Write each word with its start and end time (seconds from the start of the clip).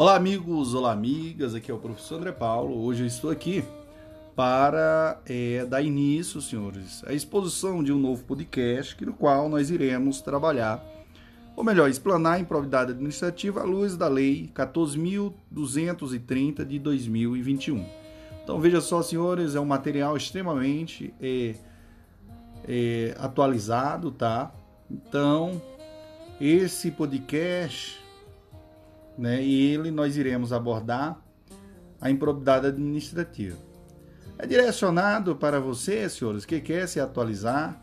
Olá, 0.00 0.16
amigos, 0.16 0.72
olá, 0.72 0.92
amigas. 0.92 1.54
Aqui 1.54 1.70
é 1.70 1.74
o 1.74 1.78
professor 1.78 2.16
André 2.16 2.32
Paulo. 2.32 2.86
Hoje 2.86 3.02
eu 3.02 3.06
estou 3.06 3.30
aqui 3.30 3.62
para 4.34 5.20
é, 5.26 5.66
dar 5.66 5.82
início, 5.82 6.40
senhores, 6.40 7.04
à 7.04 7.12
exposição 7.12 7.84
de 7.84 7.92
um 7.92 7.98
novo 7.98 8.24
podcast, 8.24 8.96
no 9.04 9.12
qual 9.12 9.46
nós 9.50 9.68
iremos 9.68 10.22
trabalhar, 10.22 10.82
ou 11.54 11.62
melhor, 11.62 11.90
explanar 11.90 12.36
a 12.36 12.40
improbidade 12.40 12.92
administrativa 12.92 13.60
à 13.60 13.64
luz 13.64 13.94
da 13.94 14.08
Lei 14.08 14.50
14.230 14.54 16.64
de 16.64 16.78
2021. 16.78 17.84
Então, 18.42 18.58
veja 18.58 18.80
só, 18.80 19.02
senhores, 19.02 19.54
é 19.54 19.60
um 19.60 19.66
material 19.66 20.16
extremamente 20.16 21.12
é, 21.20 21.56
é, 22.66 23.14
atualizado, 23.18 24.10
tá? 24.10 24.50
Então, 24.90 25.60
esse 26.40 26.90
podcast 26.90 27.99
né? 29.20 29.40
E 29.42 29.74
ele 29.74 29.90
nós 29.90 30.16
iremos 30.16 30.52
abordar 30.52 31.20
a 32.00 32.08
improbidade 32.10 32.68
administrativa. 32.68 33.58
É 34.38 34.46
direcionado 34.46 35.34
para 35.36 35.60
você, 35.60 36.08
senhores, 36.08 36.46
que 36.46 36.58
quer 36.60 36.88
se 36.88 36.98
atualizar 36.98 37.78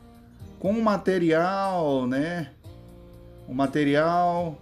com 0.57 0.71
um 0.71 0.81
material, 0.81 2.07
né? 2.07 2.53
Um 3.47 3.53
material 3.53 4.59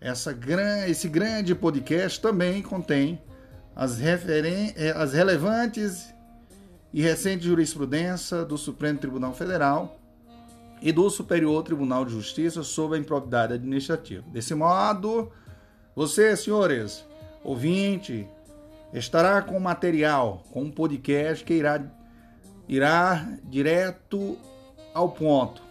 essa, 0.00 0.36
esse 0.88 1.08
grande 1.08 1.54
podcast 1.54 2.20
também 2.20 2.62
contém 2.62 3.20
as, 3.74 3.98
referen 3.98 4.72
eh, 4.76 4.92
as 4.96 5.12
relevantes 5.12 6.14
e 6.92 7.02
recentes 7.02 7.46
jurisprudência 7.46 8.44
do 8.44 8.56
Supremo 8.56 8.98
Tribunal 8.98 9.34
Federal 9.34 9.98
e 10.80 10.92
do 10.92 11.08
Superior 11.10 11.62
Tribunal 11.62 12.04
de 12.04 12.12
Justiça 12.12 12.62
sobre 12.62 12.96
a 12.96 13.00
improbidade 13.00 13.54
administrativa. 13.54 14.24
Desse 14.28 14.54
modo, 14.54 15.30
você, 15.94 16.36
senhores, 16.36 17.04
ouvinte, 17.42 18.28
estará 18.92 19.42
com 19.42 19.58
material, 19.58 20.44
com 20.52 20.62
um 20.62 20.70
podcast 20.70 21.44
que 21.44 21.54
irá 21.54 21.82
irá 22.68 23.26
direto 23.44 24.36
ao 24.92 25.10
ponto, 25.10 25.62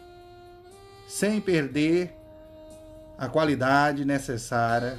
sem 1.08 1.42
perder 1.42 2.14
a 3.18 3.28
qualidade 3.28 4.06
necessária 4.06 4.98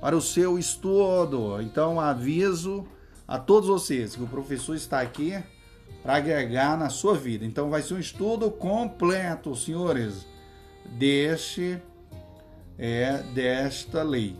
para 0.00 0.16
o 0.16 0.20
seu 0.20 0.58
estudo. 0.58 1.60
Então, 1.62 2.00
aviso 2.00 2.86
a 3.26 3.38
todos 3.38 3.68
vocês 3.68 4.16
que 4.16 4.22
o 4.22 4.26
professor 4.26 4.74
está 4.74 5.00
aqui 5.00 5.42
para 6.02 6.16
agregar 6.16 6.76
na 6.76 6.90
sua 6.90 7.16
vida. 7.16 7.44
Então, 7.44 7.70
vai 7.70 7.82
ser 7.82 7.94
um 7.94 7.98
estudo 7.98 8.50
completo, 8.50 9.54
senhores, 9.54 10.26
deste 10.84 11.80
é 12.78 13.18
desta 13.34 14.02
lei, 14.02 14.34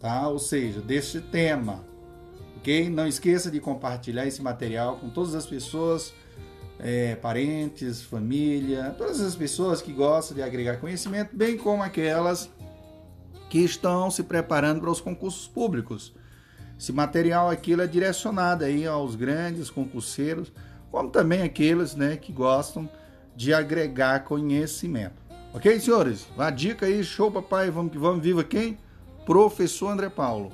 tá? 0.00 0.28
Ou 0.28 0.38
seja, 0.38 0.80
deste 0.80 1.20
tema 1.20 1.84
ok? 2.56 2.90
Não 2.90 3.06
esqueça 3.06 3.50
de 3.50 3.60
compartilhar 3.60 4.26
esse 4.26 4.42
material 4.42 4.96
com 4.96 5.08
todas 5.08 5.34
as 5.34 5.46
pessoas, 5.46 6.12
é, 6.78 7.14
parentes, 7.16 8.02
família, 8.02 8.94
todas 8.96 9.20
as 9.20 9.34
pessoas 9.34 9.80
que 9.80 9.92
gostam 9.92 10.36
de 10.36 10.42
agregar 10.42 10.76
conhecimento, 10.78 11.34
bem 11.34 11.56
como 11.56 11.82
aquelas 11.82 12.50
que 13.48 13.58
estão 13.58 14.10
se 14.10 14.22
preparando 14.22 14.80
para 14.80 14.90
os 14.90 15.00
concursos 15.00 15.46
públicos. 15.46 16.14
Esse 16.78 16.92
material 16.92 17.48
aqui 17.48 17.72
é 17.72 17.86
direcionado 17.86 18.64
aí 18.64 18.86
aos 18.86 19.14
grandes 19.14 19.70
concurseiros, 19.70 20.52
como 20.90 21.08
também 21.08 21.42
aqueles 21.42 21.94
né, 21.94 22.16
que 22.16 22.32
gostam 22.32 22.88
de 23.34 23.54
agregar 23.54 24.24
conhecimento. 24.24 25.14
Ok, 25.54 25.80
senhores? 25.80 26.26
Uma 26.34 26.50
dica 26.50 26.84
aí, 26.84 27.02
show 27.02 27.30
papai, 27.30 27.70
vamos 27.70 27.92
que 27.92 27.98
vamos, 27.98 28.22
viva 28.22 28.44
quem? 28.44 28.76
Professor 29.24 29.88
André 29.88 30.10
Paulo. 30.10 30.52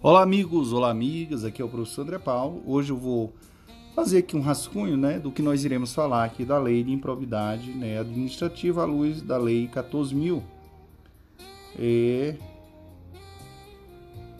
Olá 0.00 0.22
amigos, 0.22 0.72
olá 0.72 0.90
amigas, 0.90 1.44
aqui 1.44 1.60
é 1.60 1.64
o 1.64 1.68
professor 1.68 2.02
André 2.02 2.20
Paulo. 2.20 2.62
Hoje 2.64 2.92
eu 2.92 2.96
vou 2.96 3.32
fazer 3.96 4.18
aqui 4.18 4.36
um 4.36 4.40
rascunho 4.40 4.96
né, 4.96 5.18
do 5.18 5.32
que 5.32 5.42
nós 5.42 5.64
iremos 5.64 5.92
falar 5.92 6.22
aqui 6.22 6.44
da 6.44 6.56
lei 6.56 6.84
de 6.84 6.92
improbidade 6.92 7.72
né, 7.72 7.98
administrativa 7.98 8.82
à 8.82 8.84
luz 8.84 9.20
da 9.20 9.36
lei 9.36 9.66
14.000 9.66 10.40
e 11.76 12.36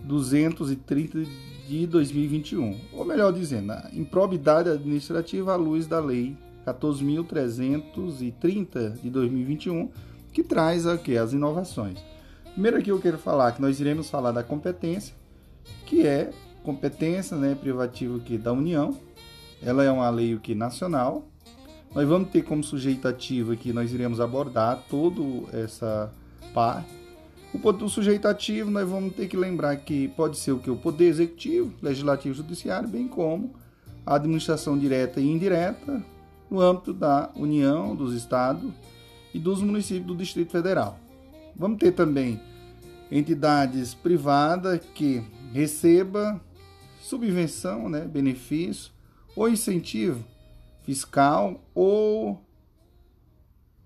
230 0.04 1.26
de 1.66 1.88
2021. 1.88 2.78
Ou 2.92 3.04
melhor 3.04 3.32
dizendo, 3.32 3.72
a 3.72 3.90
improbidade 3.92 4.68
administrativa 4.68 5.54
à 5.54 5.56
luz 5.56 5.88
da 5.88 5.98
lei 5.98 6.36
14.330 6.64 9.00
de 9.02 9.10
2021, 9.10 9.90
que 10.32 10.44
traz 10.44 10.86
aqui 10.86 11.18
as 11.18 11.32
inovações. 11.32 11.98
Primeiro 12.52 12.78
aqui 12.78 12.92
eu 12.92 13.00
quero 13.00 13.18
falar 13.18 13.50
que 13.50 13.60
nós 13.60 13.80
iremos 13.80 14.08
falar 14.08 14.30
da 14.30 14.44
competência, 14.44 15.17
que 15.86 16.06
é 16.06 16.30
competência 16.62 17.36
né, 17.36 17.54
privativa 17.54 18.16
aqui 18.16 18.36
da 18.36 18.52
União. 18.52 18.96
Ela 19.62 19.84
é 19.84 19.90
uma 19.90 20.08
lei 20.10 20.34
aqui 20.34 20.54
nacional. 20.54 21.26
Nós 21.94 22.06
vamos 22.06 22.30
ter 22.30 22.42
como 22.42 22.62
sujeito 22.62 23.08
ativo 23.08 23.52
aqui, 23.52 23.72
nós 23.72 23.92
iremos 23.92 24.20
abordar 24.20 24.84
toda 24.90 25.22
essa 25.56 26.12
parte. 26.52 26.98
O, 27.52 27.72
do 27.72 27.88
sujeito 27.88 28.28
ativo, 28.28 28.70
nós 28.70 28.86
vamos 28.86 29.14
ter 29.14 29.26
que 29.26 29.36
lembrar 29.36 29.74
que 29.76 30.08
pode 30.08 30.36
ser 30.36 30.52
o 30.52 30.58
que? 30.58 30.70
O 30.70 30.76
poder 30.76 31.06
executivo, 31.06 31.72
legislativo 31.80 32.34
judiciário, 32.34 32.86
bem 32.88 33.08
como 33.08 33.54
a 34.04 34.16
administração 34.16 34.78
direta 34.78 35.18
e 35.20 35.30
indireta 35.30 36.02
no 36.50 36.60
âmbito 36.60 36.92
da 36.92 37.30
União, 37.34 37.96
dos 37.96 38.14
estados 38.14 38.70
e 39.32 39.38
dos 39.38 39.62
municípios 39.62 40.06
do 40.06 40.16
Distrito 40.16 40.52
Federal. 40.52 40.98
Vamos 41.56 41.78
ter 41.78 41.92
também 41.92 42.40
entidades 43.10 43.94
privadas 43.94 44.80
que 44.94 45.22
receba 45.58 46.40
subvenção, 47.00 47.88
né, 47.88 48.02
benefício 48.02 48.92
ou 49.34 49.48
incentivo 49.48 50.24
fiscal 50.82 51.60
ou 51.74 52.40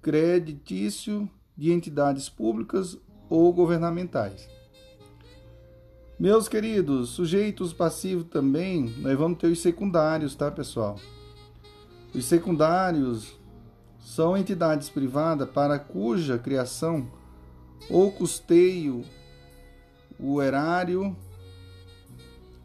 creditício 0.02 1.28
de 1.56 1.72
entidades 1.72 2.28
públicas 2.28 2.98
ou 3.30 3.50
governamentais. 3.54 4.48
Meus 6.18 6.46
queridos, 6.46 7.08
sujeitos 7.10 7.72
passivos 7.72 8.26
também, 8.26 8.90
nós 8.98 9.16
vamos 9.16 9.38
ter 9.38 9.46
os 9.46 9.60
secundários, 9.60 10.34
tá, 10.34 10.50
pessoal? 10.50 10.96
Os 12.14 12.26
secundários 12.26 13.34
são 13.98 14.36
entidades 14.36 14.90
privadas 14.90 15.48
para 15.48 15.78
cuja 15.78 16.38
criação 16.38 17.10
ou 17.88 18.12
custeio 18.12 19.04
o 20.20 20.40
erário 20.42 21.16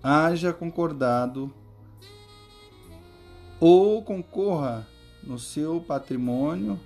haja 0.08 0.54
concordado 0.54 1.54
ou 3.60 4.02
concorra 4.02 4.88
no 5.22 5.38
seu 5.38 5.82
patrimônio 5.82 6.80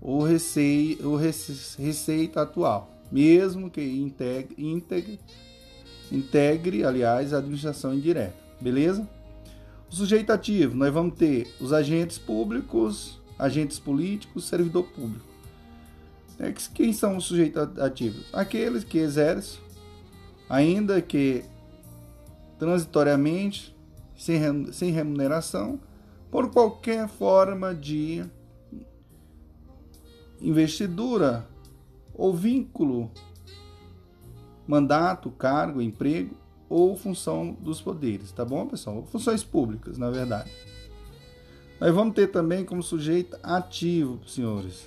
ou 0.00 0.24
receita, 0.24 1.06
ou 1.06 1.14
receita 1.16 2.42
atual, 2.42 2.90
mesmo 3.12 3.70
que 3.70 3.80
integre, 3.80 4.54
integre, 4.58 5.20
integre, 6.10 6.84
aliás, 6.84 7.32
a 7.32 7.38
administração 7.38 7.94
indireta. 7.94 8.34
Beleza? 8.60 9.08
O 9.88 9.94
sujeito 9.94 10.32
ativo, 10.32 10.76
nós 10.76 10.92
vamos 10.92 11.14
ter 11.14 11.54
os 11.60 11.72
agentes 11.72 12.18
públicos, 12.18 13.20
agentes 13.38 13.78
políticos, 13.78 14.48
servidor 14.48 14.88
público. 14.88 15.24
É 16.40 16.52
quem 16.74 16.92
são 16.92 17.16
os 17.16 17.26
sujeitos 17.26 17.78
ativos? 17.78 18.26
Aqueles 18.32 18.82
que 18.82 18.98
exercem, 18.98 19.60
ainda 20.48 21.00
que 21.00 21.44
transitoriamente, 22.58 23.76
sem 24.16 24.90
remuneração, 24.90 25.80
por 26.30 26.50
qualquer 26.50 27.08
forma 27.08 27.74
de 27.74 28.24
investidura 30.40 31.48
ou 32.14 32.34
vínculo, 32.34 33.10
mandato, 34.66 35.30
cargo, 35.30 35.80
emprego 35.80 36.36
ou 36.68 36.96
função 36.96 37.56
dos 37.60 37.80
poderes, 37.80 38.30
tá 38.32 38.44
bom, 38.44 38.66
pessoal? 38.66 39.04
Funções 39.06 39.42
públicas, 39.42 39.96
na 39.96 40.10
verdade. 40.10 40.52
Nós 41.80 41.94
vamos 41.94 42.14
ter 42.14 42.26
também 42.26 42.64
como 42.64 42.82
sujeito 42.82 43.38
ativo, 43.42 44.20
senhores. 44.26 44.86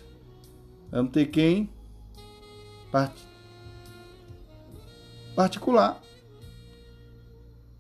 Vamos 0.91 1.12
ter 1.12 1.27
quem? 1.27 1.69
Particular 5.33 6.01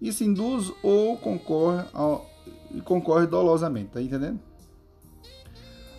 isso 0.01 0.23
induz 0.23 0.71
ou 0.81 1.15
concorre 1.17 1.85
ao, 1.93 2.27
concorre 2.83 3.27
dolosamente, 3.27 3.91
tá 3.91 4.01
entendendo? 4.01 4.39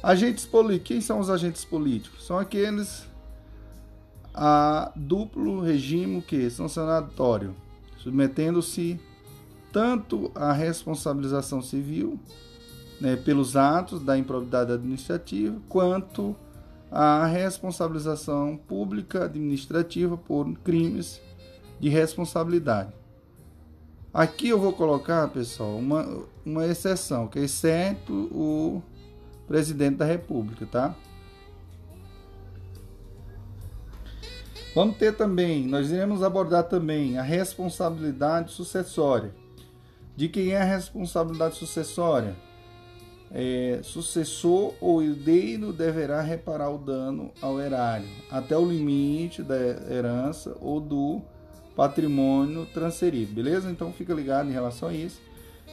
Agentes 0.02 0.44
políticos. 0.44 0.88
Quem 0.88 1.00
são 1.00 1.20
os 1.20 1.30
agentes 1.30 1.64
políticos? 1.64 2.26
São 2.26 2.36
aqueles 2.36 3.06
a 4.34 4.90
duplo 4.96 5.60
regime 5.60 6.20
que 6.22 6.50
sancionatório, 6.50 7.54
submetendo-se 7.98 8.98
tanto 9.70 10.32
à 10.34 10.52
responsabilização 10.52 11.62
civil 11.62 12.18
né, 13.00 13.16
pelos 13.16 13.56
atos 13.56 14.02
da 14.02 14.16
improbidade 14.16 14.72
administrativa, 14.72 15.56
quanto 15.68 16.34
à 16.90 17.26
responsabilização 17.26 18.56
pública 18.56 19.24
administrativa 19.24 20.16
por 20.16 20.52
crimes 20.58 21.20
de 21.80 21.88
responsabilidade. 21.88 22.92
Aqui 24.12 24.48
eu 24.48 24.60
vou 24.60 24.74
colocar, 24.74 25.26
pessoal, 25.28 25.74
uma, 25.74 26.26
uma 26.44 26.66
exceção, 26.66 27.26
que 27.26 27.38
é 27.38 27.44
exceto 27.44 28.12
o 28.12 28.82
presidente 29.48 29.96
da 29.96 30.04
República, 30.04 30.66
tá? 30.66 30.94
Vamos 34.74 34.98
ter 34.98 35.16
também, 35.16 35.66
nós 35.66 35.90
iremos 35.90 36.22
abordar 36.22 36.64
também 36.64 37.16
a 37.16 37.22
responsabilidade 37.22 38.52
sucessória. 38.52 39.34
De 40.14 40.28
quem 40.28 40.50
é 40.50 40.60
a 40.60 40.64
responsabilidade 40.64 41.56
sucessória? 41.56 42.36
É, 43.30 43.80
sucessor 43.82 44.74
ou 44.78 45.02
herdeiro 45.02 45.72
deverá 45.72 46.20
reparar 46.20 46.68
o 46.68 46.76
dano 46.76 47.30
ao 47.40 47.58
erário 47.58 48.06
até 48.30 48.54
o 48.58 48.66
limite 48.66 49.42
da 49.42 49.56
herança 49.56 50.54
ou 50.60 50.78
do 50.78 51.22
patrimônio 51.74 52.66
transferido, 52.66 53.32
beleza? 53.32 53.70
Então 53.70 53.92
fica 53.92 54.12
ligado 54.12 54.48
em 54.48 54.52
relação 54.52 54.88
a 54.88 54.94
isso. 54.94 55.20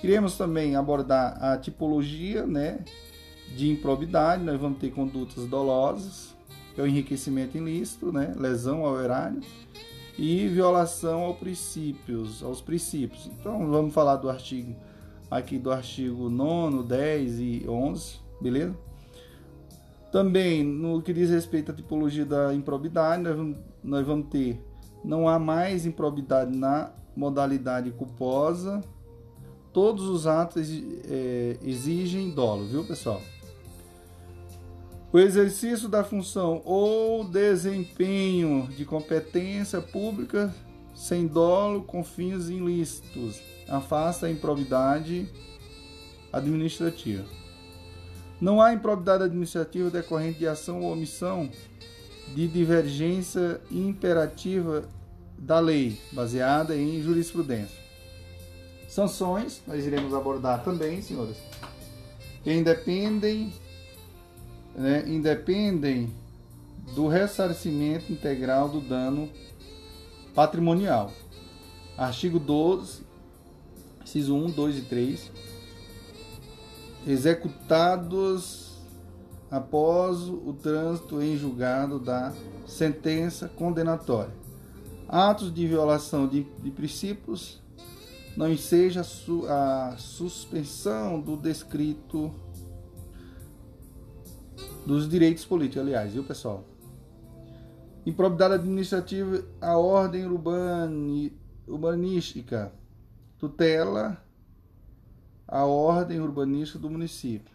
Iremos 0.04 0.38
também 0.38 0.75
abordar 0.75 1.44
a 1.44 1.57
tipologia, 1.57 2.46
né, 2.46 2.80
de 3.56 3.69
improbidade. 3.69 4.44
Nós 4.44 4.60
vamos 4.60 4.80
ter 4.80 4.92
condutas 4.92 5.46
dolosas, 5.46 6.36
que 6.74 6.81
é 6.81 6.84
o 6.84 6.88
enriquecimento 6.88 7.57
ilícito, 7.57 8.12
né, 8.12 8.34
lesão 8.38 8.86
ao 8.86 9.01
erário 9.01 9.42
e 10.18 10.48
violação 10.48 11.22
aos 11.22 11.38
princípios, 11.38 12.44
aos 12.44 12.62
princípios. 12.62 13.28
Então 13.28 13.69
vamos 13.69 13.94
falar 13.94 14.18
do 14.18 14.30
artigo 14.30 14.75
aqui 15.30 15.60
do 15.60 15.72
artigo 15.72 16.30
9, 16.30 16.84
10 16.88 17.40
e 17.40 17.66
11, 17.68 18.19
beleza? 18.42 18.75
Também 20.12 20.63
no 20.63 21.02
que 21.02 21.13
diz 21.13 21.30
respeito 21.30 21.72
à 21.72 21.75
tipologia 21.75 22.25
da 22.25 22.54
improbidade, 22.54 23.22
nós 23.22 23.36
vamos, 23.36 23.57
nós 23.84 24.06
vamos 24.06 24.28
ter 24.30 24.60
não 25.04 25.28
há 25.28 25.40
mais 25.40 25.86
improbidade 25.86 26.56
na 26.56 26.92
modalidade 27.16 27.92
culposa. 27.92 28.84
Todos 29.72 30.06
os 30.06 30.25
atos 30.25 30.68
é, 31.06 31.57
exigem 31.63 32.31
dolo, 32.31 32.66
viu, 32.66 32.84
pessoal? 32.84 33.22
O 35.12 35.18
exercício 35.18 35.90
da 35.90 36.04
função 36.04 36.62
ou 36.63 37.24
desempenho 37.24 38.68
de 38.75 38.86
competência 38.86 39.81
pública 39.81 40.54
sem 40.94 41.25
dolo 41.25 41.81
com 41.84 42.04
fins 42.04 42.50
ilícitos 42.50 43.42
afasta 43.68 44.28
a 44.28 44.31
improbidade 44.31 45.28
administrativa. 46.31 47.25
Não 48.40 48.62
há 48.62 48.74
improbidade 48.74 49.24
administrativa 49.24 49.90
decorrente 49.90 50.40
de 50.40 50.48
ação 50.48 50.81
ou 50.81 50.94
omissão 50.94 51.50
de 52.36 52.48
divergência 52.48 53.60
imperativa 53.72 54.88
da 55.38 55.60
lei, 55.60 56.00
baseada 56.12 56.76
em 56.76 57.02
jurisprudência. 57.02 57.78
Sanções, 58.88 59.62
nós 59.68 59.86
iremos 59.86 60.14
abordar 60.14 60.64
também, 60.64 61.02
senhores, 61.02 61.38
que 62.44 62.52
independem 62.52 63.54
né, 64.76 65.04
independem 65.08 66.10
do 66.96 67.08
ressarcimento 67.08 68.12
integral 68.12 68.70
do 68.70 68.81
dano 68.81 69.30
patrimonial. 70.34 71.12
Artigo 71.98 72.40
12, 72.40 73.02
inciso 74.04 74.36
1, 74.36 74.52
2 74.52 74.78
e 74.78 74.81
3. 74.84 75.31
Executados 77.08 78.58
após 79.50 80.22
o 80.28 80.54
trânsito 80.54 81.22
em 81.22 81.36
julgado 81.38 82.00
da 82.00 82.34
sentença 82.68 83.48
condenatória. 83.48 84.34
Atos 85.07 85.54
de 85.54 85.68
violação 85.68 86.28
de, 86.28 86.44
de 86.44 86.69
princípios 86.69 87.62
não 88.38 88.56
seja 88.56 89.01
a 89.01 89.96
suspensão 89.98 91.19
do 91.19 91.36
descrito 91.36 92.31
dos 94.86 95.10
direitos 95.10 95.46
políticos, 95.46 95.81
aliás, 95.81 96.13
viu 96.13 96.24
pessoal? 96.24 96.63
Improbidade 98.06 98.54
administrativa, 98.54 99.44
a 99.60 99.78
ordem 99.78 100.25
urbani, 100.25 101.34
urbanística, 101.68 102.72
tutela 103.38 104.18
a 105.50 105.66
ordem 105.66 106.19
urbanística 106.19 106.78
do 106.78 106.90
município. 106.90 107.52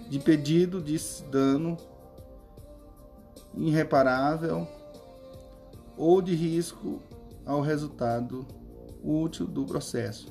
de 0.10 0.20
pedido 0.20 0.82
de 0.82 0.98
dano 1.32 1.78
irreparável 3.56 4.68
ou 5.98 6.22
de 6.22 6.36
risco 6.36 7.02
ao 7.46 7.62
resultado 7.62 8.46
útil 9.04 9.46
do 9.46 9.66
processo. 9.66 10.28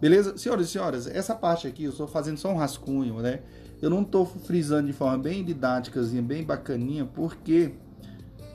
Beleza? 0.00 0.36
Senhoras 0.36 0.68
e 0.68 0.70
senhoras, 0.70 1.06
essa 1.06 1.34
parte 1.34 1.66
aqui 1.66 1.84
eu 1.84 1.90
estou 1.90 2.06
fazendo 2.06 2.36
só 2.36 2.50
um 2.50 2.56
rascunho, 2.56 3.20
né? 3.20 3.42
Eu 3.80 3.90
não 3.90 4.02
estou 4.02 4.26
frisando 4.26 4.86
de 4.86 4.92
forma 4.92 5.18
bem 5.18 5.44
didática, 5.44 6.00
bem 6.22 6.44
bacaninha, 6.44 7.04
porque 7.04 7.74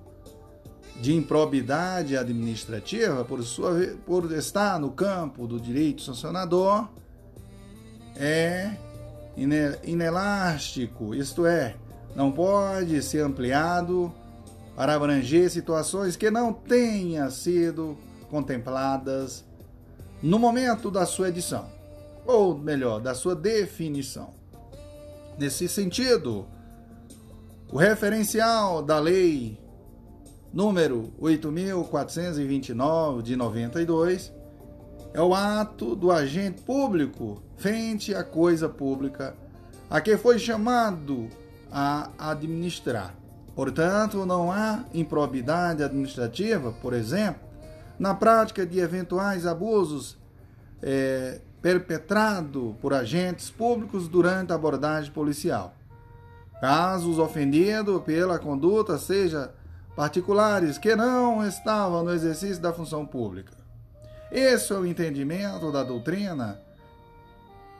de 0.99 1.15
improbidade 1.15 2.17
administrativa, 2.17 3.23
por, 3.23 3.43
sua, 3.43 3.95
por 4.05 4.31
estar 4.31 4.79
no 4.79 4.91
campo 4.91 5.45
do 5.47 5.59
direito 5.59 6.01
sancionador, 6.01 6.87
é 8.15 8.75
inelástico, 9.83 11.13
isto 11.13 11.45
é, 11.45 11.75
não 12.15 12.31
pode 12.31 13.01
ser 13.03 13.19
ampliado 13.19 14.11
para 14.75 14.95
abranger 14.95 15.49
situações 15.51 16.15
que 16.15 16.31
não 16.31 16.51
tenham 16.51 17.29
sido 17.29 17.95
contempladas 18.29 19.45
no 20.21 20.39
momento 20.39 20.89
da 20.89 21.05
sua 21.05 21.29
edição, 21.29 21.69
ou 22.25 22.57
melhor, 22.57 22.99
da 22.99 23.13
sua 23.13 23.35
definição. 23.35 24.33
Nesse 25.37 25.67
sentido, 25.67 26.47
o 27.71 27.77
referencial 27.77 28.81
da 28.81 28.97
lei 28.97 29.59
número 30.57 31.13
8429 31.19 33.21
de 33.21 33.35
92 33.35 34.33
é 35.13 35.21
o 35.21 35.35
ato 35.35 35.95
do 35.95 36.11
agente 36.11 36.63
público 36.63 37.43
frente 37.57 38.15
à 38.15 38.23
coisa 38.23 38.67
pública 38.67 39.35
a 39.87 40.01
que 40.01 40.17
foi 40.17 40.39
chamado 40.39 41.27
a 41.71 42.09
administrar. 42.17 43.13
Portanto, 43.55 44.25
não 44.25 44.51
há 44.51 44.83
improbidade 44.95 45.83
administrativa, 45.83 46.71
por 46.81 46.93
exemplo, 46.93 47.47
na 47.99 48.15
prática 48.15 48.65
de 48.65 48.79
eventuais 48.79 49.45
abusos 49.45 50.17
é, 50.81 51.39
perpetrado 51.61 52.75
por 52.81 52.95
agentes 52.95 53.51
públicos 53.51 54.07
durante 54.07 54.53
a 54.53 54.55
abordagem 54.55 55.11
policial. 55.11 55.75
Caso 56.59 57.11
os 57.11 57.19
ofendidos 57.19 58.01
pela 58.01 58.39
conduta 58.39 58.97
seja 58.97 59.53
particulares 59.97 60.77
que 60.77 60.95
não 60.95 61.43
estavam 61.43 62.03
no 62.03 62.13
exercício 62.13 62.61
da 62.61 62.71
função 62.71 63.03
pública. 63.03 63.51
Esse 64.31 64.71
é 64.71 64.75
o 64.75 64.85
entendimento 64.85 65.71
da 65.71 65.83
doutrina 65.83 66.61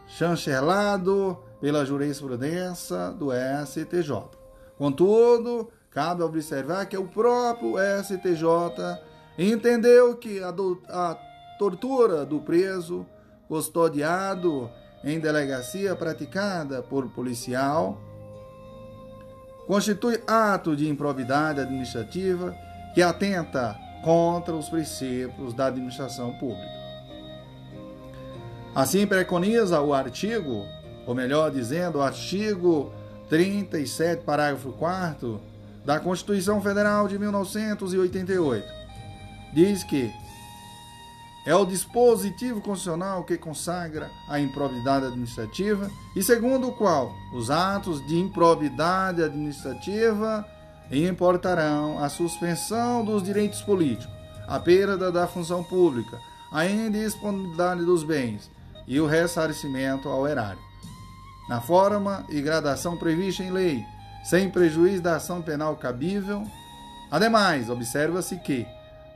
chancelado 0.08 1.38
pela 1.62 1.86
jurisprudência 1.86 3.12
do 3.12 3.28
STJ. 3.64 4.32
Contudo, 4.80 5.70
cabe 5.92 6.24
observar 6.24 6.88
que 6.88 6.98
o 6.98 7.08
próprio 7.08 7.76
STJ 8.04 8.98
entendeu 9.38 10.16
que 10.16 10.42
a, 10.42 10.50
do, 10.50 10.82
a 10.90 11.16
tortura 11.60 12.26
do 12.26 12.40
preso 12.40 13.06
custodiado 13.48 14.72
em 15.04 15.20
delegacia 15.20 15.96
praticada 15.96 16.82
por 16.82 17.10
policial 17.10 18.02
constitui 19.68 20.20
ato 20.26 20.76
de 20.76 20.90
improbidade 20.90 21.60
administrativa 21.60 22.56
que 22.96 23.02
atenta 23.02 23.78
contra 24.04 24.56
os 24.56 24.70
princípios 24.70 25.54
da 25.54 25.68
administração 25.68 26.34
pública. 26.40 26.78
Assim 28.74 29.06
preconiza 29.06 29.82
o 29.82 29.94
artigo, 29.94 30.66
ou 31.06 31.14
melhor 31.14 31.52
dizendo, 31.52 31.98
o 31.98 32.02
artigo 32.02 32.94
37, 33.30 34.24
parágrafo 34.24 34.72
4 34.72 35.42
da 35.86 36.00
Constituição 36.00 36.62
Federal 36.62 37.08
de 37.08 37.20
1988 37.20 38.78
diz 39.54 39.84
que 39.84 40.12
é 41.48 41.56
o 41.56 41.66
dispositivo 41.66 42.60
constitucional 42.60 43.24
que 43.24 43.38
consagra 43.38 44.12
a 44.28 44.38
improbidade 44.38 45.06
administrativa 45.06 45.90
e 46.14 46.22
segundo 46.22 46.68
o 46.68 46.74
qual 46.74 47.16
os 47.34 47.50
atos 47.50 48.06
de 48.06 48.20
improbidade 48.20 49.24
administrativa 49.24 50.46
importarão 50.92 52.04
a 52.04 52.10
suspensão 52.10 53.06
dos 53.06 53.24
direitos 53.24 53.62
políticos, 53.62 54.14
a 54.46 54.60
perda 54.60 55.10
da 55.10 55.26
função 55.26 55.64
pública, 55.64 56.20
a 56.52 56.66
indisponibilidade 56.66 57.86
dos 57.86 58.04
bens 58.04 58.52
e 58.86 59.00
o 59.00 59.08
ressarcimento 59.08 60.10
ao 60.10 60.28
erário. 60.28 60.60
Na 61.48 61.62
forma 61.62 62.26
e 62.28 62.42
gradação 62.42 62.98
prevista 62.98 63.42
em 63.42 63.52
lei, 63.52 63.86
sem 64.26 64.50
prejuízo 64.50 65.02
da 65.02 65.16
ação 65.16 65.42
penal 65.42 65.78
cabível. 65.78 66.44
Ademais, 67.10 67.70
observa-se 67.70 68.36
que 68.36 68.68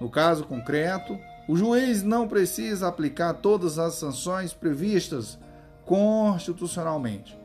no 0.02 0.10
caso 0.10 0.46
concreto, 0.46 1.20
o 1.52 1.58
juiz 1.58 2.02
não 2.02 2.30
precisa 2.30 2.88
aplicar 2.88 3.34
todas 3.34 3.78
as 3.78 3.96
sanções 3.96 4.54
previstas 4.54 5.38
constitucionalmente. 5.86 7.38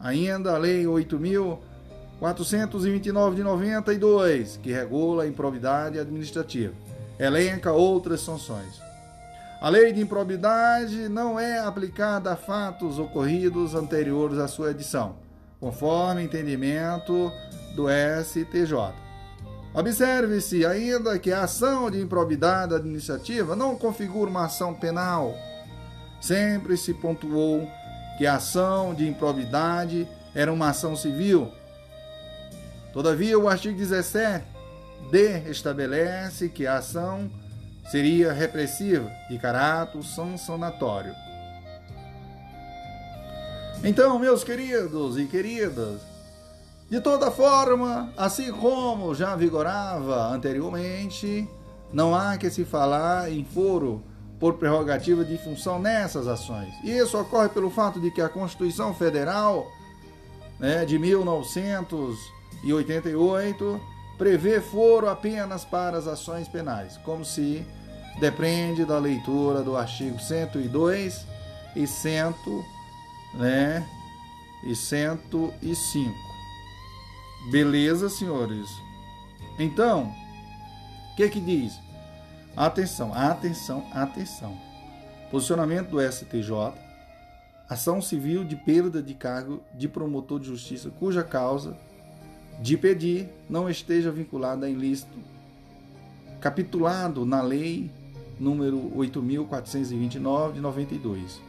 Ainda 0.00 0.54
a 0.54 0.58
Lei 0.58 0.84
8.429 0.84 3.34
de 3.34 3.42
92, 3.42 4.56
que 4.62 4.72
regula 4.72 5.24
a 5.24 5.26
improbidade 5.26 5.98
administrativa, 5.98 6.72
elenca 7.18 7.70
outras 7.70 8.22
sanções. 8.22 8.80
A 9.60 9.68
lei 9.68 9.92
de 9.92 10.00
improbidade 10.00 11.10
não 11.10 11.38
é 11.38 11.58
aplicada 11.58 12.32
a 12.32 12.36
fatos 12.36 12.98
ocorridos 12.98 13.74
anteriores 13.74 14.38
à 14.38 14.48
sua 14.48 14.70
edição, 14.70 15.16
conforme 15.60 16.22
entendimento 16.22 17.30
do 17.76 17.88
STJ. 18.24 19.09
Observe-se 19.72 20.66
ainda 20.66 21.18
que 21.18 21.32
a 21.32 21.44
ação 21.44 21.90
de 21.90 22.00
improbidade 22.00 22.74
administrativa 22.74 23.54
não 23.54 23.76
configura 23.76 24.28
uma 24.28 24.46
ação 24.46 24.74
penal. 24.74 25.34
Sempre 26.20 26.76
se 26.76 26.92
pontuou 26.92 27.68
que 28.18 28.26
a 28.26 28.34
ação 28.34 28.92
de 28.92 29.08
improbidade 29.08 30.08
era 30.34 30.52
uma 30.52 30.70
ação 30.70 30.96
civil. 30.96 31.52
Todavia, 32.92 33.38
o 33.38 33.48
artigo 33.48 33.78
17 33.78 34.44
D 35.10 35.50
estabelece 35.50 36.48
que 36.48 36.66
a 36.66 36.78
ação 36.78 37.30
seria 37.90 38.32
repressiva 38.32 39.10
de 39.28 39.38
caráter 39.38 40.02
sancionatório. 40.02 41.14
Então, 43.82 44.18
meus 44.18 44.44
queridos 44.44 45.16
e 45.16 45.26
queridas, 45.26 46.09
de 46.90 47.00
toda 47.00 47.30
forma, 47.30 48.12
assim 48.16 48.50
como 48.50 49.14
já 49.14 49.36
vigorava 49.36 50.26
anteriormente, 50.26 51.48
não 51.92 52.12
há 52.12 52.36
que 52.36 52.50
se 52.50 52.64
falar 52.64 53.30
em 53.30 53.44
foro 53.44 54.02
por 54.40 54.54
prerrogativa 54.54 55.24
de 55.24 55.38
função 55.38 55.78
nessas 55.78 56.26
ações. 56.26 56.74
Isso 56.82 57.16
ocorre 57.16 57.48
pelo 57.50 57.70
fato 57.70 58.00
de 58.00 58.10
que 58.10 58.20
a 58.20 58.28
Constituição 58.28 58.92
Federal 58.92 59.70
né, 60.58 60.84
de 60.84 60.98
1988 60.98 63.80
prevê 64.18 64.60
foro 64.60 65.08
apenas 65.08 65.64
para 65.64 65.96
as 65.96 66.08
ações 66.08 66.48
penais, 66.48 66.96
como 67.04 67.24
se 67.24 67.64
depende 68.18 68.84
da 68.84 68.98
leitura 68.98 69.62
do 69.62 69.76
artigo 69.76 70.18
102 70.18 71.24
e 71.76 71.86
100, 71.86 72.34
né, 73.34 73.86
e 74.64 74.74
105. 74.74 76.29
Beleza, 77.48 78.08
senhores? 78.08 78.68
Então, 79.58 80.12
o 81.12 81.16
que 81.16 81.28
que 81.28 81.40
diz? 81.40 81.80
Atenção, 82.56 83.14
atenção, 83.14 83.86
atenção. 83.92 84.58
Posicionamento 85.30 85.88
do 85.90 86.00
STJ. 86.00 86.74
Ação 87.68 88.02
civil 88.02 88.44
de 88.44 88.56
perda 88.56 89.02
de 89.02 89.14
cargo 89.14 89.62
de 89.74 89.88
promotor 89.88 90.40
de 90.40 90.46
justiça 90.46 90.90
cuja 90.90 91.22
causa 91.22 91.76
de 92.60 92.76
pedir 92.76 93.28
não 93.48 93.70
esteja 93.70 94.10
vinculada 94.10 94.66
a 94.66 94.68
ilícito 94.68 95.16
capitulado 96.40 97.24
na 97.24 97.40
lei 97.40 97.90
número 98.38 98.90
8429 98.96 100.54
de 100.54 100.60
92. 100.60 101.40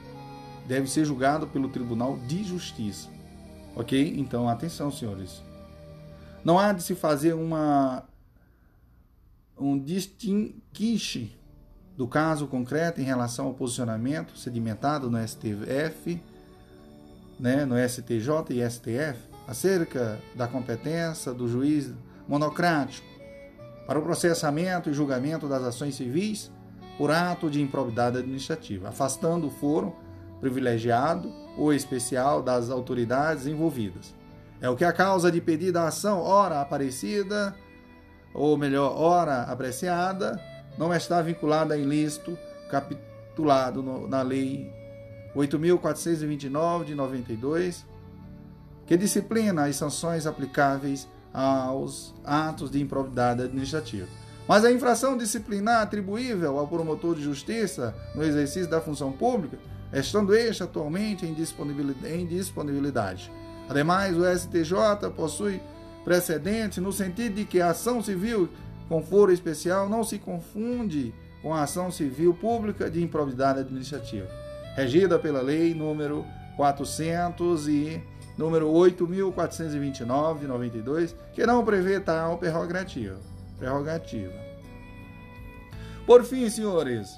Deve 0.67 0.87
ser 0.87 1.05
julgado 1.05 1.47
pelo 1.47 1.69
Tribunal 1.69 2.17
de 2.27 2.43
Justiça. 2.43 3.09
OK? 3.75 4.15
Então, 4.17 4.47
atenção, 4.47 4.91
senhores. 4.91 5.41
Não 6.43 6.57
há 6.57 6.73
de 6.73 6.83
se 6.83 6.95
fazer 6.95 7.33
uma 7.33 8.03
um 9.57 9.77
distinguiche 9.77 11.39
do 11.95 12.07
caso 12.07 12.47
concreto 12.47 12.99
em 12.99 13.03
relação 13.03 13.45
ao 13.45 13.53
posicionamento 13.53 14.35
sedimentado 14.35 15.09
no 15.09 15.19
STF, 15.27 16.19
né, 17.39 17.63
no 17.63 17.75
STJ 17.77 18.29
e 18.49 18.67
STF, 18.67 19.19
acerca 19.47 20.19
da 20.35 20.47
competência 20.47 21.31
do 21.31 21.47
juiz 21.47 21.93
monocrático 22.27 23.07
para 23.85 23.99
o 23.99 24.01
processamento 24.01 24.89
e 24.89 24.93
julgamento 24.93 25.47
das 25.47 25.63
ações 25.63 25.95
civis 25.95 26.51
por 26.97 27.11
ato 27.11 27.49
de 27.49 27.61
improbidade 27.61 28.17
administrativa, 28.17 28.89
afastando 28.89 29.47
o 29.47 29.51
foro 29.51 29.95
privilegiado 30.39 31.31
ou 31.57 31.73
especial 31.73 32.41
das 32.41 32.69
autoridades 32.69 33.45
envolvidas. 33.45 34.20
É 34.61 34.69
o 34.69 34.75
que 34.75 34.85
a 34.85 34.93
causa 34.93 35.31
de 35.31 35.41
pedida 35.41 35.81
à 35.81 35.87
ação, 35.87 36.21
ora 36.21 36.61
aparecida, 36.61 37.55
ou 38.33 38.55
melhor, 38.57 38.95
ora 38.95 39.41
apreciada, 39.43 40.39
não 40.77 40.93
está 40.93 41.21
vinculada 41.21 41.73
a 41.73 41.77
ilícito 41.77 42.37
capitulado 42.69 43.81
no, 43.81 44.07
na 44.07 44.21
Lei 44.21 44.71
8.429 45.35 46.85
de 46.85 46.95
92, 46.95 47.85
que 48.85 48.95
disciplina 48.95 49.65
as 49.65 49.75
sanções 49.75 50.27
aplicáveis 50.27 51.07
aos 51.33 52.13
atos 52.23 52.69
de 52.69 52.79
improbidade 52.79 53.41
administrativa. 53.43 54.07
Mas 54.47 54.65
a 54.65 54.71
infração 54.71 55.17
disciplinar 55.17 55.81
atribuível 55.81 56.59
ao 56.59 56.67
promotor 56.67 57.15
de 57.15 57.23
justiça 57.23 57.95
no 58.13 58.23
exercício 58.23 58.69
da 58.69 58.81
função 58.81 59.11
pública, 59.11 59.57
estando 59.93 60.35
este 60.35 60.61
atualmente 60.61 61.25
em 61.25 61.33
disponibilidade. 61.33 63.31
Ademais, 63.71 64.17
o 64.17 64.25
STJ 64.25 65.09
possui 65.15 65.61
precedente 66.03 66.81
no 66.81 66.91
sentido 66.91 67.35
de 67.35 67.45
que 67.45 67.61
a 67.61 67.69
ação 67.69 68.03
civil 68.03 68.49
com 68.89 69.01
foro 69.01 69.31
especial 69.31 69.87
não 69.87 70.03
se 70.03 70.19
confunde 70.19 71.15
com 71.41 71.53
a 71.53 71.63
ação 71.63 71.89
civil 71.89 72.33
pública 72.33 72.91
de 72.91 73.01
improbidade 73.01 73.61
administrativa, 73.61 74.27
regida 74.75 75.17
pela 75.17 75.41
Lei 75.41 75.73
número 75.73 76.25
400 76.57 77.69
e 77.69 78.03
número 78.37 78.67
8.429 78.73 80.39
de 80.39 80.47
92, 80.47 81.15
que 81.33 81.45
não 81.45 81.63
prevê 81.63 81.97
tal 82.01 82.37
prerrogativa. 82.37 83.21
prerrogativa. 83.57 84.33
Por 86.05 86.25
fim, 86.25 86.49
senhores, 86.49 87.17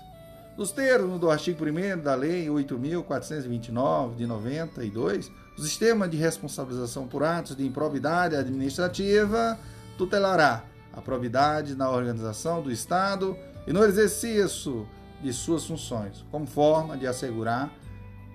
nos 0.55 0.72
termos 0.72 1.19
do 1.19 1.31
artigo 1.31 1.65
1 1.65 2.00
da 2.00 2.13
Lei 2.13 2.45
8.429 2.45 4.17
de 4.17 4.27
92, 4.27 5.31
o 5.57 5.62
sistema 5.62 6.07
de 6.07 6.17
responsabilização 6.17 7.07
por 7.07 7.24
atos 7.24 7.55
de 7.55 7.65
improbidade 7.65 8.36
administrativa 8.36 9.60
tutelará 9.98 10.63
a 10.91 11.01
probidade 11.01 11.75
na 11.75 11.89
organização 11.89 12.62
do 12.62 12.72
Estado 12.72 13.38
e 13.67 13.74
no 13.74 13.83
exercício 13.83 14.88
de 15.22 15.31
suas 15.31 15.65
funções, 15.65 16.25
como 16.29 16.45
forma 16.45 16.98
de 16.98 17.07
assegurar 17.07 17.72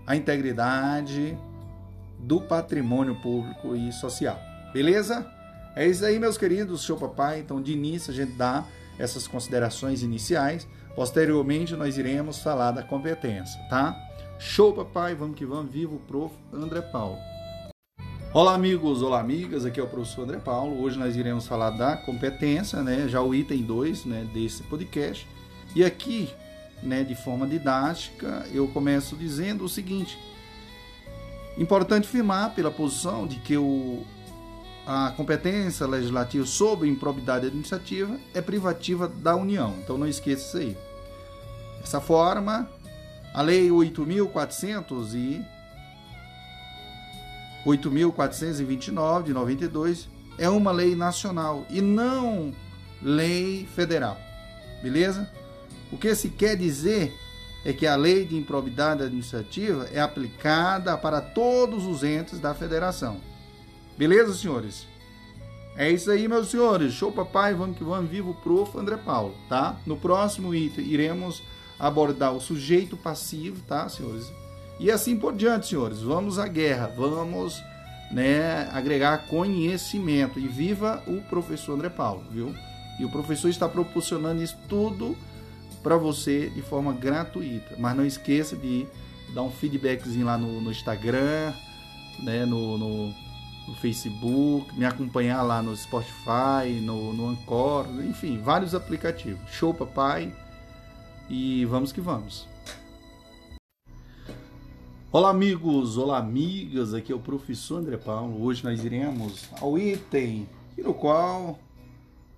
a 0.06 0.16
integridade 0.16 1.38
do 2.18 2.40
patrimônio 2.40 3.14
público 3.20 3.76
e 3.76 3.92
social. 3.92 4.38
Beleza? 4.72 5.26
É 5.76 5.86
isso 5.86 6.04
aí, 6.04 6.18
meus 6.18 6.38
queridos, 6.38 6.82
show 6.82 6.96
papai. 6.96 7.40
Então, 7.40 7.60
de 7.60 7.72
início, 7.72 8.12
a 8.12 8.14
gente 8.14 8.32
dá 8.32 8.64
essas 8.98 9.28
considerações 9.28 10.02
iniciais. 10.02 10.66
Posteriormente, 10.96 11.76
nós 11.76 11.96
iremos 11.96 12.38
falar 12.40 12.72
da 12.72 12.82
competência, 12.82 13.60
tá? 13.68 13.96
Show 14.38 14.72
papai, 14.72 15.16
vamos 15.16 15.36
que 15.36 15.44
vamos. 15.44 15.72
Viva 15.72 15.92
o 15.92 15.98
prof. 15.98 16.32
André 16.52 16.80
Paulo. 16.80 17.18
Olá, 18.32 18.54
amigos, 18.54 19.02
olá, 19.02 19.18
amigas. 19.18 19.64
Aqui 19.64 19.80
é 19.80 19.82
o 19.82 19.88
professor 19.88 20.22
André 20.22 20.38
Paulo. 20.38 20.80
Hoje 20.80 20.96
nós 20.96 21.16
iremos 21.16 21.44
falar 21.48 21.70
da 21.70 21.96
competência, 21.96 22.80
né? 22.80 23.08
Já 23.08 23.20
o 23.20 23.34
item 23.34 23.62
2 23.62 24.04
né, 24.04 24.28
desse 24.32 24.62
podcast. 24.62 25.26
E 25.74 25.84
aqui, 25.84 26.30
né, 26.84 27.02
de 27.02 27.16
forma 27.16 27.48
didática, 27.48 28.46
eu 28.52 28.68
começo 28.68 29.16
dizendo 29.16 29.64
o 29.64 29.68
seguinte: 29.68 30.16
Importante 31.56 32.06
afirmar 32.06 32.54
pela 32.54 32.70
posição 32.70 33.26
de 33.26 33.40
que 33.40 33.56
o, 33.56 34.04
a 34.86 35.10
competência 35.16 35.84
legislativa 35.84 36.46
sobre 36.46 36.88
improbidade 36.88 37.46
administrativa 37.46 38.16
é 38.32 38.40
privativa 38.40 39.08
da 39.08 39.34
União. 39.34 39.74
Então 39.82 39.98
não 39.98 40.06
esqueça 40.06 40.46
isso 40.46 40.56
aí. 40.58 40.76
Dessa 41.80 42.00
forma, 42.00 42.70
a 43.38 43.40
Lei 43.40 43.68
8.400 43.68 45.14
e 45.14 45.46
8.429 47.64 49.22
de 49.22 49.32
92 49.32 50.08
é 50.36 50.48
uma 50.48 50.72
lei 50.72 50.96
nacional 50.96 51.64
e 51.70 51.80
não 51.80 52.52
lei 53.00 53.64
federal. 53.76 54.18
Beleza? 54.82 55.30
O 55.92 55.96
que 55.96 56.12
se 56.16 56.30
quer 56.30 56.56
dizer 56.56 57.14
é 57.64 57.72
que 57.72 57.86
a 57.86 57.94
lei 57.94 58.24
de 58.24 58.36
improbidade 58.36 59.04
administrativa 59.04 59.88
é 59.92 60.00
aplicada 60.00 60.98
para 60.98 61.20
todos 61.20 61.86
os 61.86 62.02
entes 62.02 62.40
da 62.40 62.56
federação. 62.56 63.20
Beleza, 63.96 64.34
senhores? 64.34 64.84
É 65.76 65.88
isso 65.88 66.10
aí, 66.10 66.26
meus 66.26 66.50
senhores. 66.50 66.92
Show 66.92 67.12
papai, 67.12 67.54
vamos 67.54 67.78
que 67.78 67.84
vamos, 67.84 68.10
vivo 68.10 68.30
o 68.30 68.34
prof. 68.34 68.76
André 68.76 68.96
Paulo, 68.96 69.36
tá? 69.48 69.76
No 69.86 69.96
próximo 69.96 70.52
item 70.52 70.84
iremos 70.84 71.40
abordar 71.78 72.32
o 72.32 72.40
sujeito 72.40 72.96
passivo, 72.96 73.60
tá, 73.66 73.88
senhores? 73.88 74.32
E 74.80 74.90
assim 74.90 75.16
por 75.16 75.34
diante, 75.34 75.68
senhores. 75.68 76.00
Vamos 76.00 76.38
à 76.38 76.46
guerra, 76.46 76.92
vamos, 76.96 77.62
né, 78.10 78.68
agregar 78.72 79.26
conhecimento 79.26 80.38
e 80.38 80.46
viva 80.46 81.02
o 81.06 81.20
professor 81.22 81.74
André 81.74 81.88
Paulo, 81.88 82.24
viu? 82.30 82.54
E 82.98 83.04
o 83.04 83.10
professor 83.10 83.48
está 83.48 83.68
proporcionando 83.68 84.42
isso 84.42 84.56
tudo 84.68 85.16
para 85.82 85.96
você 85.96 86.50
de 86.50 86.62
forma 86.62 86.92
gratuita. 86.92 87.76
Mas 87.78 87.96
não 87.96 88.04
esqueça 88.04 88.56
de 88.56 88.86
dar 89.34 89.42
um 89.42 89.50
feedbackzinho 89.50 90.26
lá 90.26 90.36
no, 90.36 90.60
no 90.60 90.70
Instagram, 90.70 91.52
né, 92.20 92.44
no, 92.44 92.76
no, 92.78 93.08
no, 93.68 93.74
Facebook, 93.80 94.76
me 94.76 94.84
acompanhar 94.84 95.42
lá 95.42 95.62
no 95.62 95.76
Spotify, 95.76 96.80
no, 96.82 97.12
no 97.12 97.28
Anchor, 97.28 97.86
enfim, 98.04 98.40
vários 98.42 98.74
aplicativos. 98.74 99.40
Show, 99.50 99.72
papai! 99.72 100.32
E 101.30 101.66
vamos 101.66 101.92
que 101.92 102.00
vamos! 102.00 102.48
Olá, 105.12 105.28
amigos! 105.28 105.98
Olá, 105.98 106.16
amigas! 106.16 106.94
Aqui 106.94 107.12
é 107.12 107.14
o 107.14 107.20
professor 107.20 107.80
André 107.80 107.98
Paulo. 107.98 108.42
Hoje 108.42 108.64
nós 108.64 108.82
iremos 108.82 109.46
ao 109.60 109.78
item 109.78 110.48
no 110.78 110.94
qual 110.94 111.58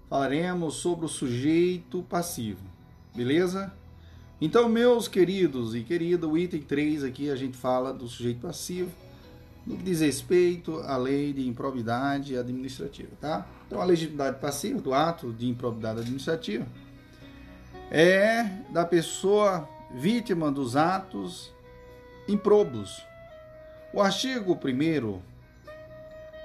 falaremos 0.08 0.74
sobre 0.74 1.06
o 1.06 1.08
sujeito 1.08 2.02
passivo. 2.02 2.64
Beleza? 3.14 3.72
Então, 4.40 4.68
meus 4.68 5.06
queridos 5.06 5.72
e 5.76 5.82
querida, 5.82 6.26
o 6.26 6.36
item 6.36 6.62
3 6.62 7.04
aqui 7.04 7.30
a 7.30 7.36
gente 7.36 7.56
fala 7.56 7.92
do 7.92 8.08
sujeito 8.08 8.40
passivo 8.40 8.90
no 9.64 9.76
que 9.76 9.84
diz 9.84 10.00
respeito 10.00 10.80
à 10.80 10.96
lei 10.96 11.32
de 11.32 11.46
improbidade 11.46 12.36
administrativa, 12.36 13.10
tá? 13.20 13.46
Então, 13.68 13.80
a 13.80 13.84
legitimidade 13.84 14.40
passiva 14.40 14.80
do 14.80 14.92
ato 14.92 15.32
de 15.32 15.48
improbidade 15.48 16.00
administrativa 16.00 16.66
é 17.90 18.44
da 18.70 18.84
pessoa 18.84 19.68
vítima 19.90 20.50
dos 20.52 20.76
atos 20.76 21.52
improbos. 22.28 23.04
O 23.92 24.00
artigo 24.00 24.52
1 24.52 25.20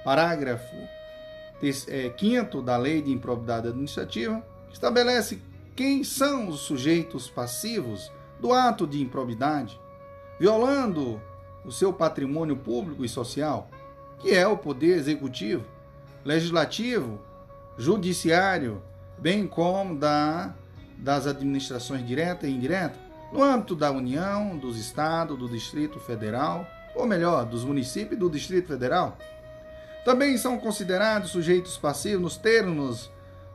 parágrafo 0.03 0.75
5 1.61 1.89
é, 1.89 2.61
da 2.63 2.77
lei 2.77 3.01
de 3.01 3.11
improbidade 3.11 3.67
administrativa 3.67 4.43
estabelece 4.71 5.39
quem 5.75 6.03
são 6.03 6.47
os 6.47 6.61
sujeitos 6.61 7.29
passivos 7.29 8.11
do 8.39 8.51
ato 8.51 8.87
de 8.87 9.01
improbidade, 9.01 9.79
violando 10.39 11.21
o 11.63 11.71
seu 11.71 11.93
patrimônio 11.93 12.55
público 12.55 13.05
e 13.05 13.09
social, 13.09 13.69
que 14.19 14.33
é 14.33 14.47
o 14.47 14.57
poder 14.57 14.97
executivo, 14.97 15.65
legislativo, 16.23 17.19
judiciário, 17.77 18.81
bem 19.17 19.47
como 19.47 19.97
da, 19.97 20.53
das 20.97 21.27
administrações 21.27 22.05
direta 22.05 22.47
e 22.47 22.51
indireta, 22.51 22.97
no 23.31 23.43
âmbito 23.43 23.75
da 23.75 23.91
União, 23.91 24.57
dos 24.57 24.77
Estados, 24.77 25.37
do 25.37 25.49
Distrito 25.49 25.99
Federal, 25.99 26.65
ou 26.95 27.05
melhor, 27.05 27.45
dos 27.45 27.63
municípios 27.63 28.13
e 28.13 28.19
do 28.19 28.29
Distrito 28.29 28.67
Federal. 28.67 29.17
Também 30.05 30.37
são 30.37 30.57
considerados 30.57 31.31
sujeitos 31.31 31.77
passivos 31.77 32.21
nos 32.21 32.37
termos 32.37 33.09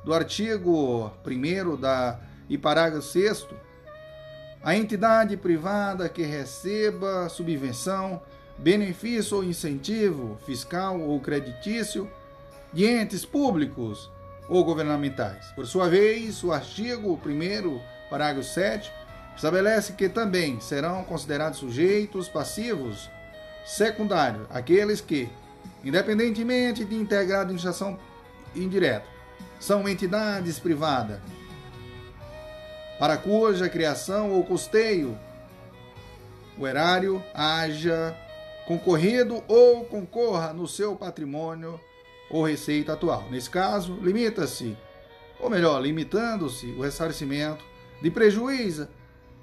do 0.05 0.12
artigo 0.12 1.12
1 1.24 1.76
da 1.76 2.18
e 2.48 2.59
parágrafo 2.59 3.07
6 3.07 3.46
a 4.62 4.76
entidade 4.76 5.37
privada 5.38 6.09
que 6.09 6.22
receba 6.22 7.29
subvenção, 7.31 8.20
benefício 8.59 9.38
ou 9.38 9.44
incentivo 9.44 10.37
fiscal 10.44 11.00
ou 11.00 11.18
creditício 11.18 12.11
de 12.72 12.85
entes 12.85 13.24
públicos 13.24 14.11
ou 14.50 14.64
governamentais. 14.64 15.46
Por 15.54 15.66
sua 15.66 15.88
vez, 15.88 16.42
o 16.42 16.52
artigo 16.52 17.18
1 17.24 17.80
parágrafo 18.10 18.46
7 18.46 18.92
estabelece 19.36 19.92
que 19.92 20.08
também 20.08 20.60
serão 20.60 21.04
considerados 21.04 21.60
sujeitos 21.60 22.28
passivos 22.28 23.08
secundários 23.64 24.46
aqueles 24.50 25.00
que, 25.00 25.30
independentemente 25.84 26.84
de 26.84 26.96
integrar 26.96 27.38
a 27.38 27.42
administração 27.42 27.98
indireta, 28.54 29.06
são 29.60 29.88
entidades 29.88 30.58
privadas 30.58 31.20
para 32.98 33.16
cuja 33.16 33.68
criação 33.68 34.32
ou 34.32 34.44
custeio 34.44 35.16
o 36.58 36.66
erário 36.66 37.22
haja 37.32 38.14
concorrido 38.66 39.42
ou 39.48 39.84
concorra 39.84 40.52
no 40.52 40.66
seu 40.66 40.94
patrimônio 40.96 41.80
ou 42.30 42.44
receita 42.44 42.92
atual. 42.92 43.26
Nesse 43.30 43.50
caso, 43.50 43.98
limita-se, 44.00 44.76
ou 45.38 45.50
melhor, 45.50 45.80
limitando-se 45.82 46.66
o 46.66 46.82
ressarcimento 46.82 47.64
de 48.00 48.10
prejuízo 48.10 48.88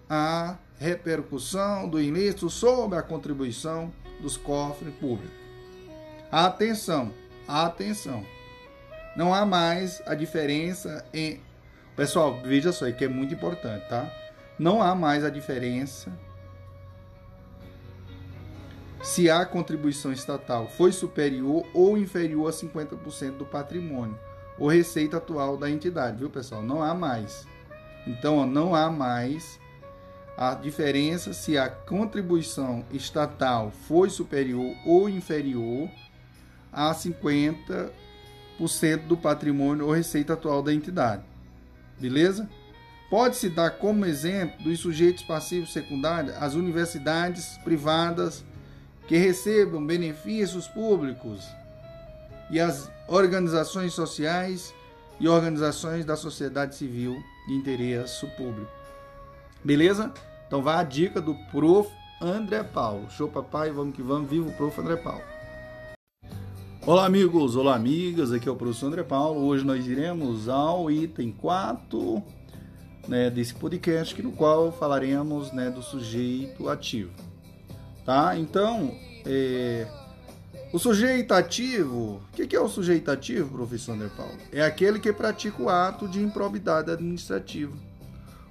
à 0.10 0.58
repercussão 0.80 1.90
do 1.90 2.00
ilícito 2.00 2.50
sobre 2.50 2.98
a 2.98 3.02
contribuição 3.02 3.92
dos 4.20 4.38
cofres 4.38 4.94
públicos. 4.96 5.36
Atenção, 6.32 7.14
atenção. 7.48 8.26
Não 9.16 9.34
há 9.34 9.46
mais 9.46 10.02
a 10.06 10.14
diferença 10.16 11.06
em 11.14 11.42
Pessoal, 11.98 12.40
veja 12.44 12.72
só, 12.72 12.90
que 12.92 13.06
é 13.06 13.08
muito 13.08 13.34
importante, 13.34 13.90
tá? 13.90 14.08
Não 14.60 14.84
há 14.84 14.94
mais 14.94 15.26
a 15.26 15.32
diferença 15.32 16.12
se 19.08 19.30
a 19.30 19.46
contribuição 19.46 20.12
estatal 20.12 20.68
foi 20.68 20.92
superior 20.92 21.66
ou 21.74 21.98
inferior 21.98 22.50
a 22.50 22.52
50% 22.52 23.38
do 23.38 23.46
patrimônio 23.46 24.20
ou 24.60 24.68
receita 24.68 25.16
atual 25.16 25.56
da 25.56 25.72
entidade, 25.72 26.18
viu, 26.18 26.30
pessoal? 26.30 26.62
Não 26.62 26.84
há 26.84 26.94
mais. 26.94 27.48
Então, 28.06 28.46
não 28.46 28.76
há 28.76 28.92
mais 28.92 29.58
a 30.36 30.54
diferença 30.54 31.32
se 31.32 31.58
a 31.58 31.70
contribuição 31.70 32.84
estatal 32.92 33.72
foi 33.88 34.10
superior 34.10 34.76
ou 34.86 35.08
inferior 35.08 35.90
a 36.70 36.94
50% 36.94 37.92
do 39.08 39.16
patrimônio 39.16 39.86
ou 39.86 39.94
receita 39.94 40.34
atual 40.34 40.62
da 40.62 40.74
entidade. 40.74 41.24
Beleza? 41.98 42.48
Pode-se 43.10 43.50
dar 43.50 43.72
como 43.72 44.06
exemplo 44.06 44.66
dos 44.66 44.82
sujeitos 44.82 45.24
passivos 45.24 45.72
secundários 45.72 46.36
as 46.36 46.56
universidades 46.56 47.58
privadas 47.64 48.44
que 49.08 49.16
recebam 49.16 49.86
benefícios 49.86 50.68
públicos 50.68 51.48
e 52.52 52.60
as 52.60 52.92
organizações 53.08 53.94
sociais 53.94 54.74
e 55.20 55.28
organizações 55.28 56.06
da 56.06 56.16
sociedade 56.16 56.76
civil 56.76 57.16
de 57.48 57.54
interesse 57.54 58.28
público. 58.36 58.72
Beleza? 59.64 60.14
Então 60.46 60.62
vai 60.62 60.76
a 60.76 60.84
dica 60.84 61.22
do 61.22 61.34
Prof. 61.52 61.90
André 62.20 62.64
Paulo. 62.64 63.10
Show 63.12 63.30
papai, 63.30 63.70
vamos 63.70 63.96
que 63.96 64.02
vamos, 64.02 64.30
viva 64.30 64.50
o 64.50 64.54
Prof. 64.54 64.80
André 64.82 64.96
Paulo. 64.98 65.22
Olá 66.86 67.06
amigos, 67.06 67.56
olá 67.56 67.76
amigas, 67.76 68.32
aqui 68.32 68.48
é 68.48 68.52
o 68.52 68.56
professor 68.56 68.88
André 68.88 69.04
Paulo. 69.04 69.46
Hoje 69.46 69.64
nós 69.64 69.86
iremos 69.86 70.50
ao 70.50 70.90
item 70.90 71.32
4 71.32 72.24
né, 73.08 73.30
desse 73.30 73.54
podcast, 73.54 74.20
no 74.22 74.32
qual 74.32 74.72
falaremos 74.72 75.52
né, 75.52 75.70
do 75.70 75.84
sujeito 75.84 76.70
ativo. 76.70 77.12
Tá? 78.08 78.38
Então, 78.40 78.98
é, 79.26 79.86
o 80.72 80.80
sujeito 80.80 81.34
ativo, 81.34 82.22
o 82.32 82.36
que, 82.38 82.48
que 82.48 82.56
é 82.56 82.60
o 82.62 82.70
sujeito 82.70 83.12
ativo, 83.12 83.50
professor 83.50 83.96
André 83.96 84.08
Paulo? 84.16 84.32
É 84.50 84.62
aquele 84.62 84.98
que 84.98 85.12
pratica 85.12 85.62
o 85.62 85.68
ato 85.68 86.08
de 86.08 86.24
improbidade 86.24 86.90
administrativa, 86.90 87.74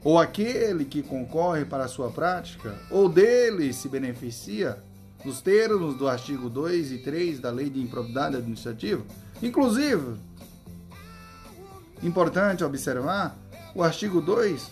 ou 0.05 0.19
aquele 0.19 0.85
que 0.85 1.03
concorre 1.03 1.64
para 1.64 1.85
a 1.85 1.88
sua 1.88 2.11
prática, 2.11 2.79
ou 2.90 3.09
dele 3.09 3.73
se 3.73 3.88
beneficia 3.88 4.77
nos 5.25 5.40
termos 5.40 5.97
do 5.97 6.07
artigo 6.07 6.51
2 6.51 6.92
e 6.92 6.99
3 6.99 7.40
da 7.40 7.51
Lei 7.51 7.71
de 7.71 7.81
Improbidade 7.81 8.37
Administrativa. 8.37 9.03
Inclusive, 9.42 10.16
importante 12.03 12.62
observar, 12.62 13.35
o 13.75 13.83
artigo 13.83 14.21
2 14.21 14.71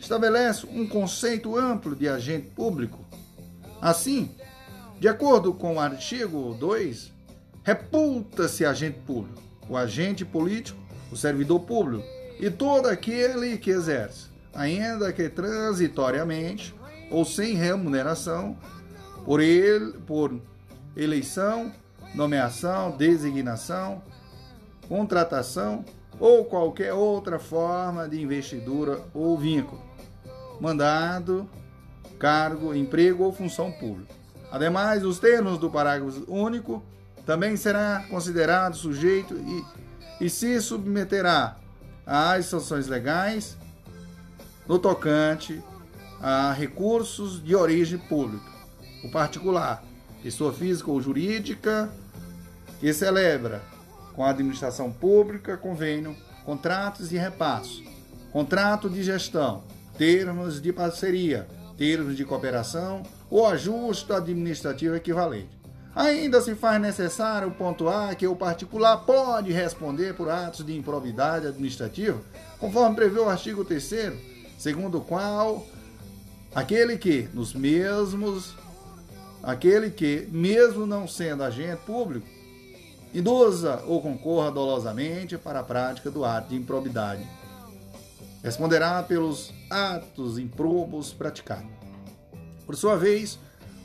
estabelece 0.00 0.68
um 0.70 0.86
conceito 0.86 1.56
amplo 1.56 1.96
de 1.96 2.08
agente 2.08 2.46
público. 2.50 3.07
Assim, 3.80 4.30
de 4.98 5.06
acordo 5.06 5.54
com 5.54 5.76
o 5.76 5.80
artigo 5.80 6.54
2, 6.58 7.12
reputa-se 7.62 8.64
agente 8.64 8.98
público, 9.00 9.40
o 9.68 9.76
agente 9.76 10.24
político, 10.24 10.78
o 11.12 11.16
servidor 11.16 11.60
público 11.60 12.04
e 12.40 12.50
todo 12.50 12.86
aquele 12.86 13.56
que 13.56 13.70
exerce, 13.70 14.26
ainda 14.54 15.12
que 15.12 15.28
transitoriamente 15.28 16.74
ou 17.10 17.24
sem 17.24 17.54
remuneração, 17.54 18.56
por 19.24 19.40
ele, 19.40 19.92
por 20.06 20.40
eleição, 20.96 21.72
nomeação, 22.14 22.96
designação, 22.96 24.02
contratação 24.88 25.84
ou 26.18 26.44
qualquer 26.44 26.92
outra 26.92 27.38
forma 27.38 28.08
de 28.08 28.20
investidura 28.20 29.00
ou 29.14 29.38
vínculo, 29.38 29.80
mandado, 30.60 31.48
cargo, 32.18 32.74
emprego 32.74 33.24
ou 33.24 33.32
função 33.32 33.70
pública. 33.72 34.14
Ademais, 34.50 35.04
os 35.04 35.18
termos 35.18 35.58
do 35.58 35.70
parágrafo 35.70 36.24
único 36.26 36.82
também 37.24 37.56
será 37.56 38.04
considerado 38.08 38.74
sujeito 38.74 39.34
e, 39.34 40.24
e 40.24 40.30
se 40.30 40.60
submeterá 40.60 41.56
às 42.06 42.46
sanções 42.46 42.86
legais 42.86 43.56
no 44.66 44.78
tocante 44.78 45.62
a 46.20 46.52
recursos 46.52 47.42
de 47.42 47.54
origem 47.54 47.98
pública 47.98 48.58
o 49.02 49.08
particular, 49.08 49.82
pessoa 50.22 50.52
física 50.52 50.90
ou 50.90 51.00
jurídica, 51.00 51.90
que 52.80 52.92
celebra 52.92 53.62
com 54.14 54.24
a 54.24 54.30
administração 54.30 54.92
pública 54.92 55.56
convênio, 55.56 56.16
contratos 56.44 57.10
de 57.10 57.16
repasso, 57.16 57.82
contrato 58.32 58.88
de 58.88 59.02
gestão, 59.02 59.62
termos 59.96 60.60
de 60.60 60.72
parceria, 60.72 61.46
termos 61.78 62.16
de 62.16 62.24
cooperação 62.24 63.04
ou 63.30 63.46
ajuste 63.46 64.12
administrativo 64.12 64.96
equivalente. 64.96 65.56
Ainda 65.94 66.40
se 66.40 66.54
faz 66.54 66.80
necessário 66.80 67.50
pontuar 67.52 68.14
que 68.16 68.26
o 68.26 68.36
particular 68.36 68.98
pode 68.98 69.52
responder 69.52 70.14
por 70.14 70.28
atos 70.28 70.66
de 70.66 70.76
improbidade 70.76 71.46
administrativa, 71.46 72.20
conforme 72.58 72.96
prevê 72.96 73.20
o 73.20 73.28
artigo 73.28 73.64
3 73.64 74.12
segundo 74.58 74.98
o 74.98 75.00
qual 75.00 75.64
aquele 76.54 76.98
que, 76.98 77.28
nos 77.32 77.54
mesmos 77.54 78.54
aquele 79.42 79.90
que, 79.90 80.28
mesmo 80.30 80.84
não 80.84 81.06
sendo 81.06 81.44
agente 81.44 81.80
público, 81.86 82.26
induza 83.14 83.82
ou 83.86 84.02
concorra 84.02 84.50
dolosamente 84.50 85.38
para 85.38 85.60
a 85.60 85.64
prática 85.64 86.10
do 86.10 86.24
ato 86.24 86.50
de 86.50 86.56
improbidade. 86.56 87.26
Responderá 88.42 89.02
pelos 89.02 89.52
atos 89.70 90.38
improbos 90.38 91.12
praticados. 91.12 91.70
Por 92.64 92.76
sua 92.76 92.96
vez, 92.96 93.38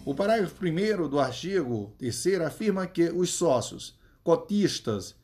o 0.06 0.14
parágrafo 0.14 0.56
1 0.64 1.08
do 1.08 1.20
artigo 1.20 1.94
3 1.98 2.42
afirma 2.42 2.86
que 2.86 3.10
os 3.10 3.32
sócios, 3.32 3.98
cotistas, 4.24 5.16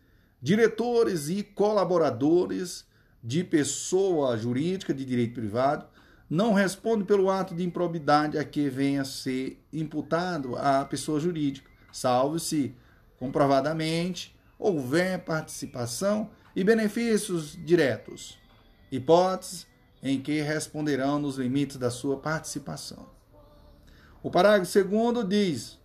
diretores 0.42 1.30
e 1.30 1.44
colaboradores 1.44 2.86
de 3.22 3.44
pessoa 3.44 4.38
jurídica 4.38 4.94
de 4.94 5.04
direito 5.04 5.34
privado 5.34 5.86
não 6.30 6.54
responde 6.54 7.04
pelo 7.04 7.30
ato 7.30 7.56
de 7.56 7.64
improbidade 7.64 8.38
a 8.38 8.44
que 8.44 8.70
venha 8.70 9.02
a 9.02 9.06
ser 9.06 9.62
imputado 9.74 10.56
à 10.56 10.86
pessoa 10.86 11.20
jurídica, 11.20 11.70
salvo 11.92 12.40
se 12.40 12.76
comprovadamente 13.18 14.36
houver 14.58 15.20
participação 15.20 16.30
e 16.56 16.64
benefícios 16.64 17.58
diretos, 17.66 18.38
hipóteses 18.92 19.69
em 20.02 20.22
que 20.22 20.42
responderão 20.42 21.20
nos 21.20 21.38
limites 21.38 21.76
da 21.78 21.90
sua 21.90 22.18
participação. 22.18 23.06
O 24.24 24.30
parágrafo 24.30 24.84
2 24.84 25.28
diz: 25.28 25.80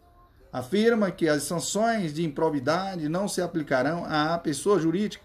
afirma 0.53 1.11
que 1.11 1.29
as 1.29 1.43
sanções 1.43 2.15
de 2.15 2.25
improbidade 2.25 3.09
não 3.09 3.27
se 3.29 3.43
aplicarão 3.43 4.05
à 4.05 4.39
pessoa 4.39 4.79
jurídica, 4.79 5.25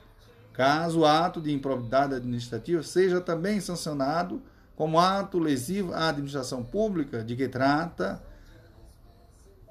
caso 0.53 0.99
o 0.99 1.05
ato 1.05 1.39
de 1.39 1.53
improbidade 1.53 2.15
administrativa 2.15 2.83
seja 2.83 3.21
também 3.21 3.61
sancionado 3.61 4.41
como 4.75 4.99
ato 4.99 5.39
lesivo 5.39 5.93
à 5.93 6.09
administração 6.09 6.63
pública 6.63 7.23
de 7.23 7.35
que 7.35 7.47
trata 7.47 8.21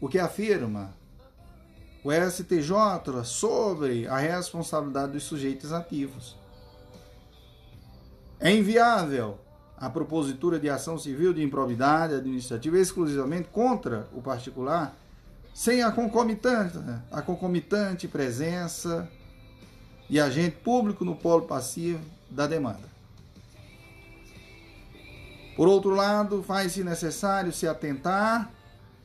o 0.00 0.08
que 0.08 0.16
afirma 0.16 0.94
o 2.04 2.12
STJ 2.12 3.24
sobre 3.24 4.06
a 4.06 4.16
responsabilidade 4.16 5.12
dos 5.12 5.24
sujeitos 5.24 5.72
ativos. 5.72 6.38
É 8.38 8.54
inviável 8.54 9.36
a 9.76 9.90
propositura 9.90 10.60
de 10.60 10.70
ação 10.70 10.96
civil 10.96 11.34
de 11.34 11.42
improbidade 11.42 12.14
administrativa 12.14 12.78
exclusivamente 12.78 13.48
contra 13.48 14.08
o 14.12 14.22
particular 14.22 14.96
sem 15.52 15.82
a 15.82 15.90
concomitante, 15.90 16.78
a 17.10 17.20
concomitante 17.22 18.06
presença 18.06 19.10
de 20.08 20.20
agente 20.20 20.58
público 20.58 21.04
no 21.04 21.16
polo 21.16 21.42
passivo 21.42 22.19
da 22.30 22.46
demanda. 22.46 22.88
Por 25.56 25.68
outro 25.68 25.90
lado, 25.90 26.42
faz-se 26.42 26.82
necessário 26.82 27.52
se 27.52 27.66
atentar 27.66 28.50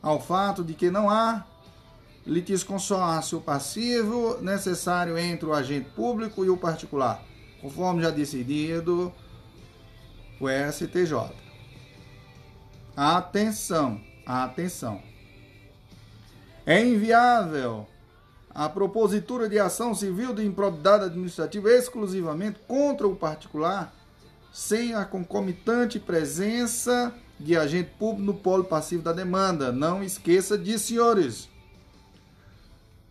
ao 0.01 0.21
fato 0.21 0.63
de 0.63 0.73
que 0.73 0.89
não 0.89 1.09
há 1.09 1.45
litisconsórcio 2.25 3.41
passivo 3.41 4.37
necessário 4.41 5.17
entre 5.17 5.47
o 5.47 5.53
agente 5.53 5.89
público 5.89 6.45
e 6.45 6.49
o 6.49 6.57
particular, 6.57 7.23
conforme 7.61 8.01
já 8.01 8.09
decidido 8.09 9.13
o 10.39 10.47
STJ. 10.49 11.33
Atenção, 12.95 14.01
atenção. 14.25 15.01
É 16.65 16.83
inviável 16.83 17.87
a 18.55 18.69
propositura 18.69 19.49
de 19.49 19.59
ação 19.59 19.93
civil 19.93 20.33
de 20.33 20.45
improbidade 20.45 21.03
administrativa 21.03 21.69
exclusivamente 21.69 22.57
contra 22.65 23.05
o 23.05 23.13
particular 23.13 23.93
sem 24.53 24.95
a 24.95 25.03
concomitante 25.03 25.99
presença 25.99 27.13
de 27.37 27.57
agente 27.57 27.91
público 27.99 28.23
no 28.23 28.33
polo 28.33 28.63
passivo 28.63 29.03
da 29.03 29.11
demanda. 29.11 29.73
Não 29.73 30.01
esqueça 30.01 30.57
disso, 30.57 30.87
senhores. 30.87 31.49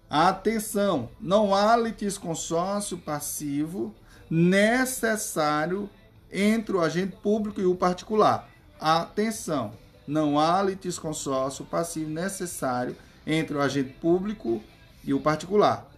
Atenção, 0.08 1.10
não 1.20 1.54
há 1.54 1.76
litisconsórcio 1.76 2.96
passivo 2.96 3.94
necessário 4.30 5.90
entre 6.32 6.74
o 6.74 6.80
agente 6.80 7.16
público 7.16 7.60
e 7.60 7.66
o 7.66 7.74
particular. 7.74 8.48
Atenção, 8.80 9.72
não 10.06 10.40
há 10.40 10.62
litisconsórcio 10.62 11.66
passivo 11.66 12.08
necessário 12.08 12.96
entre 13.26 13.56
o 13.58 13.60
agente 13.60 13.92
público 13.92 14.62
e 14.73 14.73
o 15.12 15.20
particular. 15.20 15.90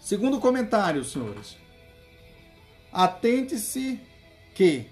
Segundo 0.00 0.40
comentário, 0.40 1.04
senhores. 1.04 1.56
Atente-se 2.92 4.00
que, 4.54 4.86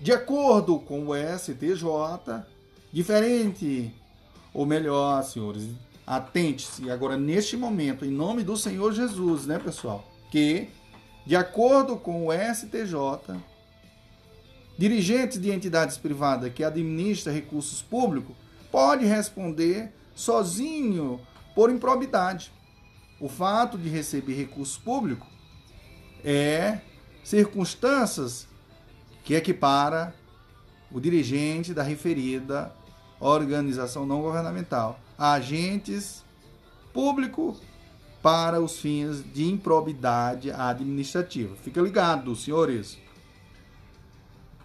de 0.00 0.12
acordo 0.12 0.78
com 0.78 1.06
o 1.06 1.14
STJ, 1.14 2.44
diferente, 2.92 3.94
ou 4.52 4.66
melhor, 4.66 5.22
senhores, 5.22 5.68
atente-se 6.06 6.90
agora 6.90 7.16
neste 7.16 7.56
momento, 7.56 8.04
em 8.04 8.10
nome 8.10 8.42
do 8.42 8.56
Senhor 8.56 8.92
Jesus, 8.92 9.46
né, 9.46 9.58
pessoal? 9.58 10.06
Que, 10.30 10.68
de 11.24 11.34
acordo 11.34 11.96
com 11.96 12.26
o 12.26 12.32
STJ, 12.32 13.40
dirigentes 14.76 15.40
de 15.40 15.50
entidades 15.50 15.96
privadas 15.96 16.52
que 16.52 16.62
administram 16.62 17.32
recursos 17.32 17.80
públicos 17.80 18.36
pode 18.70 19.06
responder 19.06 19.92
sozinho 20.16 21.20
por 21.54 21.70
improbidade. 21.70 22.50
O 23.20 23.28
fato 23.28 23.78
de 23.78 23.88
receber 23.88 24.34
recurso 24.34 24.80
público 24.80 25.26
é 26.24 26.80
circunstâncias 27.22 28.48
que 29.22 29.34
equipara 29.34 30.14
o 30.90 31.00
dirigente 31.00 31.72
da 31.72 31.82
referida 31.82 32.72
organização 33.20 34.06
não 34.06 34.20
governamental 34.20 34.98
a 35.18 35.32
agentes 35.32 36.24
público 36.92 37.56
para 38.22 38.60
os 38.60 38.78
fins 38.78 39.22
de 39.32 39.44
improbidade 39.44 40.50
administrativa. 40.50 41.54
Fica 41.56 41.80
ligado, 41.80 42.34
senhores. 42.34 42.98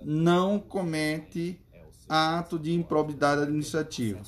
Não 0.04 0.60
comete 0.60 1.60
ato 2.08 2.58
de 2.58 2.72
improbidade 2.72 3.42
administrativa. 3.42 4.20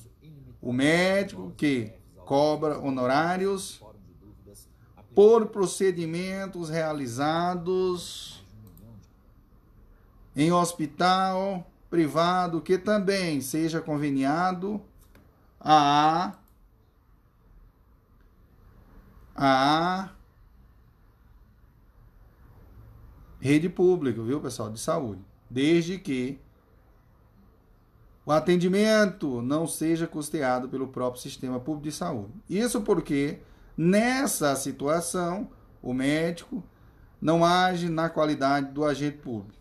O 0.61 0.73
médico 0.73 1.53
que 1.57 1.93
cobra 2.27 2.79
honorários 2.79 3.81
por 5.15 5.47
procedimentos 5.47 6.69
realizados 6.69 8.39
em 10.35 10.53
hospital 10.53 11.66
privado 11.88 12.61
que 12.61 12.79
também 12.79 13.40
seja 13.40 13.81
conveniado 13.81 14.81
a 15.59 16.35
a 19.35 20.11
rede 23.40 23.69
pública, 23.69 24.23
viu, 24.23 24.40
pessoal, 24.40 24.71
de 24.71 24.79
saúde, 24.79 25.23
desde 25.49 25.99
que 25.99 26.38
o 28.27 28.33
atendimento 28.33 29.40
não 29.40 29.66
seja 29.66 30.07
custeado 30.07 30.69
pelo 30.69 30.88
próprio 30.88 31.23
sistema 31.23 31.59
público 31.59 31.88
de 31.88 31.93
saúde. 31.93 32.35
Isso 32.49 32.83
porque 32.83 33.40
Nessa 33.83 34.55
situação, 34.57 35.49
o 35.81 35.95
médico 35.95 36.62
não 37.19 37.43
age 37.43 37.88
na 37.88 38.11
qualidade 38.11 38.73
do 38.73 38.85
agente 38.85 39.16
público. 39.16 39.60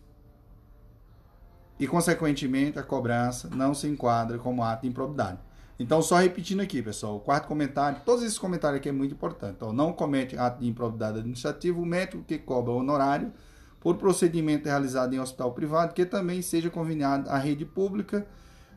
E, 1.80 1.86
consequentemente, 1.86 2.78
a 2.78 2.82
cobrança 2.82 3.48
não 3.48 3.72
se 3.72 3.88
enquadra 3.88 4.38
como 4.38 4.62
ato 4.62 4.82
de 4.82 4.88
improbidade. 4.88 5.38
Então, 5.78 6.02
só 6.02 6.18
repetindo 6.18 6.60
aqui, 6.60 6.82
pessoal, 6.82 7.16
o 7.16 7.20
quarto 7.20 7.48
comentário, 7.48 8.02
todos 8.04 8.22
esses 8.22 8.38
comentários 8.38 8.80
aqui 8.80 8.90
é 8.90 8.92
muito 8.92 9.14
importante. 9.14 9.54
Então, 9.56 9.72
não 9.72 9.90
comete 9.90 10.36
ato 10.36 10.60
de 10.60 10.68
improbidade 10.68 11.20
administrativa 11.20 11.80
o 11.80 11.86
médico 11.86 12.22
que 12.22 12.36
cobra 12.36 12.70
honorário 12.70 13.32
por 13.80 13.96
procedimento 13.96 14.68
realizado 14.68 15.14
em 15.14 15.18
hospital 15.18 15.52
privado 15.52 15.94
que 15.94 16.04
também 16.04 16.42
seja 16.42 16.68
conveniado 16.68 17.30
à 17.30 17.38
rede 17.38 17.64
pública 17.64 18.26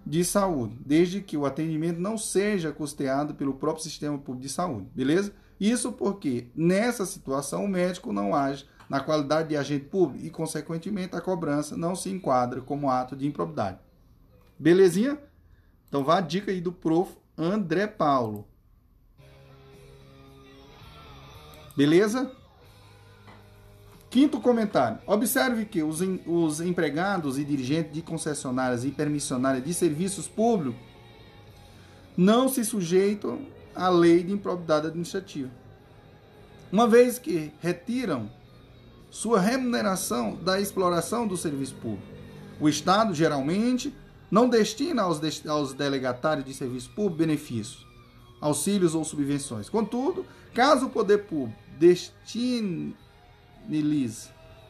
de 0.06 0.24
saúde, 0.24 0.78
desde 0.86 1.20
que 1.20 1.36
o 1.36 1.46
atendimento 1.46 2.00
não 2.00 2.18
seja 2.18 2.72
custeado 2.72 3.36
pelo 3.36 3.54
próprio 3.54 3.84
sistema 3.84 4.18
público 4.18 4.48
de 4.48 4.50
saúde, 4.50 4.88
beleza? 4.96 5.34
Isso 5.60 5.92
porque 5.92 6.48
nessa 6.56 7.06
situação 7.06 7.66
o 7.66 7.68
médico 7.68 8.14
não 8.14 8.34
age 8.34 8.66
na 8.94 9.00
qualidade 9.00 9.50
de 9.50 9.58
agente 9.58 9.86
público 9.86 10.24
e, 10.24 10.30
consequentemente, 10.30 11.16
a 11.16 11.20
cobrança 11.20 11.76
não 11.76 11.96
se 11.96 12.12
enquadra 12.12 12.62
como 12.62 12.92
ato 12.92 13.16
de 13.16 13.26
improbidade. 13.26 13.80
Belezinha? 14.60 15.18
Então 15.90 16.04
vá 16.04 16.20
a 16.20 16.22
dica 16.22 16.52
aí 16.52 16.62
do 16.62 16.72
prof. 16.72 17.12
André 17.36 17.88
Paulo. 17.88 18.48
Beleza? 21.76 22.32
Quinto 24.12 24.40
comentário. 24.40 25.00
Observe 25.08 25.66
que 25.66 25.82
os, 25.82 26.00
os 26.28 26.62
empregados 26.62 27.40
e 27.40 27.44
dirigentes 27.44 27.92
de 27.92 28.04
concessionárias 28.04 28.86
e 28.86 28.92
permissionárias 28.92 29.66
de 29.66 29.74
serviços 29.74 30.28
públicos 30.28 30.80
não 32.16 32.48
se 32.48 32.64
sujeitam 32.64 33.42
à 33.74 33.90
lei 33.90 34.22
de 34.22 34.32
improbidade 34.32 34.86
administrativa. 34.86 35.50
Uma 36.72 36.88
vez 36.88 37.18
que 37.18 37.52
retiram 37.60 38.30
sua 39.14 39.40
remuneração 39.40 40.36
da 40.38 40.60
exploração 40.60 41.28
do 41.28 41.38
serviço 41.38 41.76
público. 41.76 42.02
O 42.60 42.68
Estado, 42.68 43.14
geralmente, 43.14 43.94
não 44.32 44.50
destina 44.50 45.04
aos, 45.04 45.22
aos 45.46 45.72
delegatários 45.72 46.44
de 46.44 46.52
serviço 46.52 46.90
público 46.90 47.18
benefícios, 47.18 47.86
auxílios 48.42 48.96
ou 48.96 49.04
subvenções. 49.04 49.70
Contudo, 49.70 50.26
caso 50.52 50.88
o 50.88 50.90
poder 50.90 51.26
público 51.26 51.56
destine-lhes 51.78 52.96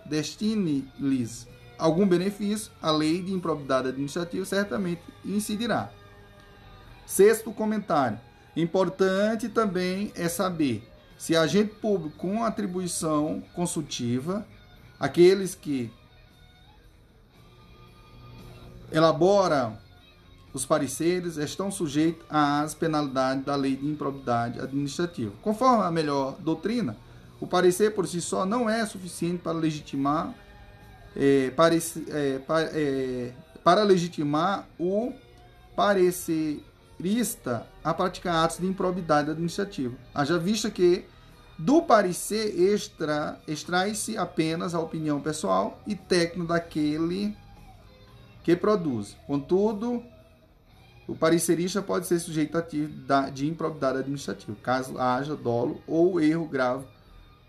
destine 0.06 0.91
algum 1.79 2.06
benefício, 2.06 2.69
a 2.82 2.91
lei 2.91 3.21
de 3.21 3.32
improbidade 3.32 3.88
administrativa 3.88 4.43
certamente 4.43 5.01
incidirá. 5.23 5.89
Sexto 7.06 7.53
comentário. 7.53 8.19
Importante 8.58 9.47
também 9.47 10.12
é 10.15 10.27
saber 10.27 10.86
se 11.23 11.38
agente 11.38 11.73
público 11.75 12.17
com 12.17 12.43
atribuição 12.43 13.41
consultiva, 13.55 14.45
aqueles 14.99 15.55
que 15.55 15.89
elaboram 18.91 19.77
os 20.53 20.65
pareceres 20.65 21.38
estão 21.38 21.71
sujeitos 21.71 22.25
às 22.29 22.73
penalidades 22.73 23.45
da 23.45 23.55
lei 23.55 23.73
de 23.73 23.88
improbidade 23.88 24.59
administrativa. 24.59 25.31
Conforme 25.41 25.86
a 25.86 25.91
melhor 25.91 26.36
doutrina, 26.41 26.97
o 27.39 27.47
parecer 27.47 27.95
por 27.95 28.05
si 28.05 28.19
só 28.19 28.45
não 28.45 28.69
é 28.69 28.86
suficiente 28.86 29.38
para 29.38 29.53
legitimar, 29.53 30.36
é, 31.15 31.53
é, 32.09 32.39
para, 32.39 32.65
é, 32.73 33.31
para 33.63 33.83
legitimar 33.83 34.67
o 34.77 35.13
parecerista 35.73 37.65
a 37.81 37.93
praticar 37.93 38.43
atos 38.43 38.57
de 38.57 38.65
improbidade 38.65 39.31
administrativa. 39.31 39.95
Haja 40.13 40.38
vista 40.38 40.69
que 40.69 41.12
do 41.57 41.81
parecer 41.81 42.59
extra, 42.73 43.39
extrai-se 43.47 44.17
apenas 44.17 44.73
a 44.73 44.79
opinião 44.79 45.21
pessoal 45.21 45.79
e 45.85 45.95
técnica 45.95 46.53
daquele 46.53 47.35
que 48.43 48.55
produz. 48.55 49.15
Contudo, 49.27 50.03
o 51.07 51.15
parecerista 51.15 51.81
pode 51.81 52.07
ser 52.07 52.19
sujeito 52.19 52.57
de 53.33 53.47
improbidade 53.47 53.99
administrativa, 53.99 54.57
caso 54.63 54.97
haja 54.97 55.35
dolo 55.35 55.81
ou 55.87 56.19
erro 56.19 56.47
grave 56.47 56.85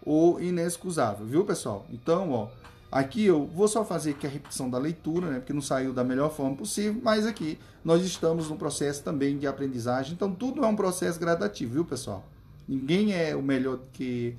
ou 0.04 0.40
inexcusável, 0.40 1.24
viu, 1.24 1.44
pessoal? 1.44 1.86
Então, 1.90 2.30
ó, 2.30 2.48
aqui 2.92 3.24
eu 3.24 3.46
vou 3.46 3.66
só 3.66 3.84
fazer 3.84 4.10
aqui 4.10 4.26
a 4.26 4.30
repetição 4.30 4.68
da 4.68 4.76
leitura, 4.76 5.30
né, 5.30 5.38
porque 5.38 5.52
não 5.52 5.62
saiu 5.62 5.92
da 5.94 6.04
melhor 6.04 6.30
forma 6.30 6.54
possível, 6.56 7.00
mas 7.02 7.26
aqui 7.26 7.58
nós 7.82 8.04
estamos 8.04 8.50
num 8.50 8.56
processo 8.56 9.02
também 9.02 9.38
de 9.38 9.46
aprendizagem, 9.46 10.12
então 10.12 10.34
tudo 10.34 10.62
é 10.62 10.68
um 10.68 10.76
processo 10.76 11.18
gradativo, 11.18 11.72
viu, 11.72 11.84
pessoal? 11.84 12.22
Ninguém 12.66 13.12
é 13.12 13.34
o 13.36 13.42
melhor 13.42 13.80
que 13.92 14.36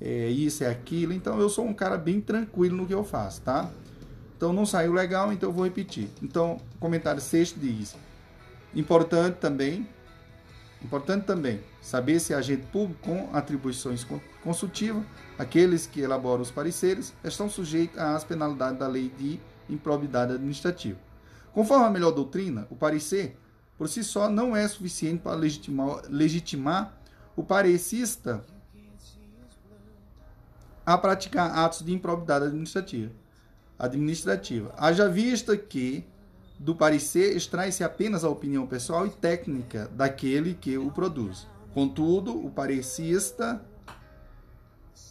é, 0.00 0.28
isso, 0.28 0.64
é 0.64 0.68
aquilo, 0.68 1.12
então 1.12 1.40
eu 1.40 1.48
sou 1.48 1.66
um 1.66 1.74
cara 1.74 1.96
bem 1.96 2.20
tranquilo 2.20 2.76
no 2.76 2.86
que 2.86 2.94
eu 2.94 3.04
faço, 3.04 3.42
tá? 3.42 3.70
Então 4.36 4.52
não 4.52 4.66
saiu 4.66 4.92
legal, 4.92 5.32
então 5.32 5.48
eu 5.48 5.52
vou 5.52 5.64
repetir. 5.64 6.08
Então, 6.22 6.58
comentário 6.78 7.20
sexto 7.20 7.58
diz: 7.58 7.96
importante 8.74 9.36
também, 9.36 9.88
importante 10.82 11.24
também 11.24 11.60
saber 11.80 12.20
se 12.20 12.34
agente 12.34 12.66
público 12.66 13.00
com 13.02 13.30
atribuições 13.32 14.06
consultivas, 14.42 15.02
aqueles 15.38 15.86
que 15.86 16.00
elaboram 16.00 16.42
os 16.42 16.50
pareceres, 16.50 17.14
estão 17.24 17.48
sujeitos 17.48 17.98
às 17.98 18.24
penalidades 18.24 18.78
da 18.78 18.86
lei 18.86 19.10
de 19.18 19.40
improbidade 19.68 20.32
administrativa. 20.32 20.98
Conforme 21.52 21.86
a 21.86 21.90
melhor 21.90 22.12
doutrina, 22.12 22.66
o 22.70 22.76
parecer 22.76 23.36
por 23.78 23.88
si 23.88 24.04
só 24.04 24.28
não 24.28 24.54
é 24.54 24.66
suficiente 24.68 25.22
para 25.22 25.34
legitimar, 25.34 26.02
legitimar 26.08 26.95
o 27.36 27.44
parecista 27.44 28.44
a 30.84 30.96
praticar 30.96 31.50
atos 31.58 31.84
de 31.84 31.92
improbidade 31.92 32.46
administrativa 32.46 33.12
administrativa. 33.78 34.74
Haja 34.76 35.08
vista 35.08 35.56
que 35.56 36.04
do 36.58 36.74
parecer 36.74 37.36
extrai-se 37.36 37.84
apenas 37.84 38.24
a 38.24 38.30
opinião 38.30 38.66
pessoal 38.66 39.06
e 39.06 39.10
técnica 39.10 39.88
daquele 39.92 40.54
que 40.54 40.78
o 40.78 40.90
produz. 40.90 41.46
Contudo, 41.74 42.34
o 42.34 42.50
parecista, 42.50 43.62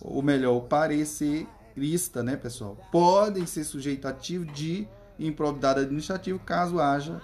ou 0.02 0.24
melhor, 0.24 0.58
o 0.58 0.62
parecerista, 0.62 2.24
né, 2.24 2.36
pessoal, 2.36 2.76
podem 2.92 3.46
ser 3.46 3.64
sujeitativo 3.64 4.46
de 4.46 4.88
improbidade 5.20 5.82
administrativa 5.82 6.40
caso 6.40 6.80
haja 6.80 7.22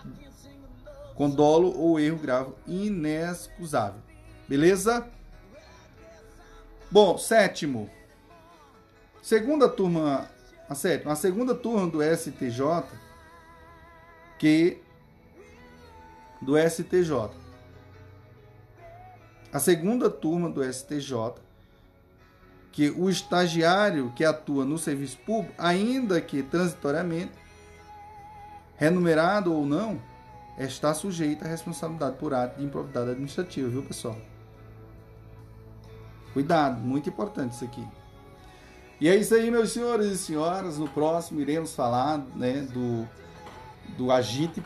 com 1.16 1.30
dolo 1.30 1.76
ou 1.78 2.00
erro 2.00 2.20
grave 2.20 2.52
inexcusável. 2.68 4.11
Beleza? 4.52 5.08
Bom, 6.92 7.18
sétimo. 7.18 7.90
Segunda 9.22 9.70
turma 9.70 10.30
a 10.68 10.76
sétima, 10.76 11.14
a 11.14 11.16
segunda 11.16 11.56
turma 11.56 11.88
do 11.88 12.04
STJ, 12.04 12.84
que 14.38 14.82
do 16.42 16.58
STJ. 16.58 17.32
A 19.54 19.60
segunda 19.62 20.10
turma 20.10 20.50
do 20.50 20.62
STJ, 20.62 21.36
que 22.74 22.90
o 22.90 23.10
estagiário 23.10 24.12
que 24.14 24.26
atua 24.26 24.66
no 24.66 24.78
serviço 24.78 25.18
público, 25.20 25.56
ainda 25.58 26.20
que 26.20 26.44
transitoriamente, 26.44 27.32
remunerado 28.76 29.54
ou 29.54 29.66
não, 29.66 29.98
está 30.58 30.94
sujeito 30.94 31.46
à 31.46 31.48
responsabilidade 31.48 32.18
por 32.18 32.34
ato 32.34 32.60
de 32.60 32.66
improbidade 32.66 33.12
administrativa, 33.12 33.70
viu, 33.70 33.84
pessoal? 33.84 34.18
Cuidado, 36.34 36.80
muito 36.80 37.10
importante 37.10 37.54
isso 37.54 37.64
aqui. 37.64 37.86
E 39.00 39.10
é 39.10 39.16
isso 39.16 39.34
aí, 39.34 39.50
meus 39.50 39.72
senhores 39.72 40.12
e 40.12 40.18
senhoras. 40.18 40.78
No 40.78 40.88
próximo 40.88 41.42
iremos 41.42 41.74
falar 41.74 42.20
né, 42.36 42.68
do, 42.72 43.08
do 43.98 44.12
agite 44.12 44.62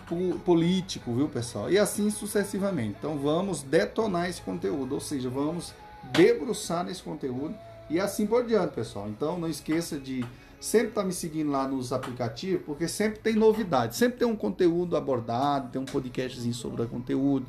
político, 0.46 1.14
viu, 1.14 1.30
pessoal? 1.30 1.72
E 1.72 1.78
assim 1.78 2.10
sucessivamente. 2.10 2.96
Então 3.00 3.18
vamos 3.18 3.64
detonar 3.64 4.30
esse 4.30 4.42
conteúdo, 4.42 4.96
ou 4.96 5.00
seja, 5.00 5.30
vamos 5.30 5.74
debruçar 6.12 6.84
nesse 6.84 7.02
conteúdo 7.02 7.56
e 7.90 8.00
assim 8.00 8.28
por 8.28 8.46
diante, 8.46 8.74
pessoal. 8.74 9.08
Então 9.08 9.40
não 9.40 9.48
esqueça 9.48 9.98
de 9.98 10.26
sempre 10.60 10.90
estar 10.90 11.02
tá 11.02 11.08
me 11.08 11.14
seguindo 11.14 11.52
lá 11.52 11.68
nos 11.68 11.94
aplicativos, 11.94 12.66
porque 12.66 12.88
sempre 12.88 13.20
tem 13.20 13.36
novidade, 13.36 13.96
sempre 13.96 14.20
tem 14.20 14.28
um 14.28 14.36
conteúdo 14.36 14.98
abordado, 14.98 15.70
tem 15.70 15.82
um 15.82 15.86
podcastzinho 15.86 16.54
sobre 16.54 16.82
o 16.82 16.88
conteúdo. 16.88 17.46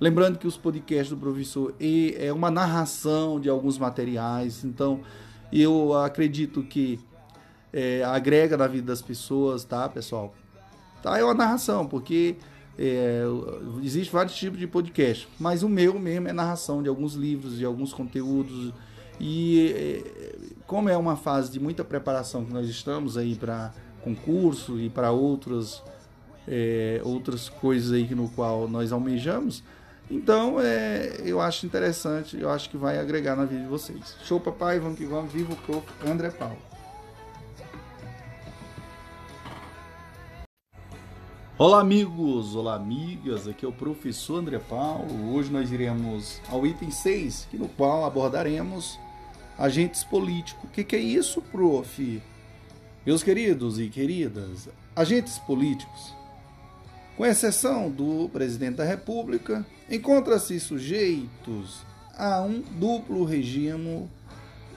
Lembrando 0.00 0.38
que 0.38 0.46
os 0.46 0.56
podcasts 0.56 1.10
do 1.10 1.16
professor 1.18 1.74
E 1.78 2.16
é 2.18 2.32
uma 2.32 2.50
narração 2.50 3.38
de 3.38 3.50
alguns 3.50 3.76
materiais, 3.76 4.64
então 4.64 5.02
eu 5.52 5.94
acredito 5.94 6.62
que 6.62 6.98
é, 7.70 8.02
agrega 8.02 8.56
na 8.56 8.66
vida 8.66 8.86
das 8.86 9.02
pessoas, 9.02 9.62
tá, 9.62 9.88
pessoal? 9.88 10.34
Tá, 11.02 11.18
é 11.18 11.24
uma 11.24 11.34
narração, 11.34 11.86
porque 11.86 12.36
é, 12.78 13.24
existe 13.82 14.10
vários 14.10 14.34
tipos 14.34 14.58
de 14.58 14.66
podcast, 14.66 15.28
mas 15.38 15.62
o 15.62 15.68
meu 15.68 15.98
mesmo 15.98 16.28
é 16.28 16.32
narração 16.32 16.82
de 16.82 16.88
alguns 16.88 17.14
livros, 17.14 17.58
de 17.58 17.64
alguns 17.64 17.92
conteúdos. 17.92 18.72
E 19.20 19.72
é, 19.76 20.36
como 20.66 20.88
é 20.88 20.96
uma 20.96 21.16
fase 21.16 21.52
de 21.52 21.60
muita 21.60 21.84
preparação 21.84 22.44
que 22.44 22.52
nós 22.52 22.66
estamos 22.68 23.18
aí 23.18 23.34
para 23.34 23.72
concurso 24.02 24.80
e 24.80 24.88
para 24.88 25.10
outras 25.10 25.82
é, 26.48 27.00
outras 27.04 27.48
coisas 27.48 27.92
aí 27.92 28.14
no 28.14 28.28
qual 28.30 28.66
nós 28.66 28.92
almejamos, 28.92 29.62
então, 30.10 30.60
é, 30.60 31.20
eu 31.24 31.40
acho 31.40 31.64
interessante, 31.64 32.36
eu 32.36 32.50
acho 32.50 32.68
que 32.68 32.76
vai 32.76 32.98
agregar 32.98 33.36
na 33.36 33.44
vida 33.44 33.62
de 33.62 33.68
vocês. 33.68 34.16
Show, 34.24 34.40
papai, 34.40 34.80
vamos 34.80 34.98
que 34.98 35.04
vamos. 35.04 35.32
Viva 35.32 35.52
o 35.52 35.56
prof. 35.56 35.86
André 36.04 36.30
Paulo. 36.30 36.58
Olá, 41.56 41.80
amigos! 41.80 42.56
Olá, 42.56 42.74
amigas! 42.74 43.46
Aqui 43.46 43.64
é 43.64 43.68
o 43.68 43.72
professor 43.72 44.38
André 44.38 44.58
Paulo. 44.58 45.32
Hoje 45.32 45.52
nós 45.52 45.70
iremos 45.70 46.40
ao 46.50 46.66
item 46.66 46.90
6, 46.90 47.46
que 47.48 47.56
no 47.56 47.68
qual 47.68 48.04
abordaremos 48.04 48.98
agentes 49.56 50.02
políticos. 50.02 50.64
O 50.64 50.68
que, 50.68 50.82
que 50.82 50.96
é 50.96 50.98
isso, 50.98 51.40
prof? 51.40 52.20
Meus 53.06 53.22
queridos 53.22 53.78
e 53.78 53.88
queridas, 53.88 54.68
agentes 54.96 55.38
políticos 55.38 56.19
com 57.20 57.26
exceção 57.26 57.90
do 57.90 58.30
presidente 58.30 58.76
da 58.76 58.84
República, 58.84 59.62
encontra-se 59.90 60.58
sujeitos 60.58 61.82
a 62.16 62.40
um 62.40 62.62
duplo 62.62 63.24
regime, 63.24 64.08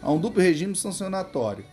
a 0.01 0.11
um 0.11 0.19
duplo 0.19 0.41
regime 0.41 0.75
sancionatório. 0.75 1.63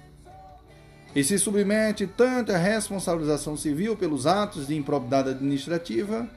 E 1.13 1.25
se 1.25 1.41
submete 1.41 2.07
tanto 2.07 2.53
à 2.53 2.57
responsabilização 2.57 3.57
civil 3.57 3.97
pelos 3.97 4.29
atos 4.29 4.69
de 4.69 4.77
improbidade 4.77 5.31
administrativa, 5.31 6.29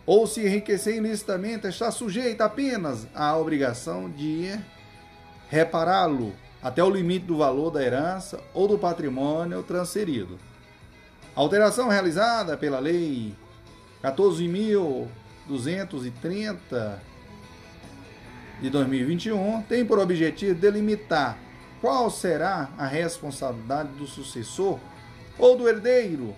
ou 0.09 0.27
se 0.27 0.41
enriquecer 0.41 0.97
ilicitamente 0.97 1.67
está 1.67 1.91
sujeito 1.91 2.41
apenas 2.41 3.07
à 3.15 3.37
obrigação 3.37 4.09
de 4.09 4.59
repará-lo 5.51 6.33
até 6.63 6.83
o 6.83 6.89
limite 6.89 7.27
do 7.27 7.37
valor 7.37 7.71
da 7.71 7.85
herança 7.85 8.41
ou 8.55 8.67
do 8.67 8.79
patrimônio 8.79 9.63
transferido. 9.63 10.39
A 11.37 11.41
alteração 11.41 11.91
realizada 11.91 12.57
pela 12.57 12.79
Lei 12.79 13.35
14.230 14.03 16.95
de 18.63 18.71
2021 18.71 19.61
tem 19.69 19.85
por 19.85 19.99
objetivo 19.99 20.59
delimitar 20.59 21.39
qual 21.83 22.11
será 22.11 22.71
a 22.79 22.87
responsabilidade 22.87 23.91
do 23.91 24.07
sucessor 24.07 24.81
ou 25.39 25.55
do 25.55 25.69
herdeiro, 25.69 26.35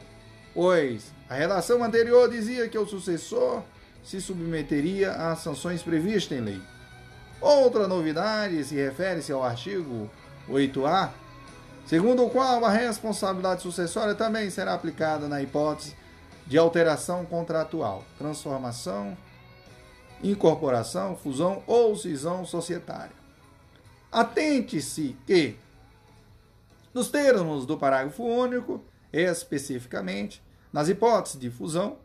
pois 0.53 1.20
a 1.31 1.35
relação 1.35 1.83
anterior 1.83 2.29
dizia 2.29 2.69
que 2.69 2.77
o 2.77 2.87
sucessor 2.87 3.63
se 4.05 4.21
submeteria 4.21 5.13
às 5.13 5.39
sanções 5.39 5.83
previstas 5.83 6.37
em 6.37 6.41
lei. 6.41 6.61
Outra 7.41 7.87
novidade 7.87 8.63
se 8.65 8.75
refere-se 8.75 9.31
ao 9.31 9.43
artigo 9.43 10.11
8A, 10.49 11.11
segundo 11.87 12.25
o 12.25 12.31
qual 12.31 12.65
a 12.65 12.71
responsabilidade 12.71 13.63
sucessória 13.63 14.15
também 14.15 14.51
será 14.51 14.75
aplicada 14.75 15.29
na 15.29 15.41
hipótese 15.41 15.97
de 16.47 16.59
alteração 16.59 17.25
contratual, 17.25 18.05
transformação 18.19 19.17
incorporação, 20.23 21.17
fusão 21.17 21.63
ou 21.67 21.97
cisão 21.97 22.45
societária. 22.45 23.15
Atente-se 24.13 25.17
que, 25.27 25.57
nos 26.93 27.09
termos 27.09 27.65
do 27.65 27.79
parágrafo 27.79 28.25
único, 28.25 28.83
especificamente, 29.13 30.43
nas 30.73 30.89
hipóteses 30.89 31.39
de 31.39 31.51
fusão 31.51 31.99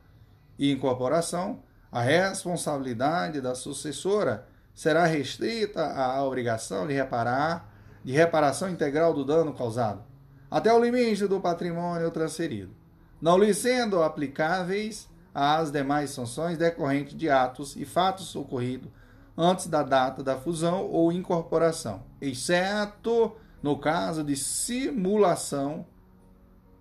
e 0.57 0.71
incorporação, 0.71 1.59
a 1.91 2.01
responsabilidade 2.01 3.39
da 3.39 3.55
sucessora 3.55 4.47
será 4.73 5.05
restrita 5.05 5.85
à 5.85 6.23
obrigação 6.23 6.85
de 6.85 6.93
reparar, 6.93 7.71
de 8.03 8.11
reparação 8.11 8.69
integral 8.69 9.13
do 9.13 9.23
dano 9.23 9.53
causado, 9.53 10.03
até 10.51 10.73
o 10.73 10.83
limite 10.83 11.27
do 11.27 11.39
patrimônio 11.39 12.11
transferido, 12.11 12.75
não 13.21 13.37
lhe 13.37 13.53
sendo 13.53 14.03
aplicáveis 14.03 15.07
às 15.33 15.71
demais 15.71 16.09
sanções 16.11 16.57
decorrentes 16.57 17.15
de 17.15 17.29
atos 17.29 17.75
e 17.75 17.85
fatos 17.85 18.35
ocorridos 18.35 18.91
antes 19.37 19.67
da 19.67 19.83
data 19.83 20.23
da 20.23 20.37
fusão 20.37 20.85
ou 20.85 21.11
incorporação, 21.11 22.03
exceto 22.21 23.35
no 23.61 23.77
caso 23.77 24.23
de 24.23 24.35
simulação 24.35 25.85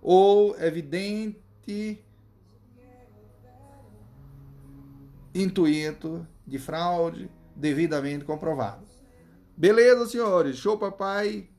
ou 0.01 0.57
evidente 0.59 1.44
intuito 5.33 6.25
de 6.45 6.57
fraude 6.57 7.29
devidamente 7.55 8.23
comprovado. 8.23 8.85
Beleza, 9.57 10.07
senhores? 10.07 10.57
Show, 10.57 10.77
papai. 10.77 11.49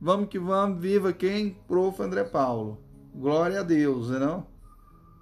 Vamos 0.00 0.28
que 0.28 0.38
vamos. 0.38 0.80
Viva 0.80 1.12
quem? 1.12 1.56
Prof. 1.68 2.02
André 2.02 2.24
Paulo. 2.24 2.78
Glória 3.14 3.60
a 3.60 3.62
Deus, 3.62 4.10
não? 4.10 4.46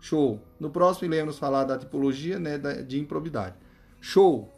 Show. 0.01 0.41
No 0.59 0.71
próximo 0.71 1.13
iremos 1.13 1.39
falar 1.39 1.65
da 1.65 1.79
tipologia 1.79 2.39
né, 2.39 2.59
de 2.59 2.99
improbidade. 2.99 3.57
Show. 4.01 4.49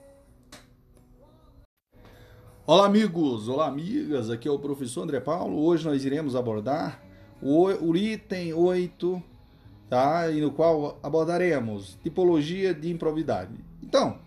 Olá, 2.67 2.87
amigos. 2.87 3.49
Olá, 3.49 3.67
amigas. 3.67 4.31
Aqui 4.31 4.49
é 4.49 4.51
o 4.51 4.59
professor 4.59 5.03
André 5.03 5.21
Paulo. 5.21 5.59
Hoje 5.63 5.85
nós 5.85 6.05
iremos 6.05 6.37
abordar 6.37 7.03
o, 7.43 7.65
o 7.67 7.97
item 7.97 8.55
8, 8.55 9.23
tá? 9.89 10.29
E 10.31 10.41
no 10.41 10.51
qual 10.51 10.99
abordaremos 11.03 11.99
tipologia 12.03 12.75
de 12.75 12.91
improbidade. 12.91 13.53
Então, 13.83 14.19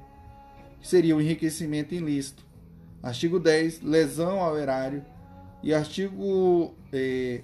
que 0.80 0.88
seria 0.88 1.16
o 1.16 1.20
enriquecimento 1.20 1.94
ilícito. 1.94 2.46
Artigo 3.02 3.38
10, 3.38 3.82
lesão 3.82 4.40
ao 4.40 4.58
erário. 4.58 5.04
E 5.62 5.72
artigo 5.72 6.74
eh, 6.92 7.42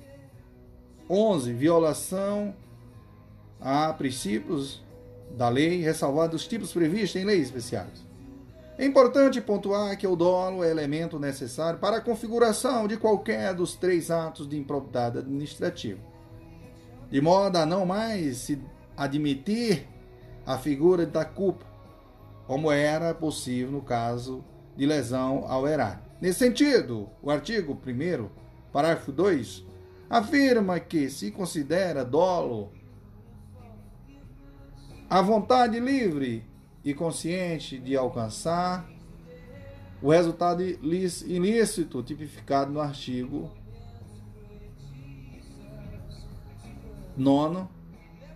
11, 1.08 1.52
violação 1.52 2.54
a 3.60 3.92
princípios 3.92 4.82
da 5.36 5.48
lei, 5.48 5.80
ressalvados 5.80 6.42
os 6.42 6.48
tipos 6.48 6.72
previstos 6.72 7.20
em 7.20 7.24
leis 7.24 7.46
especiais. 7.46 8.04
É 8.76 8.84
importante 8.84 9.40
pontuar 9.40 9.96
que 9.96 10.06
o 10.06 10.16
dolo 10.16 10.64
é 10.64 10.70
elemento 10.70 11.18
necessário 11.18 11.78
para 11.78 11.98
a 11.98 12.00
configuração 12.00 12.88
de 12.88 12.96
qualquer 12.96 13.54
dos 13.54 13.74
três 13.74 14.10
atos 14.10 14.48
de 14.48 14.58
improbidade 14.58 15.18
administrativa, 15.18 16.00
de 17.10 17.20
modo 17.20 17.56
a 17.56 17.64
não 17.64 17.86
mais 17.86 18.38
se 18.38 18.60
admitir 18.96 19.86
a 20.44 20.58
figura 20.58 21.06
da 21.06 21.24
culpa, 21.24 21.64
como 22.46 22.70
era 22.70 23.14
possível 23.14 23.70
no 23.70 23.80
caso 23.80 24.44
de 24.76 24.86
lesão 24.86 25.44
ao 25.46 25.68
erário. 25.68 26.02
Nesse 26.20 26.40
sentido, 26.40 27.08
o 27.22 27.30
artigo 27.30 27.72
1 27.86 28.28
parágrafo 28.72 29.12
2, 29.12 29.64
afirma 30.08 30.78
que 30.80 31.08
se 31.08 31.30
considera 31.30 32.04
dolo 32.04 32.72
a 35.08 35.20
vontade 35.22 35.78
livre 35.78 36.44
e 36.84 36.92
consciente 36.92 37.78
de 37.78 37.96
alcançar 37.96 38.88
o 40.02 40.10
resultado 40.10 40.62
ilícito 40.62 42.02
tipificado 42.02 42.70
no 42.70 42.80
artigo 42.80 43.50
9, 47.16 47.66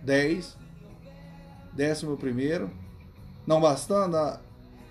10, 0.03 0.57
11, 1.77 2.69
não 3.45 3.59
bastando 3.59 4.15
a, 4.15 4.41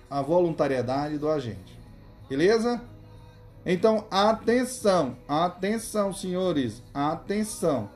a 0.09 0.21
voluntariedade 0.21 1.17
do 1.17 1.29
agente. 1.29 1.77
Beleza? 2.29 2.81
Então, 3.65 4.05
atenção, 4.09 5.17
atenção, 5.27 6.13
senhores, 6.13 6.81
atenção. 6.93 7.89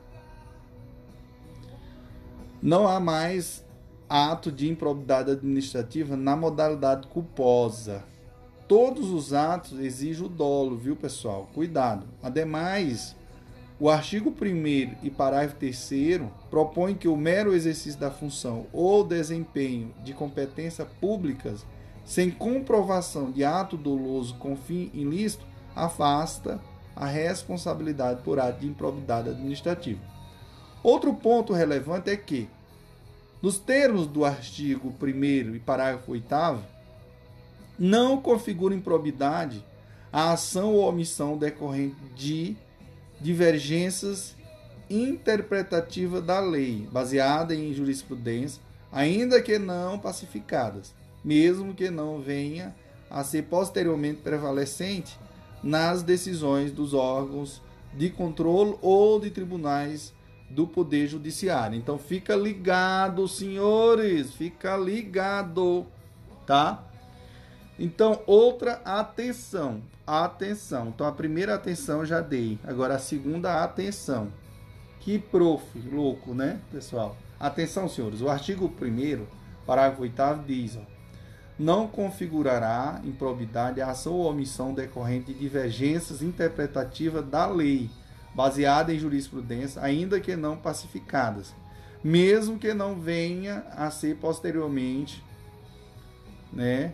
Não 2.62 2.86
há 2.86 3.00
mais 3.00 3.64
ato 4.08 4.52
de 4.52 4.68
improbidade 4.70 5.30
administrativa 5.30 6.16
na 6.16 6.36
modalidade 6.36 7.08
culposa. 7.08 8.04
Todos 8.68 9.10
os 9.10 9.32
atos 9.32 9.78
exigem 9.78 10.24
o 10.24 10.28
dolo, 10.28 10.76
viu, 10.76 10.96
pessoal? 10.96 11.48
Cuidado. 11.52 12.06
Ademais, 12.22 13.14
o 13.78 13.90
artigo 13.90 14.30
1 14.30 14.96
e 15.02 15.10
parágrafo 15.10 15.56
3 15.56 16.22
propõe 16.48 16.94
que 16.94 17.08
o 17.08 17.16
mero 17.16 17.54
exercício 17.54 17.98
da 17.98 18.10
função 18.10 18.66
ou 18.72 19.04
desempenho 19.04 19.92
de 20.02 20.14
competências 20.14 20.86
públicas 21.00 21.66
sem 22.04 22.30
comprovação 22.30 23.30
de 23.30 23.44
ato 23.44 23.76
doloso 23.76 24.36
com 24.36 24.56
fim 24.56 24.90
ilícito, 24.94 25.44
afasta 25.74 26.60
a 26.94 27.06
responsabilidade 27.06 28.22
por 28.22 28.38
ato 28.38 28.60
de 28.60 28.66
improbidade 28.66 29.30
administrativa. 29.30 30.00
Outro 30.82 31.14
ponto 31.14 31.52
relevante 31.52 32.10
é 32.10 32.16
que, 32.16 32.48
nos 33.42 33.58
termos 33.58 34.06
do 34.06 34.24
artigo 34.24 34.94
1 35.02 35.54
e 35.54 35.58
parágrafo 35.58 36.12
8, 36.12 36.26
não 37.78 38.20
configura 38.20 38.74
improbidade 38.74 39.64
a 40.12 40.32
ação 40.32 40.74
ou 40.74 40.88
omissão 40.88 41.36
decorrente 41.36 41.96
de 42.14 42.56
divergências 43.20 44.36
interpretativas 44.88 46.22
da 46.22 46.38
lei, 46.38 46.86
baseada 46.92 47.54
em 47.54 47.72
jurisprudência, 47.72 48.62
ainda 48.92 49.42
que 49.42 49.58
não 49.58 49.98
pacificadas, 49.98 50.94
mesmo 51.24 51.74
que 51.74 51.90
não 51.90 52.20
venha 52.20 52.74
a 53.10 53.24
ser 53.24 53.42
posteriormente 53.44 54.20
prevalecente 54.20 55.18
nas 55.64 56.02
decisões 56.02 56.70
dos 56.70 56.92
órgãos 56.92 57.62
de 57.94 58.10
controle 58.10 58.76
ou 58.82 59.18
de 59.18 59.30
tribunais 59.30 60.12
do 60.50 60.66
Poder 60.66 61.06
Judiciário. 61.06 61.76
Então 61.76 61.98
fica 61.98 62.36
ligado, 62.36 63.26
senhores, 63.26 64.34
fica 64.34 64.76
ligado, 64.76 65.86
tá? 66.46 66.84
Então, 67.78 68.20
outra 68.26 68.74
atenção, 68.84 69.82
atenção. 70.06 70.88
Então 70.88 71.06
a 71.06 71.12
primeira 71.12 71.54
atenção 71.54 72.00
eu 72.00 72.06
já 72.06 72.20
dei, 72.20 72.58
agora 72.62 72.94
a 72.94 72.98
segunda 72.98 73.64
atenção. 73.64 74.28
Que 75.00 75.18
prof, 75.18 75.64
louco, 75.90 76.34
né, 76.34 76.60
pessoal? 76.70 77.16
Atenção, 77.40 77.88
senhores. 77.88 78.20
O 78.20 78.28
artigo 78.28 78.66
1 78.66 79.26
parágrafo 79.66 80.02
8 80.02 80.22
diz, 80.46 80.76
ó, 80.76 80.93
não 81.58 81.86
configurará 81.86 83.00
improbidade 83.04 83.80
a 83.80 83.90
ação 83.90 84.14
ou 84.14 84.30
omissão 84.30 84.74
decorrente 84.74 85.32
de 85.32 85.38
divergências 85.38 86.22
interpretativas 86.22 87.24
da 87.24 87.46
lei, 87.46 87.88
baseada 88.34 88.92
em 88.92 88.98
jurisprudência, 88.98 89.80
ainda 89.82 90.20
que 90.20 90.34
não 90.34 90.56
pacificadas, 90.56 91.54
mesmo 92.02 92.58
que 92.58 92.74
não 92.74 93.00
venha 93.00 93.64
a 93.70 93.90
ser 93.90 94.16
posteriormente, 94.16 95.22
né, 96.52 96.92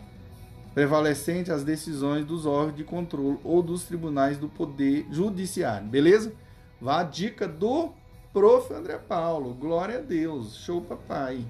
prevalecente 0.74 1.50
as 1.50 1.64
decisões 1.64 2.24
dos 2.24 2.46
órgãos 2.46 2.76
de 2.76 2.84
controle 2.84 3.38
ou 3.42 3.62
dos 3.62 3.84
tribunais 3.84 4.38
do 4.38 4.48
poder 4.48 5.06
judiciário, 5.10 5.88
beleza? 5.88 6.32
Vá 6.80 7.00
a 7.00 7.04
dica 7.04 7.46
do 7.46 7.92
prof. 8.32 8.72
André 8.72 8.98
Paulo. 8.98 9.54
Glória 9.54 9.98
a 9.98 10.02
Deus. 10.02 10.56
Show 10.56 10.80
papai. 10.80 11.44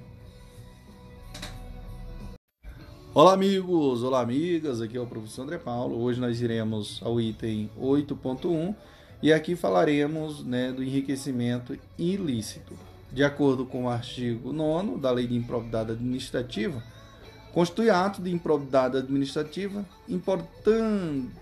Olá, 3.13 3.33
amigos! 3.33 4.05
Olá, 4.05 4.21
amigas! 4.21 4.81
Aqui 4.81 4.97
é 4.97 5.01
o 5.01 5.07
professor 5.07 5.43
André 5.43 5.59
Paulo. 5.59 6.01
Hoje 6.01 6.21
nós 6.21 6.41
iremos 6.41 7.01
ao 7.03 7.21
item 7.21 7.69
8.1 7.77 8.73
e 9.21 9.33
aqui 9.33 9.57
falaremos 9.57 10.45
né, 10.45 10.71
do 10.71 10.81
enriquecimento 10.81 11.77
ilícito. 11.99 12.73
De 13.11 13.25
acordo 13.25 13.67
com 13.67 13.87
o 13.87 13.89
artigo 13.89 14.53
9 14.53 14.99
da 14.99 15.11
Lei 15.11 15.27
de 15.27 15.35
Improbidade 15.35 15.91
Administrativa, 15.91 16.81
constitui 17.53 17.91
ato 17.91 18.23
de 18.23 18.31
improbidade 18.31 18.99
administrativa 18.99 19.85
importando 20.09 21.33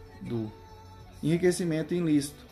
enriquecimento 1.22 1.92
ilícito 1.92 2.46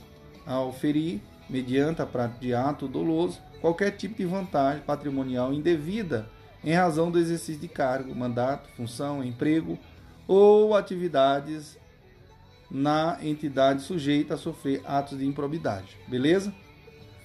ao 0.46 0.74
ferir, 0.74 1.22
mediante 1.48 2.02
a 2.02 2.06
prática 2.06 2.40
de 2.40 2.52
ato 2.52 2.86
doloso, 2.86 3.40
qualquer 3.62 3.92
tipo 3.92 4.16
de 4.16 4.26
vantagem 4.26 4.82
patrimonial 4.82 5.54
indevida 5.54 6.28
em 6.66 6.74
razão 6.74 7.12
do 7.12 7.18
exercício 7.20 7.60
de 7.60 7.68
cargo, 7.68 8.12
mandato, 8.12 8.68
função, 8.76 9.22
emprego 9.22 9.78
ou 10.26 10.74
atividades 10.74 11.78
na 12.68 13.18
entidade 13.22 13.82
sujeita 13.82 14.34
a 14.34 14.36
sofrer 14.36 14.82
atos 14.84 15.16
de 15.16 15.24
improbidade. 15.24 15.96
Beleza? 16.08 16.52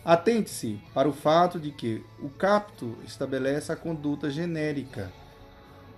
Atente-se 0.06 0.80
para 0.94 1.10
o 1.10 1.14
fato 1.14 1.60
de 1.60 1.72
que 1.72 2.06
o 2.20 2.30
capto 2.30 2.96
estabelece 3.04 3.72
a 3.72 3.76
conduta 3.76 4.30
genérica. 4.30 5.12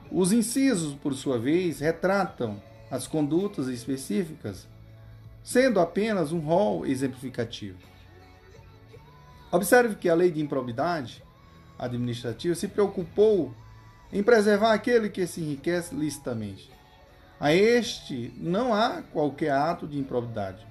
Os 0.10 0.32
incisos, 0.32 0.94
por 0.94 1.14
sua 1.14 1.38
vez, 1.38 1.82
retratam 1.82 2.62
as 2.90 3.08
condutas 3.08 3.68
específicas, 3.68 4.68
sendo 5.44 5.82
apenas 5.82 6.32
um 6.32 6.40
rol 6.40 6.86
exemplificativo. 6.86 7.78
Observe 9.52 9.96
que 9.96 10.08
a 10.08 10.16
lei 10.16 10.32
de 10.32 10.42
improbidade 10.42 11.22
administrativa 11.78 12.56
se 12.56 12.68
preocupou 12.68 13.54
em 14.12 14.22
preservar 14.22 14.74
aquele 14.74 15.10
que 15.10 15.26
se 15.26 15.42
enriquece 15.42 15.96
licitamente. 15.96 16.72
A 17.40 17.54
este 17.54 18.34
não 18.38 18.74
há 18.74 19.02
qualquer 19.02 19.52
ato 19.52 19.88
de 19.88 19.98
improbidade. 19.98 20.66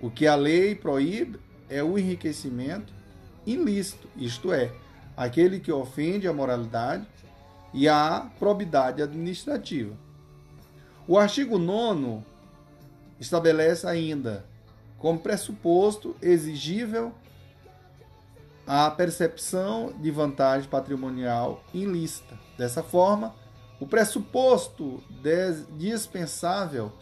O 0.00 0.10
que 0.10 0.26
a 0.26 0.34
lei 0.34 0.74
proíbe 0.74 1.38
é 1.68 1.82
o 1.82 1.98
enriquecimento 1.98 2.92
ilícito, 3.44 4.08
isto 4.16 4.52
é, 4.52 4.72
aquele 5.16 5.60
que 5.60 5.72
ofende 5.72 6.26
a 6.26 6.32
moralidade 6.32 7.06
e 7.72 7.88
a 7.88 8.30
probidade 8.38 9.02
administrativa. 9.02 9.94
O 11.06 11.18
artigo 11.18 11.58
9 11.58 12.24
estabelece 13.20 13.86
ainda 13.86 14.44
como 14.98 15.18
pressuposto 15.18 16.16
exigível 16.20 17.12
a 18.66 18.90
percepção 18.90 19.94
de 20.00 20.10
vantagem 20.10 20.68
patrimonial 20.68 21.62
ilícita. 21.72 22.38
Dessa 22.58 22.82
forma, 22.82 23.34
o 23.78 23.86
pressuposto 23.86 25.02
dispensável 25.78 26.92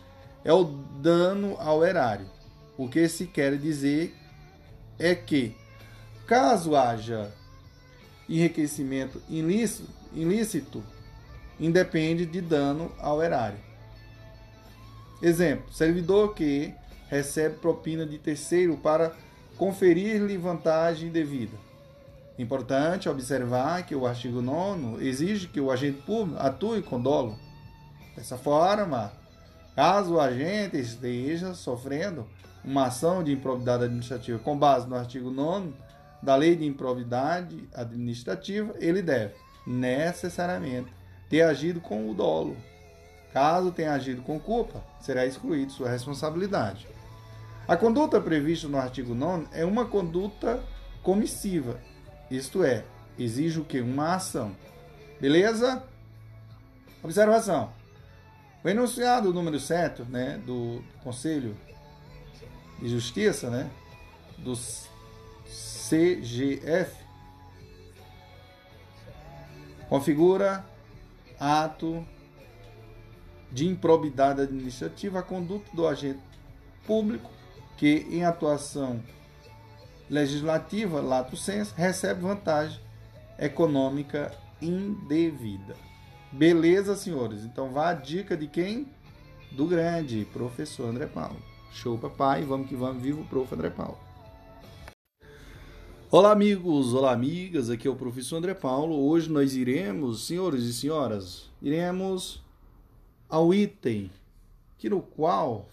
é 0.45 0.53
o 0.53 0.65
dano 0.65 1.57
ao 1.59 1.85
erário. 1.85 2.29
O 2.77 2.89
que 2.89 3.09
se 3.09 3.27
quer 3.27 3.57
dizer 3.57 4.15
é 4.99 5.15
que, 5.15 5.57
caso 6.27 6.77
haja 6.77 7.33
enriquecimento 8.29 9.23
ilícito, 9.29 9.89
ilícito 10.13 10.83
independe 11.59 12.27
de 12.27 12.41
dano 12.41 12.93
ao 12.99 13.23
erário. 13.23 13.59
Exemplo: 15.23 15.73
servidor 15.73 16.35
que 16.35 16.75
recebe 17.09 17.57
propina 17.57 18.05
de 18.05 18.19
terceiro 18.19 18.77
para 18.77 19.15
conferir-lhe 19.57 20.37
vantagem 20.37 21.11
devida. 21.11 21.57
Importante 22.39 23.09
observar 23.09 23.87
que 23.87 23.95
o 23.95 24.07
artigo 24.07 24.43
9 24.43 25.07
exige 25.07 25.47
que 25.47 25.61
o 25.61 25.71
agente 25.71 26.03
público 26.03 26.41
atue 26.41 26.83
com 26.83 27.01
dolo. 27.01 27.39
Dessa 28.17 28.37
forma, 28.37 29.13
caso 29.77 30.15
o 30.15 30.21
agente 30.21 30.77
esteja 30.77 31.55
sofrendo 31.55 32.27
uma 32.65 32.87
ação 32.87 33.23
de 33.23 33.33
improbidade 33.33 33.85
administrativa 33.85 34.39
com 34.39 34.59
base 34.59 34.89
no 34.89 34.97
artigo 34.97 35.31
9 35.31 35.73
da 36.23 36.35
Lei 36.35 36.57
de 36.57 36.65
Improbidade 36.65 37.69
Administrativa, 37.75 38.75
ele 38.81 39.03
deve 39.03 39.35
necessariamente 39.67 40.93
ter 41.29 41.43
agido 41.43 41.81
com 41.81 42.11
o 42.11 42.15
dolo. 42.15 42.57
Caso 43.33 43.71
tenha 43.71 43.93
agido 43.93 44.23
com 44.23 44.41
culpa, 44.41 44.83
será 45.01 45.27
excluído 45.27 45.73
sua 45.73 45.91
responsabilidade. 45.91 46.87
A 47.67 47.77
conduta 47.79 48.21
prevista 48.21 48.69
no 48.69 48.79
artigo 48.79 49.15
9 49.15 49.47
é 49.53 49.65
uma 49.65 49.87
conduta 49.87 50.63
comissiva, 51.03 51.81
isto 52.31 52.63
é, 52.63 52.85
exige 53.19 53.59
o 53.59 53.65
que? 53.65 53.81
Uma 53.81 54.15
ação. 54.17 54.55
Beleza? 55.19 55.83
Observação. 57.03 57.73
O 58.63 58.69
enunciado 58.69 59.33
número 59.33 59.59
7 59.59 60.03
né, 60.03 60.39
do 60.45 60.85
Conselho 61.03 61.57
de 62.81 62.89
Justiça, 62.89 63.49
né, 63.49 63.71
do 64.37 64.53
CGF, 65.47 66.95
configura 69.89 70.67
ato 71.39 72.07
de 73.51 73.67
improbidade 73.67 74.43
administrativa 74.43 75.21
a 75.21 75.23
conduta 75.23 75.75
do 75.75 75.87
agente 75.87 76.21
público 76.87 77.34
que, 77.77 78.07
em 78.11 78.25
atuação 78.25 79.03
legislativa, 80.09 81.01
lato 81.01 81.37
senso, 81.37 81.75
recebe 81.75 82.21
vantagem 82.21 82.81
econômica 83.39 84.33
indevida. 84.61 85.77
Beleza, 86.31 86.97
senhores? 86.97 87.45
Então 87.45 87.71
vá 87.71 87.91
a 87.91 87.95
dica 87.95 88.37
de 88.37 88.47
quem? 88.47 88.89
Do 89.53 89.67
grande 89.67 90.27
professor 90.33 90.89
André 90.89 91.07
Paulo. 91.07 91.41
Show, 91.73 91.99
papai. 91.99 92.43
Vamos 92.45 92.69
que 92.69 92.75
vamos. 92.75 93.03
Viva 93.03 93.21
o 93.21 93.25
prof. 93.25 93.55
André 93.55 93.71
Paulo. 93.71 93.99
Olá, 96.11 96.33
amigos. 96.33 96.95
Olá, 96.95 97.13
amigas. 97.13 97.71
Aqui 97.71 97.87
é 97.89 97.91
o 97.91 97.97
professor 97.97 98.37
André 98.37 98.55
Paulo. 98.55 98.95
Hoje 99.09 99.31
nós 99.31 99.55
iremos, 99.55 100.27
senhores 100.27 100.65
e 100.65 100.73
senhoras, 100.73 101.51
iremos 101.61 102.43
ao 103.29 103.53
item 103.53 104.11
que 104.79 104.89
no 104.89 105.01
qual 105.01 105.69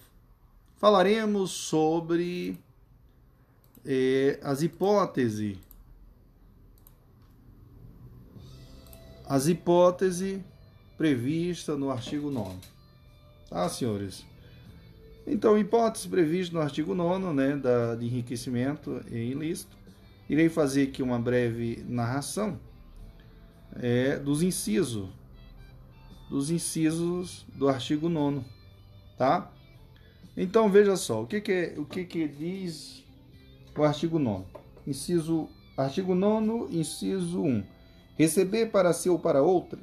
falaremos 0.82 1.52
sobre 1.52 2.58
eh, 3.86 4.40
as 4.42 4.64
hipóteses. 4.64 5.56
As 9.28 9.48
hipóteses 9.48 10.42
prevista 10.98 11.78
no 11.78 11.92
artigo 11.92 12.32
9. 12.32 12.58
Tá, 13.48 13.70
senhores? 13.70 14.26
Então, 15.28 15.56
hipótese 15.56 16.08
prevista 16.08 16.56
no 16.56 16.62
artigo 16.62 16.96
9 16.96 17.32
né, 17.32 17.56
da, 17.56 17.94
de 17.94 18.08
enriquecimento 18.08 19.02
ilícito. 19.12 19.78
Irei 20.28 20.50
fazer 20.50 20.88
aqui 20.88 21.04
uma 21.04 21.20
breve 21.20 21.86
narração 21.88 22.60
é, 23.76 24.18
dos 24.18 24.42
incisos 24.42 25.10
dos 26.30 26.50
incisos 26.50 27.46
do 27.54 27.68
artigo 27.68 28.08
9 28.08 28.42
tá? 29.18 29.52
Então 30.36 30.70
veja 30.70 30.96
só, 30.96 31.24
o 31.24 31.28
que 31.28 31.42
que, 31.42 31.74
o 31.78 31.86
que, 31.86 32.06
que 32.06 32.28
diz 32.28 33.04
o 33.78 33.84
artigo 33.84 34.18
9 34.18 34.46
Inciso, 34.88 35.50
artigo 35.78 36.16
9 36.16 36.76
inciso 36.76 37.42
1. 37.42 37.64
Receber 38.18 38.68
para 38.68 38.94
si 38.94 39.10
ou 39.10 39.20
para 39.20 39.44
outra 39.44 39.80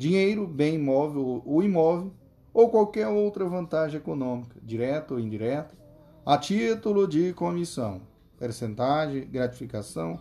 dinheiro, 0.00 0.46
bem 0.46 0.76
imóvel 0.76 1.42
ou 1.44 1.62
imóvel, 1.62 2.10
ou 2.54 2.70
qualquer 2.70 3.06
outra 3.08 3.44
vantagem 3.44 3.98
econômica, 3.98 4.58
direta 4.62 5.12
ou 5.12 5.20
indireta, 5.20 5.76
a 6.24 6.38
título 6.38 7.06
de 7.06 7.34
comissão, 7.34 8.00
percentagem, 8.38 9.28
gratificação, 9.28 10.18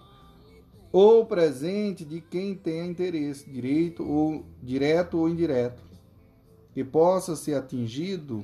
ou 0.92 1.26
presente 1.26 2.04
de 2.04 2.20
quem 2.20 2.56
tenha 2.56 2.86
interesse, 2.86 3.50
direito 3.50 4.04
ou 4.04 4.44
direto 4.62 5.18
ou 5.18 5.30
indireto, 5.30 5.82
que 6.74 6.84
possa 6.84 7.34
ser 7.34 7.54
atingido 7.54 8.44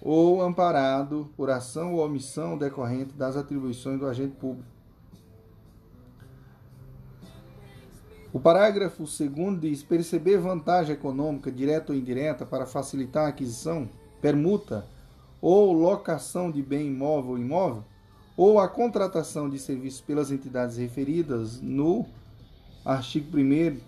ou 0.00 0.42
amparado 0.42 1.28
por 1.36 1.50
ação 1.50 1.94
ou 1.94 2.04
omissão 2.04 2.56
decorrente 2.56 3.14
das 3.14 3.36
atribuições 3.36 3.98
do 3.98 4.06
agente 4.06 4.36
público. 4.36 4.68
O 8.32 8.38
parágrafo 8.38 9.04
2 9.04 9.60
diz: 9.60 9.82
perceber 9.82 10.38
vantagem 10.38 10.94
econômica, 10.94 11.50
direta 11.50 11.92
ou 11.92 11.98
indireta, 11.98 12.44
para 12.44 12.66
facilitar 12.66 13.24
a 13.24 13.28
aquisição, 13.28 13.88
permuta 14.20 14.86
ou 15.40 15.72
locação 15.72 16.50
de 16.50 16.62
bem 16.62 16.88
imóvel 16.88 17.30
ou 17.30 17.38
imóvel, 17.38 17.84
ou 18.36 18.58
a 18.58 18.68
contratação 18.68 19.48
de 19.48 19.58
serviços 19.58 20.00
pelas 20.00 20.30
entidades 20.30 20.76
referidas 20.76 21.60
no 21.60 22.04
artigo 22.84 23.38
1 23.38 23.78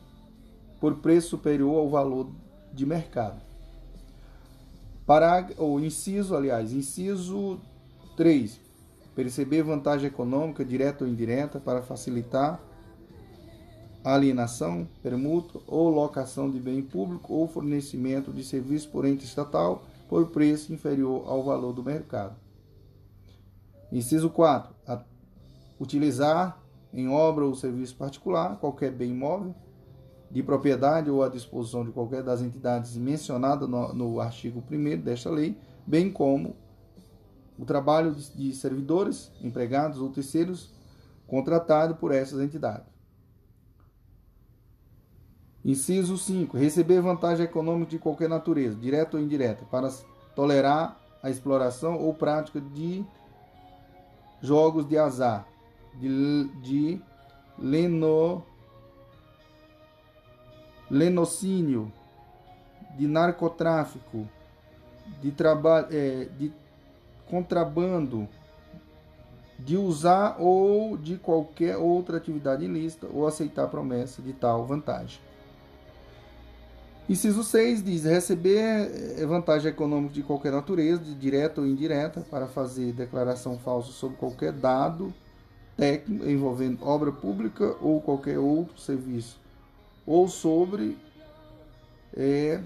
por 0.80 0.96
preço 0.96 1.30
superior 1.30 1.76
ao 1.76 1.90
valor 1.90 2.30
de 2.72 2.86
mercado. 2.86 3.47
Parágrafo, 5.08 5.62
ou 5.62 5.80
inciso, 5.80 6.36
aliás, 6.36 6.70
inciso 6.70 7.58
3. 8.14 8.60
Perceber 9.14 9.62
vantagem 9.62 10.08
econômica, 10.08 10.62
direta 10.62 11.02
ou 11.02 11.10
indireta, 11.10 11.58
para 11.58 11.80
facilitar 11.80 12.60
alienação, 14.04 14.86
permuta 15.02 15.60
ou 15.66 15.88
locação 15.88 16.50
de 16.50 16.60
bem 16.60 16.82
público 16.82 17.32
ou 17.32 17.48
fornecimento 17.48 18.30
de 18.30 18.44
serviço 18.44 18.90
por 18.90 19.06
ente 19.06 19.24
estatal 19.24 19.82
por 20.10 20.26
preço 20.28 20.74
inferior 20.74 21.24
ao 21.26 21.42
valor 21.42 21.72
do 21.72 21.82
mercado. 21.82 22.36
Inciso 23.90 24.28
4. 24.28 24.74
utilizar 25.80 26.62
em 26.92 27.08
obra 27.08 27.46
ou 27.46 27.54
serviço 27.54 27.96
particular 27.96 28.58
qualquer 28.58 28.92
bem 28.92 29.12
imóvel 29.12 29.54
de 30.30 30.42
propriedade 30.42 31.10
ou 31.10 31.22
à 31.22 31.28
disposição 31.28 31.84
de 31.84 31.90
qualquer 31.90 32.22
das 32.22 32.42
entidades 32.42 32.96
mencionadas 32.96 33.68
no, 33.68 33.92
no 33.94 34.20
artigo 34.20 34.62
1 34.70 35.00
desta 35.00 35.30
lei, 35.30 35.56
bem 35.86 36.10
como 36.10 36.54
o 37.58 37.64
trabalho 37.64 38.14
de, 38.14 38.30
de 38.36 38.54
servidores, 38.54 39.32
empregados 39.42 39.98
ou 40.00 40.10
terceiros 40.10 40.70
contratado 41.26 41.96
por 41.96 42.12
essas 42.12 42.40
entidades. 42.40 42.86
Inciso 45.64 46.16
5. 46.16 46.56
Receber 46.56 47.00
vantagem 47.00 47.44
econômica 47.44 47.90
de 47.90 47.98
qualquer 47.98 48.28
natureza, 48.28 48.76
direta 48.76 49.16
ou 49.16 49.22
indireta, 49.22 49.64
para 49.66 49.90
tolerar 50.34 50.98
a 51.22 51.28
exploração 51.28 51.98
ou 51.98 52.14
prática 52.14 52.60
de 52.60 53.04
jogos 54.40 54.86
de 54.86 54.96
azar, 54.96 55.46
de, 55.98 56.48
de 56.62 57.02
lenocínio, 60.90 61.92
de 62.96 63.06
narcotráfico, 63.06 64.28
de, 65.20 65.34
é, 65.90 66.28
de 66.38 66.52
contrabando, 67.28 68.28
de 69.58 69.76
usar 69.76 70.36
ou 70.38 70.96
de 70.96 71.16
qualquer 71.16 71.76
outra 71.76 72.16
atividade 72.16 72.64
ilícita 72.64 73.06
ou 73.12 73.26
aceitar 73.26 73.66
promessa 73.68 74.22
de 74.22 74.32
tal 74.32 74.64
vantagem. 74.64 75.20
Inciso 77.08 77.42
6 77.42 77.82
diz: 77.82 78.04
receber 78.04 79.18
eh, 79.18 79.26
vantagem 79.26 79.70
econômica 79.70 80.12
de 80.12 80.22
qualquer 80.22 80.52
natureza, 80.52 81.02
de 81.02 81.14
direta 81.14 81.60
ou 81.60 81.66
indireta, 81.66 82.20
para 82.20 82.46
fazer 82.46 82.92
declaração 82.92 83.58
falsa 83.58 83.90
sobre 83.92 84.16
qualquer 84.18 84.52
dado 84.52 85.12
técnico 85.76 86.28
envolvendo 86.28 86.84
obra 86.84 87.10
pública 87.10 87.76
ou 87.80 88.00
qualquer 88.00 88.38
outro 88.38 88.78
serviço, 88.78 89.40
ou 90.08 90.26
sobre 90.26 90.96
é, 92.16 92.62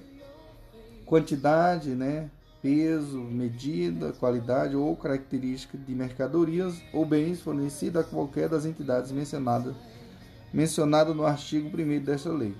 quantidade, 1.04 1.90
né, 1.90 2.30
peso, 2.62 3.18
medida, 3.18 4.12
qualidade 4.12 4.76
ou 4.76 4.94
característica 4.94 5.76
de 5.76 5.92
mercadorias 5.92 6.80
ou 6.92 7.04
bens 7.04 7.40
fornecidas 7.40 8.06
a 8.06 8.08
qualquer 8.08 8.48
das 8.48 8.64
entidades 8.64 9.10
mencionadas 9.10 9.74
mencionada 10.52 11.12
no 11.12 11.26
artigo 11.26 11.68
1 11.76 12.04
desta 12.04 12.30
lei. 12.30 12.54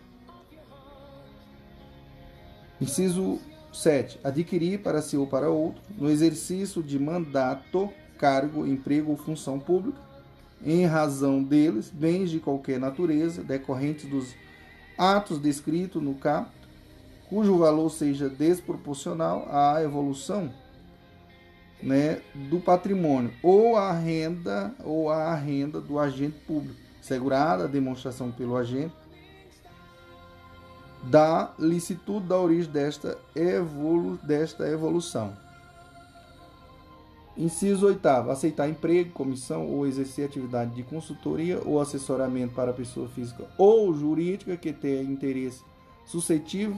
Inciso 2.80 3.38
7. 3.72 4.18
Adquirir 4.24 4.80
para 4.80 5.00
si 5.00 5.16
ou 5.16 5.28
para 5.28 5.48
outro, 5.48 5.80
no 5.96 6.10
exercício 6.10 6.82
de 6.82 6.98
mandato, 6.98 7.88
cargo, 8.18 8.66
emprego 8.66 9.12
ou 9.12 9.16
função 9.16 9.60
pública, 9.60 10.00
em 10.64 10.86
razão 10.86 11.40
deles, 11.40 11.88
bens 11.90 12.30
de 12.30 12.40
qualquer 12.40 12.80
natureza, 12.80 13.44
decorrentes 13.44 14.08
dos 14.08 14.34
atos 14.96 15.38
descritos 15.38 16.02
no 16.02 16.14
caput, 16.14 16.52
cujo 17.28 17.58
valor 17.58 17.90
seja 17.90 18.28
desproporcional 18.28 19.46
à 19.50 19.82
evolução 19.82 20.52
né, 21.82 22.20
do 22.34 22.60
patrimônio 22.60 23.32
ou 23.42 23.76
à 23.76 23.92
renda 23.92 24.74
ou 24.84 25.10
à 25.10 25.34
renda 25.34 25.80
do 25.80 25.98
agente 25.98 26.38
público, 26.46 26.78
segurada 27.00 27.64
a 27.64 27.68
demonstração 27.68 28.30
pelo 28.30 28.56
agente 28.56 28.94
da 31.02 31.52
licitude 31.58 32.26
da 32.26 32.38
origem 32.38 32.70
desta, 32.70 33.18
evolu 33.34 34.16
desta 34.22 34.68
evolução. 34.68 35.32
Inciso 37.36 37.86
8. 37.86 38.06
Aceitar 38.30 38.68
emprego, 38.68 39.12
comissão 39.12 39.66
ou 39.66 39.86
exercer 39.86 40.26
atividade 40.26 40.74
de 40.74 40.82
consultoria 40.82 41.60
ou 41.64 41.80
assessoramento 41.80 42.54
para 42.54 42.72
pessoa 42.72 43.08
física 43.08 43.46
ou 43.56 43.92
jurídica 43.94 44.56
que 44.56 44.72
tenha 44.72 45.02
interesse 45.02 45.62
suscetível, 46.04 46.76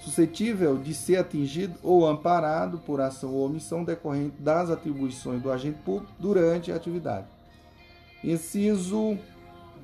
suscetível 0.00 0.76
de 0.76 0.92
ser 0.92 1.18
atingido 1.18 1.78
ou 1.82 2.06
amparado 2.06 2.78
por 2.78 3.00
ação 3.00 3.32
ou 3.32 3.46
omissão 3.46 3.84
decorrente 3.84 4.34
das 4.40 4.68
atribuições 4.68 5.40
do 5.40 5.52
agente 5.52 5.78
público 5.84 6.12
durante 6.18 6.72
a 6.72 6.76
atividade. 6.76 7.26
Inciso 8.24 9.16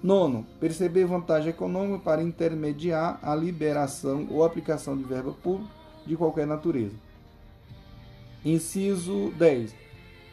Nono, 0.02 0.44
perceber 0.58 1.04
vantagem 1.04 1.50
econômica 1.50 2.00
para 2.00 2.24
intermediar 2.24 3.20
a 3.22 3.36
liberação 3.36 4.26
ou 4.28 4.44
aplicação 4.44 4.96
de 4.96 5.04
verba 5.04 5.30
pública 5.30 5.70
de 6.04 6.16
qualquer 6.16 6.44
natureza. 6.44 6.96
Inciso 8.44 9.30
10. 9.36 9.74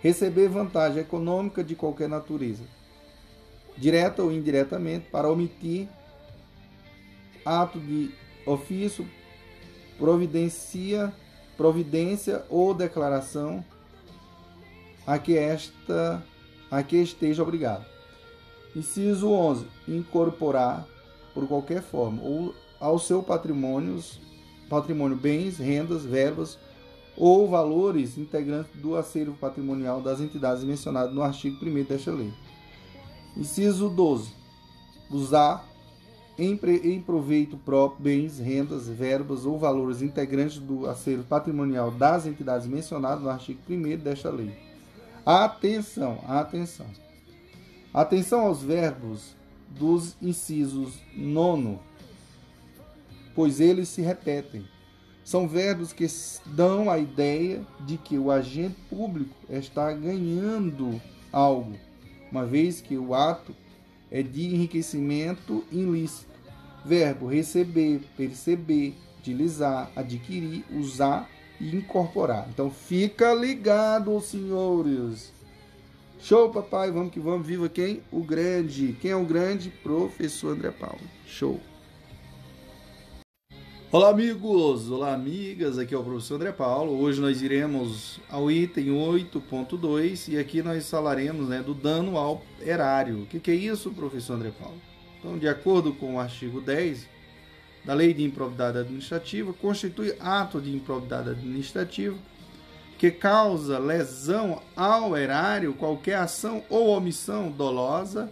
Receber 0.02 0.48
vantagem 0.48 1.02
econômica 1.02 1.64
de 1.64 1.76
qualquer 1.76 2.10
natureza, 2.10 2.64
direta 3.78 4.24
ou 4.24 4.32
indiretamente, 4.32 5.06
para 5.12 5.30
omitir 5.30 5.88
ato 7.46 7.80
de 7.80 8.10
ofício, 8.46 9.06
providencia, 9.98 11.14
providência 11.58 12.44
ou 12.50 12.74
declaração 12.74 13.64
a 15.06 15.20
que 15.20 15.38
esta 15.38 16.24
a 16.72 16.82
que 16.82 16.98
esteja 16.98 17.44
obrigado. 17.44 17.86
Inciso 18.76 19.30
11. 19.30 19.66
Incorporar, 19.88 20.88
por 21.34 21.48
qualquer 21.48 21.82
forma, 21.82 22.22
ou 22.22 22.56
ao 22.80 22.98
seu 22.98 23.22
patrimônio, 23.22 24.02
patrimônio 24.70 25.18
bens, 25.18 25.58
rendas, 25.58 26.06
verbas 26.06 26.58
ou 27.20 27.48
valores 27.48 28.18
integrantes 28.18 28.72
do 28.82 28.96
acervo 28.96 29.36
patrimonial 29.36 30.02
das 30.02 30.22
entidades 30.22 30.64
mencionadas 30.64 31.14
no 31.14 31.22
artigo 31.22 31.64
1 31.64 31.84
desta 31.84 32.12
lei. 32.12 32.34
Inciso 33.36 33.90
12. 33.90 34.32
Usar 35.12 35.68
em, 36.38 36.58
em 36.84 37.02
proveito 37.02 37.58
próprio 37.58 38.02
bens, 38.02 38.40
rendas, 38.40 38.88
verbas 38.88 39.46
ou 39.46 39.60
valores 39.60 40.02
integrantes 40.02 40.58
do 40.58 40.88
acervo 40.88 41.24
patrimonial 41.26 41.92
das 41.92 42.26
entidades 42.26 42.66
mencionadas 42.66 43.22
no 43.22 43.30
artigo 43.30 43.60
1 43.70 43.98
desta 43.98 44.30
lei. 44.30 44.52
Atenção, 45.26 46.20
atenção. 46.26 46.88
Atenção 47.94 48.48
aos 48.48 48.64
verbos 48.64 49.36
dos 49.70 50.16
incisos 50.22 50.94
nono 51.16 51.80
pois 53.40 53.62
eles 53.62 53.88
se 53.88 54.02
repetem. 54.02 54.66
São 55.30 55.48
verbos 55.48 55.94
que 55.94 56.08
dão 56.44 56.90
a 56.90 56.98
ideia 56.98 57.62
de 57.82 57.98
que 57.98 58.18
o 58.18 58.32
agente 58.32 58.76
público 58.90 59.36
está 59.48 59.94
ganhando 59.94 61.00
algo, 61.32 61.76
uma 62.32 62.48
vez 62.48 62.82
que 62.82 62.98
o 62.98 63.14
ato 63.14 63.56
é 64.10 64.24
de 64.24 64.48
enriquecimento 64.48 65.64
ilícito. 65.72 66.34
Verbo 66.84 67.28
receber, 67.28 68.02
perceber, 68.18 68.96
utilizar, 69.20 69.92
adquirir, 69.96 70.66
usar 70.72 71.30
e 71.62 71.76
incorporar. 71.76 72.50
Então 72.50 72.72
fica 72.72 73.32
ligado, 73.32 74.20
senhores. 74.22 75.32
Show, 76.20 76.50
papai, 76.50 76.90
vamos 76.90 77.14
que 77.14 77.20
vamos. 77.20 77.46
Viva 77.46 77.70
quem? 77.70 78.02
O 78.12 78.24
grande. 78.24 78.98
Quem 79.00 79.12
é 79.12 79.16
o 79.16 79.24
grande? 79.24 79.70
Professor 79.70 80.56
André 80.56 80.72
Paulo. 80.72 81.02
Show. 81.28 81.60
Olá, 83.92 84.10
amigos! 84.10 84.92
Olá, 84.92 85.16
amigas! 85.16 85.80
Aqui 85.80 85.96
é 85.96 85.98
o 85.98 86.04
professor 86.04 86.36
André 86.36 86.52
Paulo. 86.52 87.02
Hoje 87.02 87.20
nós 87.20 87.42
iremos 87.42 88.20
ao 88.30 88.52
item 88.52 88.90
8.2 88.90 90.32
e 90.32 90.38
aqui 90.38 90.62
nós 90.62 90.88
falaremos 90.88 91.50
né, 91.50 91.64
do 91.64 91.74
dano 91.74 92.16
ao 92.16 92.44
erário. 92.62 93.24
O 93.24 93.26
que, 93.26 93.40
que 93.40 93.50
é 93.50 93.56
isso, 93.56 93.90
professor 93.90 94.36
André 94.36 94.52
Paulo? 94.52 94.80
Então, 95.18 95.40
de 95.40 95.48
acordo 95.48 95.92
com 95.92 96.14
o 96.14 96.20
artigo 96.20 96.62
10 96.62 97.08
da 97.84 97.96
Lei 97.96 98.14
de 98.14 98.24
Improvidade 98.24 98.78
Administrativa, 98.78 99.52
constitui 99.54 100.14
ato 100.20 100.62
de 100.62 100.72
improvidade 100.72 101.32
administrativa 101.32 102.16
que 103.00 103.10
causa 103.10 103.80
lesão 103.80 104.62
ao 104.76 105.18
erário 105.18 105.74
qualquer 105.74 106.18
ação 106.18 106.64
ou 106.70 106.90
omissão 106.90 107.50
dolosa 107.50 108.32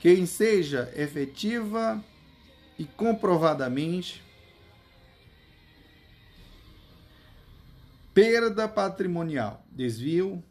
que 0.00 0.26
seja 0.26 0.90
efetiva 0.96 2.02
e 2.78 2.86
comprovadamente 2.86 4.26
perda 8.18 8.66
patrimonial, 8.66 9.62
desvio, 9.70 10.42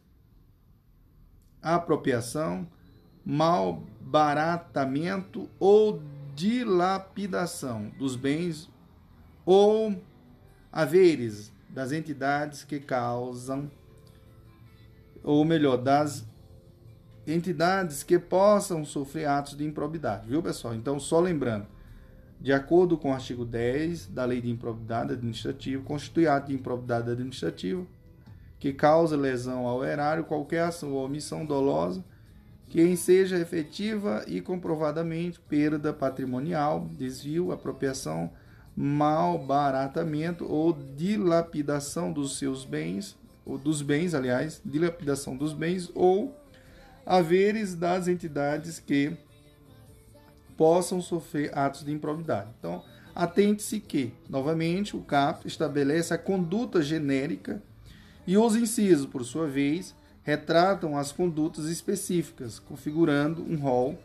apropriação, 1.61 2.65
malbaratamento 3.25 5.49
ou 5.59 6.01
dilapidação 6.33 7.91
dos 7.99 8.15
bens 8.15 8.71
ou 9.45 10.01
haveres 10.71 11.51
das 11.67 11.91
entidades 11.91 12.63
que 12.63 12.79
causam, 12.79 13.69
ou 15.21 15.43
melhor, 15.43 15.75
das 15.75 16.25
entidades 17.27 18.01
que 18.01 18.17
possam 18.17 18.85
sofrer 18.85 19.25
atos 19.25 19.57
de 19.57 19.65
improbidade, 19.65 20.29
viu 20.29 20.41
pessoal? 20.41 20.73
Então, 20.73 20.97
só 21.01 21.19
lembrando, 21.19 21.67
de 22.39 22.53
acordo 22.53 22.97
com 22.97 23.09
o 23.09 23.13
artigo 23.13 23.43
10 23.43 24.07
da 24.07 24.23
Lei 24.25 24.41
de 24.41 24.49
Improbidade 24.49 25.13
Administrativa, 25.13 25.83
constitui 25.83 26.27
ato 26.27 26.47
de 26.47 26.53
improbidade 26.53 27.09
administrativa 27.11 27.85
que 28.59 28.73
causa 28.73 29.15
lesão 29.15 29.67
ao 29.67 29.83
erário 29.83 30.23
qualquer 30.23 30.63
ação 30.63 30.93
ou 30.93 31.05
omissão 31.05 31.45
dolosa 31.45 32.03
que 32.69 32.97
seja 32.97 33.39
efetiva 33.39 34.23
e 34.27 34.41
comprovadamente 34.41 35.39
perda 35.39 35.93
patrimonial, 35.93 36.87
desvio, 36.97 37.51
apropriação, 37.51 38.29
malbaratamento 38.75 40.45
ou 40.45 40.73
dilapidação 40.73 42.11
dos 42.11 42.37
seus 42.37 42.65
bens, 42.65 43.17
ou 43.45 43.57
dos 43.57 43.81
bens, 43.81 44.13
aliás, 44.13 44.61
dilapidação 44.65 45.37
dos 45.37 45.53
bens 45.53 45.89
ou 45.95 46.35
haveres 47.05 47.73
das 47.73 48.09
entidades 48.09 48.79
que 48.79 49.15
possam 50.57 50.99
sofrer 50.99 51.55
atos 51.57 51.85
de 51.85 51.91
improbidade. 51.91 52.49
Então, 52.59 52.83
atente-se 53.15 53.79
que, 53.79 54.11
novamente, 54.27 54.97
o 54.97 55.01
CAP 55.01 55.45
estabelece 55.45 56.13
a 56.13 56.17
conduta 56.17 56.81
genérica 56.81 57.61
e 58.25 58.37
os 58.37 58.55
incisos, 58.55 59.05
por 59.05 59.23
sua 59.23 59.47
vez, 59.47 59.95
retratam 60.23 60.97
as 60.97 61.13
condutas 61.13 61.65
específicas, 61.65 62.59
configurando 62.59 63.41
um 63.41 63.55
rol 63.55 63.97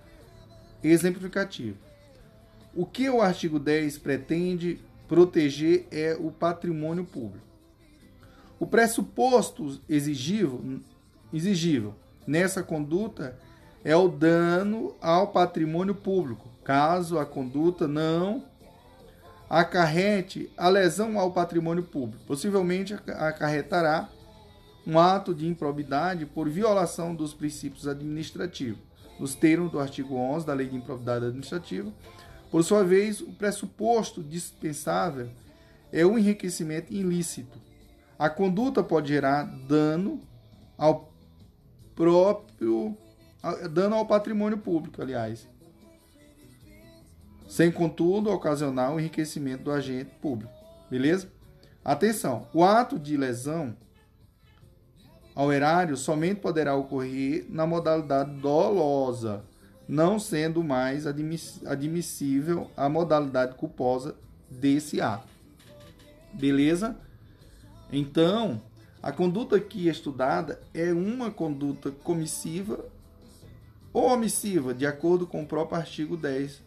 exemplificativo. 0.85 1.77
O 2.75 2.87
que 2.87 3.09
o 3.11 3.21
artigo 3.21 3.59
10 3.59 3.99
pretende 3.99 4.79
proteger 5.09 5.87
é 5.91 6.17
o 6.19 6.31
patrimônio 6.31 7.05
público. 7.05 7.45
O 8.59 8.67
pressuposto 8.67 9.81
exigível, 9.89 10.81
exigível 11.33 11.95
nessa 12.27 12.63
conduta 12.63 13.37
é 13.85 13.97
o 13.97 14.09
dano 14.09 14.95
ao 15.01 15.29
patrimônio 15.29 15.95
público, 15.95 16.49
caso 16.65 17.19
a 17.19 17.27
conduta 17.27 17.89
não 17.89 18.45
acarrete 19.49 20.51
a 20.57 20.69
lesão 20.69 21.19
ao 21.19 21.33
patrimônio 21.33 21.83
público. 21.83 22.25
Possivelmente 22.25 22.95
acarretará 22.95 24.09
um 24.87 24.99
ato 24.99 25.35
de 25.35 25.47
improbidade 25.47 26.25
por 26.25 26.49
violação 26.49 27.15
dos 27.15 27.35
princípios 27.35 27.87
administrativos, 27.87 28.81
nos 29.21 29.35
termos 29.35 29.71
do 29.71 29.79
artigo 29.79 30.15
11 30.15 30.47
da 30.47 30.55
Lei 30.55 30.69
de 30.69 30.77
Improbidade 30.77 31.27
Administrativa, 31.27 31.93
por 32.53 32.63
sua 32.63 32.85
vez, 32.85 33.23
o 33.23 33.33
pressuposto 33.33 34.23
dispensável 34.23 35.31
é 35.91 36.05
o 36.05 36.19
enriquecimento 36.19 36.93
ilícito. 36.93 37.59
A 38.19 38.29
conduta 38.29 38.83
pode 38.83 39.09
gerar 39.09 39.45
dano 39.45 40.21
ao 40.77 41.11
próprio 41.95 42.95
dano 43.71 43.97
ao 43.97 44.07
patrimônio 44.07 44.59
público, 44.59 45.03
aliás, 45.03 45.49
sem 47.49 47.71
contudo 47.71 48.31
ocasionar 48.31 48.95
o 48.95 49.01
enriquecimento 49.01 49.65
do 49.65 49.73
agente 49.73 50.11
público. 50.21 50.53
Beleza? 50.91 51.29
Atenção, 51.85 52.47
o 52.55 52.65
ato 52.65 52.99
de 52.99 53.17
lesão 53.17 53.77
ao 55.35 55.53
erário 55.53 55.97
somente 55.97 56.41
poderá 56.41 56.75
ocorrer 56.75 57.47
na 57.49 57.67
modalidade 57.67 58.31
dolosa, 58.37 59.43
não 59.89 60.19
sendo 60.19 60.63
mais 60.63 61.07
admissível 61.07 62.71
a 62.77 62.89
modalidade 62.89 63.55
culposa 63.57 64.15
desse 64.49 65.01
ato. 65.01 65.29
Beleza? 66.33 66.97
Então, 67.91 68.63
a 69.03 69.11
conduta 69.11 69.57
aqui 69.57 69.89
estudada 69.89 70.61
é 70.73 70.93
uma 70.93 71.31
conduta 71.31 71.91
comissiva 71.91 72.85
ou 73.93 74.13
omissiva, 74.13 74.73
de 74.73 74.87
acordo 74.87 75.27
com 75.27 75.43
o 75.43 75.47
próprio 75.47 75.79
artigo 75.79 76.17
10 76.17 76.63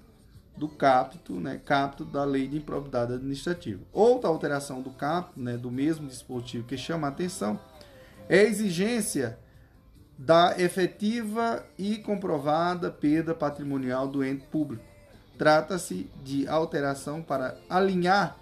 do 0.56 0.68
capto, 0.68 1.34
né, 1.34 1.60
capto 1.64 2.06
da 2.06 2.24
Lei 2.24 2.48
de 2.48 2.58
Improbidade 2.58 3.14
Administrativa. 3.14 3.82
Outra 3.92 4.30
alteração 4.30 4.82
do 4.82 4.90
capto, 4.92 5.40
né, 5.40 5.58
do 5.58 5.70
mesmo 5.70 6.08
dispositivo 6.08 6.68
que 6.68 6.78
chama 6.78 7.08
a 7.08 7.10
atenção, 7.10 7.60
é 8.30 8.40
a 8.40 8.44
exigência 8.44 9.38
da 10.18 10.56
efetiva 10.58 11.66
e 11.78 11.98
comprovada 11.98 12.90
perda 12.90 13.36
patrimonial 13.36 14.08
do 14.08 14.24
ente 14.24 14.46
público. 14.48 14.84
Trata-se 15.38 16.10
de 16.24 16.48
alteração 16.48 17.22
para 17.22 17.58
alinhar 17.70 18.38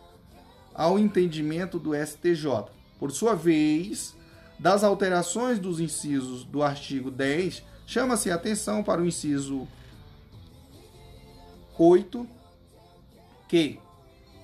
ao 0.74 1.00
entendimento 1.00 1.80
do 1.80 1.96
STJ. 1.96 2.66
Por 3.00 3.12
sua 3.12 3.36
vez, 3.36 4.16
das 4.60 4.84
alterações 4.84 5.58
dos 5.58 5.80
incisos 5.80 6.44
do 6.44 6.62
artigo 6.62 7.10
10, 7.10 7.64
chama-se 7.86 8.32
atenção 8.32 8.84
para 8.84 9.02
o 9.02 9.06
inciso 9.06 9.68
8, 11.78 12.28
que, 13.48 13.80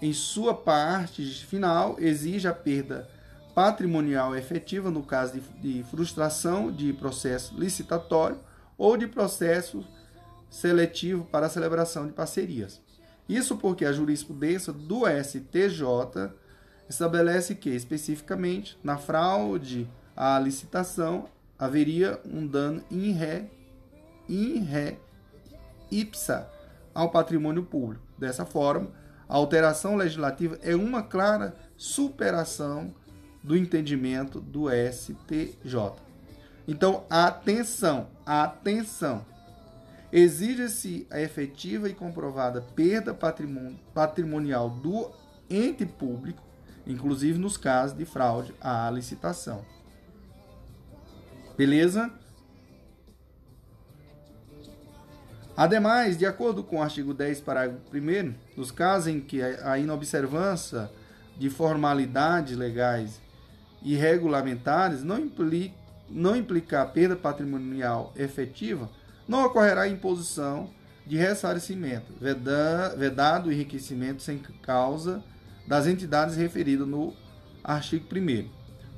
em 0.02 0.14
sua 0.14 0.54
parte 0.54 1.24
final, 1.46 1.96
exige 2.00 2.48
a 2.48 2.54
perda 2.54 3.10
patrimonial 3.54 4.36
efetiva 4.36 4.90
no 4.90 5.04
caso 5.04 5.34
de, 5.34 5.42
de 5.60 5.84
frustração 5.84 6.72
de 6.72 6.94
processo 6.94 7.54
licitatório 7.58 8.40
ou 8.78 8.96
de 8.96 9.08
processo 9.08 9.84
seletivo 10.50 11.26
para 11.26 11.48
a 11.48 11.50
celebração 11.50 12.08
de 12.08 12.14
parcerias. 12.14 12.82
Isso 13.28 13.58
porque 13.58 13.86
a 13.86 13.92
jurisprudência 13.92 14.74
do 14.74 15.02
STJ 15.06 16.32
estabelece 16.90 17.54
que, 17.54 17.70
especificamente, 17.70 18.78
na 18.84 18.98
fraude 18.98 19.88
à 20.16 20.40
licitação, 20.40 21.30
haveria 21.60 22.20
um 22.26 22.48
dano 22.48 22.82
in 22.90 23.12
re, 23.12 23.52
in 24.30 24.64
re 24.64 24.98
ipsa 25.92 26.50
ao 26.94 27.12
patrimônio 27.12 27.64
público. 27.64 28.04
Dessa 28.18 28.46
forma, 28.46 28.90
a 29.28 29.36
alteração 29.36 29.96
legislativa 29.96 30.58
é 30.62 30.76
uma 30.76 31.04
clara 31.04 31.54
superação 31.76 32.94
do 33.44 33.56
entendimento 33.56 34.40
do 34.40 34.68
STJ. 34.70 35.94
Então, 36.68 37.04
atenção, 37.10 38.08
atenção. 38.26 39.26
Exige-se 40.12 41.06
a 41.10 41.22
efetiva 41.22 41.88
e 41.88 41.94
comprovada 41.94 42.62
perda 42.76 43.16
patrimonial 43.94 44.70
do 44.70 45.12
ente 45.50 45.86
público, 45.86 46.42
inclusive 46.86 47.38
nos 47.38 47.58
casos 47.58 47.98
de 47.98 48.06
fraude 48.06 48.54
à 48.60 48.90
licitação. 48.90 49.64
Beleza? 51.60 52.10
Ademais, 55.58 56.18
de 56.18 56.26
acordo 56.26 56.64
com 56.64 56.78
o 56.78 56.82
artigo 56.82 57.14
10, 57.14 57.42
parágrafo 57.42 57.82
1, 57.94 58.34
nos 58.56 58.72
casos 58.72 59.10
em 59.10 59.20
que 59.20 59.42
a 59.42 59.78
inobservância 59.78 60.90
de 61.38 61.50
formalidades 61.50 62.56
legais 62.56 63.20
e 63.82 63.94
regulamentares 63.94 65.04
não, 65.04 65.20
implica, 65.20 65.76
não 66.10 66.34
implicar 66.34 66.94
perda 66.94 67.18
patrimonial 67.18 68.14
efetiva, 68.16 68.90
não 69.28 69.44
ocorrerá 69.44 69.86
imposição 69.86 70.70
de 71.06 71.18
ressarcimento, 71.18 72.14
vedado 72.98 73.50
o 73.50 73.52
enriquecimento 73.52 74.22
sem 74.22 74.38
causa 74.38 75.22
das 75.68 75.88
entidades 75.88 76.38
referidas 76.38 76.88
no 76.88 77.14
artigo 77.62 78.06
1. 78.16 78.48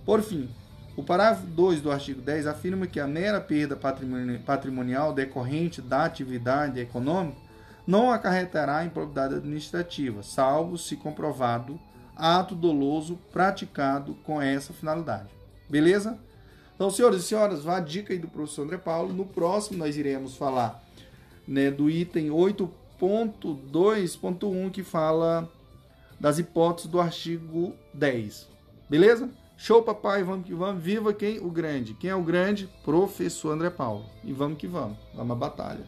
Por 0.05 0.21
fim, 0.21 0.47
o 0.95 1.03
parágrafo 1.03 1.45
2 1.47 1.81
do 1.81 1.91
artigo 1.91 2.21
10 2.21 2.47
afirma 2.47 2.87
que 2.87 2.99
a 2.99 3.07
mera 3.07 3.39
perda 3.39 3.77
patrimonial 4.45 5.13
decorrente 5.13 5.81
da 5.81 6.05
atividade 6.05 6.79
econômica 6.79 7.51
não 7.87 8.11
acarretará 8.11 8.85
improbidade 8.85 9.35
administrativa, 9.35 10.21
salvo 10.21 10.77
se 10.77 10.95
comprovado 10.95 11.79
ato 12.15 12.53
doloso 12.53 13.17
praticado 13.31 14.13
com 14.23 14.39
essa 14.41 14.73
finalidade. 14.73 15.29
Beleza? 15.69 16.19
Então, 16.75 16.89
senhores 16.89 17.21
e 17.21 17.23
senhoras, 17.23 17.63
vá 17.63 17.77
a 17.77 17.79
dica 17.79 18.11
aí 18.13 18.19
do 18.19 18.27
professor 18.27 18.63
André 18.63 18.77
Paulo. 18.77 19.13
No 19.13 19.25
próximo, 19.25 19.77
nós 19.77 19.95
iremos 19.97 20.35
falar 20.35 20.83
né, 21.47 21.71
do 21.71 21.89
item 21.89 22.27
8.2.1, 22.29 24.71
que 24.71 24.83
fala 24.83 25.49
das 26.19 26.37
hipóteses 26.39 26.89
do 26.89 26.99
artigo 26.99 27.73
10. 27.93 28.49
Beleza? 28.89 29.29
Show, 29.63 29.83
papai, 29.83 30.23
vamos 30.23 30.47
que 30.47 30.55
vamos. 30.55 30.83
Viva 30.83 31.13
quem? 31.13 31.37
O 31.37 31.51
grande. 31.51 31.93
Quem 31.93 32.09
é 32.09 32.15
o 32.15 32.23
grande? 32.23 32.67
Professor 32.83 33.51
André 33.51 33.69
Paulo. 33.69 34.03
E 34.23 34.33
vamos 34.33 34.57
que 34.57 34.65
vamos. 34.65 34.97
Vamos 35.13 35.33
à 35.33 35.35
batalha. 35.35 35.85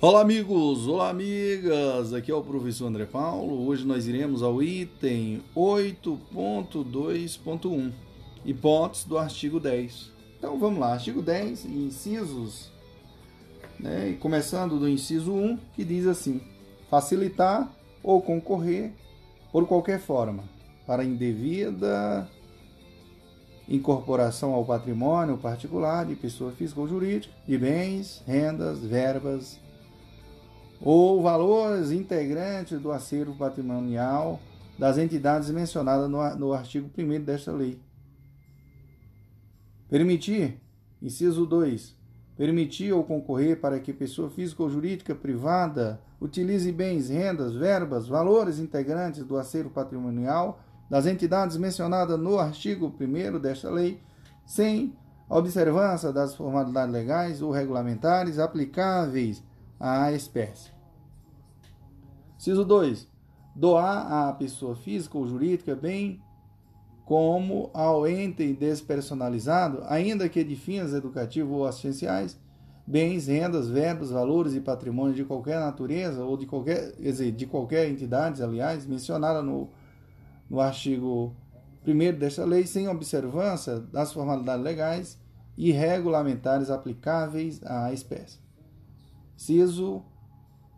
Olá, 0.00 0.22
amigos! 0.22 0.88
Olá, 0.88 1.10
amigas! 1.10 2.12
Aqui 2.12 2.32
é 2.32 2.34
o 2.34 2.42
professor 2.42 2.88
André 2.88 3.06
Paulo. 3.06 3.68
Hoje 3.68 3.86
nós 3.86 4.08
iremos 4.08 4.42
ao 4.42 4.60
item 4.60 5.44
8.2.1, 5.54 7.92
hipótese 8.44 9.08
do 9.08 9.16
artigo 9.16 9.60
10. 9.60 10.10
Então 10.38 10.58
vamos 10.58 10.80
lá, 10.80 10.94
artigo 10.94 11.22
10, 11.22 11.66
incisos, 11.66 12.72
né? 13.78 14.18
começando 14.18 14.76
do 14.76 14.88
inciso 14.88 15.32
1, 15.32 15.56
que 15.76 15.84
diz 15.84 16.08
assim: 16.08 16.40
facilitar 16.90 17.72
ou 18.02 18.20
concorrer 18.20 18.92
por 19.52 19.66
qualquer 19.66 19.98
forma, 19.98 20.44
para 20.86 21.04
indevida 21.04 22.28
incorporação 23.68 24.52
ao 24.52 24.64
patrimônio 24.64 25.38
particular 25.38 26.04
de 26.04 26.16
pessoa 26.16 26.50
física 26.50 26.80
ou 26.80 26.88
jurídica, 26.88 27.32
de 27.46 27.56
bens, 27.56 28.22
rendas, 28.26 28.80
verbas 28.80 29.60
ou 30.80 31.22
valores 31.22 31.92
integrantes 31.92 32.80
do 32.80 32.90
acervo 32.90 33.36
patrimonial 33.36 34.40
das 34.78 34.98
entidades 34.98 35.50
mencionadas 35.50 36.10
no, 36.10 36.52
artigo 36.52 36.90
1 36.96 37.22
desta 37.22 37.52
lei. 37.52 37.78
Permitir, 39.88 40.58
inciso 41.02 41.44
2, 41.44 41.94
permitir 42.36 42.92
ou 42.92 43.04
concorrer 43.04 43.60
para 43.60 43.78
que 43.78 43.92
pessoa 43.92 44.30
física 44.30 44.62
ou 44.62 44.70
jurídica 44.70 45.14
privada 45.14 46.00
utilize 46.20 46.70
bens, 46.70 47.08
rendas, 47.08 47.54
verbas, 47.54 48.06
valores 48.06 48.58
integrantes 48.58 49.24
do 49.24 49.38
acervo 49.38 49.70
patrimonial 49.70 50.60
das 50.88 51.06
entidades 51.06 51.56
mencionadas 51.56 52.18
no 52.18 52.38
artigo 52.38 52.92
1 53.00 53.38
desta 53.38 53.70
lei, 53.70 54.00
sem 54.44 54.94
observância 55.28 56.12
das 56.12 56.34
formalidades 56.34 56.92
legais 56.92 57.40
ou 57.40 57.52
regulamentares 57.52 58.38
aplicáveis 58.38 59.42
à 59.78 60.12
espécie. 60.12 60.72
Ciso 62.36 62.64
2. 62.64 63.08
Doar 63.54 64.28
à 64.28 64.32
pessoa 64.32 64.74
física 64.74 65.16
ou 65.16 65.26
jurídica 65.26 65.76
bem 65.76 66.20
como 67.04 67.70
ao 67.74 68.06
ente 68.06 68.52
despersonalizado, 68.52 69.82
ainda 69.88 70.28
que 70.28 70.44
de 70.44 70.54
fins 70.54 70.92
educativos 70.92 71.52
ou 71.52 71.66
assistenciais, 71.66 72.38
bens, 72.90 73.28
rendas, 73.28 73.68
verbos, 73.68 74.10
valores 74.10 74.52
e 74.52 74.60
patrimônio 74.60 75.14
de 75.14 75.24
qualquer 75.24 75.60
natureza 75.60 76.24
ou 76.24 76.36
de 76.36 76.44
qualquer, 76.44 76.90
quer 76.96 77.02
dizer, 77.02 77.30
de 77.30 77.46
qualquer 77.46 77.88
entidade, 77.88 78.42
aliás, 78.42 78.84
mencionada 78.84 79.40
no, 79.40 79.68
no 80.48 80.58
artigo 80.58 81.32
1 81.86 82.18
desta 82.18 82.44
lei, 82.44 82.66
sem 82.66 82.88
observância 82.88 83.78
das 83.78 84.12
formalidades 84.12 84.64
legais 84.64 85.20
e 85.56 85.70
regulamentares 85.70 86.68
aplicáveis 86.68 87.60
à 87.64 87.92
espécie. 87.92 88.40
Ciso 89.36 90.02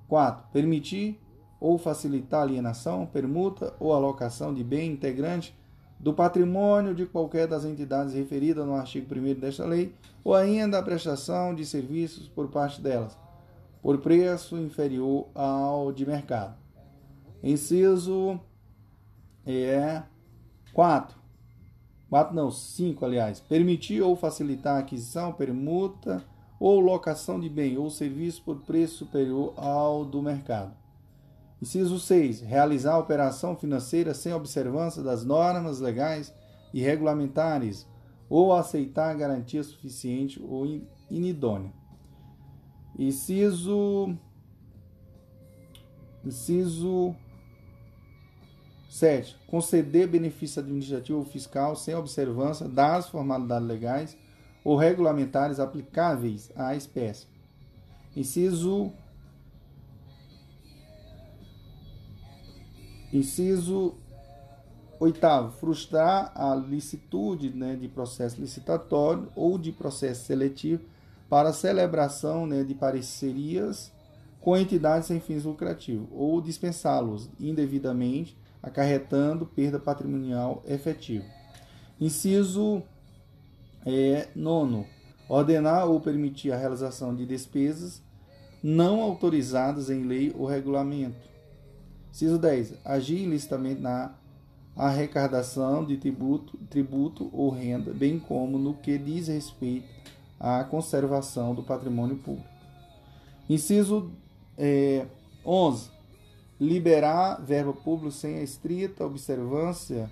4. 0.06 0.52
Permitir 0.52 1.18
ou 1.58 1.78
facilitar 1.78 2.42
alienação, 2.42 3.06
permuta 3.06 3.74
ou 3.80 3.94
alocação 3.94 4.52
de 4.52 4.62
bem 4.62 4.92
integrante 4.92 5.56
do 6.02 6.12
patrimônio 6.12 6.94
de 6.94 7.06
qualquer 7.06 7.46
das 7.46 7.64
entidades 7.64 8.12
referidas 8.12 8.66
no 8.66 8.74
artigo 8.74 9.06
1 9.14 9.34
desta 9.34 9.64
lei, 9.64 9.94
ou 10.24 10.34
ainda 10.34 10.78
a 10.78 10.82
prestação 10.82 11.54
de 11.54 11.64
serviços 11.64 12.26
por 12.28 12.48
parte 12.48 12.82
delas, 12.82 13.16
por 13.80 13.98
preço 13.98 14.58
inferior 14.58 15.28
ao 15.32 15.92
de 15.92 16.04
mercado. 16.04 16.56
Inciso 17.40 18.40
é 19.46 20.02
4. 20.72 21.16
4 22.10 22.34
não, 22.34 22.50
5, 22.50 23.04
aliás. 23.04 23.40
Permitir 23.40 24.02
ou 24.02 24.16
facilitar 24.16 24.76
a 24.76 24.78
aquisição, 24.80 25.32
permuta 25.32 26.22
ou 26.58 26.80
locação 26.80 27.40
de 27.40 27.48
bem 27.48 27.78
ou 27.78 27.88
serviço 27.88 28.42
por 28.42 28.56
preço 28.60 28.98
superior 28.98 29.54
ao 29.56 30.04
do 30.04 30.20
mercado. 30.20 30.81
Inciso 31.62 31.96
6. 32.00 32.40
Realizar 32.40 32.98
operação 32.98 33.54
financeira 33.54 34.12
sem 34.14 34.34
observância 34.34 35.00
das 35.00 35.24
normas 35.24 35.78
legais 35.78 36.34
e 36.74 36.82
regulamentares 36.82 37.86
ou 38.28 38.52
aceitar 38.52 39.16
garantia 39.16 39.62
suficiente 39.62 40.42
ou 40.42 40.66
inidônea. 41.08 41.72
Inciso 42.98 44.12
Inciso 46.24 47.14
7. 48.90 49.36
Conceder 49.46 50.08
benefício 50.08 50.60
administrativo 50.60 51.20
ou 51.20 51.24
fiscal 51.24 51.76
sem 51.76 51.94
observância 51.94 52.68
das 52.68 53.08
formalidades 53.08 53.68
legais 53.68 54.18
ou 54.64 54.74
regulamentares 54.74 55.60
aplicáveis 55.60 56.50
à 56.56 56.74
espécie. 56.74 57.28
Inciso 58.16 58.92
Inciso 63.12 63.94
oitavo, 64.98 65.52
frustrar 65.58 66.32
a 66.34 66.54
licitude 66.54 67.50
né, 67.50 67.74
de 67.74 67.88
processo 67.88 68.40
licitatório 68.40 69.28
ou 69.34 69.58
de 69.58 69.72
processo 69.72 70.24
seletivo 70.24 70.84
para 71.28 71.52
celebração 71.52 72.46
né, 72.46 72.62
de 72.62 72.74
parcerias 72.74 73.92
com 74.40 74.56
entidades 74.56 75.08
sem 75.08 75.20
fins 75.20 75.44
lucrativos 75.44 76.08
ou 76.12 76.40
dispensá-los 76.40 77.28
indevidamente, 77.38 78.36
acarretando 78.62 79.44
perda 79.44 79.78
patrimonial 79.78 80.62
efetiva. 80.66 81.24
Inciso 82.00 82.82
é, 83.84 84.28
nono, 84.36 84.86
ordenar 85.28 85.88
ou 85.88 86.00
permitir 86.00 86.52
a 86.52 86.56
realização 86.56 87.14
de 87.14 87.26
despesas 87.26 88.00
não 88.62 89.00
autorizadas 89.00 89.90
em 89.90 90.04
lei 90.04 90.32
ou 90.36 90.46
regulamento 90.46 91.31
Inciso 92.12 92.38
10. 92.38 92.74
Agir 92.84 93.22
ilicitamente 93.22 93.80
na 93.80 94.14
arrecadação 94.76 95.82
de 95.82 95.96
tributo, 95.96 96.58
tributo 96.68 97.30
ou 97.32 97.48
renda, 97.48 97.92
bem 97.92 98.18
como 98.18 98.58
no 98.58 98.74
que 98.74 98.98
diz 98.98 99.28
respeito 99.28 99.88
à 100.38 100.62
conservação 100.62 101.54
do 101.54 101.62
patrimônio 101.62 102.16
público. 102.16 102.48
Inciso 103.48 104.12
é, 104.58 105.06
11. 105.44 105.90
Liberar 106.60 107.40
verba 107.42 107.72
pública 107.72 108.14
sem 108.14 108.36
a 108.36 108.42
estrita 108.42 109.06
observância 109.06 110.10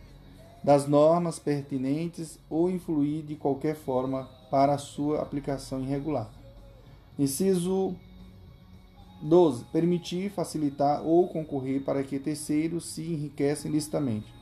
das 0.64 0.88
normas 0.88 1.38
pertinentes 1.38 2.38
ou 2.48 2.70
influir 2.70 3.22
de 3.22 3.36
qualquer 3.36 3.76
forma 3.76 4.28
para 4.50 4.74
a 4.74 4.78
sua 4.78 5.20
aplicação 5.20 5.80
irregular. 5.82 6.30
Inciso 7.18 7.94
12. 9.22 9.64
Permitir, 9.64 10.30
facilitar 10.30 11.02
ou 11.04 11.28
concorrer 11.28 11.82
para 11.82 12.02
que 12.02 12.18
terceiros 12.18 12.86
se 12.86 13.02
enriquecem 13.02 13.70
licitamente. 13.70 14.32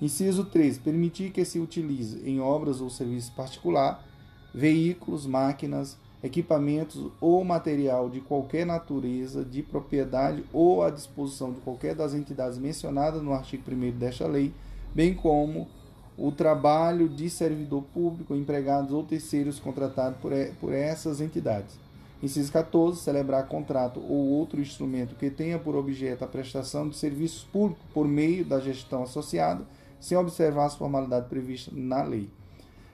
Inciso 0.00 0.44
13. 0.44 0.80
Permitir 0.80 1.30
que 1.30 1.44
se 1.44 1.58
utilize 1.58 2.20
em 2.28 2.40
obras 2.40 2.80
ou 2.80 2.90
serviços 2.90 3.30
particular 3.30 4.04
veículos, 4.54 5.26
máquinas, 5.26 5.98
equipamentos 6.22 7.10
ou 7.20 7.44
material 7.44 8.08
de 8.08 8.20
qualquer 8.20 8.64
natureza 8.64 9.44
de 9.44 9.62
propriedade 9.62 10.44
ou 10.52 10.82
à 10.82 10.88
disposição 10.88 11.52
de 11.52 11.60
qualquer 11.60 11.94
das 11.94 12.14
entidades 12.14 12.56
mencionadas 12.56 13.22
no 13.22 13.32
artigo 13.34 13.62
1 13.70 13.90
desta 13.98 14.26
lei, 14.26 14.54
bem 14.94 15.12
como 15.12 15.68
o 16.16 16.30
trabalho 16.30 17.08
de 17.08 17.28
servidor 17.28 17.82
público, 17.92 18.34
empregados 18.34 18.92
ou 18.92 19.02
terceiros 19.02 19.58
contratados 19.58 20.18
por, 20.20 20.32
por 20.60 20.72
essas 20.72 21.20
entidades. 21.20 21.83
Inciso 22.22 22.50
14. 22.52 23.00
Celebrar 23.00 23.46
contrato 23.48 24.00
ou 24.00 24.30
outro 24.30 24.60
instrumento 24.60 25.14
que 25.14 25.30
tenha 25.30 25.58
por 25.58 25.76
objeto 25.76 26.24
a 26.24 26.28
prestação 26.28 26.88
de 26.88 26.96
serviços 26.96 27.44
públicos 27.44 27.84
por 27.92 28.06
meio 28.06 28.44
da 28.44 28.60
gestão 28.60 29.02
associada, 29.02 29.66
sem 30.00 30.16
observar 30.16 30.66
as 30.66 30.76
formalidades 30.76 31.28
previstas 31.28 31.74
na 31.74 32.02
lei. 32.02 32.30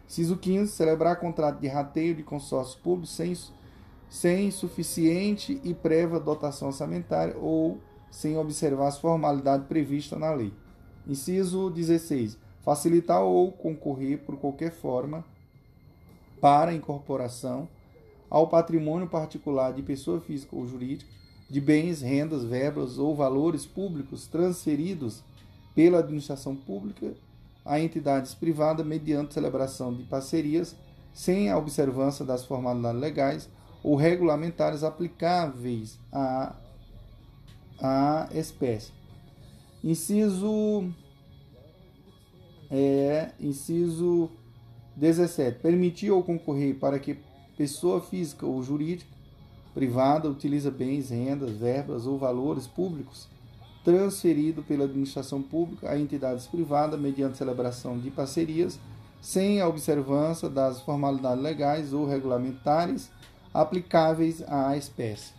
Inciso 0.07 0.37
15. 0.37 0.73
Celebrar 0.73 1.21
contrato 1.21 1.61
de 1.61 1.69
rateio 1.69 2.15
de 2.15 2.23
consórcio 2.23 2.81
público 2.81 3.07
sem, 3.07 3.37
sem 4.09 4.51
suficiente 4.51 5.61
e 5.63 5.73
prévia 5.73 6.19
dotação 6.19 6.69
orçamentária 6.69 7.37
ou 7.39 7.79
sem 8.11 8.37
observar 8.37 8.89
as 8.89 8.99
formalidades 8.99 9.67
previstas 9.69 10.19
na 10.19 10.33
lei. 10.33 10.53
Inciso 11.07 11.71
16. 11.71 12.37
Facilitar 12.63 13.23
ou 13.23 13.53
concorrer 13.53 14.19
por 14.19 14.37
qualquer 14.37 14.73
forma 14.73 15.25
para 16.41 16.75
incorporação 16.75 17.69
ao 18.31 18.47
patrimônio 18.47 19.09
particular 19.09 19.73
de 19.73 19.83
pessoa 19.83 20.21
física 20.21 20.55
ou 20.55 20.67
jurídica 20.67 21.11
de 21.51 21.61
bens, 21.61 22.01
rendas, 22.01 22.45
verbas 22.45 22.97
ou 22.97 23.15
valores 23.15 23.67
públicos 23.67 24.29
transferidos 24.29 25.23
pela 25.75 25.99
administração 25.99 26.55
pública 26.55 27.13
a 27.65 27.81
entidades 27.81 28.35
privadas 28.35 28.87
mediante 28.87 29.35
celebração 29.35 29.93
de 29.93 30.05
parcerias 30.05 30.77
sem 31.13 31.51
a 31.51 31.59
observância 31.59 32.25
das 32.25 32.45
formalidades 32.45 33.01
legais 33.01 33.51
ou 33.83 33.97
regulamentares 33.97 34.85
aplicáveis 34.85 35.99
à, 36.13 36.55
à 37.81 38.29
espécie. 38.33 38.93
Inciso 39.83 40.93
é, 42.71 43.31
inciso 43.41 44.31
17. 44.97 45.59
Permitir 45.61 46.11
ou 46.11 46.23
concorrer 46.23 46.77
para 46.77 46.99
que 46.99 47.19
pessoa 47.61 48.01
física 48.01 48.47
ou 48.47 48.63
jurídica 48.63 49.11
privada 49.75 50.31
utiliza 50.31 50.71
bens, 50.71 51.11
rendas, 51.11 51.51
verbas 51.51 52.07
ou 52.07 52.17
valores 52.17 52.67
públicos 52.67 53.29
transferido 53.85 54.63
pela 54.63 54.85
administração 54.85 55.43
pública 55.43 55.91
a 55.91 55.99
entidades 55.99 56.47
privadas 56.47 56.99
mediante 56.99 57.37
celebração 57.37 57.99
de 57.99 58.11
parcerias 58.11 58.81
sem 59.21 59.61
a 59.61 59.69
observância 59.69 60.49
das 60.49 60.81
formalidades 60.81 61.43
legais 61.43 61.93
ou 61.93 62.07
regulamentares 62.07 63.11
aplicáveis 63.53 64.43
à 64.49 64.75
espécie. 64.75 65.35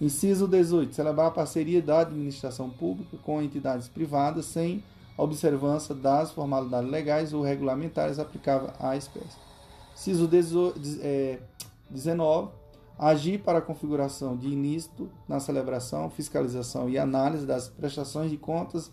Inciso 0.00 0.46
18. 0.46 0.94
Celebrar 0.94 1.26
a 1.26 1.32
parceria 1.32 1.82
da 1.82 1.98
administração 1.98 2.70
pública 2.70 3.16
com 3.24 3.42
entidades 3.42 3.88
privadas 3.88 4.44
sem 4.46 4.84
observância 5.16 5.96
das 5.96 6.30
formalidades 6.30 6.88
legais 6.88 7.32
ou 7.32 7.42
regulamentares 7.42 8.20
aplicáveis 8.20 8.72
à 8.78 8.96
espécie. 8.96 9.51
Ciso 9.94 10.26
19. 10.28 10.80
É, 11.00 11.38
agir 12.98 13.38
para 13.38 13.58
a 13.58 13.62
configuração 13.62 14.36
de 14.36 14.48
início 14.48 15.10
na 15.28 15.40
celebração, 15.40 16.08
fiscalização 16.10 16.88
e 16.88 16.98
análise 16.98 17.46
das 17.46 17.68
prestações 17.68 18.30
de 18.30 18.36
contas 18.36 18.92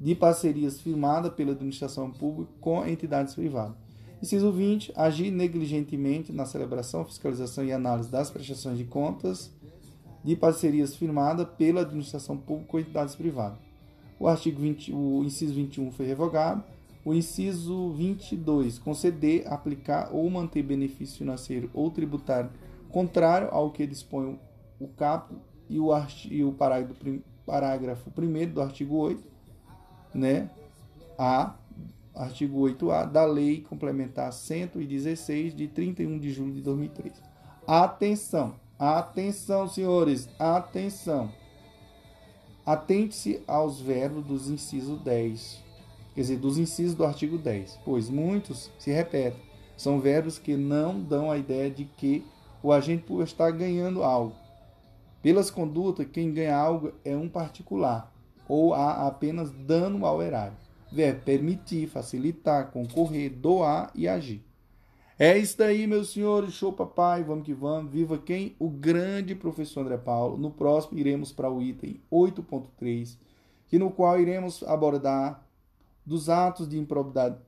de 0.00 0.14
parcerias 0.14 0.80
firmadas 0.80 1.32
pela 1.32 1.52
administração 1.52 2.10
pública 2.10 2.52
com 2.60 2.84
entidades 2.86 3.34
privadas. 3.34 3.76
Inciso 4.22 4.52
20. 4.52 4.92
Agir 4.94 5.30
negligentemente 5.30 6.32
na 6.32 6.46
celebração, 6.46 7.04
fiscalização 7.04 7.64
e 7.64 7.72
análise 7.72 8.08
das 8.08 8.30
prestações 8.30 8.78
de 8.78 8.84
contas 8.84 9.50
de 10.24 10.36
parcerias 10.36 10.94
firmadas 10.94 11.48
pela 11.58 11.80
administração 11.80 12.36
pública 12.36 12.70
com 12.70 12.78
entidades 12.78 13.14
privadas. 13.16 13.58
O 14.20 14.28
artigo 14.28 14.60
20, 14.60 14.92
o 14.92 15.24
inciso 15.24 15.54
21 15.54 15.90
foi 15.90 16.06
revogado. 16.06 16.62
O 17.04 17.12
inciso 17.12 17.90
22, 17.94 18.78
conceder, 18.78 19.46
aplicar 19.48 20.10
ou 20.12 20.28
manter 20.30 20.62
benefício 20.62 21.18
financeiro 21.18 21.68
ou 21.74 21.90
tributário 21.90 22.50
contrário 22.90 23.48
ao 23.50 23.70
que 23.70 23.86
dispõe 23.86 24.38
o 24.78 24.86
caput 24.86 25.40
e 25.68 25.80
o, 25.80 25.90
e 26.30 26.44
o 26.44 26.52
parágrafo, 26.52 27.22
parágrafo 27.44 28.12
1 28.16 28.52
do 28.52 28.60
artigo 28.60 28.96
8, 28.96 29.24
né? 30.14 30.50
A, 31.18 31.56
artigo 32.14 32.60
8A 32.60 33.10
da 33.10 33.24
Lei 33.24 33.62
Complementar 33.62 34.32
116 34.32 35.56
de 35.56 35.66
31 35.66 36.18
de 36.18 36.30
julho 36.30 36.52
de 36.52 36.60
2003. 36.60 37.14
Atenção, 37.66 38.54
atenção, 38.78 39.66
senhores, 39.66 40.28
atenção. 40.38 41.32
Atente-se 42.64 43.42
aos 43.46 43.80
verbos 43.80 44.24
dos 44.24 44.48
incisos 44.48 45.00
10 45.00 45.61
quer 46.14 46.20
dizer, 46.22 46.36
dos 46.38 46.58
incisos 46.58 46.94
do 46.94 47.04
artigo 47.04 47.38
10, 47.38 47.80
pois 47.84 48.08
muitos 48.08 48.70
se 48.78 48.90
repetem. 48.90 49.40
São 49.76 50.00
verbos 50.00 50.38
que 50.38 50.56
não 50.56 51.00
dão 51.00 51.30
a 51.30 51.38
ideia 51.38 51.70
de 51.70 51.84
que 51.84 52.24
o 52.62 52.72
agente 52.72 53.04
está 53.22 53.50
ganhando 53.50 54.02
algo. 54.02 54.34
Pelas 55.22 55.50
condutas, 55.50 56.06
quem 56.12 56.32
ganha 56.32 56.56
algo 56.56 56.92
é 57.04 57.16
um 57.16 57.28
particular, 57.28 58.12
ou 58.48 58.74
há 58.74 59.06
apenas 59.06 59.50
dano 59.50 60.04
ao 60.04 60.22
erário. 60.22 60.56
Verbo 60.90 61.22
permitir, 61.22 61.88
facilitar, 61.88 62.70
concorrer, 62.70 63.30
doar 63.30 63.90
e 63.94 64.06
agir. 64.06 64.44
É 65.18 65.38
isso 65.38 65.56
daí, 65.56 65.86
meus 65.86 66.12
senhores. 66.12 66.52
Show, 66.52 66.72
papai. 66.72 67.22
Vamos 67.22 67.46
que 67.46 67.54
vamos. 67.54 67.92
Viva 67.92 68.18
quem? 68.18 68.56
O 68.58 68.68
grande 68.68 69.34
professor 69.34 69.80
André 69.80 69.96
Paulo. 69.96 70.36
No 70.36 70.50
próximo, 70.50 70.98
iremos 70.98 71.32
para 71.32 71.50
o 71.50 71.62
item 71.62 72.00
8.3, 72.10 73.16
que 73.68 73.78
no 73.78 73.90
qual 73.90 74.20
iremos 74.20 74.62
abordar 74.64 75.46
dos 76.04 76.28
atos 76.28 76.68
de 76.68 76.78
improbidade 76.78 77.38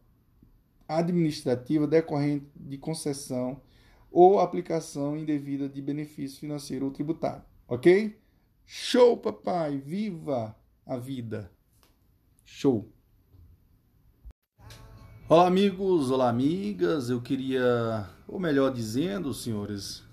administrativa 0.87 1.87
decorrente 1.87 2.47
de 2.55 2.79
concessão 2.79 3.61
ou 4.11 4.39
aplicação 4.39 5.17
indevida 5.17 5.69
de 5.69 5.83
benefício 5.83 6.39
financeiro 6.39 6.87
ou 6.87 6.93
tributário. 6.93 7.43
Ok? 7.67 8.17
Show, 8.65 9.17
papai! 9.17 9.79
Viva 9.79 10.55
a 10.87 10.97
vida! 10.97 11.51
Show! 12.45 12.89
Olá, 15.29 15.47
amigos! 15.47 16.11
Olá, 16.11 16.29
amigas! 16.29 17.11
Eu 17.11 17.21
queria, 17.21 18.09
ou 18.29 18.39
melhor 18.39 18.73
dizendo, 18.73 19.35
senhores, 19.35 20.05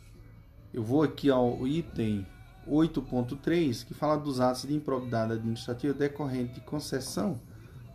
eu 0.74 0.82
vou 0.82 1.04
aqui 1.04 1.30
ao 1.30 1.68
item 1.68 2.26
8.3 2.68 3.86
que 3.86 3.94
fala 3.94 4.18
dos 4.18 4.39
atos 4.39 4.64
de 4.64 4.74
improbidade 4.74 5.34
administrativa 5.34 5.94
decorrente 5.94 6.56
de 6.56 6.62
concessão 6.62 7.39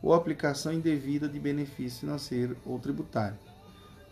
ou 0.02 0.14
aplicação 0.14 0.72
indevida 0.72 1.28
de 1.28 1.38
benefício 1.38 2.00
financeiro 2.00 2.56
ou 2.64 2.78
tributário. 2.78 3.36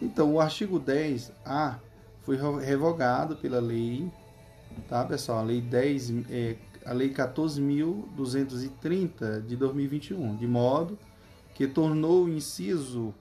Então, 0.00 0.34
o 0.34 0.40
artigo 0.40 0.80
10A 0.80 1.78
foi 2.22 2.38
revogado 2.60 3.36
pela 3.36 3.60
lei, 3.60 4.10
tá, 4.88 5.04
pessoal? 5.04 5.38
A 5.38 5.42
lei 5.42 5.60
10 5.60 6.12
é, 6.30 6.56
a 6.84 6.92
lei 6.92 7.12
14.230 7.12 9.44
de 9.46 9.56
2021, 9.56 10.36
de 10.36 10.46
modo 10.46 10.96
que 11.54 11.66
tornou 11.66 12.24
o 12.24 12.28
inciso 12.28 13.14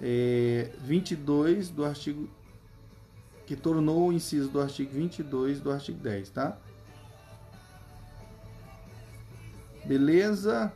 é, 0.00 0.70
22 0.80 1.70
do 1.70 1.84
artigo 1.84 2.28
que 3.46 3.56
tornou 3.56 4.08
o 4.08 4.12
inciso 4.12 4.48
do 4.48 4.60
artigo 4.60 4.92
22 4.92 5.60
do 5.60 5.70
artigo 5.70 5.98
10, 5.98 6.30
tá? 6.30 6.58
Beleza? 9.84 10.72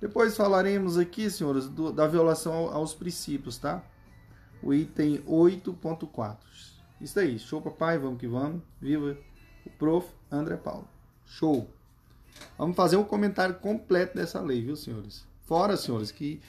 Depois 0.00 0.36
falaremos 0.36 0.98
aqui, 0.98 1.30
senhores, 1.30 1.68
do, 1.68 1.92
da 1.92 2.06
violação 2.06 2.70
aos 2.72 2.94
princípios, 2.94 3.56
tá? 3.56 3.82
O 4.62 4.74
item 4.74 5.22
8.4. 5.22 6.36
Isso 7.00 7.18
aí, 7.18 7.38
show 7.38 7.60
papai, 7.60 7.98
vamos 7.98 8.18
que 8.18 8.26
vamos. 8.26 8.62
Viva 8.80 9.16
o 9.64 9.70
prof. 9.70 10.06
André 10.30 10.56
Paulo. 10.56 10.88
Show. 11.24 11.68
Vamos 12.58 12.76
fazer 12.76 12.96
um 12.96 13.04
comentário 13.04 13.54
completo 13.56 14.16
dessa 14.16 14.40
lei, 14.40 14.62
viu, 14.62 14.76
senhores? 14.76 15.26
Fora, 15.42 15.76
senhores, 15.76 16.10
que 16.10 16.40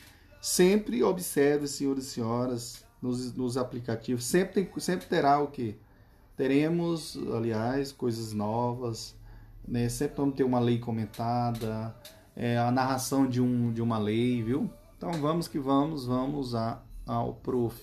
sempre 0.41 1.03
observe, 1.03 1.67
senhores 1.67 2.05
e 2.05 2.09
senhoras, 2.09 2.85
nos, 3.01 3.33
nos 3.33 3.57
aplicativos, 3.57 4.25
sempre, 4.25 4.65
tem, 4.65 4.79
sempre 4.79 5.07
terá 5.07 5.39
o 5.39 5.47
quê? 5.47 5.75
Teremos, 6.35 7.17
aliás, 7.33 7.91
coisas 7.91 8.33
novas, 8.33 9.15
né? 9.67 9.87
Sempre 9.89 10.17
vamos 10.17 10.35
ter 10.35 10.43
uma 10.43 10.59
lei 10.59 10.79
comentada, 10.79 11.95
é, 12.37 12.55
a 12.55 12.71
narração 12.71 13.27
de, 13.27 13.41
um, 13.41 13.73
de 13.73 13.81
uma 13.81 13.97
lei, 13.97 14.43
viu? 14.43 14.69
Então 14.95 15.11
vamos 15.13 15.47
que 15.47 15.57
vamos, 15.57 16.05
vamos 16.05 16.53
a, 16.53 16.79
ao 17.03 17.33
prof. 17.33 17.75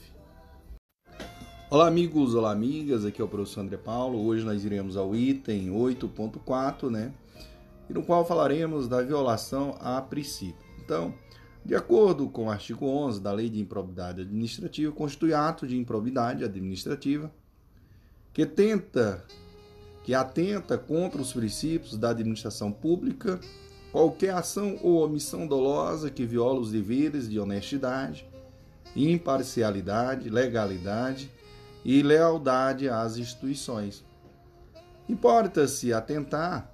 Olá 1.69 1.89
amigos, 1.89 2.37
olá 2.37 2.53
amigas, 2.53 3.05
aqui 3.05 3.21
é 3.21 3.25
o 3.25 3.29
professor 3.29 3.63
André 3.63 3.77
Paulo. 3.77 4.25
Hoje 4.25 4.45
nós 4.45 4.65
iremos 4.65 4.97
ao 4.97 5.15
item 5.17 5.71
8.4, 5.71 6.89
né? 6.89 7.13
E 7.91 7.93
no 7.93 8.05
qual 8.05 8.25
falaremos 8.25 8.87
da 8.87 9.03
violação 9.03 9.77
a 9.81 10.01
princípio. 10.01 10.65
Então, 10.85 11.13
de 11.65 11.75
acordo 11.75 12.29
com 12.29 12.47
o 12.47 12.51
artigo 12.51 12.87
11 12.87 13.21
da 13.21 13.33
Lei 13.33 13.51
de 13.51 13.61
Improbidade 13.61 14.21
Administrativa, 14.21 14.93
constitui 14.93 15.35
ato 15.35 15.67
de 15.67 15.77
improbidade 15.77 16.45
administrativa 16.45 17.29
que 18.33 18.47
tenta, 18.47 19.25
que 20.05 20.15
atenta 20.15 20.79
contra 20.79 21.21
os 21.21 21.33
princípios 21.33 21.97
da 21.97 22.11
administração 22.11 22.71
pública 22.71 23.41
qualquer 23.95 24.35
ação 24.35 24.77
ou 24.83 25.05
omissão 25.05 25.47
dolosa 25.47 26.11
que 26.11 26.27
viola 26.27 26.59
os 26.59 26.73
deveres 26.73 27.31
de 27.31 27.39
honestidade, 27.39 28.29
imparcialidade, 28.97 30.29
legalidade 30.29 31.31
e 31.85 32.03
lealdade 32.03 32.89
às 32.89 33.17
instituições. 33.17 34.05
Importa-se 35.09 35.93
atentar 35.93 36.69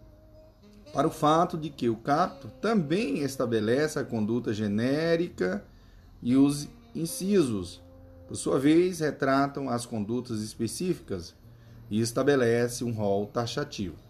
para 0.95 1.07
o 1.07 1.11
fato 1.11 1.59
de 1.59 1.69
que 1.69 1.91
o 1.91 1.97
capto 1.97 2.49
também 2.59 3.19
estabelece 3.19 3.99
a 3.99 4.05
conduta 4.05 4.51
genérica 4.55 5.63
e 6.23 6.37
os 6.37 6.69
incisos, 6.95 7.83
por 8.27 8.35
sua 8.35 8.59
vez, 8.59 9.01
retratam 9.01 9.69
as 9.69 9.85
condutas 9.85 10.41
específicas 10.41 11.35
e 11.91 12.01
estabelece 12.01 12.83
um 12.83 12.93
rol 12.93 13.27
taxativo. 13.27 14.10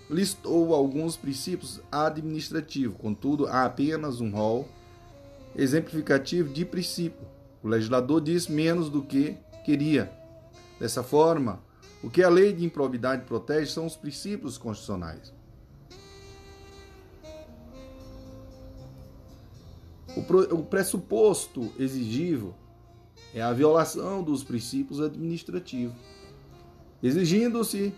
listou 0.09 0.75
alguns 0.75 1.15
princípios 1.15 1.79
administrativos, 1.89 2.97
contudo, 2.99 3.47
há 3.47 3.63
apenas 3.63 4.19
um 4.19 4.31
rol 4.31 4.67
exemplificativo 5.55 6.51
de 6.51 6.65
princípio. 6.65 7.25
O 7.63 7.67
legislador 7.67 8.19
diz 8.19 8.47
menos 8.47 8.89
do 8.89 9.01
que 9.01 9.37
queria. 9.63 10.11
Dessa 10.79 11.03
forma, 11.03 11.61
o 12.01 12.09
que 12.09 12.23
a 12.23 12.29
lei 12.29 12.53
de 12.53 12.65
improbidade 12.65 13.25
protege 13.25 13.71
são 13.71 13.85
os 13.85 13.95
princípios 13.95 14.57
constitucionais. 14.57 15.33
O 20.51 20.63
pressuposto 20.63 21.71
exigível 21.77 22.55
é 23.33 23.41
a 23.41 23.53
violação 23.53 24.23
dos 24.23 24.43
princípios 24.43 24.99
administrativos, 24.99 25.95
exigindo-se 27.01 27.93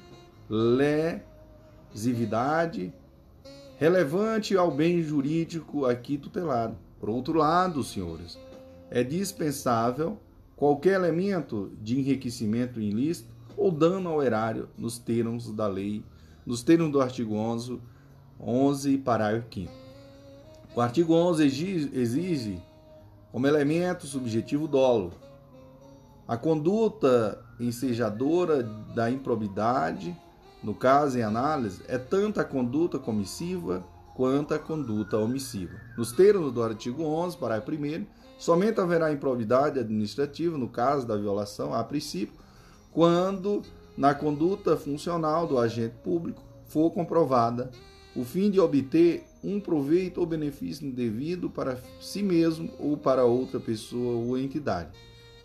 lesividade 1.93 2.93
relevante 3.77 4.55
ao 4.55 4.69
bem 4.69 5.01
jurídico 5.01 5.85
aqui 5.85 6.17
tutelado. 6.17 6.77
Por 6.99 7.09
outro 7.09 7.39
lado, 7.39 7.83
senhores, 7.83 8.37
é 8.91 9.03
dispensável 9.03 10.19
qualquer 10.55 10.93
elemento 10.93 11.71
de 11.81 11.97
enriquecimento 11.97 12.79
ilícito 12.79 13.30
ou 13.57 13.71
dano 13.71 14.09
ao 14.09 14.23
erário 14.23 14.69
nos 14.77 14.97
termos 14.97 15.51
da 15.51 15.67
lei, 15.67 16.03
nos 16.45 16.63
termos 16.63 16.91
do 16.91 17.01
artigo 17.01 17.35
11, 17.35 17.79
11 18.39 18.97
parágrafo 18.99 19.47
5 19.53 19.71
O 20.75 20.81
artigo 20.81 21.13
11 21.13 21.45
exige, 21.93 22.61
como 23.31 23.47
elemento 23.47 24.07
subjetivo 24.07 24.67
dolo. 24.67 25.13
A 26.27 26.37
conduta 26.37 27.43
ensejadora 27.59 28.63
da 28.95 29.09
improbidade, 29.11 30.15
no 30.63 30.73
caso 30.73 31.17
em 31.17 31.23
análise, 31.23 31.83
é 31.87 31.97
tanto 31.97 32.39
a 32.39 32.43
conduta 32.43 32.97
comissiva 32.97 33.83
quanto 34.15 34.53
a 34.53 34.59
conduta 34.59 35.17
omissiva. 35.17 35.73
Nos 35.97 36.11
termos 36.11 36.51
do 36.51 36.63
artigo 36.63 37.03
11, 37.03 37.37
parágrafo 37.37 37.71
1 37.71 38.05
somente 38.37 38.79
haverá 38.79 39.11
improbidade 39.11 39.79
administrativa 39.79 40.57
no 40.57 40.67
caso 40.67 41.05
da 41.05 41.15
violação 41.15 41.73
a 41.73 41.83
princípio, 41.83 42.33
quando 42.91 43.63
na 43.97 44.13
conduta 44.13 44.77
funcional 44.77 45.47
do 45.47 45.57
agente 45.57 45.95
público 46.03 46.43
for 46.65 46.91
comprovada 46.91 47.71
o 48.15 48.23
fim 48.23 48.49
de 48.49 48.59
obter 48.59 49.23
um 49.43 49.59
proveito 49.59 50.19
ou 50.19 50.25
benefício 50.25 50.85
indevido 50.85 51.49
para 51.49 51.77
si 51.99 52.21
mesmo 52.21 52.69
ou 52.77 52.97
para 52.97 53.25
outra 53.25 53.59
pessoa 53.59 54.17
ou 54.17 54.37
entidade. 54.37 54.91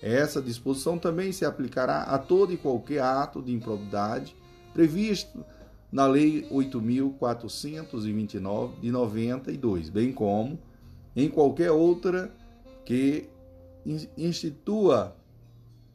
Essa 0.02 0.42
disposição 0.42 0.98
também 0.98 1.32
se 1.32 1.44
aplicará 1.44 2.02
a 2.02 2.18
todo 2.18 2.52
e 2.52 2.56
qualquer 2.56 3.00
ato 3.00 3.40
de 3.40 3.52
improbidade 3.52 4.36
previsto 4.74 5.44
na 5.90 6.06
Lei 6.06 6.46
8.429 6.50 8.80
de 8.80 8.90
92, 8.90 9.88
bem 9.88 10.12
como 10.12 10.58
em 11.14 11.28
qualquer 11.28 11.70
outra 11.70 12.30
que 12.84 13.30
institua 14.16 15.16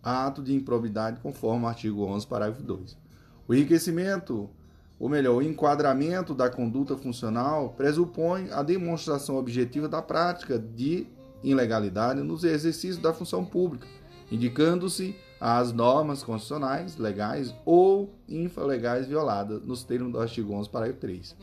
ato 0.04 0.42
de 0.42 0.54
improbidade 0.54 1.20
conforme 1.20 1.66
o 1.66 1.68
artigo 1.68 2.04
11, 2.04 2.28
parágrafo 2.28 2.64
2. 2.64 2.98
O 3.48 3.54
enriquecimento, 3.54 4.50
ou 5.00 5.10
melhor, 5.10 5.36
o 5.36 5.42
enquadramento 5.42 6.34
da 6.34 6.50
conduta 6.50 6.96
funcional 6.96 7.74
pressupõe 7.76 8.50
a 8.52 8.64
demonstração 8.64 9.38
objetiva 9.38 9.88
da 9.88 10.02
prática 10.02 10.58
de 10.58 11.08
ilegalidade 11.44 12.22
nos 12.22 12.44
exercícios 12.44 12.98
da 12.98 13.14
função 13.14 13.44
pública, 13.44 13.88
indicando-se 14.32 15.16
as 15.40 15.74
normas 15.74 16.22
constitucionais, 16.22 16.98
legais 16.98 17.54
ou 17.66 18.14
infralegais 18.30 19.08
violadas 19.08 19.66
nos 19.66 19.84
termos 19.84 20.12
do 20.12 20.20
artigo 20.20 20.54
11, 20.54 20.70
parágrafo 20.70 21.00
3. 21.02 21.36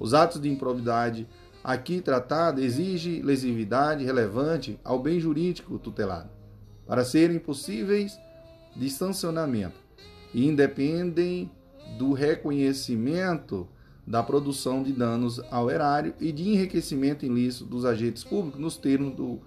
Os 0.00 0.12
atos 0.12 0.40
de 0.40 0.50
improbidade 0.50 1.28
aqui 1.62 2.00
tratados 2.00 2.62
exigem 2.62 3.22
lesividade 3.22 4.04
relevante 4.04 4.78
ao 4.84 4.98
bem 4.98 5.18
jurídico 5.18 5.78
tutelado, 5.78 6.28
para 6.86 7.04
serem 7.04 7.38
possíveis 7.38 8.18
de 8.74 8.88
sancionamento 8.88 9.80
e 10.32 10.46
independem 10.46 11.50
do 11.98 12.12
reconhecimento 12.12 13.66
da 14.06 14.22
produção 14.22 14.82
de 14.82 14.92
danos 14.92 15.40
ao 15.50 15.70
erário 15.70 16.14
e 16.20 16.30
de 16.30 16.48
enriquecimento 16.48 17.26
ilícito 17.26 17.64
dos 17.64 17.84
agentes 17.84 18.22
públicos 18.22 18.60
nos 18.60 18.76
termos 18.76 19.14
do, 19.14 19.40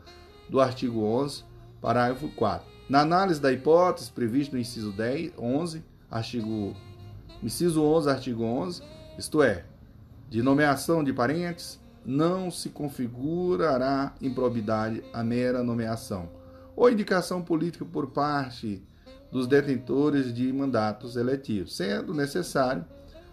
do 0.50 0.60
artigo 0.60 1.04
11, 1.04 1.44
parágrafo 1.82 2.28
4. 2.30 2.68
Na 2.90 3.02
análise 3.02 3.40
da 3.40 3.54
hipótese 3.54 4.12
prevista 4.12 4.56
no 4.56 4.62
inciso 4.62 4.92
10, 4.92 5.34
11, 5.38 5.84
artigo 6.12 6.76
inciso 7.42 7.84
11, 7.84 8.10
artigo 8.10 8.44
11, 8.44 8.82
isto 9.18 9.42
é, 9.42 9.64
de 10.30 10.42
nomeação 10.42 11.04
de 11.04 11.14
parentes, 11.14 11.80
não 12.06 12.52
se 12.52 12.70
configurará 12.70 14.14
improbidade 14.22 15.04
a 15.14 15.24
mera 15.24 15.64
nomeação 15.64 16.39
ou 16.80 16.90
indicação 16.90 17.42
política 17.42 17.84
por 17.84 18.08
parte 18.08 18.82
dos 19.30 19.48
detentores 19.48 20.34
de 20.34 20.52
mandatos 20.54 21.18
eletivos, 21.18 21.76
sendo 21.76 22.14
necessário 22.14 22.86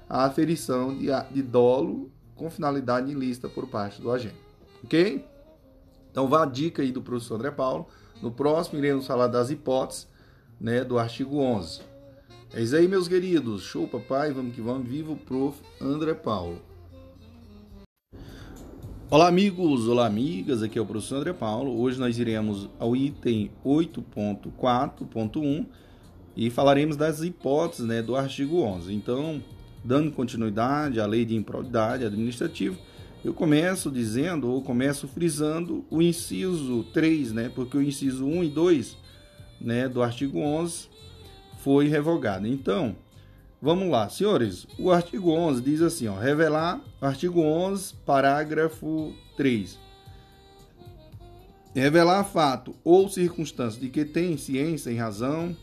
a 0.08 0.24
aferição 0.24 0.92
de, 0.92 1.06
de 1.30 1.42
dolo 1.42 2.10
com 2.34 2.50
finalidade 2.50 3.12
ilícita 3.12 3.48
por 3.48 3.68
parte 3.68 4.02
do 4.02 4.10
agente. 4.10 4.34
Ok? 4.82 5.24
Então, 6.10 6.26
vá 6.26 6.42
a 6.42 6.46
dica 6.46 6.82
aí 6.82 6.90
do 6.90 7.00
professor 7.00 7.36
André 7.36 7.52
Paulo 7.52 7.86
no 8.20 8.32
próximo, 8.32 8.80
iremos 8.80 9.06
falar 9.06 9.28
das 9.28 9.48
hipóteses 9.48 10.08
né, 10.60 10.82
do 10.82 10.98
artigo 10.98 11.38
11. 11.38 11.82
É 12.52 12.60
isso 12.60 12.74
aí, 12.74 12.88
meus 12.88 13.06
queridos. 13.06 13.62
Show, 13.62 13.86
papai. 13.86 14.32
Vamos 14.32 14.56
que 14.56 14.60
vamos. 14.60 14.88
Viva 14.88 15.12
o 15.12 15.16
prof. 15.16 15.62
André 15.80 16.14
Paulo. 16.14 16.60
Olá, 19.08 19.28
amigos. 19.28 19.86
Olá, 19.86 20.04
amigas. 20.04 20.64
Aqui 20.64 20.80
é 20.80 20.82
o 20.82 20.86
professor 20.86 21.18
André 21.18 21.32
Paulo. 21.32 21.80
Hoje 21.80 21.96
nós 21.96 22.18
iremos 22.18 22.68
ao 22.76 22.96
item 22.96 23.52
8.4.1 23.64 25.64
e 26.36 26.50
falaremos 26.50 26.96
das 26.96 27.22
hipóteses 27.22 27.86
né, 27.86 28.02
do 28.02 28.16
artigo 28.16 28.62
11. 28.62 28.92
Então, 28.92 29.40
dando 29.84 30.10
continuidade 30.10 30.98
à 30.98 31.06
lei 31.06 31.24
de 31.24 31.36
improbidade 31.36 32.04
administrativa, 32.04 32.76
eu 33.24 33.32
começo 33.32 33.92
dizendo, 33.92 34.50
ou 34.50 34.60
começo 34.60 35.06
frisando 35.06 35.84
o 35.88 36.02
inciso 36.02 36.82
3, 36.92 37.32
né? 37.32 37.48
Porque 37.54 37.76
o 37.76 37.82
inciso 37.82 38.26
1 38.26 38.42
e 38.42 38.48
2 38.48 38.96
né, 39.60 39.88
do 39.88 40.02
artigo 40.02 40.40
11 40.40 40.88
foi 41.60 41.86
revogado. 41.86 42.48
Então, 42.48 42.96
vamos 43.60 43.90
lá, 43.90 44.08
senhores. 44.08 44.66
O 44.78 44.90
artigo 44.90 45.30
11 45.30 45.60
diz 45.60 45.82
assim, 45.82 46.08
ó, 46.08 46.18
revelar, 46.18 46.80
artigo 47.00 47.40
11, 47.40 47.94
parágrafo 48.04 49.14
3. 49.36 49.78
Revelar 51.74 52.24
fato 52.24 52.74
ou 52.82 53.08
circunstância 53.08 53.80
de 53.80 53.88
que 53.88 54.04
tem 54.04 54.36
ciência 54.36 54.90
em 54.90 54.96
razão 54.96 55.54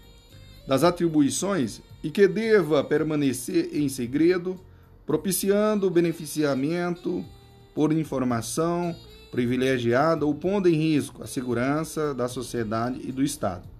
das 0.67 0.83
atribuições 0.83 1.81
e 2.03 2.11
que 2.11 2.27
deva 2.27 2.83
permanecer 2.83 3.69
em 3.73 3.89
segredo, 3.89 4.59
propiciando 5.05 5.89
beneficiamento 5.89 7.25
por 7.73 7.91
informação 7.91 8.95
privilegiada 9.31 10.25
ou 10.25 10.35
pondo 10.35 10.69
em 10.69 10.75
risco 10.75 11.23
a 11.23 11.27
segurança 11.27 12.13
da 12.13 12.27
sociedade 12.27 13.01
e 13.03 13.11
do 13.11 13.23
Estado. 13.23 13.72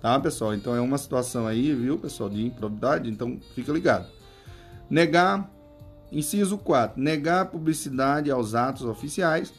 Tá, 0.00 0.18
pessoal? 0.20 0.54
Então 0.54 0.74
é 0.74 0.80
uma 0.80 0.98
situação 0.98 1.46
aí, 1.46 1.74
viu, 1.74 1.98
pessoal, 1.98 2.30
de 2.30 2.44
improbidade, 2.44 3.10
então 3.10 3.38
fica 3.54 3.72
ligado. 3.72 4.06
Negar, 4.88 5.50
inciso 6.12 6.56
4, 6.56 7.00
negar 7.00 7.46
publicidade 7.46 8.30
aos 8.30 8.54
atos 8.54 8.84
oficiais. 8.84 9.52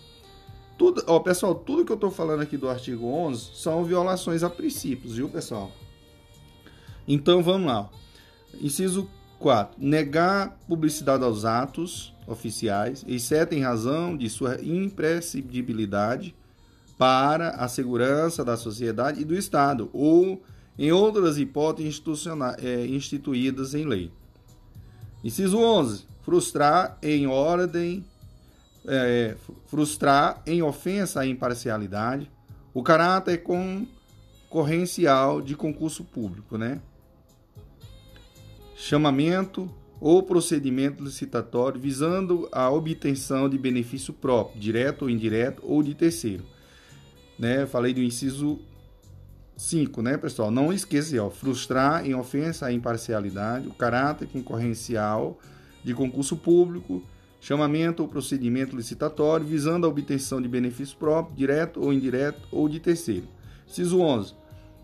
Tudo, 0.78 1.04
ó, 1.08 1.20
pessoal, 1.20 1.54
tudo 1.54 1.84
que 1.84 1.92
eu 1.92 1.96
estou 1.96 2.10
falando 2.10 2.42
aqui 2.42 2.56
do 2.56 2.70
artigo 2.70 3.06
11 3.06 3.52
são 3.56 3.84
violações 3.84 4.42
a 4.42 4.50
princípios, 4.50 5.18
viu, 5.18 5.28
pessoal? 5.28 5.72
Então 7.06 7.44
vamos 7.44 7.68
lá. 7.68 7.90
Inciso 8.62 9.10
4. 9.40 9.76
Negar 9.78 10.58
publicidade 10.68 11.24
aos 11.24 11.44
atos 11.44 12.16
oficiais, 12.26 13.04
exceto 13.08 13.54
em 13.56 13.62
razão 13.62 14.16
de 14.16 14.30
sua 14.30 14.62
imprescindibilidade 14.64 16.34
para 17.00 17.52
a 17.52 17.68
segurança 17.70 18.44
da 18.44 18.58
sociedade 18.58 19.22
e 19.22 19.26
do 19.26 19.34
Estado, 19.34 19.90
ou 19.94 20.44
em 20.78 20.92
outras 20.92 21.38
hipóteses 21.38 22.04
é, 22.62 22.86
instituídas 22.88 23.74
em 23.74 23.86
lei. 23.86 24.12
Inciso 25.24 25.58
11. 25.60 26.06
Frustrar 26.22 26.98
em 27.02 27.26
ordem, 27.26 28.06
é, 28.86 29.38
frustrar 29.68 30.42
em 30.46 30.62
ofensa 30.62 31.22
à 31.22 31.26
imparcialidade, 31.26 32.30
o 32.74 32.84
caráter 32.84 33.44
concorrencial 33.44 35.42
de 35.42 35.56
concurso 35.56 36.04
público, 36.04 36.58
né? 36.58 36.82
Chamamento 38.76 39.74
ou 40.02 40.22
procedimento 40.22 41.02
licitatório 41.02 41.80
visando 41.80 42.50
a 42.52 42.70
obtenção 42.70 43.48
de 43.48 43.58
benefício 43.58 44.14
próprio, 44.14 44.60
direto 44.60 45.04
ou 45.04 45.10
indireto, 45.10 45.62
ou 45.66 45.82
de 45.82 45.96
terceiro. 45.96 46.59
Né? 47.40 47.66
Falei 47.66 47.94
do 47.94 48.04
inciso 48.04 48.60
5, 49.56 50.02
né, 50.02 50.18
pessoal? 50.18 50.52
Não 50.52 50.72
esqueça, 50.74 51.22
ó, 51.24 51.30
frustrar 51.30 52.06
em 52.06 52.14
ofensa 52.14 52.66
à 52.66 52.74
imparcialidade, 52.74 53.68
o 53.68 53.74
caráter 53.74 54.28
concorrencial 54.28 55.40
de 55.84 55.94
concurso 55.94 56.36
público, 56.36 57.02
chamamento 57.42 58.04
ou 58.04 58.10
procedimento 58.10 58.76
licitatório 58.76 59.46
visando 59.46 59.88
a 59.88 59.90
obtenção 59.90 60.42
de 60.42 60.48
benefício 60.48 60.98
próprio, 60.98 61.36
direto 61.36 61.82
ou 61.82 61.94
indireto, 61.94 62.42
ou 62.52 62.68
de 62.68 62.80
terceiro. 62.80 63.28
Inciso 63.68 64.02
11. 64.02 64.34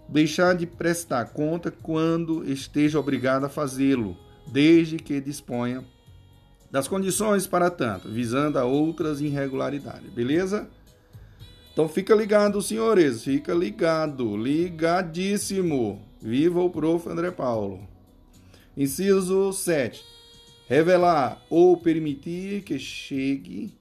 Deixar 0.07 0.55
de 0.55 0.65
prestar 0.65 1.25
conta 1.25 1.71
quando 1.71 2.49
esteja 2.49 2.99
obrigado 2.99 3.45
a 3.45 3.49
fazê-lo, 3.49 4.15
desde 4.47 4.97
que 4.97 5.19
disponha 5.19 5.83
das 6.71 6.87
condições 6.87 7.47
para 7.47 7.69
tanto, 7.69 8.09
visando 8.09 8.59
a 8.59 8.65
outras 8.65 9.19
irregularidades. 9.21 10.11
Beleza? 10.11 10.69
Então 11.75 11.89
fica 11.89 12.15
ligado, 12.15 12.61
senhores, 12.61 13.25
fica 13.25 13.53
ligado, 13.53 14.37
ligadíssimo. 14.37 16.01
Viva 16.21 16.61
o 16.61 16.69
prof. 16.69 17.09
André 17.09 17.31
Paulo. 17.31 17.81
Inciso 18.77 19.51
7. 19.51 20.01
Revelar 20.69 21.41
ou 21.49 21.75
permitir 21.75 22.61
que 22.63 22.79
chegue 22.79 23.77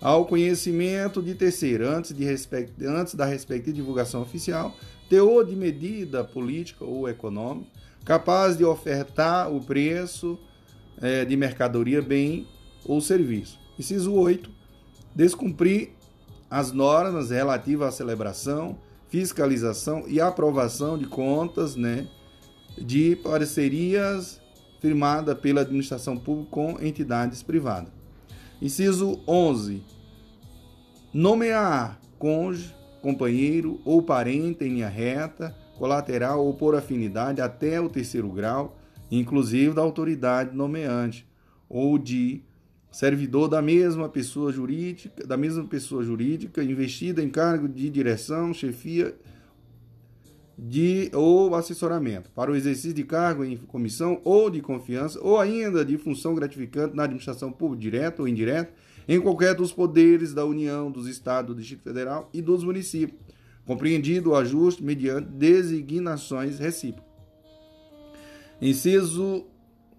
ao 0.00 0.26
conhecimento 0.26 1.20
de 1.20 1.34
terceiro, 1.34 1.88
antes, 1.88 2.14
de 2.14 2.22
respe... 2.22 2.68
antes 2.86 3.16
da 3.16 3.24
respectiva 3.24 3.74
divulgação 3.74 4.22
oficial, 4.22 4.72
teor 5.08 5.44
de 5.44 5.56
medida 5.56 6.22
política 6.22 6.84
ou 6.84 7.08
econômica, 7.08 7.66
capaz 8.04 8.56
de 8.56 8.64
ofertar 8.64 9.52
o 9.52 9.60
preço 9.60 10.38
é, 11.00 11.24
de 11.24 11.36
mercadoria, 11.36 12.00
bem 12.00 12.46
ou 12.84 13.00
serviço. 13.00 13.58
Inciso 13.76 14.12
8. 14.12 14.48
Descumprir 15.16 15.90
as 16.52 16.70
normas 16.70 17.30
relativas 17.30 17.88
à 17.88 17.96
celebração, 17.96 18.76
fiscalização 19.08 20.04
e 20.06 20.20
aprovação 20.20 20.98
de 20.98 21.06
contas 21.06 21.76
né, 21.76 22.06
de 22.76 23.16
parcerias 23.16 24.38
firmada 24.78 25.34
pela 25.34 25.62
administração 25.62 26.14
pública 26.14 26.50
com 26.50 26.78
entidades 26.78 27.42
privadas. 27.42 27.90
Inciso 28.60 29.18
11. 29.26 29.82
Nomear 31.10 31.98
cônjuge, 32.18 32.74
companheiro 33.00 33.80
ou 33.82 34.02
parente 34.02 34.62
em 34.62 34.74
linha 34.74 34.90
reta, 34.90 35.56
colateral 35.78 36.44
ou 36.44 36.52
por 36.52 36.74
afinidade 36.74 37.40
até 37.40 37.80
o 37.80 37.88
terceiro 37.88 38.28
grau, 38.28 38.76
inclusive 39.10 39.72
da 39.72 39.80
autoridade 39.80 40.54
nomeante, 40.54 41.26
ou 41.66 41.96
de 41.96 42.42
servidor 42.92 43.48
da 43.48 43.62
mesma 43.62 44.08
pessoa 44.08 44.52
jurídica, 44.52 45.26
da 45.26 45.36
mesma 45.36 45.64
pessoa 45.64 46.04
jurídica 46.04 46.62
investida 46.62 47.22
em 47.22 47.30
cargo 47.30 47.66
de 47.66 47.88
direção, 47.88 48.52
chefia 48.52 49.16
de 50.58 51.10
ou 51.14 51.54
assessoramento 51.54 52.30
para 52.30 52.52
o 52.52 52.54
exercício 52.54 52.92
de 52.92 53.02
cargo 53.02 53.44
em 53.44 53.56
comissão 53.56 54.20
ou 54.22 54.50
de 54.50 54.60
confiança 54.60 55.18
ou 55.22 55.40
ainda 55.40 55.82
de 55.82 55.96
função 55.96 56.34
gratificante 56.34 56.94
na 56.94 57.04
administração 57.04 57.50
pública 57.50 57.80
direta 57.80 58.22
ou 58.22 58.28
indireta 58.28 58.72
em 59.08 59.20
qualquer 59.20 59.54
dos 59.54 59.72
poderes 59.72 60.32
da 60.34 60.44
União, 60.44 60.90
dos 60.90 61.08
estados, 61.08 61.54
do 61.54 61.60
Distrito 61.60 61.82
Federal 61.82 62.30
e 62.32 62.40
dos 62.40 62.62
municípios, 62.62 63.18
compreendido 63.66 64.30
o 64.30 64.36
ajuste 64.36 64.84
mediante 64.84 65.28
designações 65.28 66.58
recíprocas. 66.58 67.10
Inciso 68.60 69.46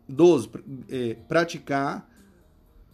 12. 0.08 0.50
É, 0.90 1.18
praticar 1.28 2.10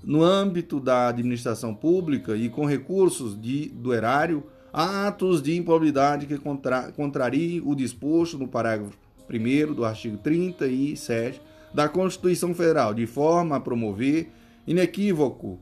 no 0.04 0.24
âmbito 0.24 0.80
da 0.80 1.08
administração 1.10 1.74
pública 1.74 2.36
e 2.36 2.50
com 2.50 2.66
recursos 2.66 3.40
de, 3.40 3.70
do 3.70 3.94
erário, 3.94 4.44
atos 4.72 5.42
de 5.42 5.58
improbidade 5.58 6.26
que 6.26 6.38
contra, 6.38 6.92
contrariem 6.92 7.62
o 7.66 7.76
disposto 7.76 8.38
no 8.38 8.48
parágrafo 8.48 8.98
1 9.30 9.74
do 9.74 9.86
artigo 9.86 10.18
37 10.18 11.42
da 11.74 11.88
Constituição 11.88 12.54
Federal, 12.54 12.94
de 12.94 13.06
forma 13.06 13.56
a 13.56 13.60
promover 13.60 14.32
inequívoco 14.66 15.60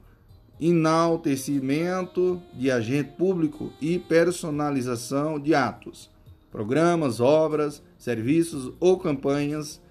enaltecimento 0.60 2.42
de 2.54 2.72
agente 2.72 3.12
público 3.12 3.72
e 3.80 4.00
personalização 4.00 5.40
de 5.40 5.54
atos, 5.54 6.10
programas, 6.52 7.20
obras, 7.20 7.84
serviços 7.98 8.74
ou 8.80 8.98
campanhas 8.98 9.82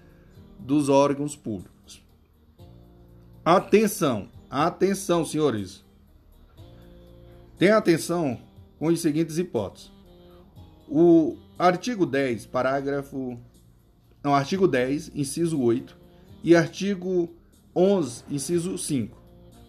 dos 0.59 0.89
órgãos 0.89 1.35
públicos. 1.35 2.03
Atenção! 3.45 4.36
Atenção, 4.49 5.25
senhores. 5.25 5.83
Tenha 7.57 7.77
atenção 7.77 8.39
com 8.79 8.87
as 8.87 8.99
seguintes 8.99 9.37
hipóteses. 9.37 9.91
O 10.87 11.37
artigo 11.59 12.05
10, 12.05 12.45
parágrafo. 12.45 13.37
Não, 14.23 14.33
artigo 14.33 14.67
10, 14.67 15.11
inciso 15.15 15.59
8 15.59 15.97
e 16.43 16.55
artigo 16.55 17.29
11, 17.75 18.23
inciso 18.29 18.77
5. 18.77 19.17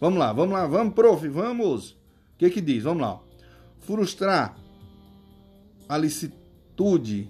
Vamos 0.00 0.18
lá, 0.18 0.32
vamos 0.32 0.52
lá, 0.55 0.66
vamos, 0.66 0.94
prof, 0.94 1.26
vamos. 1.28 1.90
O 1.90 1.96
que 2.38 2.50
que 2.50 2.60
diz? 2.60 2.84
Vamos 2.84 3.02
lá. 3.02 3.20
Frustrar 3.80 4.56
a 5.88 5.98
licitude 5.98 7.28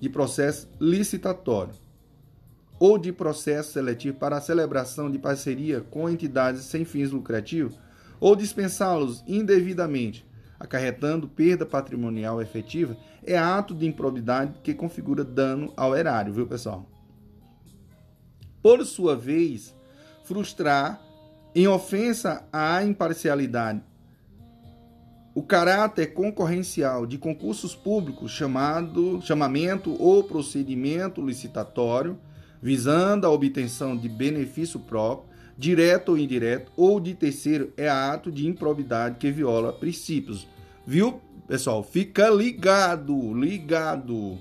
de 0.00 0.08
processo 0.08 0.68
licitatório 0.80 1.81
ou 2.84 2.98
de 2.98 3.12
processo 3.12 3.74
seletivo 3.74 4.18
para 4.18 4.38
a 4.38 4.40
celebração 4.40 5.08
de 5.08 5.16
parceria 5.16 5.82
com 5.82 6.10
entidades 6.10 6.62
sem 6.62 6.84
fins 6.84 7.12
lucrativos, 7.12 7.78
ou 8.18 8.34
dispensá-los 8.34 9.22
indevidamente, 9.24 10.26
acarretando 10.58 11.28
perda 11.28 11.64
patrimonial 11.64 12.42
efetiva, 12.42 12.96
é 13.22 13.38
ato 13.38 13.72
de 13.72 13.86
improbidade 13.86 14.58
que 14.64 14.74
configura 14.74 15.22
dano 15.22 15.72
ao 15.76 15.96
erário, 15.96 16.32
viu, 16.32 16.44
pessoal? 16.44 16.84
Por 18.60 18.84
sua 18.84 19.14
vez, 19.14 19.72
frustrar 20.24 21.00
em 21.54 21.68
ofensa 21.68 22.44
à 22.52 22.82
imparcialidade 22.82 23.80
o 25.36 25.42
caráter 25.44 26.14
concorrencial 26.14 27.06
de 27.06 27.16
concursos 27.16 27.76
públicos 27.76 28.32
chamado 28.32 29.22
chamamento 29.22 29.94
ou 30.02 30.24
procedimento 30.24 31.24
licitatório 31.24 32.18
visando 32.62 33.26
a 33.26 33.30
obtenção 33.30 33.96
de 33.96 34.08
benefício 34.08 34.78
próprio, 34.78 35.32
direto 35.58 36.10
ou 36.10 36.18
indireto, 36.18 36.70
ou 36.76 37.00
de 37.00 37.12
terceiro, 37.12 37.72
é 37.76 37.88
ato 37.88 38.30
de 38.30 38.46
improbidade 38.46 39.16
que 39.18 39.30
viola 39.30 39.72
princípios. 39.72 40.46
Viu, 40.86 41.20
pessoal? 41.48 41.82
Fica 41.82 42.30
ligado, 42.30 43.34
ligado. 43.34 44.38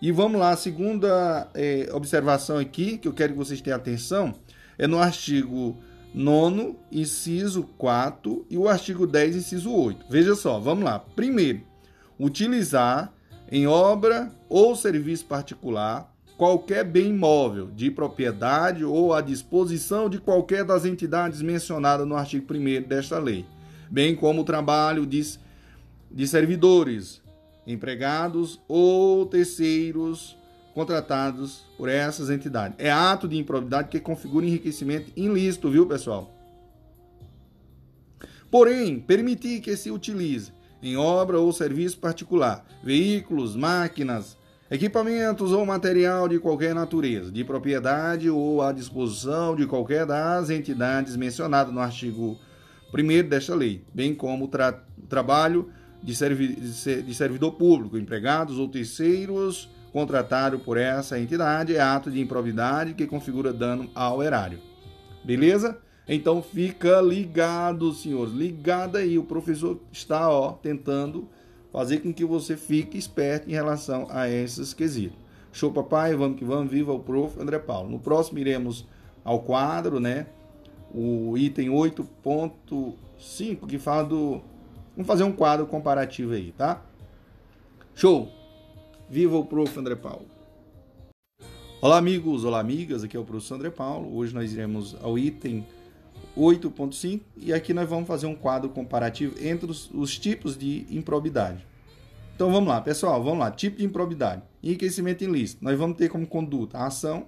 E 0.00 0.10
vamos 0.12 0.40
lá, 0.40 0.50
a 0.50 0.56
segunda 0.56 1.48
é, 1.54 1.88
observação 1.92 2.58
aqui, 2.58 2.96
que 2.96 3.08
eu 3.08 3.12
quero 3.12 3.32
que 3.32 3.38
vocês 3.38 3.60
tenham 3.60 3.76
atenção, 3.76 4.34
é 4.78 4.86
no 4.86 4.98
artigo 4.98 5.76
9, 6.14 6.76
inciso 6.90 7.64
4 7.78 8.46
e 8.48 8.56
o 8.56 8.68
artigo 8.68 9.06
10, 9.06 9.36
inciso 9.36 9.72
8. 9.72 10.06
Veja 10.08 10.34
só, 10.34 10.58
vamos 10.58 10.84
lá. 10.84 10.98
Primeiro, 10.98 11.62
utilizar 12.18 13.12
em 13.50 13.66
obra 13.66 14.32
ou 14.48 14.74
serviço 14.74 15.26
particular 15.26 16.11
qualquer 16.42 16.82
bem 16.82 17.10
imóvel 17.10 17.68
de 17.68 17.88
propriedade 17.88 18.84
ou 18.84 19.14
à 19.14 19.20
disposição 19.20 20.10
de 20.10 20.18
qualquer 20.18 20.64
das 20.64 20.84
entidades 20.84 21.40
mencionadas 21.40 22.04
no 22.04 22.16
artigo 22.16 22.52
1 22.52 22.82
desta 22.82 23.16
lei, 23.16 23.46
bem 23.88 24.16
como 24.16 24.40
o 24.40 24.44
trabalho 24.44 25.06
de, 25.06 25.38
de 26.10 26.26
servidores, 26.26 27.22
empregados 27.64 28.60
ou 28.66 29.24
terceiros 29.24 30.36
contratados 30.74 31.64
por 31.78 31.88
essas 31.88 32.28
entidades. 32.28 32.74
É 32.76 32.90
ato 32.90 33.28
de 33.28 33.38
improbidade 33.38 33.88
que 33.88 34.00
configura 34.00 34.44
enriquecimento 34.44 35.12
ilícito, 35.14 35.70
viu, 35.70 35.86
pessoal? 35.86 36.28
Porém, 38.50 38.98
permitir 38.98 39.60
que 39.60 39.76
se 39.76 39.92
utilize 39.92 40.52
em 40.82 40.96
obra 40.96 41.38
ou 41.38 41.52
serviço 41.52 41.98
particular 41.98 42.66
veículos, 42.82 43.54
máquinas, 43.54 44.36
Equipamentos 44.72 45.52
ou 45.52 45.66
material 45.66 46.26
de 46.26 46.38
qualquer 46.38 46.74
natureza, 46.74 47.30
de 47.30 47.44
propriedade 47.44 48.30
ou 48.30 48.62
à 48.62 48.72
disposição 48.72 49.54
de 49.54 49.66
qualquer 49.66 50.06
das 50.06 50.48
entidades 50.48 51.14
mencionadas 51.14 51.74
no 51.74 51.78
artigo 51.78 52.38
1 52.90 53.28
desta 53.28 53.54
lei, 53.54 53.84
bem 53.92 54.14
como 54.14 54.48
tra 54.48 54.82
trabalho 55.10 55.68
de, 56.02 56.14
servi 56.14 56.54
de 56.54 57.14
servidor 57.14 57.52
público, 57.52 57.98
empregados 57.98 58.58
ou 58.58 58.66
terceiros 58.66 59.68
contratados 59.92 60.62
por 60.62 60.78
essa 60.78 61.20
entidade, 61.20 61.76
é 61.76 61.80
ato 61.82 62.10
de 62.10 62.18
improvidade 62.18 62.94
que 62.94 63.06
configura 63.06 63.52
dano 63.52 63.90
ao 63.94 64.22
erário. 64.22 64.58
Beleza? 65.22 65.76
Então 66.08 66.42
fica 66.42 66.98
ligado, 67.02 67.92
senhores, 67.92 68.32
ligado 68.32 68.96
aí. 68.96 69.18
O 69.18 69.24
professor 69.24 69.82
está 69.92 70.30
ó, 70.30 70.52
tentando 70.52 71.28
fazer 71.72 72.00
com 72.00 72.12
que 72.12 72.24
você 72.24 72.56
fique 72.56 72.98
esperto 72.98 73.48
em 73.48 73.52
relação 73.52 74.06
a 74.10 74.28
esses 74.28 74.74
quesitos. 74.74 75.18
Show, 75.52 75.72
papai, 75.72 76.14
vamos 76.14 76.38
que 76.38 76.44
vamos, 76.44 76.70
viva 76.70 76.92
o 76.92 77.00
prof. 77.00 77.40
André 77.40 77.58
Paulo. 77.58 77.90
No 77.90 77.98
próximo 77.98 78.38
iremos 78.38 78.86
ao 79.24 79.40
quadro, 79.40 79.98
né? 79.98 80.26
O 80.94 81.36
item 81.36 81.68
8.5 81.68 83.66
que 83.66 83.78
fala 83.78 84.04
do. 84.04 84.40
Vamos 84.94 85.06
fazer 85.06 85.24
um 85.24 85.32
quadro 85.32 85.66
comparativo 85.66 86.32
aí, 86.32 86.52
tá? 86.52 86.82
Show! 87.94 88.30
Viva 89.08 89.36
o 89.36 89.44
prof. 89.44 89.78
André 89.78 89.94
Paulo. 89.94 90.26
Olá, 91.80 91.98
amigos, 91.98 92.44
olá, 92.44 92.60
amigas. 92.60 93.02
Aqui 93.02 93.16
é 93.16 93.20
o 93.20 93.24
professor 93.24 93.56
André 93.56 93.70
Paulo. 93.70 94.14
Hoje 94.16 94.34
nós 94.34 94.52
iremos 94.52 94.96
ao 95.02 95.18
item 95.18 95.60
8.5 95.60 95.81
e 97.36 97.52
aqui 97.52 97.74
nós 97.74 97.88
vamos 97.88 98.08
fazer 98.08 98.26
um 98.26 98.34
quadro 98.34 98.70
comparativo 98.70 99.34
entre 99.44 99.70
os, 99.70 99.90
os, 99.92 100.18
tipos 100.18 100.56
de 100.56 100.86
improbidade. 100.90 101.66
Então 102.34 102.50
vamos 102.50 102.68
lá, 102.68 102.80
pessoal, 102.80 103.22
vamos 103.22 103.40
lá. 103.40 103.50
Tipo 103.50 103.76
de 103.76 103.84
improbidade. 103.84 104.42
Enriquecimento 104.62 105.22
ilícito. 105.22 105.62
Nós 105.62 105.78
vamos 105.78 105.98
ter 105.98 106.08
como 106.08 106.26
conduta 106.26 106.78
a 106.78 106.86
ação, 106.86 107.26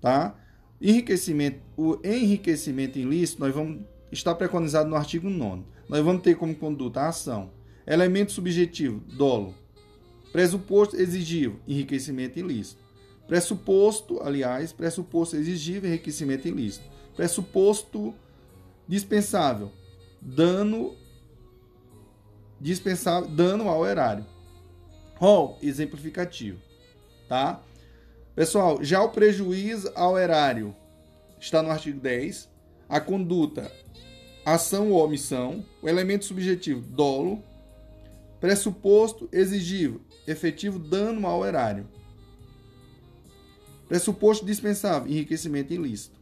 tá? 0.00 0.34
Enriquecimento, 0.80 1.60
o 1.76 1.98
enriquecimento 2.02 2.98
ilícito, 2.98 3.40
nós 3.40 3.54
vamos 3.54 3.82
estar 4.10 4.34
preconizado 4.34 4.88
no 4.88 4.96
artigo 4.96 5.28
9 5.28 5.62
Nós 5.86 6.02
vamos 6.02 6.22
ter 6.22 6.36
como 6.36 6.54
conduta 6.54 7.02
a 7.02 7.08
ação. 7.08 7.50
Elemento 7.86 8.32
subjetivo, 8.32 9.00
dolo. 9.12 9.54
Pressuposto 10.32 10.96
exigível, 10.96 11.56
enriquecimento 11.68 12.38
ilícito. 12.38 12.80
Pressuposto, 13.28 14.22
aliás, 14.22 14.72
pressuposto 14.72 15.36
exigível, 15.36 15.90
enriquecimento 15.90 16.48
ilícito 16.48 16.99
pressuposto 17.20 18.14
dispensável, 18.88 19.70
dano 20.22 20.96
dispensável, 22.58 23.28
dano 23.28 23.68
ao 23.68 23.86
erário. 23.86 24.24
Rol 25.16 25.58
exemplificativo, 25.60 26.58
tá? 27.28 27.62
Pessoal, 28.34 28.82
já 28.82 29.02
o 29.02 29.10
prejuízo 29.10 29.92
ao 29.94 30.18
erário 30.18 30.74
está 31.38 31.62
no 31.62 31.70
artigo 31.70 32.00
10. 32.00 32.48
A 32.88 32.98
conduta, 32.98 33.70
ação 34.42 34.90
ou 34.90 35.04
omissão, 35.04 35.62
o 35.82 35.90
elemento 35.90 36.24
subjetivo, 36.24 36.80
dolo, 36.80 37.44
pressuposto 38.40 39.28
exigível, 39.30 40.00
efetivo 40.26 40.78
dano 40.78 41.26
ao 41.26 41.44
erário. 41.44 41.86
Pressuposto 43.86 44.46
dispensável, 44.46 45.06
enriquecimento 45.06 45.74
ilícito. 45.74 46.19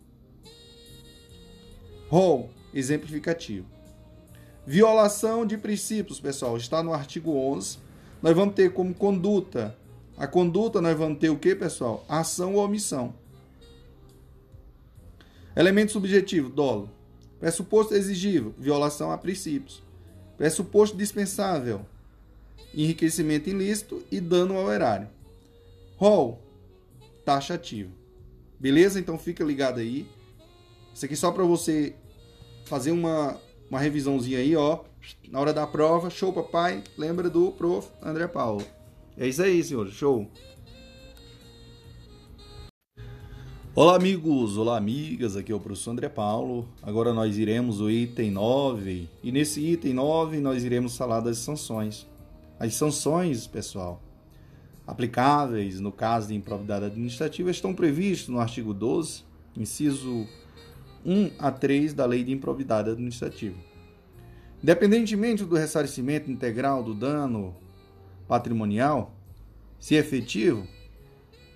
Rol, 2.08 2.50
exemplificativo. 2.72 3.66
Violação 4.66 5.46
de 5.46 5.56
princípios, 5.56 6.20
pessoal, 6.20 6.56
está 6.56 6.82
no 6.82 6.92
artigo 6.92 7.34
11. 7.34 7.78
Nós 8.22 8.34
vamos 8.34 8.54
ter 8.54 8.72
como 8.72 8.94
conduta. 8.94 9.76
A 10.16 10.26
conduta 10.26 10.80
nós 10.80 10.96
vamos 10.96 11.18
ter 11.18 11.30
o 11.30 11.38
que, 11.38 11.54
pessoal? 11.54 12.04
Ação 12.08 12.54
ou 12.54 12.64
omissão. 12.64 13.14
Elemento 15.54 15.92
subjetivo, 15.92 16.48
dolo. 16.48 16.90
Pressuposto 17.38 17.94
exigível, 17.94 18.54
violação 18.58 19.12
a 19.12 19.18
princípios. 19.18 19.82
Pressuposto 20.36 20.96
dispensável, 20.96 21.84
enriquecimento 22.74 23.48
ilícito 23.48 24.02
e 24.10 24.20
dano 24.20 24.56
ao 24.56 24.72
erário. 24.72 25.08
Rol, 25.96 26.40
taxativo. 27.24 27.90
Beleza? 28.58 28.98
Então 28.98 29.18
fica 29.18 29.44
ligado 29.44 29.78
aí. 29.78 30.06
Isso 30.98 31.04
aqui 31.04 31.14
só 31.14 31.30
para 31.30 31.44
você 31.44 31.94
fazer 32.64 32.90
uma, 32.90 33.36
uma 33.70 33.78
revisãozinha 33.78 34.40
aí, 34.40 34.56
ó. 34.56 34.80
Na 35.30 35.38
hora 35.38 35.52
da 35.52 35.64
prova, 35.64 36.10
show 36.10 36.32
papai, 36.32 36.82
lembra 36.96 37.30
do 37.30 37.52
prof. 37.52 37.88
André 38.02 38.26
Paulo. 38.26 38.64
É 39.16 39.28
isso 39.28 39.40
aí, 39.40 39.62
senhor, 39.62 39.88
show. 39.90 40.28
Olá, 43.76 43.94
amigos, 43.94 44.58
olá, 44.58 44.76
amigas, 44.76 45.36
aqui 45.36 45.52
é 45.52 45.54
o 45.54 45.60
professor 45.60 45.92
André 45.92 46.08
Paulo. 46.08 46.68
Agora 46.82 47.14
nós 47.14 47.38
iremos 47.38 47.80
o 47.80 47.88
item 47.88 48.32
9, 48.32 49.08
e 49.22 49.30
nesse 49.30 49.64
item 49.64 49.94
9 49.94 50.40
nós 50.40 50.64
iremos 50.64 50.96
falar 50.96 51.20
das 51.20 51.38
sanções. 51.38 52.08
As 52.58 52.74
sanções, 52.74 53.46
pessoal, 53.46 54.02
aplicáveis 54.84 55.78
no 55.78 55.92
caso 55.92 56.26
de 56.26 56.34
improvidade 56.34 56.86
administrativa 56.86 57.52
estão 57.52 57.72
previstas 57.72 58.30
no 58.30 58.40
artigo 58.40 58.74
12, 58.74 59.22
inciso 59.56 60.26
1 61.04 61.32
a 61.38 61.50
3 61.50 61.94
da 61.94 62.04
Lei 62.06 62.24
de 62.24 62.32
Improvidade 62.32 62.90
Administrativa. 62.90 63.56
Independentemente 64.62 65.44
do 65.44 65.54
ressarcimento 65.54 66.30
integral 66.30 66.82
do 66.82 66.94
dano 66.94 67.54
patrimonial, 68.26 69.14
se 69.78 69.94
efetivo, 69.94 70.66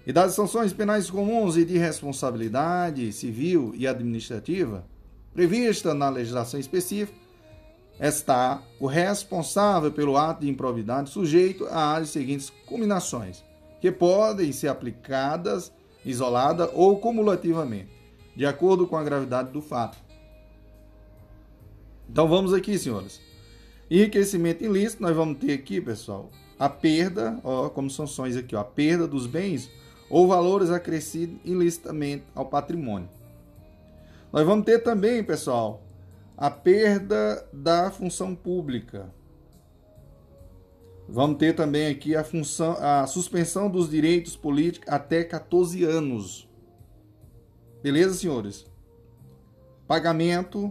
e 0.07 0.13
das 0.13 0.35
sanções 0.35 0.73
penais 0.73 1.11
comuns 1.11 1.57
e 1.57 1.65
de 1.65 1.79
responsabilidade 1.79 3.13
civil 3.13 3.73
e 3.77 3.87
administrativa, 3.87 4.85
prevista 5.33 5.95
na 5.95 6.09
legislação 6.09 6.59
específica, 6.59 7.19
está 8.01 8.63
o 8.81 8.87
responsável 8.87 9.93
pelo 9.93 10.17
ato 10.17 10.41
de 10.41 10.49
improvidade 10.49 11.11
sujeito 11.11 11.67
às 11.71 12.09
seguintes 12.11 12.51
combinações, 12.67 13.45
que 13.81 13.93
podem 13.93 14.51
ser 14.51 14.69
aplicadas 14.69 15.73
isolada 16.05 16.69
ou 16.73 16.99
cumulativamente 16.99 18.02
de 18.35 18.47
acordo 18.47 18.87
com 18.87 18.97
a 18.97 19.05
gravidade 19.05 19.51
do 19.51 19.61
fato. 19.61 19.99
Então 22.09 22.29
vamos 22.29 22.53
aqui, 22.53 22.79
senhores. 22.79 23.21
Enriquecimento 23.91 24.65
ilícito, 24.65 25.03
nós 25.03 25.15
vamos 25.15 25.39
ter 25.39 25.53
aqui, 25.53 25.81
pessoal, 25.81 26.31
a 26.59 26.69
perda, 26.69 27.39
ó, 27.45 27.69
como 27.69 27.91
sanções 27.91 28.37
aqui, 28.37 28.55
ó, 28.55 28.61
a 28.61 28.65
perda 28.65 29.07
dos 29.07 29.27
bens 29.27 29.71
ou 30.09 30.27
valores 30.27 30.71
acrescidos 30.71 31.39
ilicitamente 31.45 32.25
ao 32.35 32.47
patrimônio. 32.47 33.09
Nós 34.33 34.47
vamos 34.47 34.65
ter 34.65 34.79
também, 34.79 35.23
pessoal, 35.23 35.83
a 36.37 36.51
perda 36.51 37.47
da 37.53 37.91
função 37.91 38.35
pública. 38.35 39.13
Vamos 41.09 41.37
ter 41.37 41.55
também 41.55 41.89
aqui 41.89 42.17
a 42.17 42.25
função, 42.25 42.77
a 42.79 43.07
suspensão 43.07 43.71
dos 43.71 43.91
direitos 43.91 44.37
políticos 44.37 44.89
até 44.89 45.23
14 45.25 45.85
anos. 45.85 46.49
Beleza, 47.83 48.15
senhores? 48.15 48.65
Pagamento 49.89 50.71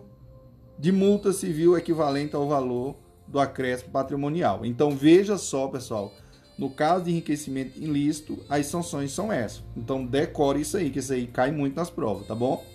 de 0.80 0.94
multa 0.94 1.34
civil 1.34 1.78
equivalente 1.78 2.38
ao 2.38 2.48
valor 2.48 2.96
do 3.28 3.38
acréscimo 3.38 3.92
patrimonial. 3.92 4.66
Então 4.66 4.96
veja 4.96 5.38
só, 5.38 5.68
pessoal, 5.68 6.14
no 6.58 6.70
caso 6.70 7.04
de 7.04 7.12
enriquecimento 7.12 7.78
ilícito, 7.78 8.40
as 8.48 8.68
sanções 8.68 9.12
são 9.12 9.30
essas. 9.30 9.62
Então 9.76 10.06
decore 10.06 10.62
isso 10.62 10.78
aí, 10.78 10.90
que 10.90 11.00
isso 11.00 11.12
aí 11.12 11.28
cai 11.28 11.52
muito 11.52 11.76
nas 11.76 11.90
provas, 11.90 12.26
tá 12.28 12.34
bom? 12.34 12.66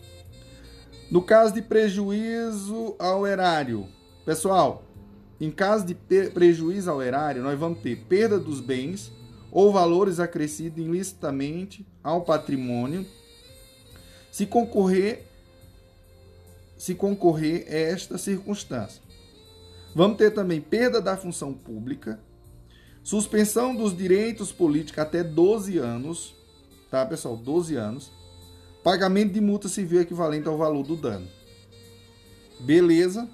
No 1.11 1.23
caso 1.23 1.55
de 1.55 1.63
prejuízo 1.63 2.95
ao 2.99 3.27
erário, 3.27 3.87
pessoal, 4.27 4.83
em 5.41 5.51
caso 5.51 5.87
de 5.87 5.95
prejuízo 5.95 6.91
ao 6.91 7.01
erário, 7.01 7.43
nós 7.43 7.59
vamos 7.59 7.79
ter 7.79 7.97
perda 8.05 8.39
dos 8.39 8.61
bens 8.61 9.11
ou 9.51 9.73
valores 9.73 10.21
acrescidos 10.21 10.85
ilicitamente 10.85 11.87
ao 12.05 12.21
patrimônio 12.21 13.07
se 14.37 14.45
concorrer 14.45 15.25
se 16.77 16.95
concorrer 16.95 17.65
esta 17.67 18.19
circunstância. 18.19 19.01
Vamos 19.95 20.19
ter 20.19 20.31
também 20.31 20.61
perda 20.61 21.01
da 21.01 21.17
função 21.17 21.55
pública, 21.55 22.21
suspensão 23.03 23.75
dos 23.75 23.97
direitos 23.97 24.53
políticos 24.53 24.99
até 24.99 25.25
12 25.25 25.79
anos, 25.79 26.35
tá, 26.91 27.07
pessoal? 27.07 27.35
12 27.35 27.77
anos. 27.77 28.13
Pagamento 28.85 29.33
de 29.33 29.41
multa 29.41 29.71
civil 29.71 30.03
equivalente 30.03 30.47
ao 30.47 30.59
valor 30.59 30.83
do 30.83 30.97
dano. 30.97 31.27
Beleza? 32.61 33.27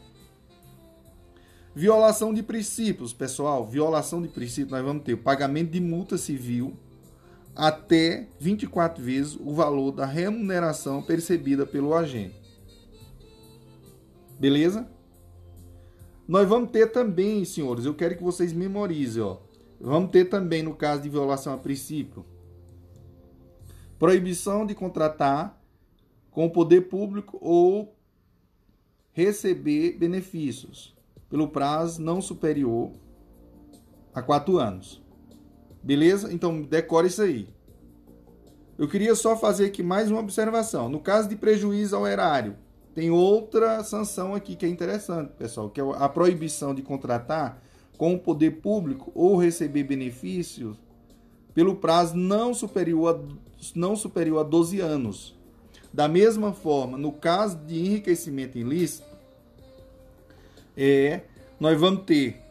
Violação 1.75 2.33
de 2.33 2.45
princípios, 2.45 3.13
pessoal. 3.13 3.67
Violação 3.67 4.23
de 4.23 4.29
princípios, 4.29 4.71
nós 4.71 4.85
vamos 4.85 5.03
ter 5.03 5.15
o 5.15 5.19
pagamento 5.19 5.73
de 5.73 5.81
multa 5.81 6.17
civil 6.17 6.77
até 7.55 8.29
24 8.39 9.03
vezes 9.03 9.37
o 9.37 9.53
valor 9.55 9.93
da 9.93 10.07
remuneração 10.07 11.03
percebida 11.03 11.67
pelo 11.67 11.95
agente. 11.95 12.41
Beleza? 14.39 14.89
Nós 16.27 16.49
vamos 16.49 16.71
ter 16.71 16.93
também, 16.93 17.45
senhores, 17.45 17.85
eu 17.85 17.95
quero 17.95 18.17
que 18.17 18.23
vocês 18.23 18.53
memorizem, 18.53 19.23
ó, 19.23 19.39
Vamos 19.85 20.13
ter 20.13 20.27
também, 20.27 20.63
no 20.63 20.77
caso 20.77 21.03
de 21.03 21.09
violação 21.09 21.53
a 21.53 21.59
princípio, 21.59 22.25
proibição 23.99 24.65
de 24.65 24.77
contratar 24.77 25.61
com 26.31 26.47
o 26.47 26.51
poder 26.51 26.83
público 26.83 27.37
ou 27.41 27.93
receber 29.13 29.99
benefícios 29.99 30.97
pelo 31.29 31.49
prazo 31.49 32.01
não 32.01 32.21
superior 32.23 32.93
a 34.15 34.23
quatro 34.23 34.59
anos. 34.59 35.02
Beleza? 35.83 36.33
Então 36.33 36.63
decore 36.63 37.09
isso 37.09 37.23
aí. 37.23 37.49
Eu 38.79 38.89
queria 38.89 39.15
só 39.15 39.37
fazer 39.37 39.67
aqui 39.67 39.83
mais 39.83 40.11
uma 40.11 40.21
observação. 40.21 40.89
No 40.89 41.01
caso 41.01 41.29
de 41.29 41.37
prejuízo 41.37 41.95
ao 41.95 42.07
erário, 42.07 42.57
tem 42.95 43.11
outra 43.11 43.83
sanção 43.85 44.35
aqui 44.35 44.55
que 44.57 44.67
é 44.67 44.69
interessante, 44.69 45.33
pessoal, 45.39 45.71
que 45.71 45.81
é 45.81 45.85
a 45.97 46.09
proibição 46.09 46.75
de 46.75 46.83
contratar 46.83 47.63
com 47.97 48.15
o 48.15 48.19
poder 48.19 48.61
público 48.61 49.13
ou 49.15 49.37
receber 49.37 49.85
benefícios 49.85 50.77
pelo 51.55 51.77
prazo 51.77 52.17
não 52.17 52.53
superior 52.55 53.15
a, 53.15 53.69
não 53.75 53.95
superior 53.95 54.41
a 54.41 54.43
12 54.43 54.81
anos. 54.81 55.39
Da 55.93 56.09
mesma 56.09 56.53
forma, 56.53 56.97
no 56.97 57.13
caso 57.13 57.59
de 57.59 57.79
enriquecimento 57.79 58.59
ilícito, 58.59 59.07
é, 60.77 61.21
nós 61.61 61.79
vamos 61.79 62.05
ter 62.05 62.42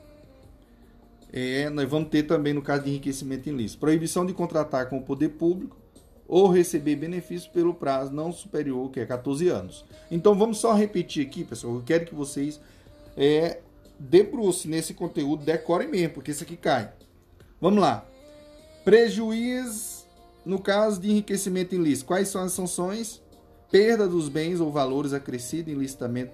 é, 1.33 1.69
nós 1.69 1.89
vamos 1.89 2.09
ter 2.09 2.23
também 2.23 2.53
no 2.53 2.61
caso 2.61 2.83
de 2.83 2.89
enriquecimento 2.89 3.47
ilícito, 3.47 3.79
proibição 3.79 4.25
de 4.25 4.33
contratar 4.33 4.89
com 4.89 4.97
o 4.97 5.01
poder 5.01 5.29
público 5.29 5.77
ou 6.27 6.49
receber 6.49 6.95
benefício 6.95 7.51
pelo 7.51 7.73
prazo 7.73 8.13
não 8.13 8.31
superior, 8.31 8.89
que 8.89 8.99
é 8.99 9.05
14 9.05 9.49
anos. 9.49 9.85
Então 10.09 10.33
vamos 10.33 10.59
só 10.59 10.73
repetir 10.73 11.25
aqui, 11.25 11.43
pessoal. 11.43 11.75
Eu 11.75 11.83
quero 11.85 12.05
que 12.05 12.15
vocês 12.15 12.59
é, 13.17 13.59
debrucem 13.99 14.71
nesse 14.71 14.93
conteúdo, 14.93 15.43
decorem 15.43 15.89
mesmo, 15.89 16.13
porque 16.13 16.31
isso 16.31 16.43
aqui 16.43 16.55
cai. 16.55 16.91
Vamos 17.59 17.81
lá. 17.81 18.05
Prejuízo 18.83 20.07
no 20.45 20.59
caso 20.59 20.99
de 20.99 21.11
enriquecimento 21.11 21.75
ilícito. 21.75 22.07
Quais 22.07 22.27
são 22.29 22.41
as 22.41 22.53
sanções? 22.53 23.21
Perda 23.69 24.07
dos 24.07 24.27
bens 24.27 24.59
ou 24.59 24.71
valores 24.71 25.13
acrescido 25.13 25.69
ilicitamente, 25.69 26.31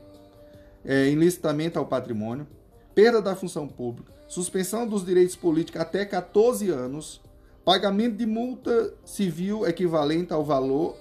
é, 0.85 1.07
ilicitamente 1.07 1.77
ao 1.77 1.85
patrimônio. 1.85 2.47
Perda 2.95 3.21
da 3.21 3.35
função 3.35 3.67
pública. 3.67 4.16
Suspensão 4.27 4.87
dos 4.87 5.05
direitos 5.05 5.35
políticos 5.35 5.81
até 5.81 6.05
14 6.05 6.69
anos. 6.69 7.21
Pagamento 7.63 8.15
de 8.15 8.25
multa 8.25 8.93
civil 9.03 9.67
equivalente 9.67 10.31
ao 10.31 10.43
valor 10.43 10.95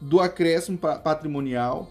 do 0.00 0.20
acréscimo 0.20 0.78
patrimonial 0.78 1.88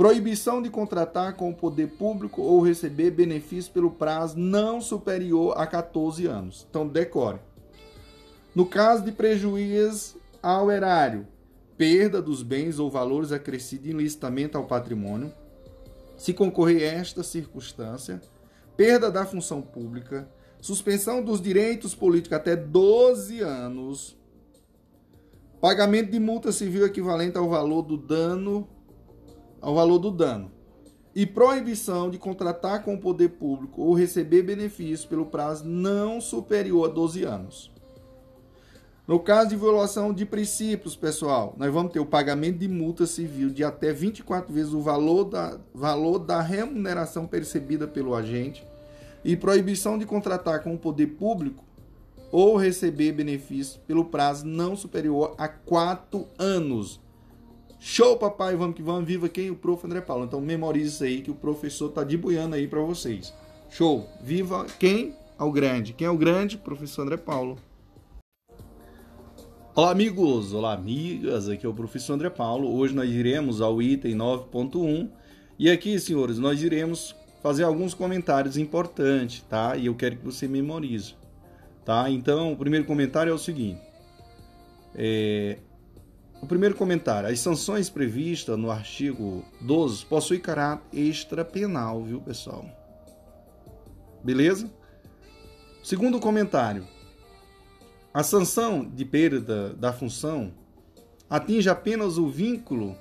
Proibição 0.00 0.62
de 0.62 0.70
contratar 0.70 1.36
com 1.36 1.50
o 1.50 1.54
poder 1.54 1.88
público 1.88 2.40
ou 2.40 2.62
receber 2.62 3.10
benefício 3.10 3.70
pelo 3.70 3.90
prazo 3.90 4.38
não 4.38 4.80
superior 4.80 5.52
a 5.58 5.66
14 5.66 6.26
anos. 6.26 6.66
Então, 6.70 6.88
decore. 6.88 7.38
No 8.54 8.64
caso 8.64 9.04
de 9.04 9.12
prejuízo 9.12 10.16
ao 10.42 10.70
erário, 10.70 11.26
perda 11.76 12.22
dos 12.22 12.42
bens 12.42 12.78
ou 12.78 12.90
valores 12.90 13.30
acrescidos 13.30 13.90
ilicitamente 13.90 14.56
ao 14.56 14.64
patrimônio, 14.64 15.30
se 16.16 16.32
concorrer 16.32 16.82
esta 16.82 17.22
circunstância, 17.22 18.22
perda 18.80 19.10
da 19.10 19.26
função 19.26 19.60
pública, 19.60 20.26
suspensão 20.58 21.22
dos 21.22 21.38
direitos 21.38 21.94
políticos 21.94 22.38
até 22.38 22.56
12 22.56 23.42
anos, 23.42 24.16
pagamento 25.60 26.10
de 26.10 26.18
multa 26.18 26.50
civil 26.50 26.86
equivalente 26.86 27.36
ao 27.36 27.46
valor 27.46 27.82
do 27.82 27.98
dano 27.98 28.66
ao 29.60 29.74
valor 29.74 29.98
do 29.98 30.10
dano 30.10 30.50
e 31.14 31.26
proibição 31.26 32.08
de 32.08 32.16
contratar 32.16 32.82
com 32.82 32.94
o 32.94 32.98
poder 32.98 33.28
público 33.28 33.82
ou 33.82 33.92
receber 33.92 34.44
benefício 34.44 35.06
pelo 35.10 35.26
prazo 35.26 35.66
não 35.66 36.18
superior 36.18 36.88
a 36.88 36.90
12 36.90 37.22
anos. 37.22 37.70
No 39.06 39.20
caso 39.20 39.50
de 39.50 39.56
violação 39.56 40.10
de 40.10 40.24
princípios, 40.24 40.96
pessoal, 40.96 41.54
nós 41.58 41.70
vamos 41.70 41.92
ter 41.92 42.00
o 42.00 42.06
pagamento 42.06 42.56
de 42.56 42.68
multa 42.68 43.04
civil 43.04 43.50
de 43.50 43.62
até 43.62 43.92
24 43.92 44.50
vezes 44.50 44.72
o 44.72 44.80
valor 44.80 45.24
da, 45.24 45.60
valor 45.74 46.18
da 46.18 46.40
remuneração 46.40 47.26
percebida 47.26 47.86
pelo 47.86 48.14
agente 48.14 48.69
e 49.24 49.36
proibição 49.36 49.98
de 49.98 50.06
contratar 50.06 50.62
com 50.62 50.74
o 50.74 50.78
poder 50.78 51.06
público 51.08 51.64
ou 52.32 52.56
receber 52.56 53.12
benefício 53.12 53.80
pelo 53.86 54.04
prazo 54.04 54.46
não 54.46 54.76
superior 54.76 55.34
a 55.36 55.48
4 55.48 56.26
anos 56.38 57.00
Show, 57.82 58.18
papai, 58.18 58.54
vamos 58.54 58.76
que 58.76 58.82
vamos. 58.82 59.06
Viva 59.06 59.26
quem? 59.26 59.50
O 59.50 59.56
prof. 59.56 59.86
André 59.86 60.02
Paulo. 60.02 60.26
Então 60.26 60.38
memorize 60.38 60.88
isso 60.88 61.02
aí 61.02 61.22
que 61.22 61.30
o 61.30 61.34
professor 61.34 61.88
tá 61.88 62.04
debuiando 62.04 62.54
aí 62.54 62.68
para 62.68 62.82
vocês. 62.82 63.32
Show. 63.70 64.06
Viva 64.22 64.66
quem? 64.78 65.14
Ao 65.38 65.50
grande. 65.50 65.94
Quem 65.94 66.06
é 66.06 66.10
o 66.10 66.16
grande? 66.18 66.58
Professor 66.58 67.00
André 67.00 67.16
Paulo. 67.16 67.56
Olá, 69.74 69.92
amigos. 69.92 70.52
Olá, 70.52 70.74
amigas. 70.74 71.48
Aqui 71.48 71.64
é 71.64 71.68
o 71.70 71.72
professor 71.72 72.12
André 72.12 72.28
Paulo. 72.28 72.70
Hoje 72.70 72.94
nós 72.94 73.08
iremos 73.08 73.62
ao 73.62 73.80
item 73.80 74.14
9.1. 74.14 75.08
E 75.58 75.70
aqui, 75.70 75.98
senhores, 75.98 76.38
nós 76.38 76.62
iremos 76.62 77.16
fazer 77.42 77.64
alguns 77.64 77.94
comentários 77.94 78.56
importantes, 78.56 79.44
tá? 79.48 79.76
E 79.76 79.86
eu 79.86 79.94
quero 79.94 80.16
que 80.16 80.24
você 80.24 80.46
memorize, 80.46 81.14
tá? 81.84 82.10
Então, 82.10 82.52
o 82.52 82.56
primeiro 82.56 82.84
comentário 82.84 83.30
é 83.30 83.34
o 83.34 83.38
seguinte. 83.38 83.80
É, 84.94 85.58
o 86.40 86.46
primeiro 86.46 86.74
comentário: 86.74 87.28
as 87.28 87.40
sanções 87.40 87.90
previstas 87.90 88.58
no 88.58 88.70
artigo 88.70 89.44
12 89.60 90.06
possuem 90.06 90.40
caráter 90.40 90.98
extrapenal, 90.98 92.02
viu, 92.02 92.20
pessoal? 92.20 92.64
Beleza? 94.24 94.70
Segundo 95.82 96.18
comentário: 96.18 96.86
a 98.12 98.22
sanção 98.22 98.84
de 98.84 99.04
perda 99.04 99.72
da 99.74 99.92
função 99.92 100.52
atinge 101.28 101.68
apenas 101.70 102.18
o 102.18 102.28
vínculo 102.28 102.96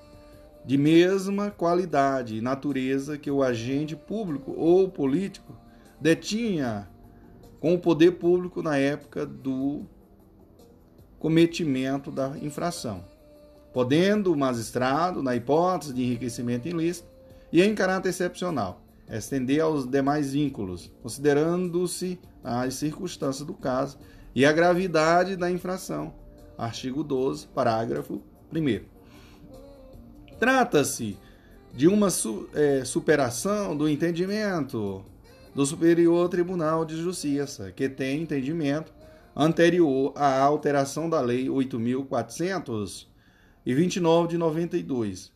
de 0.65 0.77
mesma 0.77 1.49
qualidade 1.49 2.37
e 2.37 2.41
natureza 2.41 3.17
que 3.17 3.31
o 3.31 3.41
agente 3.41 3.95
público 3.95 4.53
ou 4.57 4.89
político 4.89 5.55
detinha 5.99 6.87
com 7.59 7.73
o 7.73 7.79
poder 7.79 8.11
público 8.11 8.61
na 8.61 8.77
época 8.77 9.25
do 9.25 9.81
cometimento 11.17 12.11
da 12.11 12.37
infração 12.41 13.03
podendo 13.73 14.33
o 14.33 14.37
magistrado, 14.37 15.21
na 15.21 15.35
hipótese 15.35 15.93
de 15.93 16.03
enriquecimento 16.03 16.67
ilícito, 16.67 17.07
e 17.51 17.61
em 17.61 17.73
caráter 17.73 18.09
excepcional, 18.09 18.81
estender 19.09 19.61
aos 19.61 19.87
demais 19.87 20.33
vínculos, 20.33 20.91
considerando-se 21.01 22.19
as 22.43 22.75
circunstâncias 22.75 23.45
do 23.45 23.53
caso 23.53 23.97
e 24.35 24.45
a 24.45 24.51
gravidade 24.51 25.35
da 25.35 25.49
infração. 25.49 26.13
Artigo 26.57 27.03
12, 27.03 27.47
parágrafo 27.47 28.21
1. 28.53 28.98
Trata-se 30.39 31.17
de 31.73 31.87
uma 31.87 32.09
su 32.09 32.47
é, 32.53 32.85
superação 32.85 33.75
do 33.75 33.89
entendimento 33.89 35.03
do 35.53 35.65
Superior 35.65 36.29
Tribunal 36.29 36.85
de 36.85 36.95
Justiça, 36.95 37.71
que 37.71 37.89
tem 37.89 38.21
entendimento 38.21 38.93
anterior 39.35 40.13
à 40.15 40.39
alteração 40.39 41.09
da 41.09 41.19
Lei 41.19 41.47
8.400 41.47 43.07
e 43.65 43.73
29 43.73 44.29
de 44.29 44.37
92, 44.37 45.31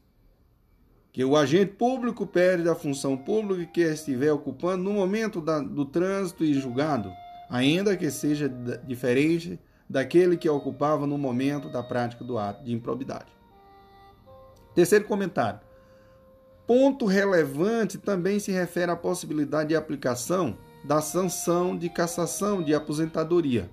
que 1.11 1.25
o 1.25 1.35
agente 1.35 1.73
público 1.73 2.25
perde 2.25 2.69
a 2.69 2.75
função 2.75 3.17
pública 3.17 3.71
que 3.73 3.81
estiver 3.81 4.31
ocupando 4.31 4.83
no 4.83 4.93
momento 4.93 5.41
da, 5.41 5.59
do 5.59 5.83
trânsito 5.83 6.45
e 6.45 6.53
julgado, 6.53 7.11
ainda 7.49 7.97
que 7.97 8.09
seja 8.09 8.49
diferente 8.87 9.59
daquele 9.89 10.37
que 10.37 10.49
ocupava 10.49 11.05
no 11.05 11.17
momento 11.17 11.69
da 11.69 11.83
prática 11.83 12.23
do 12.23 12.37
ato 12.37 12.63
de 12.63 12.73
improbidade. 12.73 13.42
Terceiro 14.73 15.05
comentário. 15.05 15.59
Ponto 16.65 17.05
relevante 17.05 17.97
também 17.97 18.39
se 18.39 18.51
refere 18.51 18.91
à 18.91 18.95
possibilidade 18.95 19.69
de 19.69 19.75
aplicação 19.75 20.57
da 20.83 21.01
sanção 21.01 21.77
de 21.77 21.89
cassação 21.89 22.61
de 22.61 22.73
aposentadoria. 22.73 23.69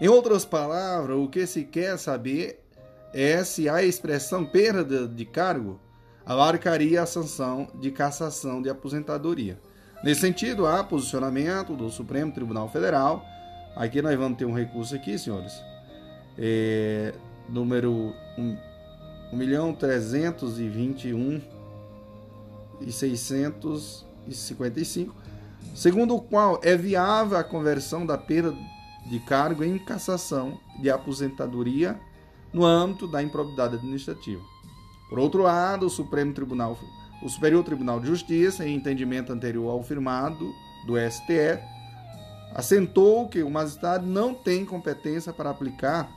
Em 0.00 0.08
outras 0.08 0.44
palavras, 0.44 1.16
o 1.16 1.28
que 1.28 1.46
se 1.46 1.64
quer 1.64 1.98
saber 1.98 2.64
é 3.12 3.44
se 3.44 3.68
a 3.68 3.82
expressão 3.82 4.46
perda 4.46 5.06
de 5.06 5.24
cargo 5.24 5.78
abarcaria 6.24 7.02
a 7.02 7.06
sanção 7.06 7.68
de 7.74 7.90
cassação 7.90 8.62
de 8.62 8.70
aposentadoria. 8.70 9.58
Nesse 10.02 10.22
sentido, 10.22 10.66
há 10.66 10.82
posicionamento 10.82 11.74
do 11.76 11.90
Supremo 11.90 12.32
Tribunal 12.32 12.70
Federal. 12.70 13.22
Aqui 13.76 14.00
nós 14.00 14.16
vamos 14.16 14.38
ter 14.38 14.46
um 14.46 14.54
recurso 14.54 14.94
aqui, 14.94 15.18
senhores. 15.18 15.52
É, 16.38 17.12
número 17.48 18.14
1 18.38 18.69
milhão 19.32 19.72
321 19.72 21.40
e 22.80 22.92
655, 22.92 25.14
segundo 25.74 26.14
o 26.14 26.20
qual 26.20 26.60
é 26.62 26.76
viável 26.76 27.38
a 27.38 27.44
conversão 27.44 28.06
da 28.06 28.18
perda 28.18 28.54
de 29.08 29.18
cargo 29.20 29.64
em 29.64 29.78
cassação 29.78 30.58
de 30.80 30.90
aposentadoria 30.90 31.98
no 32.52 32.64
âmbito 32.64 33.06
da 33.06 33.22
improbidade 33.22 33.76
administrativa. 33.76 34.42
Por 35.08 35.18
outro 35.18 35.42
lado, 35.42 35.86
o 35.86 35.90
Supremo 35.90 36.32
Tribunal, 36.32 36.78
o 37.22 37.28
Superior 37.28 37.64
Tribunal 37.64 38.00
de 38.00 38.06
Justiça, 38.06 38.66
em 38.66 38.76
entendimento 38.76 39.32
anterior 39.32 39.70
ao 39.70 39.82
firmado 39.82 40.52
do 40.86 40.94
STF, 40.96 41.60
assentou 42.54 43.28
que 43.28 43.42
o 43.42 43.50
magistrado 43.50 44.06
não 44.06 44.34
tem 44.34 44.64
competência 44.64 45.32
para 45.32 45.50
aplicar 45.50 46.08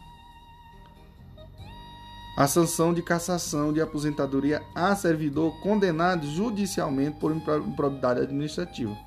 a 2.36 2.48
sanção 2.48 2.94
de 2.94 3.02
cassação 3.02 3.72
de 3.72 3.80
aposentadoria 3.80 4.64
a 4.74 4.96
servidor 4.96 5.60
condenado 5.62 6.26
judicialmente 6.28 7.20
por 7.20 7.32
improbidade 7.32 8.22
administrativa. 8.22 8.98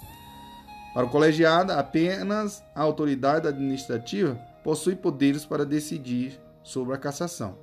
Para 0.94 1.06
o 1.06 1.10
colegiado, 1.10 1.72
apenas 1.72 2.62
a 2.74 2.82
autoridade 2.82 3.48
administrativa 3.48 4.34
possui 4.62 4.96
poderes 4.96 5.44
para 5.44 5.66
decidir 5.66 6.40
sobre 6.62 6.94
a 6.94 6.98
cassação. 6.98 7.58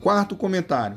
Quarto 0.00 0.34
comentário. 0.34 0.96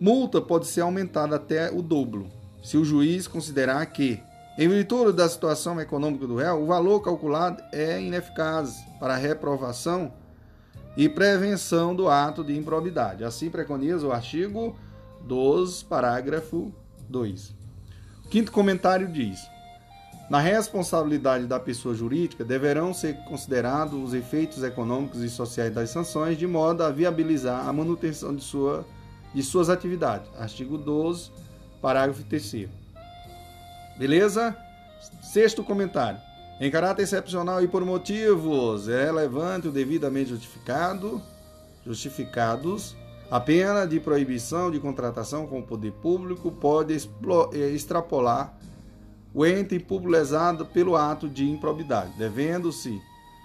Multa 0.00 0.40
pode 0.40 0.66
ser 0.66 0.80
aumentada 0.80 1.36
até 1.36 1.70
o 1.70 1.82
dobro, 1.82 2.30
se 2.62 2.76
o 2.76 2.84
juiz 2.84 3.28
considerar 3.28 3.84
que 3.86 4.20
em 4.56 4.68
virtude 4.68 5.12
da 5.12 5.28
situação 5.28 5.80
econômica 5.80 6.28
do 6.28 6.36
réu, 6.36 6.62
o 6.62 6.66
valor 6.66 7.00
calculado 7.00 7.60
é 7.72 8.00
ineficaz 8.00 8.84
para 9.00 9.16
reprovação 9.16 10.12
e 10.96 11.08
prevenção 11.08 11.92
do 11.94 12.08
ato 12.08 12.44
de 12.44 12.56
improbidade. 12.56 13.24
Assim 13.24 13.50
preconiza 13.50 14.06
o 14.06 14.12
artigo 14.12 14.76
12, 15.22 15.84
parágrafo 15.86 16.72
2. 17.08 17.54
O 18.24 18.28
quinto 18.28 18.52
comentário 18.52 19.08
diz: 19.08 19.40
Na 20.30 20.38
responsabilidade 20.38 21.46
da 21.46 21.58
pessoa 21.58 21.92
jurídica 21.92 22.44
deverão 22.44 22.94
ser 22.94 23.16
considerados 23.24 24.00
os 24.00 24.14
efeitos 24.14 24.62
econômicos 24.62 25.20
e 25.20 25.28
sociais 25.28 25.74
das 25.74 25.90
sanções, 25.90 26.38
de 26.38 26.46
modo 26.46 26.84
a 26.84 26.90
viabilizar 26.90 27.66
a 27.66 27.72
manutenção 27.72 28.32
de, 28.32 28.44
sua, 28.44 28.86
de 29.34 29.42
suas 29.42 29.68
atividades. 29.68 30.30
Artigo 30.38 30.78
12, 30.78 31.32
parágrafo 31.82 32.22
3. 32.22 32.83
Beleza? 33.96 34.56
Sexto 35.22 35.62
comentário. 35.62 36.20
Em 36.60 36.70
caráter 36.70 37.02
excepcional 37.02 37.62
e 37.62 37.68
por 37.68 37.84
motivos 37.84 38.86
relevantes 38.86 39.66
ou 39.66 39.72
devidamente 39.72 40.30
justificado, 40.30 41.20
justificados, 41.84 42.96
a 43.30 43.40
pena 43.40 43.86
de 43.86 43.98
proibição 43.98 44.70
de 44.70 44.78
contratação 44.78 45.46
com 45.46 45.60
o 45.60 45.62
poder 45.62 45.92
público 45.92 46.52
pode 46.52 46.94
eh, 46.94 47.70
extrapolar 47.70 48.56
o 49.32 49.44
ente 49.44 49.78
publicado 49.80 50.64
pelo 50.66 50.96
ato 50.96 51.28
de 51.28 51.50
improbidade, 51.50 52.12
devendo-se 52.16 53.00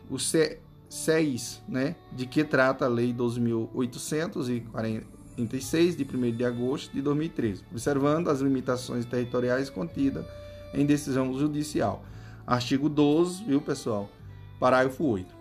o 0.09 0.19
CEIS, 0.19 1.63
né? 1.65 1.95
De 2.11 2.25
que 2.25 2.43
trata 2.43 2.83
a 2.83 2.89
Lei 2.89 3.13
12.840 3.13 5.18
36 5.45 5.95
de 5.95 6.03
1 6.03 6.35
de 6.35 6.45
agosto 6.45 6.93
de 6.93 7.01
2013, 7.01 7.63
observando 7.71 8.29
as 8.29 8.41
limitações 8.41 9.05
territoriais 9.05 9.69
contidas 9.69 10.25
em 10.73 10.85
decisão 10.85 11.37
judicial. 11.37 12.03
Artigo 12.45 12.89
12, 12.89 13.43
viu, 13.43 13.61
pessoal? 13.61 14.09
Parágrafo 14.59 15.03
8. 15.05 15.33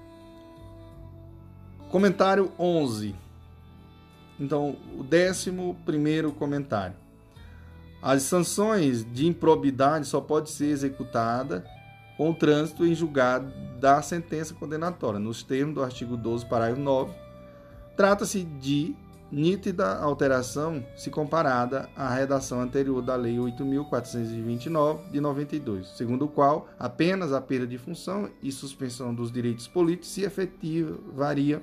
Comentário 1.90 2.52
11. 2.58 3.14
Então, 4.38 4.76
o 4.96 5.02
décimo 5.02 5.76
primeiro 5.84 6.32
comentário. 6.32 6.94
As 8.00 8.22
sanções 8.22 9.04
de 9.12 9.26
improbidade 9.26 10.06
só 10.06 10.20
pode 10.20 10.50
ser 10.50 10.66
executada 10.66 11.64
com 12.16 12.30
o 12.30 12.34
trânsito 12.34 12.86
em 12.86 12.94
julgado 12.94 13.52
da 13.80 14.02
sentença 14.02 14.54
condenatória, 14.54 15.18
nos 15.18 15.42
termos 15.42 15.74
do 15.74 15.82
artigo 15.82 16.16
12, 16.16 16.46
parágrafo 16.46 16.82
9. 16.82 17.12
Trata-se 17.96 18.44
de 18.44 18.94
nítida 19.30 19.98
alteração 19.98 20.84
se 20.96 21.10
comparada 21.10 21.88
à 21.94 22.08
redação 22.08 22.60
anterior 22.60 23.02
da 23.02 23.14
Lei 23.14 23.36
8.429 23.36 25.10
de 25.10 25.20
92, 25.20 25.88
segundo 25.96 26.24
o 26.24 26.28
qual 26.28 26.68
apenas 26.78 27.32
a 27.32 27.40
perda 27.40 27.66
de 27.66 27.78
função 27.78 28.30
e 28.42 28.50
suspensão 28.50 29.14
dos 29.14 29.30
direitos 29.30 29.68
políticos 29.68 30.08
se 30.08 30.22
efetivariam 30.22 31.60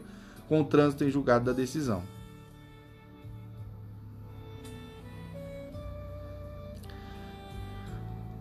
com 0.47 0.61
o 0.61 0.65
trânsito 0.65 1.03
em 1.03 1.09
julgado 1.09 1.45
da 1.45 1.53
decisão. 1.53 2.03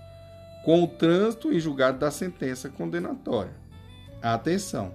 com 0.64 0.82
o 0.82 0.88
trânsito 0.88 1.52
em 1.52 1.58
julgado 1.58 1.98
da 1.98 2.10
sentença 2.10 2.68
condenatória. 2.68 3.54
Atenção! 4.20 4.94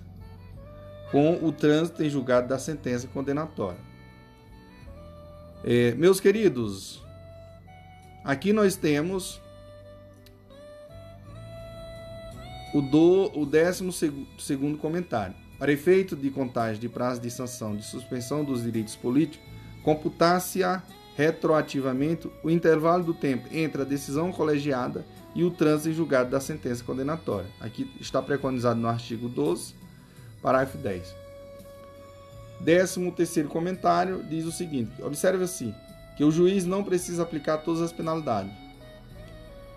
com 1.10 1.44
o 1.44 1.52
trânsito 1.52 2.02
em 2.02 2.10
julgado 2.10 2.48
da 2.48 2.59
sentença 2.59 3.06
condenatória. 3.09 3.80
É, 5.64 5.93
meus 5.93 6.20
queridos, 6.20 7.02
aqui 8.24 8.52
nós 8.52 8.76
temos 8.76 9.40
o, 12.72 12.80
do, 12.80 13.30
o 13.39 13.47
décimo 13.47 13.93
segundo 13.93 14.78
comentário. 14.78 15.35
Para 15.59 15.72
efeito 15.72 16.14
de 16.14 16.30
contagem 16.30 16.80
de 16.80 16.89
prazo 16.89 17.20
de 17.20 17.30
sanção 17.30 17.74
de 17.74 17.85
suspensão 17.85 18.44
dos 18.44 18.62
direitos 18.62 18.94
políticos, 18.94 19.44
computar-se-á 19.82 20.82
retroativamente 21.16 22.30
o 22.44 22.51
intervalo 22.51 23.02
do 23.02 23.12
tempo 23.12 23.48
entre 23.51 23.82
a 23.82 23.85
decisão 23.85 24.30
colegiada 24.30 25.05
e 25.35 25.43
o 25.43 25.51
trânsito 25.51 25.89
em 25.89 25.93
julgado 25.93 26.30
da 26.30 26.39
sentença 26.39 26.85
condenatória. 26.85 27.51
Aqui 27.60 27.90
está 28.01 28.22
preconizado 28.22 28.78
no 28.78 28.86
artigo 28.86 29.28
12 29.28 29.74
Parágrafo 30.43 30.78
10. 30.78 31.15
Décimo 32.60 33.12
terceiro 33.12 33.48
comentário 33.48 34.23
diz 34.23 34.44
o 34.44 34.52
seguinte: 34.52 35.02
observe-se 35.02 35.74
que 36.16 36.24
o 36.24 36.31
juiz 36.31 36.65
não 36.65 36.82
precisa 36.82 37.23
aplicar 37.23 37.59
todas 37.59 37.81
as 37.81 37.93
penalidades. 37.93 38.52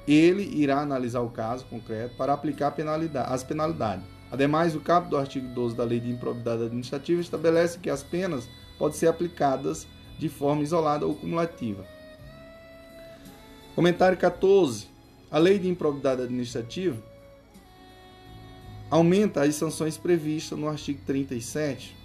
Ele 0.08 0.44
irá 0.44 0.80
analisar 0.80 1.22
o 1.22 1.30
caso 1.30 1.66
concreto 1.66 2.16
para 2.16 2.34
aplicar 2.34 2.72
penalidade, 2.72 3.32
as 3.32 3.44
penalidades. 3.44 4.04
Ademais, 4.32 4.76
o 4.76 4.80
caput 4.80 5.10
do 5.10 5.18
artigo 5.18 5.48
12 5.50 5.76
da 5.76 5.84
Lei 5.84 6.00
de 6.00 6.10
Improbidade 6.10 6.64
Administrativa 6.64 7.22
estabelece 7.22 7.78
que 7.78 7.90
as 7.90 8.02
penas 8.02 8.48
podem 8.80 8.98
ser 8.98 9.08
aplicadas 9.08 9.86
de 10.18 10.30
forma 10.30 10.64
isolada 10.64 11.06
ou 11.06 11.14
cumulativa. 11.14 11.86
Comentário 13.76 14.18
14. 14.18 14.88
A 15.30 15.38
Lei 15.38 15.60
de 15.60 15.70
Improbidade 15.70 16.24
Administrativa 16.24 16.98
aumenta 18.92 19.44
as 19.44 19.56
sanções 19.56 19.98
previstas 19.98 20.60
no 20.60 20.68
artigo 20.68 21.00
37, 21.08 21.96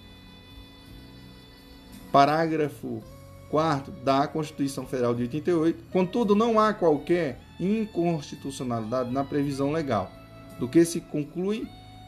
parágrafo 2.11 3.03
4 3.51 3.91
da 4.03 4.25
Constituição 4.25 4.85
Federal 4.87 5.13
de 5.13 5.23
88. 5.23 5.83
Contudo, 5.91 6.33
não 6.33 6.57
há 6.57 6.73
qualquer 6.73 7.39
inconstitucionalidade 7.59 9.11
na 9.11 9.23
previsão 9.23 9.71
legal, 9.71 10.09
do 10.57 10.67
que 10.67 10.83
se 10.85 11.01
conclui 11.01 11.67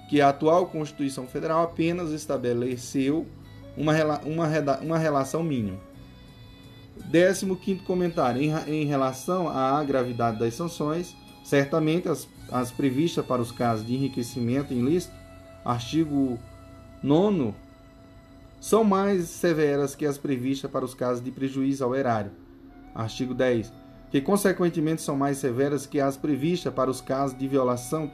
que 0.10 0.22
a 0.22 0.30
atual 0.30 0.68
Constituição 0.68 1.28
Federal 1.28 1.64
apenas 1.64 2.12
estabeleceu 2.12 3.28
uma, 3.78 3.94
uma, 4.24 4.48
uma 4.82 4.98
relação 4.98 5.44
mínima. 5.44 5.78
15 7.12 7.46
comentário. 7.86 8.42
Em, 8.42 8.52
em 8.68 8.86
relação 8.86 9.48
à 9.48 9.84
gravidade 9.84 10.40
das 10.40 10.54
sanções, 10.54 11.16
certamente 11.50 12.08
as, 12.08 12.28
as 12.52 12.72
previstas 12.72 13.26
para 13.26 13.42
os 13.42 13.52
casos 13.52 13.86
de 13.86 13.96
enriquecimento 13.96 14.72
ilícito, 14.72 15.14
artigo 15.66 16.38
9 17.02 17.54
são 18.62 18.84
mais 18.84 19.24
severas 19.30 19.96
que 19.96 20.06
as 20.06 20.18
previstas 20.18 20.70
para 20.70 20.86
os 20.86 20.94
casos 20.94 21.24
de 21.24 21.32
prejuízo 21.32 21.84
ao 21.84 21.96
erário. 21.96 22.32
Artigo 22.94 23.34
10. 23.34 23.74
Que, 24.12 24.22
consequentemente, 24.22 25.02
são 25.02 25.16
mais 25.16 25.38
severas 25.38 25.88
que 25.88 26.00
as 26.00 26.18
previstas 26.18 26.72
para 26.72 26.90
os 26.90 27.02
casos 27.02 27.38
de 27.38 27.48
violação 27.48 28.12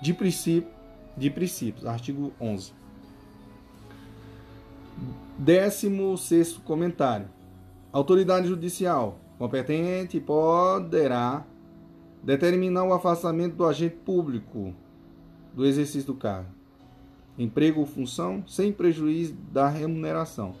de, 0.00 0.14
princípio, 0.14 0.70
de 1.16 1.28
princípios. 1.28 1.84
Artigo 1.84 2.32
11. 2.40 2.72
16 5.36 6.58
comentário. 6.64 7.28
Autoridade 7.92 8.46
judicial 8.46 9.18
competente 9.38 10.20
poderá 10.20 11.44
determinar 12.22 12.84
o 12.84 12.92
afastamento 12.92 13.56
do 13.56 13.66
agente 13.66 13.96
público 13.96 14.74
do 15.54 15.66
exercício 15.66 16.06
do 16.06 16.14
cargo 16.14 16.62
emprego 17.38 17.80
ou 17.80 17.86
função, 17.86 18.44
sem 18.46 18.72
prejuízo 18.72 19.34
da 19.50 19.68
remuneração, 19.68 20.54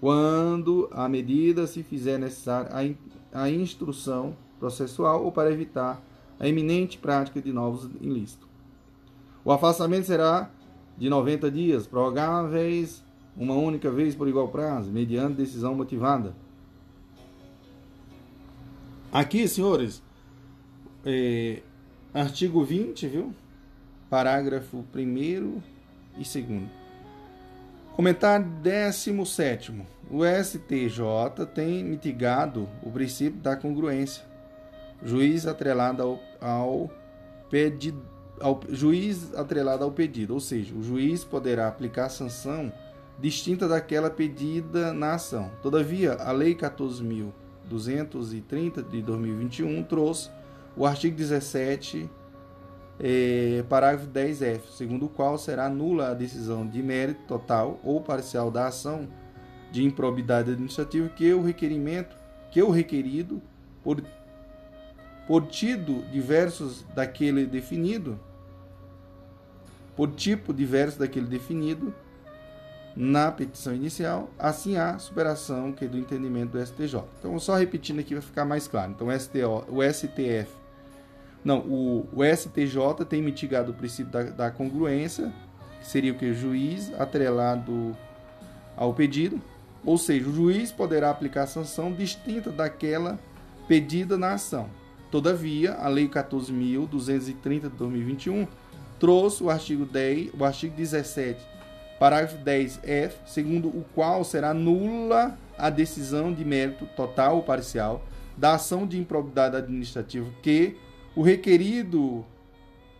quando 0.00 0.88
a 0.92 1.08
medida 1.08 1.66
se 1.66 1.82
fizer 1.82 2.18
necessária 2.18 2.96
a 3.32 3.50
instrução 3.50 4.36
processual 4.58 5.24
ou 5.24 5.32
para 5.32 5.50
evitar 5.50 6.00
a 6.38 6.46
iminente 6.46 6.98
prática 6.98 7.40
de 7.40 7.52
novos 7.52 7.90
ilícitos. 8.00 8.48
O 9.44 9.50
afastamento 9.50 10.06
será 10.06 10.50
de 10.96 11.08
90 11.08 11.50
dias, 11.50 11.86
prorrogáveis 11.86 13.02
uma 13.36 13.54
única 13.54 13.90
vez 13.90 14.14
por 14.14 14.28
igual 14.28 14.48
prazo, 14.48 14.90
mediante 14.92 15.34
decisão 15.34 15.74
motivada. 15.74 16.34
Aqui, 19.12 19.46
senhores, 19.48 20.02
é, 21.04 21.60
artigo 22.12 22.64
20, 22.64 23.08
viu? 23.08 23.34
Parágrafo 24.08 24.84
1 24.94 25.62
e 26.18 26.24
segundo. 26.24 26.70
Comentário 27.94 28.46
17. 28.62 29.72
O 30.10 30.20
STJ 30.24 31.46
tem 31.54 31.84
mitigado 31.84 32.68
o 32.82 32.90
princípio 32.90 33.38
da 33.40 33.54
congruência. 33.56 34.24
Juiz 35.02 35.46
atrelado 35.46 36.02
ao, 36.02 36.20
ao 36.40 36.90
pedido. 37.50 38.02
Ao, 38.40 38.60
juiz 38.68 39.32
atrelado 39.34 39.84
ao 39.84 39.92
pedido, 39.92 40.34
ou 40.34 40.40
seja, 40.40 40.74
o 40.74 40.82
juiz 40.82 41.22
poderá 41.22 41.68
aplicar 41.68 42.08
sanção 42.08 42.72
distinta 43.18 43.68
daquela 43.68 44.10
pedida 44.10 44.92
na 44.92 45.14
ação. 45.14 45.52
Todavia, 45.62 46.14
a 46.14 46.32
Lei 46.32 46.56
14.230 46.56 48.88
de 48.88 49.00
2021 49.02 49.84
trouxe 49.84 50.30
o 50.76 50.86
artigo 50.86 51.16
17 51.16 52.10
é, 52.98 53.64
parágrafo 53.68 54.06
10F, 54.08 54.60
segundo 54.76 55.06
o 55.06 55.08
qual 55.08 55.36
será 55.38 55.68
nula 55.68 56.10
a 56.10 56.14
decisão 56.14 56.66
de 56.66 56.82
mérito 56.82 57.22
total 57.26 57.80
ou 57.82 58.00
parcial 58.00 58.50
da 58.50 58.68
ação 58.68 59.08
de 59.72 59.84
improbidade 59.84 60.52
administrativa 60.52 61.08
que 61.08 61.32
o 61.32 61.42
requerimento, 61.42 62.16
que 62.50 62.62
o 62.62 62.70
requerido, 62.70 63.42
por, 63.82 64.02
por 65.26 65.46
tido 65.46 66.02
diversos 66.10 66.84
daquele 66.94 67.46
definido, 67.46 68.18
por 69.96 70.12
tipo 70.12 70.52
diverso 70.52 70.98
daquele 70.98 71.26
definido 71.26 71.94
na 72.96 73.32
petição 73.32 73.74
inicial, 73.74 74.30
assim 74.38 74.76
há 74.76 74.98
superação 74.98 75.72
que 75.72 75.86
do 75.86 75.98
entendimento 75.98 76.52
do 76.52 76.64
STJ. 76.64 77.02
Então, 77.18 77.36
só 77.40 77.56
repetindo 77.56 77.98
aqui 77.98 78.14
vai 78.14 78.22
ficar 78.22 78.44
mais 78.44 78.68
claro. 78.68 78.92
Então, 78.92 79.08
o, 79.08 79.18
STO, 79.18 79.64
o 79.68 79.82
STF 79.82 80.63
não, 81.44 81.58
o, 81.58 82.08
o 82.12 82.24
STJ 82.24 83.04
tem 83.08 83.20
mitigado 83.20 83.72
o 83.72 83.74
princípio 83.74 84.10
da, 84.10 84.22
da 84.22 84.50
congruência, 84.50 85.32
que 85.80 85.86
seria 85.86 86.12
o 86.12 86.14
que? 86.14 86.30
O 86.30 86.34
juiz 86.34 86.92
atrelado 86.98 87.94
ao 88.76 88.94
pedido, 88.94 89.40
ou 89.84 89.98
seja, 89.98 90.28
o 90.28 90.32
juiz 90.32 90.72
poderá 90.72 91.10
aplicar 91.10 91.46
sanção 91.46 91.92
distinta 91.92 92.50
daquela 92.50 93.18
pedida 93.68 94.16
na 94.16 94.32
ação. 94.32 94.68
Todavia, 95.10 95.74
a 95.74 95.86
Lei 95.88 96.08
14.230 96.08 97.60
de 97.60 97.68
2021 97.68 98.48
trouxe 98.98 99.42
o 99.44 99.50
artigo 99.50 99.84
10, 99.84 100.30
o 100.38 100.44
artigo 100.44 100.74
17, 100.74 101.38
parágrafo 101.98 102.38
10F, 102.38 103.12
segundo 103.26 103.68
o 103.68 103.84
qual 103.94 104.24
será 104.24 104.54
nula 104.54 105.38
a 105.58 105.68
decisão 105.68 106.32
de 106.32 106.44
mérito 106.44 106.86
total 106.96 107.36
ou 107.36 107.42
parcial 107.42 108.02
da 108.36 108.54
ação 108.54 108.86
de 108.86 108.98
improbidade 108.98 109.56
administrativa 109.56 110.26
que 110.42 110.76
o 111.14 111.22
requerido 111.22 112.24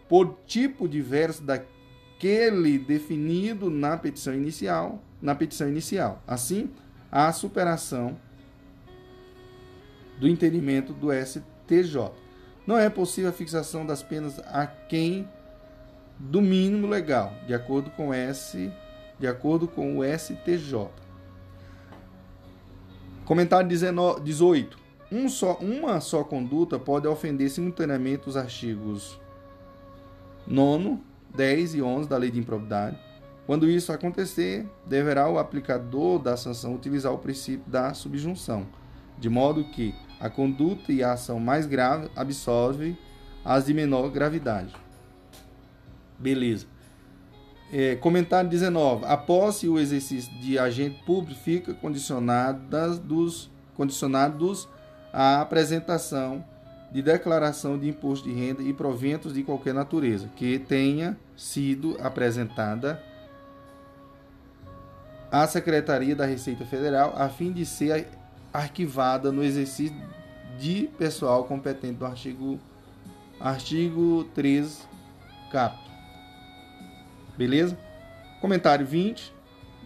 por 0.08 0.36
tipo 0.46 0.88
diverso 0.88 1.42
daquele 1.42 2.78
definido 2.78 3.70
na 3.70 3.96
petição 3.96 4.34
inicial, 4.34 5.02
na 5.20 5.34
petição 5.34 5.68
inicial. 5.68 6.22
Assim, 6.26 6.70
a 7.10 7.32
superação 7.32 8.16
do 10.18 10.28
entendimento 10.28 10.92
do 10.92 11.08
STJ. 11.12 12.12
Não 12.66 12.78
é 12.78 12.88
possível 12.88 13.30
a 13.30 13.32
fixação 13.32 13.84
das 13.84 14.02
penas 14.02 14.38
a 14.46 14.66
quem 14.66 15.28
do 16.18 16.40
mínimo 16.40 16.86
legal, 16.86 17.34
de 17.46 17.52
acordo 17.52 17.90
com 17.90 18.14
S, 18.14 18.72
de 19.18 19.26
acordo 19.26 19.66
com 19.66 19.98
o 19.98 20.04
STJ. 20.04 20.88
Comentário 23.24 23.68
19, 23.68 24.20
18. 24.20 24.83
Um 25.14 25.28
só, 25.28 25.54
uma 25.60 26.00
só 26.00 26.24
conduta 26.24 26.76
pode 26.76 27.06
ofender 27.06 27.48
simultaneamente 27.48 28.28
os 28.28 28.36
artigos 28.36 29.20
9, 30.44 30.98
10 31.32 31.76
e 31.76 31.82
11 31.82 32.08
da 32.08 32.16
Lei 32.16 32.32
de 32.32 32.40
Improbidade. 32.40 32.98
Quando 33.46 33.70
isso 33.70 33.92
acontecer, 33.92 34.68
deverá 34.84 35.30
o 35.30 35.38
aplicador 35.38 36.18
da 36.18 36.36
sanção 36.36 36.74
utilizar 36.74 37.12
o 37.12 37.18
princípio 37.18 37.62
da 37.70 37.94
subjunção, 37.94 38.66
de 39.16 39.28
modo 39.28 39.62
que 39.62 39.94
a 40.18 40.28
conduta 40.28 40.90
e 40.90 41.00
a 41.00 41.12
ação 41.12 41.38
mais 41.38 41.64
grave 41.64 42.10
absorve 42.16 42.98
as 43.44 43.66
de 43.66 43.72
menor 43.72 44.10
gravidade. 44.10 44.74
Beleza. 46.18 46.66
É, 47.72 47.94
comentário 47.94 48.50
19. 48.50 49.04
A 49.04 49.16
posse 49.16 49.66
e 49.66 49.68
o 49.68 49.78
exercício 49.78 50.32
de 50.40 50.58
agente 50.58 51.04
público 51.04 51.40
fica 51.40 51.72
condicionadas 51.72 52.98
dos, 52.98 53.48
condicionados 53.76 54.68
a 55.14 55.40
apresentação 55.40 56.44
de 56.90 57.00
declaração 57.00 57.78
de 57.78 57.88
imposto 57.88 58.28
de 58.28 58.34
renda 58.34 58.62
e 58.62 58.74
proventos 58.74 59.32
de 59.32 59.44
qualquer 59.44 59.72
natureza 59.72 60.28
que 60.34 60.58
tenha 60.58 61.16
sido 61.36 61.96
apresentada 62.00 63.00
à 65.30 65.46
Secretaria 65.46 66.16
da 66.16 66.26
Receita 66.26 66.64
Federal 66.64 67.14
a 67.16 67.28
fim 67.28 67.52
de 67.52 67.64
ser 67.64 68.08
arquivada 68.52 69.30
no 69.30 69.44
exercício 69.44 69.96
de 70.58 70.90
pessoal 70.98 71.44
competente 71.44 71.94
do 71.94 72.06
artigo 72.06 72.58
artigo 73.40 74.24
13 74.34 74.82
cap. 75.50 75.76
Beleza? 77.36 77.78
Comentário 78.40 78.84
20, 78.84 79.32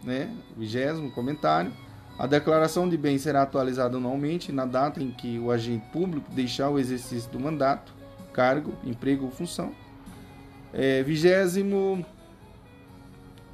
né? 0.05 0.35
Vigésimo 0.57 1.11
comentário. 1.11 1.73
A 2.19 2.27
declaração 2.27 2.89
de 2.89 2.97
bem 2.97 3.17
será 3.17 3.43
atualizada 3.43 3.97
anualmente 3.97 4.51
na 4.51 4.67
data 4.67 5.01
em 5.01 5.11
que 5.11 5.39
o 5.39 5.53
agente 5.53 5.87
público 5.93 6.29
deixar 6.33 6.69
o 6.69 6.79
exercício 6.79 7.31
do 7.31 7.39
mandato, 7.39 7.95
cargo, 8.33 8.75
emprego 8.85 9.27
ou 9.27 9.31
função. 9.31 9.73
É, 10.73 11.03
vigésimo 11.05 12.05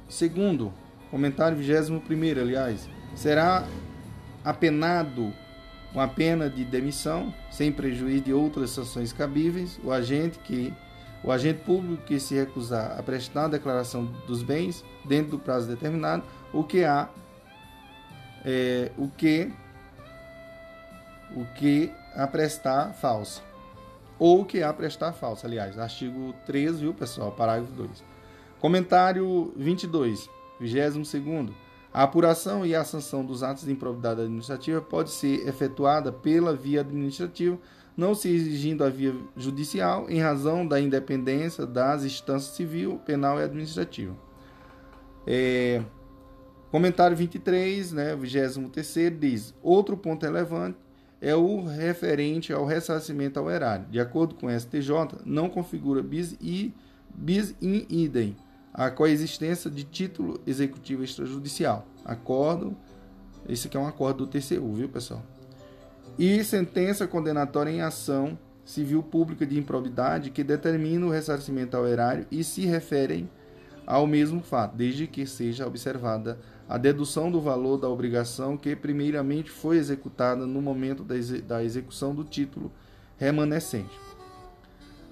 segundo, 0.09 0.73
comentário 1.11 1.55
vigésimo 1.55 2.01
primeiro, 2.01 2.41
aliás, 2.41 2.89
será 3.15 3.67
apenado 4.43 5.31
com 5.93 6.01
a 6.01 6.07
pena 6.07 6.49
de 6.49 6.65
demissão, 6.65 7.33
sem 7.51 7.71
prejuízo 7.71 8.23
de 8.23 8.33
outras 8.33 8.71
sanções 8.71 9.13
cabíveis, 9.13 9.79
o 9.83 9.91
agente 9.91 10.39
que 10.39 10.73
o 11.23 11.31
agente 11.31 11.61
público 11.63 12.03
que 12.03 12.19
se 12.19 12.35
recusar 12.35 12.99
a 12.99 13.03
prestar 13.03 13.45
a 13.45 13.49
declaração 13.49 14.05
dos 14.27 14.43
bens 14.43 14.83
dentro 15.05 15.31
do 15.31 15.39
prazo 15.39 15.67
determinado, 15.67 16.23
o 16.53 16.63
que 16.63 16.83
há 16.83 17.09
é, 18.45 18.91
o 18.97 19.09
que 19.09 19.51
o 21.35 21.43
que 21.55 21.91
a 22.15 22.27
prestar 22.27 22.93
falsa 22.93 23.41
ou 24.17 24.41
o 24.41 24.45
que 24.45 24.63
a 24.63 24.71
prestar 24.71 25.11
falsa, 25.11 25.47
aliás, 25.47 25.77
artigo 25.77 26.33
3, 26.45 26.79
viu, 26.79 26.93
pessoal, 26.93 27.31
parágrafo 27.31 27.73
2. 27.73 28.03
Comentário 28.59 29.53
22, 29.57 30.29
22 30.59 31.07
segundo. 31.07 31.53
A 31.93 32.03
apuração 32.03 32.65
e 32.65 32.75
a 32.75 32.83
sanção 32.83 33.25
dos 33.25 33.43
atos 33.43 33.65
de 33.65 33.71
improbidade 33.71 34.21
administrativa 34.21 34.81
pode 34.81 35.11
ser 35.11 35.47
efetuada 35.47 36.11
pela 36.11 36.53
via 36.53 36.81
administrativa, 36.81 37.57
não 37.95 38.13
se 38.13 38.29
exigindo 38.29 38.83
a 38.83 38.89
via 38.89 39.15
judicial, 39.35 40.09
em 40.09 40.19
razão 40.19 40.67
da 40.67 40.79
independência 40.79 41.65
das 41.65 42.03
instâncias 42.03 42.55
civil, 42.55 42.99
penal 43.05 43.39
e 43.39 43.43
administrativa. 43.43 44.13
É, 45.25 45.81
comentário 46.71 47.15
23, 47.15 47.91
né, 47.91 48.15
23 48.15 49.19
diz: 49.19 49.53
outro 49.61 49.95
ponto 49.95 50.23
relevante 50.23 50.77
é 51.21 51.35
o 51.35 51.63
referente 51.63 52.53
ao 52.53 52.65
ressarcimento 52.65 53.39
ao 53.39 53.49
erário. 53.49 53.85
De 53.89 53.99
acordo 53.99 54.35
com 54.35 54.47
o 54.47 54.59
STJ, 54.59 54.89
não 55.25 55.49
configura 55.49 56.03
bis, 56.03 56.37
e, 56.41 56.73
bis 57.13 57.55
in 57.61 57.85
idem 57.89 58.35
a 58.73 58.91
coexistência 58.91 59.71
de 59.71 59.83
título 59.83 60.39
executivo 60.45 61.03
extrajudicial. 61.03 61.87
Acordo, 62.03 62.75
esse 63.47 63.67
aqui 63.67 63.77
é 63.77 63.79
um 63.79 63.87
acordo 63.87 64.25
do 64.25 64.27
TCU, 64.27 64.73
viu, 64.73 64.89
pessoal? 64.89 65.23
E 66.19 66.43
sentença 66.43 67.07
condenatória 67.07 67.71
em 67.71 67.81
ação 67.81 68.37
civil 68.65 69.01
pública 69.01 69.45
de 69.45 69.57
improbidade 69.57 70.31
que 70.31 70.43
determina 70.43 71.05
o 71.05 71.09
ressarcimento 71.09 71.77
ao 71.77 71.87
erário 71.87 72.25
e 72.31 72.43
se 72.43 72.65
referem 72.65 73.29
ao 73.85 74.07
mesmo 74.07 74.41
fato, 74.41 74.75
desde 74.75 75.07
que 75.07 75.25
seja 75.25 75.67
observada 75.67 76.31
a 76.31 76.54
dedução 76.77 77.31
do 77.31 77.39
valor 77.39 77.77
da 77.77 77.87
obrigação 77.87 78.57
que 78.57 78.75
primeiramente 78.75 79.51
foi 79.51 79.77
executada 79.77 80.45
no 80.47 80.61
momento 80.61 81.03
da 81.03 81.63
execução 81.63 82.13
do 82.13 82.23
título 82.23 82.71
remanescente. 83.17 83.99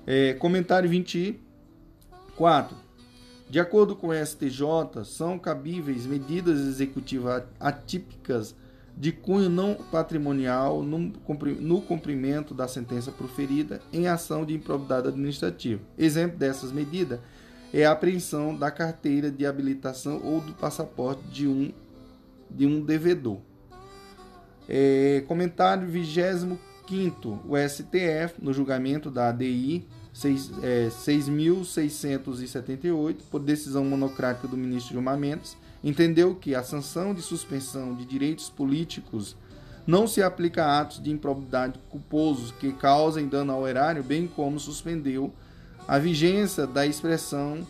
É, 0.05 0.33
comentário 0.33 0.89
24. 0.89 2.75
De 3.49 3.59
acordo 3.59 3.95
com 3.95 4.07
o 4.07 4.13
STJ, 4.13 5.05
são 5.05 5.37
cabíveis 5.37 6.05
medidas 6.07 6.59
executivas 6.59 7.43
atípicas 7.59 8.55
de 8.95 9.11
cunho 9.11 9.49
não 9.49 9.75
patrimonial 9.75 10.83
no 10.83 11.81
cumprimento 11.81 12.53
da 12.53 12.67
sentença 12.67 13.11
proferida 13.11 13.81
em 13.91 14.07
ação 14.07 14.45
de 14.45 14.53
improbidade 14.53 15.07
administrativa. 15.07 15.81
Exemplo 15.97 16.37
dessas 16.37 16.71
medidas 16.71 17.19
é 17.73 17.85
a 17.85 17.91
apreensão 17.91 18.55
da 18.55 18.69
carteira 18.69 19.31
de 19.31 19.45
habilitação 19.45 20.21
ou 20.23 20.39
do 20.39 20.53
passaporte 20.53 21.23
de 21.23 21.47
um, 21.47 21.73
de 22.49 22.67
um 22.67 22.79
devedor. 22.79 23.39
É, 24.69 25.23
comentário 25.27 25.87
25 25.87 26.59
o 27.47 27.57
STF, 27.57 28.35
no 28.39 28.53
julgamento 28.53 29.09
da 29.09 29.29
ADI 29.29 29.87
6.678, 30.13 33.09
é, 33.09 33.13
por 33.31 33.39
decisão 33.39 33.83
monocrática 33.85 34.47
do 34.47 34.55
ministro 34.55 34.93
Gilmar 34.93 35.17
Mendes, 35.17 35.57
entendeu 35.83 36.35
que 36.35 36.53
a 36.53 36.61
sanção 36.61 37.15
de 37.15 37.23
suspensão 37.23 37.95
de 37.95 38.05
direitos 38.05 38.47
políticos 38.49 39.35
não 39.87 40.05
se 40.07 40.21
aplica 40.21 40.65
a 40.65 40.81
atos 40.81 41.01
de 41.01 41.09
improbidade 41.09 41.79
culposos 41.89 42.51
que 42.51 42.71
causem 42.73 43.27
dano 43.27 43.51
ao 43.51 43.67
erário, 43.67 44.03
bem 44.03 44.27
como 44.27 44.59
suspendeu 44.59 45.33
a 45.87 45.99
vigência 45.99 46.65
da 46.65 46.85
expressão 46.85 47.65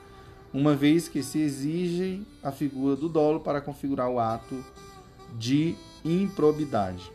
uma 0.53 0.75
vez 0.75 1.07
que 1.07 1.21
se 1.21 1.39
exige 1.39 2.25
a 2.41 2.51
figura 2.51 2.95
do 2.95 3.07
dolo 3.07 3.39
para 3.39 3.61
configurar 3.61 4.09
o 4.09 4.19
ato 4.19 4.63
de 5.37 5.75
improbidade. 6.03 7.11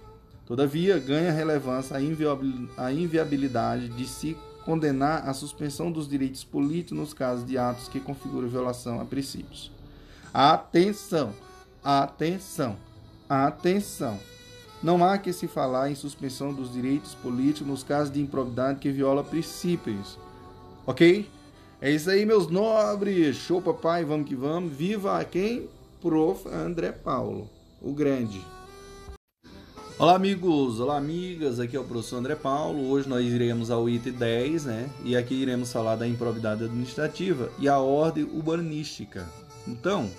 Todavia, 0.47 0.99
ganha 0.99 1.33
relevância 1.33 1.97
a 2.77 2.93
inviabilidade 2.93 3.89
de 3.89 4.07
se 4.07 4.37
condenar 4.65 5.29
a 5.29 5.33
suspensão 5.33 5.91
dos 5.91 6.09
direitos 6.09 6.45
políticos 6.45 6.99
nos 6.99 7.15
casos 7.15 7.47
de 7.47 7.59
atos 7.59 7.89
que 7.89 8.01
configuram 8.01 8.49
violação 8.49 9.01
a 9.01 9.05
princípios. 9.05 9.71
Atenção! 10.33 11.33
Atenção! 11.83 12.77
Atenção! 13.29 14.19
Não 14.83 15.03
há 15.03 15.17
que 15.17 15.33
se 15.33 15.49
falar 15.49 15.91
em 15.91 15.95
suspensão 15.95 16.53
dos 16.53 16.73
direitos 16.73 17.15
políticos 17.15 17.67
nos 17.67 17.83
casos 17.83 18.13
de 18.13 18.21
improbidade 18.21 18.81
que 18.81 18.91
viola 18.91 19.25
princípios. 19.25 20.19
Ok? 20.87 21.27
É 21.85 21.91
isso 21.91 22.09
aí, 22.09 22.25
meus 22.25 22.49
nobres! 22.49 23.37
Show, 23.37 23.61
papai! 23.61 24.07
Vamos 24.07 24.27
que 24.27 24.35
vamos! 24.35 24.73
Viva 24.73 25.23
quem? 25.23 25.69
Prof. 26.01 26.49
André 26.49 26.93
Paulo, 26.93 27.51
o 27.83 27.93
grande. 27.93 28.41
Olá 29.99 30.17
amigos, 30.17 30.81
olá 30.81 30.97
amigas, 30.97 31.61
aqui 31.61 31.77
é 31.77 31.81
o 31.81 31.85
professor 31.85 32.17
André 32.17 32.37
Paulo. 32.37 32.89
Hoje 32.89 33.07
nós 33.07 33.23
iremos 33.27 33.71
ao 33.71 33.87
item 33.87 34.15
10, 34.15 34.65
né? 34.65 34.89
E 35.05 35.15
aqui 35.15 35.35
iremos 35.35 35.71
falar 35.71 35.97
da 35.97 36.09
improbidade 36.09 36.65
administrativa 36.65 37.53
e 37.59 37.69
a 37.69 37.79
ordem 37.79 38.25
urbanística. 38.25 39.29
Então, 39.69 40.11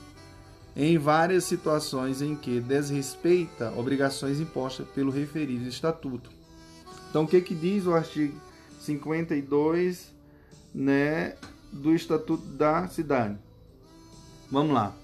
em 0.76 0.98
várias 0.98 1.46
situações 1.46 2.22
em 2.22 2.36
que 2.36 2.60
desrespeita 2.60 3.72
obrigações 3.78 4.42
impostas 4.42 4.86
pelo 4.90 5.10
referido 5.10 5.70
estatuto. 5.70 6.30
Então, 7.10 7.24
o 7.24 7.28
que, 7.28 7.40
que 7.40 7.56
diz 7.56 7.86
o 7.86 7.94
artigo 7.94 8.38
52 8.82 10.17
né, 10.78 11.36
do 11.72 11.94
Estatuto 11.96 12.46
da 12.46 12.88
Cidade? 12.88 13.38
Vamos 14.52 14.74
lá. 14.74 14.96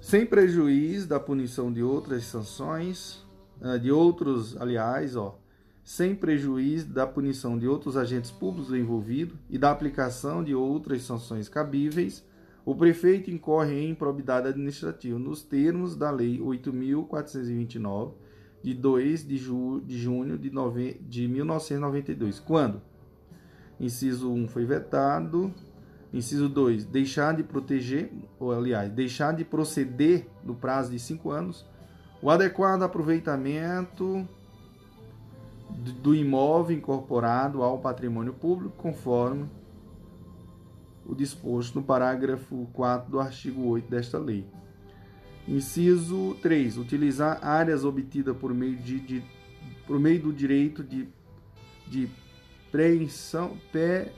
Sem 0.00 0.24
prejuízo 0.24 1.08
da 1.08 1.20
punição 1.20 1.70
de 1.70 1.82
outras 1.82 2.24
sanções, 2.24 3.22
ah, 3.60 3.76
de 3.76 3.92
outros, 3.92 4.56
aliás, 4.56 5.14
ó, 5.14 5.38
sem 5.82 6.14
prejuízo 6.14 6.86
da 6.86 7.06
punição 7.06 7.58
de 7.58 7.68
outros 7.68 7.96
agentes 7.96 8.30
públicos 8.30 8.72
envolvidos 8.74 9.36
e 9.50 9.58
da 9.58 9.70
aplicação 9.70 10.42
de 10.42 10.54
outras 10.54 11.02
sanções 11.02 11.48
cabíveis, 11.48 12.24
o 12.64 12.74
prefeito 12.74 13.30
incorre 13.30 13.78
em 13.78 13.90
improbidade 13.90 14.48
administrativa 14.48 15.18
nos 15.18 15.42
termos 15.42 15.94
da 15.94 16.10
Lei 16.10 16.38
8.429, 16.38 18.14
de 18.62 18.72
2 18.72 19.28
de, 19.28 19.36
ju 19.36 19.82
de 19.84 19.98
junho 19.98 20.38
de, 20.38 20.50
de 21.02 21.28
1992, 21.28 22.40
quando 22.40 22.80
inciso 23.80 24.32
1 24.32 24.48
foi 24.48 24.64
vetado, 24.64 25.52
inciso 26.12 26.48
2, 26.48 26.84
deixar 26.84 27.34
de 27.34 27.42
proteger, 27.42 28.12
ou 28.38 28.52
aliás, 28.52 28.90
deixar 28.90 29.32
de 29.34 29.44
proceder 29.44 30.28
no 30.44 30.54
prazo 30.54 30.90
de 30.90 30.98
5 30.98 31.30
anos, 31.30 31.66
O 32.24 32.30
adequado 32.30 32.82
aproveitamento 32.82 34.26
do 36.02 36.14
imóvel 36.14 36.74
incorporado 36.74 37.62
ao 37.62 37.78
patrimônio 37.78 38.32
público, 38.32 38.74
conforme 38.78 39.46
o 41.04 41.14
disposto 41.14 41.74
no 41.74 41.82
parágrafo 41.84 42.66
4 42.72 43.10
do 43.10 43.20
artigo 43.20 43.66
8 43.66 43.90
desta 43.90 44.16
lei. 44.16 44.46
Inciso 45.46 46.34
3. 46.40 46.78
Utilizar 46.78 47.38
áreas 47.44 47.84
obtidas 47.84 48.34
por 48.34 48.54
meio, 48.54 48.76
de, 48.78 49.00
de 49.00 49.22
por 49.86 50.00
meio 50.00 50.22
do 50.22 50.32
direito 50.32 50.82
de, 50.82 51.06
de 51.86 52.08
preempção. 52.74 53.56
Pé, 53.72 54.10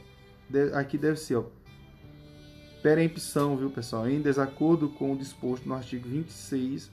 aqui 0.72 0.96
deve 0.96 1.18
ser, 1.18 1.36
ó, 1.36 1.44
perempção, 2.82 3.54
viu, 3.54 3.68
pessoal? 3.68 4.08
Em 4.08 4.22
desacordo 4.22 4.88
com 4.88 5.12
o 5.12 5.16
disposto 5.16 5.68
no 5.68 5.74
artigo 5.74 6.08
26 6.08 6.90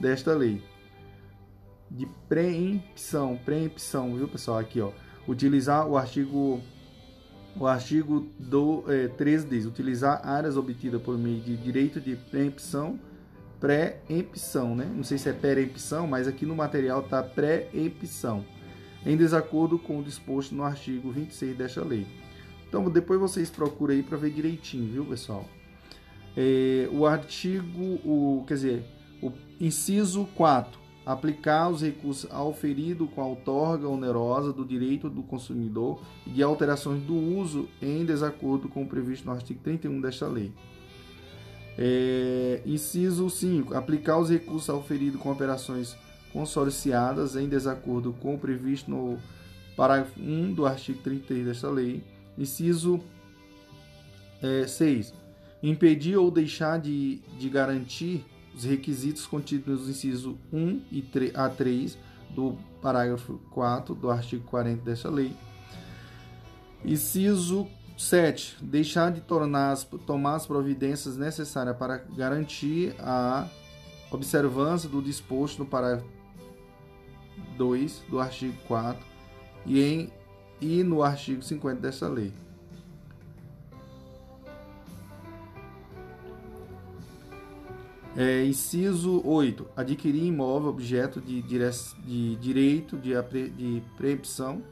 desta 0.00 0.34
lei. 0.34 0.60
De 1.88 2.04
preempção, 2.28 3.38
preempção, 3.44 4.16
viu, 4.16 4.26
pessoal? 4.26 4.58
Aqui, 4.58 4.80
ó. 4.80 4.90
Utilizar 5.28 5.86
o 5.86 5.96
artigo 5.96 6.60
o 7.56 7.68
artigo 7.68 8.26
do 8.36 8.82
é, 8.88 9.06
13 9.06 9.46
diz: 9.46 9.66
utilizar 9.66 10.20
áreas 10.28 10.56
obtidas 10.56 11.00
por 11.00 11.16
meio 11.16 11.40
de 11.40 11.56
direito 11.56 12.00
de 12.00 12.16
preempção, 12.16 12.98
pré-empção, 13.60 14.74
né? 14.74 14.90
Não 14.92 15.04
sei 15.04 15.18
se 15.18 15.28
é 15.28 15.32
perempção, 15.32 16.08
mas 16.08 16.26
aqui 16.26 16.44
no 16.44 16.56
material 16.56 17.02
está 17.02 17.22
pré-empção, 17.22 18.44
em 19.04 19.16
desacordo 19.16 19.78
com 19.78 19.98
o 19.98 20.02
disposto 20.02 20.54
no 20.54 20.62
artigo 20.62 21.10
26 21.10 21.56
desta 21.56 21.84
lei. 21.84 22.06
Então, 22.68 22.88
depois 22.90 23.20
vocês 23.20 23.50
procuram 23.50 23.94
aí 23.94 24.02
para 24.02 24.16
ver 24.16 24.30
direitinho, 24.30 24.90
viu, 24.90 25.04
pessoal? 25.04 25.44
É, 26.36 26.88
o 26.92 27.06
artigo, 27.06 28.00
o, 28.04 28.44
quer 28.46 28.54
dizer, 28.54 28.84
o 29.22 29.32
inciso 29.60 30.26
4 30.34 30.84
aplicar 31.06 31.68
os 31.68 31.82
recursos 31.82 32.30
auferido 32.30 33.06
com 33.06 33.20
a 33.20 33.26
outorga 33.26 33.86
onerosa 33.88 34.52
do 34.52 34.64
direito 34.64 35.10
do 35.10 35.22
consumidor 35.22 36.00
e 36.26 36.30
de 36.30 36.42
alterações 36.42 37.02
do 37.02 37.14
uso 37.14 37.68
em 37.80 38.04
desacordo 38.04 38.68
com 38.68 38.82
o 38.82 38.88
previsto 38.88 39.26
no 39.26 39.32
artigo 39.32 39.60
31 39.62 40.00
desta 40.00 40.26
lei. 40.26 40.52
É, 41.76 42.62
inciso 42.64 43.28
5. 43.28 43.74
Aplicar 43.74 44.18
os 44.18 44.30
recursos 44.30 44.70
auferidos 44.70 45.20
com 45.20 45.30
operações 45.30 45.94
consorciadas 46.34 47.36
em 47.36 47.48
desacordo 47.48 48.12
com 48.12 48.34
o 48.34 48.38
previsto 48.38 48.90
no 48.90 49.18
parágrafo 49.76 50.20
1 50.20 50.52
do 50.52 50.66
artigo 50.66 51.00
33 51.00 51.46
desta 51.46 51.70
lei. 51.70 52.02
Inciso 52.36 53.00
é, 54.42 54.66
6. 54.66 55.14
Impedir 55.62 56.16
ou 56.16 56.32
deixar 56.32 56.80
de, 56.80 57.20
de 57.38 57.48
garantir 57.48 58.26
os 58.52 58.64
requisitos 58.64 59.26
contidos 59.26 59.80
nos 59.80 59.88
incisos 59.88 60.34
1 60.52 60.82
e 60.90 61.04
a 61.34 61.48
3 61.48 61.96
do 62.30 62.58
parágrafo 62.82 63.40
4 63.52 63.94
do 63.94 64.10
artigo 64.10 64.44
40 64.44 64.82
desta 64.82 65.08
lei. 65.08 65.32
Inciso 66.84 67.68
7. 67.96 68.56
Deixar 68.60 69.12
de 69.12 69.20
tornar 69.20 69.70
as, 69.70 69.84
tomar 69.84 70.34
as 70.34 70.46
providências 70.46 71.16
necessárias 71.16 71.76
para 71.76 71.98
garantir 71.98 72.94
a 72.98 73.48
observância 74.10 74.88
do 74.88 75.00
disposto 75.00 75.60
no 75.60 75.66
parágrafo 75.66 76.13
2 77.56 78.02
do 78.08 78.20
artigo 78.20 78.56
4 78.66 79.04
e, 79.66 79.82
em, 79.82 80.12
e 80.60 80.82
no 80.82 81.02
artigo 81.02 81.42
50 81.42 81.80
desta 81.80 82.08
lei. 82.08 82.32
É, 88.16 88.44
inciso 88.44 89.20
8. 89.26 89.66
Adquirir 89.76 90.24
imóvel 90.24 90.70
objeto 90.70 91.20
de, 91.20 91.42
dire... 91.42 91.68
de 92.04 92.36
direito 92.36 92.96
de, 92.96 93.10
de 93.50 93.82
preempção. 93.96 94.62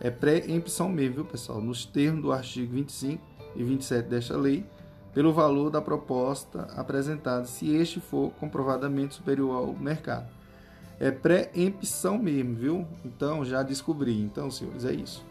É 0.00 0.10
preempção 0.10 0.88
mesmo, 0.88 1.16
viu, 1.16 1.24
pessoal? 1.24 1.60
Nos 1.60 1.84
termos 1.84 2.22
do 2.22 2.32
artigo 2.32 2.72
25 2.72 3.22
e 3.56 3.62
27 3.62 4.08
desta 4.08 4.36
lei, 4.36 4.64
pelo 5.12 5.32
valor 5.32 5.70
da 5.70 5.82
proposta 5.82 6.62
apresentada, 6.76 7.44
se 7.44 7.74
este 7.74 8.00
for 8.00 8.30
comprovadamente 8.38 9.16
superior 9.16 9.56
ao 9.56 9.74
mercado. 9.74 10.37
É 11.00 11.10
preempção 11.10 12.18
mesmo, 12.18 12.54
viu? 12.54 12.86
Então, 13.04 13.44
já 13.44 13.62
descobri. 13.62 14.20
Então, 14.20 14.50
senhores, 14.50 14.84
é 14.84 14.92
isso. 14.92 15.24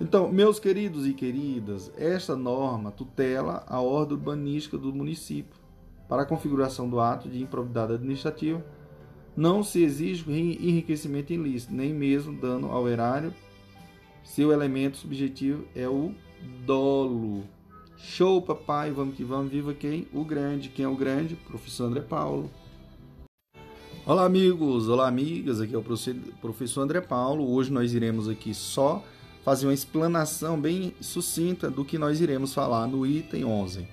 Então, 0.00 0.30
meus 0.30 0.58
queridos 0.58 1.06
e 1.06 1.14
queridas, 1.14 1.90
esta 1.96 2.36
norma 2.36 2.90
tutela 2.90 3.64
a 3.66 3.80
ordem 3.80 4.16
urbanística 4.16 4.76
do 4.76 4.92
município 4.92 5.56
para 6.08 6.22
a 6.22 6.26
configuração 6.26 6.88
do 6.88 7.00
ato 7.00 7.28
de 7.28 7.40
improbidade 7.40 7.94
administrativa, 7.94 8.64
não 9.36 9.62
se 9.62 9.82
exige 9.82 10.30
enriquecimento 10.30 11.32
ilícito, 11.32 11.74
nem 11.74 11.92
mesmo 11.92 12.38
dano 12.38 12.70
ao 12.70 12.88
erário. 12.88 13.32
Seu 14.22 14.52
elemento 14.52 14.96
subjetivo 14.96 15.64
é 15.74 15.88
o 15.88 16.12
dolo. 16.64 17.44
Show, 17.96 18.42
papai, 18.42 18.90
vamos 18.90 19.16
que 19.16 19.24
vamos, 19.24 19.50
viva 19.50 19.72
quem? 19.74 20.06
O 20.12 20.24
grande. 20.24 20.68
Quem 20.68 20.84
é 20.84 20.88
o 20.88 20.96
grande? 20.96 21.36
Professor 21.36 21.86
André 21.86 22.00
Paulo. 22.00 22.50
Olá, 24.06 24.26
amigos, 24.26 24.86
olá, 24.86 25.08
amigas, 25.08 25.62
aqui 25.62 25.74
é 25.74 25.78
o 25.78 25.82
professor 25.82 26.82
André 26.82 27.00
Paulo. 27.00 27.50
Hoje 27.50 27.72
nós 27.72 27.94
iremos 27.94 28.28
aqui 28.28 28.52
só 28.52 29.02
fazer 29.42 29.66
uma 29.66 29.72
explanação 29.72 30.60
bem 30.60 30.94
sucinta 31.00 31.70
do 31.70 31.86
que 31.86 31.96
nós 31.96 32.20
iremos 32.20 32.52
falar 32.52 32.86
no 32.86 33.06
item 33.06 33.46
11 33.46 33.88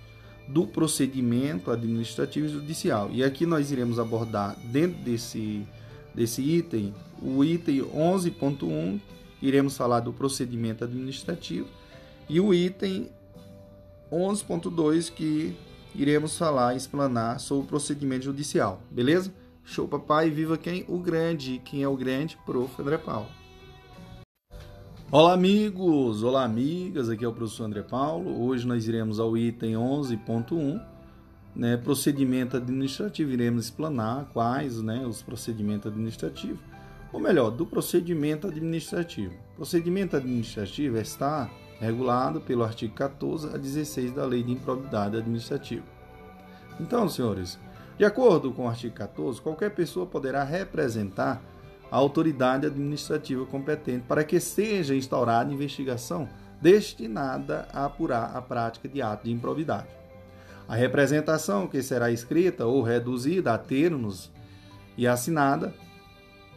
do 0.49 0.67
procedimento 0.67 1.71
administrativo 1.71 2.45
e 2.45 2.49
judicial. 2.49 3.09
E 3.09 3.23
aqui 3.23 3.45
nós 3.45 3.71
iremos 3.71 3.99
abordar 3.99 4.57
dentro 4.65 5.01
desse, 5.01 5.65
desse 6.13 6.41
item, 6.41 6.93
o 7.21 7.41
item 7.41 7.79
11.1, 7.79 8.99
iremos 9.41 9.77
falar 9.77 10.01
do 10.01 10.11
procedimento 10.11 10.83
administrativo, 10.83 11.69
e 12.27 12.37
o 12.41 12.53
item 12.53 13.09
11.2 14.11 15.09
que 15.09 15.55
iremos 15.95 16.37
falar, 16.37 16.75
explanar 16.75 17.39
sobre 17.39 17.63
o 17.63 17.67
procedimento 17.69 18.25
judicial, 18.25 18.81
beleza? 18.91 19.31
Show 19.63 19.87
papai, 19.87 20.29
viva 20.29 20.57
quem? 20.57 20.83
O 20.87 20.97
grande, 20.97 21.61
quem 21.63 21.83
é 21.83 21.87
o 21.87 21.95
grande? 21.95 22.37
Prof. 22.45 22.81
André 22.81 22.97
Paulo. 22.97 23.27
Olá 25.11 25.33
amigos, 25.33 26.23
olá 26.23 26.43
amigas, 26.43 27.09
aqui 27.09 27.25
é 27.25 27.27
o 27.27 27.33
professor 27.33 27.65
André 27.65 27.81
Paulo. 27.81 28.43
Hoje 28.43 28.65
nós 28.65 28.87
iremos 28.87 29.19
ao 29.19 29.37
item 29.37 29.73
11.1, 29.73 30.81
né, 31.55 31.75
procedimento 31.75 32.55
administrativo. 32.57 33.31
Iremos 33.31 33.65
explanar 33.65 34.29
quais 34.31 34.81
né, 34.81 35.05
os 35.05 35.21
procedimentos 35.21 35.91
administrativos, 35.91 36.61
ou 37.11 37.19
melhor, 37.19 37.49
do 37.51 37.65
procedimento 37.65 38.47
administrativo. 38.47 39.33
procedimento 39.55 40.15
administrativo 40.15 40.97
está 40.97 41.49
regulado 41.79 42.39
pelo 42.39 42.63
artigo 42.63 42.93
14 42.93 43.53
a 43.53 43.57
16 43.57 44.13
da 44.13 44.25
Lei 44.25 44.43
de 44.43 44.51
Improbidade 44.53 45.17
Administrativa. 45.17 45.83
Então, 46.79 47.09
senhores, 47.09 47.59
de 48.01 48.05
acordo 48.05 48.51
com 48.51 48.65
o 48.65 48.67
artigo 48.67 48.95
14, 48.95 49.39
qualquer 49.39 49.69
pessoa 49.75 50.07
poderá 50.07 50.43
representar 50.43 51.39
a 51.91 51.97
autoridade 51.97 52.65
administrativa 52.65 53.45
competente 53.45 54.05
para 54.07 54.23
que 54.23 54.39
seja 54.39 54.95
instaurada 54.95 55.53
investigação 55.53 56.27
destinada 56.59 57.67
a 57.71 57.85
apurar 57.85 58.35
a 58.35 58.41
prática 58.41 58.89
de 58.89 59.03
ato 59.03 59.25
de 59.25 59.31
improbidade. 59.31 59.85
A 60.67 60.73
representação, 60.73 61.67
que 61.67 61.83
será 61.83 62.09
escrita 62.09 62.65
ou 62.65 62.81
reduzida 62.81 63.53
a 63.53 63.57
termos 63.59 64.31
e 64.97 65.05
assinada, 65.05 65.71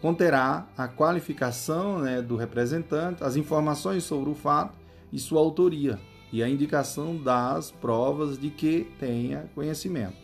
conterá 0.01 0.67
a 0.79 0.89
qualificação 0.89 1.99
né, 1.99 2.23
do 2.23 2.37
representante, 2.37 3.23
as 3.23 3.37
informações 3.37 4.03
sobre 4.05 4.31
o 4.31 4.35
fato 4.35 4.79
e 5.13 5.19
sua 5.19 5.41
autoria 5.41 6.01
e 6.33 6.43
a 6.43 6.49
indicação 6.49 7.19
das 7.19 7.71
provas 7.71 8.39
de 8.39 8.49
que 8.49 8.91
tenha 8.99 9.45
conhecimento. 9.55 10.24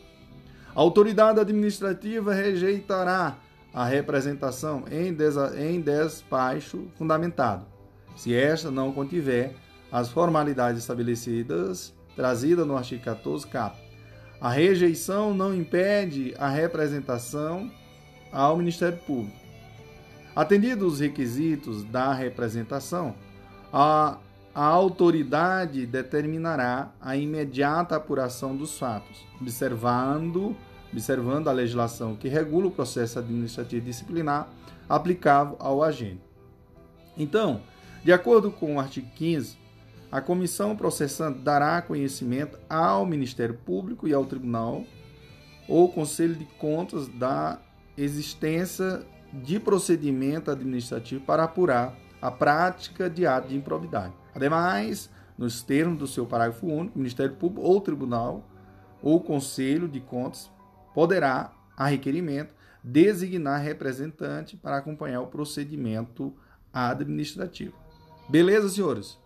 A 0.75 0.81
autoridade 0.81 1.41
administrativa 1.41 2.33
rejeitará 2.33 3.37
a 3.73 3.85
representação 3.85 4.85
em, 4.91 5.17
em 5.59 5.81
despacho 5.81 6.89
fundamentado, 6.97 7.67
se 8.17 8.35
esta 8.35 8.71
não 8.71 8.93
contiver 8.93 9.55
as 9.91 10.09
formalidades 10.09 10.81
estabelecidas 10.81 11.95
trazidas 12.15 12.67
no 12.67 12.77
artigo 12.77 13.03
14, 13.03 13.47
cap. 13.47 13.77
A 14.41 14.51
rejeição 14.51 15.35
não 15.35 15.55
impede 15.55 16.35
a 16.39 16.49
representação 16.49 17.71
ao 18.33 18.57
Ministério 18.57 18.99
Público. 18.99 19.39
Atendidos 20.35 20.95
os 20.95 21.01
requisitos 21.01 21.85
da 21.85 22.13
representação, 22.13 23.15
a, 23.73 24.19
a 24.55 24.65
autoridade 24.65 25.87
determinará 25.87 26.93
a 27.01 27.17
imediata 27.17 27.97
apuração 27.97 28.57
dos 28.57 28.79
fatos, 28.79 29.25
observando 29.41 30.57
observando 30.93 31.49
a 31.49 31.53
legislação 31.53 32.17
que 32.17 32.29
regula 32.29 32.67
o 32.67 32.71
processo 32.71 33.19
administrativo 33.19 33.87
disciplinar 33.87 34.49
aplicável 34.89 35.57
ao 35.61 35.83
agente. 35.83 36.21
Então, 37.17 37.63
de 38.05 38.13
acordo 38.13 38.51
com 38.51 38.77
o 38.77 38.81
artigo 38.81 39.09
15, 39.15 39.57
a 40.11 40.21
comissão 40.21 40.75
processante 40.75 41.39
dará 41.39 41.81
conhecimento 41.81 42.59
ao 42.69 43.07
Ministério 43.07 43.55
Público 43.55 44.09
e 44.09 44.13
ao 44.13 44.25
Tribunal 44.25 44.85
ou 45.69 45.89
Conselho 45.93 46.35
de 46.35 46.45
Contas 46.45 47.07
da 47.07 47.61
existência 47.97 49.03
de 49.33 49.61
procedimento 49.61 50.51
administrativo 50.51 51.25
para 51.25 51.45
apurar 51.45 51.95
a 52.21 52.31
prática 52.31 53.09
de 53.09 53.25
ato 53.25 53.49
de 53.49 53.57
improbidade. 53.57 54.13
Ademais, 54.35 55.11
nos 55.37 55.63
termos 55.63 55.99
do 55.99 56.07
seu 56.07 56.27
parágrafo 56.27 56.67
único, 56.67 56.97
o 56.97 56.99
Ministério 56.99 57.35
Público 57.37 57.67
ou 57.67 57.81
Tribunal 57.81 58.45
ou 59.03 59.21
Conselho 59.21 59.89
de 59.89 60.01
Contas 60.01 60.51
poderá, 60.95 61.53
a 61.77 61.87
requerimento, 61.87 62.55
designar 62.83 63.61
representante 63.61 64.57
para 64.57 64.77
acompanhar 64.77 65.21
o 65.21 65.27
procedimento 65.27 66.35
administrativo. 66.73 67.75
Beleza, 68.29 68.69
senhores? 68.69 69.19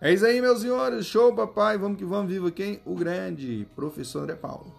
É 0.00 0.12
isso 0.12 0.24
aí, 0.24 0.40
meus 0.40 0.60
senhores. 0.60 1.06
Show, 1.06 1.34
papai. 1.34 1.76
Vamos 1.76 1.98
que 1.98 2.04
vamos. 2.04 2.32
Viva 2.32 2.50
quem? 2.50 2.80
O 2.84 2.94
grande 2.94 3.66
professor 3.74 4.22
André 4.22 4.36
Paulo. 4.36 4.77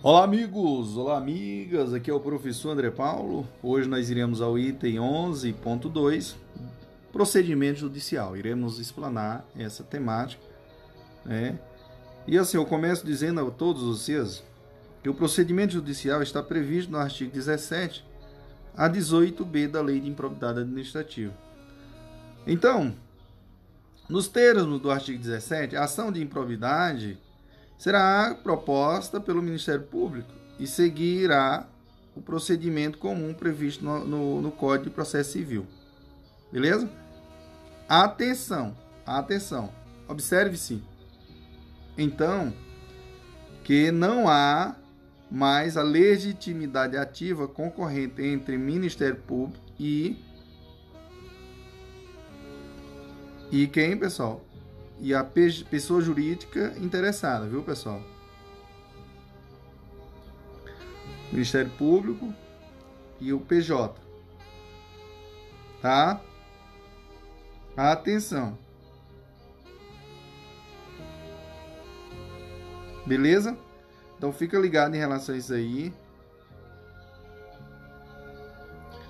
Olá, 0.00 0.22
amigos! 0.22 0.96
Olá, 0.96 1.18
amigas! 1.18 1.92
Aqui 1.92 2.08
é 2.08 2.14
o 2.14 2.20
professor 2.20 2.70
André 2.70 2.88
Paulo. 2.88 3.44
Hoje 3.60 3.88
nós 3.88 4.08
iremos 4.08 4.40
ao 4.40 4.56
item 4.56 4.94
11.2, 4.94 6.36
procedimento 7.12 7.80
judicial. 7.80 8.36
Iremos 8.36 8.78
explanar 8.78 9.44
essa 9.58 9.82
temática, 9.82 10.40
né? 11.24 11.58
E 12.28 12.38
assim, 12.38 12.56
eu 12.56 12.64
começo 12.64 13.04
dizendo 13.04 13.40
a 13.40 13.50
todos 13.50 13.82
vocês 13.82 14.44
que 15.02 15.08
o 15.08 15.14
procedimento 15.14 15.72
judicial 15.72 16.22
está 16.22 16.44
previsto 16.44 16.92
no 16.92 16.98
artigo 16.98 17.32
17 17.32 18.06
a 18.76 18.88
18b 18.88 19.66
da 19.66 19.82
Lei 19.82 19.98
de 19.98 20.08
Improbidade 20.08 20.60
Administrativa. 20.60 21.34
Então, 22.46 22.94
nos 24.08 24.28
termos 24.28 24.80
do 24.80 24.92
artigo 24.92 25.18
17, 25.18 25.74
a 25.74 25.82
ação 25.82 26.12
de 26.12 26.22
improbidade 26.22 27.18
será 27.78 28.36
proposta 28.42 29.20
pelo 29.20 29.40
Ministério 29.40 29.84
Público 29.84 30.30
e 30.58 30.66
seguirá 30.66 31.66
o 32.14 32.20
procedimento 32.20 32.98
comum 32.98 33.32
previsto 33.32 33.84
no, 33.84 34.04
no, 34.04 34.42
no 34.42 34.50
Código 34.50 34.90
de 34.90 34.94
Processo 34.94 35.32
Civil. 35.32 35.64
Beleza? 36.52 36.90
Atenção, 37.88 38.76
atenção. 39.06 39.72
Observe-se, 40.08 40.82
então, 41.96 42.52
que 43.62 43.92
não 43.92 44.28
há 44.28 44.74
mais 45.30 45.76
a 45.76 45.82
legitimidade 45.82 46.96
ativa 46.96 47.46
concorrente 47.46 48.22
entre 48.22 48.56
Ministério 48.56 49.16
Público 49.16 49.62
e 49.78 50.16
e 53.50 53.66
quem, 53.66 53.96
pessoal? 53.96 54.44
E 55.00 55.14
a 55.14 55.24
pessoa 55.24 56.00
jurídica 56.00 56.74
interessada, 56.78 57.46
viu, 57.46 57.62
pessoal? 57.62 58.02
Ministério 61.30 61.70
Público 61.72 62.32
e 63.20 63.32
o 63.32 63.40
PJ. 63.40 63.94
Tá? 65.80 66.20
Atenção. 67.76 68.58
Beleza? 73.06 73.56
Então 74.16 74.32
fica 74.32 74.58
ligado 74.58 74.94
em 74.94 74.98
relação 74.98 75.34
a 75.34 75.38
isso 75.38 75.54
aí. 75.54 75.92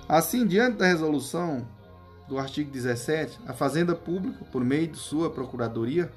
Assim, 0.09 0.47
diante 0.47 0.77
da 0.77 0.87
resolução 0.87 1.67
do 2.29 2.39
artigo 2.39 2.71
17, 2.71 3.39
a 3.47 3.55
Fazenda 3.55 3.95
Pública, 3.95 4.45
por 4.53 4.63
meio 4.63 4.89
de 4.89 4.99
sua 4.99 5.31
Procuradoria, 5.31 6.11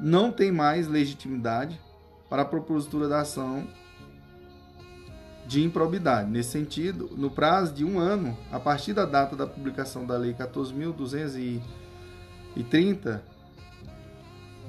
não 0.00 0.32
tem 0.32 0.50
mais 0.50 0.88
legitimidade 0.88 1.78
para 2.28 2.42
a 2.42 2.44
propositura 2.44 3.08
da 3.08 3.20
ação 3.20 3.66
de 5.46 5.62
improbidade. 5.62 6.30
Nesse 6.30 6.50
sentido, 6.50 7.10
no 7.16 7.30
prazo 7.30 7.72
de 7.72 7.84
um 7.84 7.98
ano, 7.98 8.36
a 8.50 8.58
partir 8.58 8.92
da 8.92 9.04
data 9.04 9.36
da 9.36 9.46
publicação 9.46 10.06
da 10.06 10.16
Lei 10.16 10.34
14.230 10.34 13.20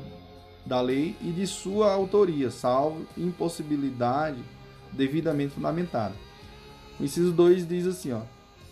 da 0.67 0.81
lei 0.81 1.17
e 1.23 1.31
de 1.31 1.47
sua 1.47 1.93
autoria, 1.93 2.51
salvo 2.51 3.07
impossibilidade 3.17 4.39
devidamente 4.93 5.55
fundamentada. 5.55 6.15
O 7.01 7.05
inciso 7.05 7.33
2 7.33 7.67
diz 7.67 7.87
assim, 7.87 8.13
ó, 8.13 8.21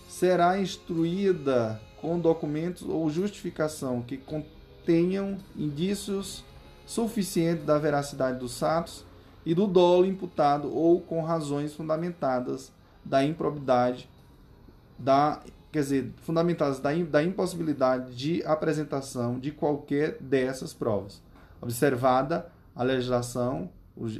será 0.09 0.61
instruída 0.61 1.81
com 2.01 2.19
documentos 2.19 2.83
ou 2.83 3.09
justificação 3.09 4.03
que 4.03 4.17
contenham 4.19 5.39
indícios 5.57 6.45
suficientes 6.85 7.65
da 7.65 7.79
veracidade 7.79 8.39
dos 8.39 8.59
fatos 8.59 9.05
e 9.45 9.55
do 9.55 9.67
dolo 9.67 10.07
imputado 10.07 10.75
ou 10.75 11.01
com 11.01 11.23
razões 11.23 11.75
fundamentadas 11.75 12.73
da 13.05 13.25
improbidade, 13.25 14.09
da, 14.99 15.43
quer 15.71 15.81
dizer, 15.81 16.13
fundamentadas 16.19 16.79
da, 16.79 16.93
da 16.95 17.23
impossibilidade 17.23 18.15
de 18.15 18.45
apresentação 18.45 19.39
de 19.39 19.51
qualquer 19.51 20.19
dessas 20.21 20.73
provas, 20.73 21.21
observada 21.61 22.51
a 22.75 22.83
legislação 22.83 23.69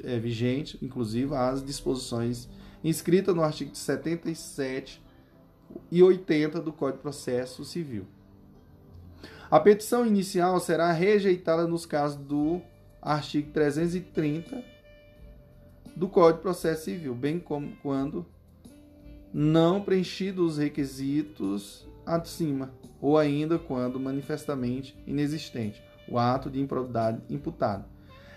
é, 0.05 0.19
vigente, 0.19 0.79
inclusive 0.83 1.35
as 1.35 1.65
disposições 1.65 2.49
inscritas 2.83 3.35
no 3.35 3.43
artigo 3.43 3.75
77 3.75 5.01
e 5.91 6.03
80 6.03 6.61
do 6.61 6.73
Código 6.73 6.99
de 6.99 7.03
Processo 7.03 7.65
Civil. 7.65 8.07
A 9.51 9.61
petição 9.61 10.05
inicial 10.05 10.59
será 10.61 10.91
rejeitada 10.93 11.67
nos 11.67 11.87
casos 11.87 12.19
do 12.19 12.61
artigo 13.01 13.51
330 13.53 14.72
do 15.95 16.09
Código 16.09 16.39
de 16.39 16.43
Processo 16.43 16.85
Civil, 16.85 17.15
bem 17.15 17.39
como 17.39 17.77
quando 17.83 18.27
não 19.33 19.83
preenchidos 19.83 20.53
os 20.53 20.59
requisitos 20.59 21.87
acima, 22.05 22.73
ou 23.01 23.19
ainda 23.19 23.59
quando 23.59 23.99
manifestamente 23.99 24.97
inexistente 25.07 25.83
o 26.09 26.19
ato 26.19 26.51
de 26.51 26.61
improbidade 26.61 27.23
imputado. 27.31 27.85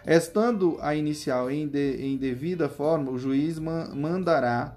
Estando 0.06 0.78
a 0.82 0.96
inicial 0.96 1.50
em, 1.50 1.68
de, 1.68 1.98
em 1.98 2.16
devida 2.16 2.70
forma, 2.70 3.12
o 3.12 3.18
juiz 3.18 3.58
man, 3.58 3.94
mandará 3.96 4.76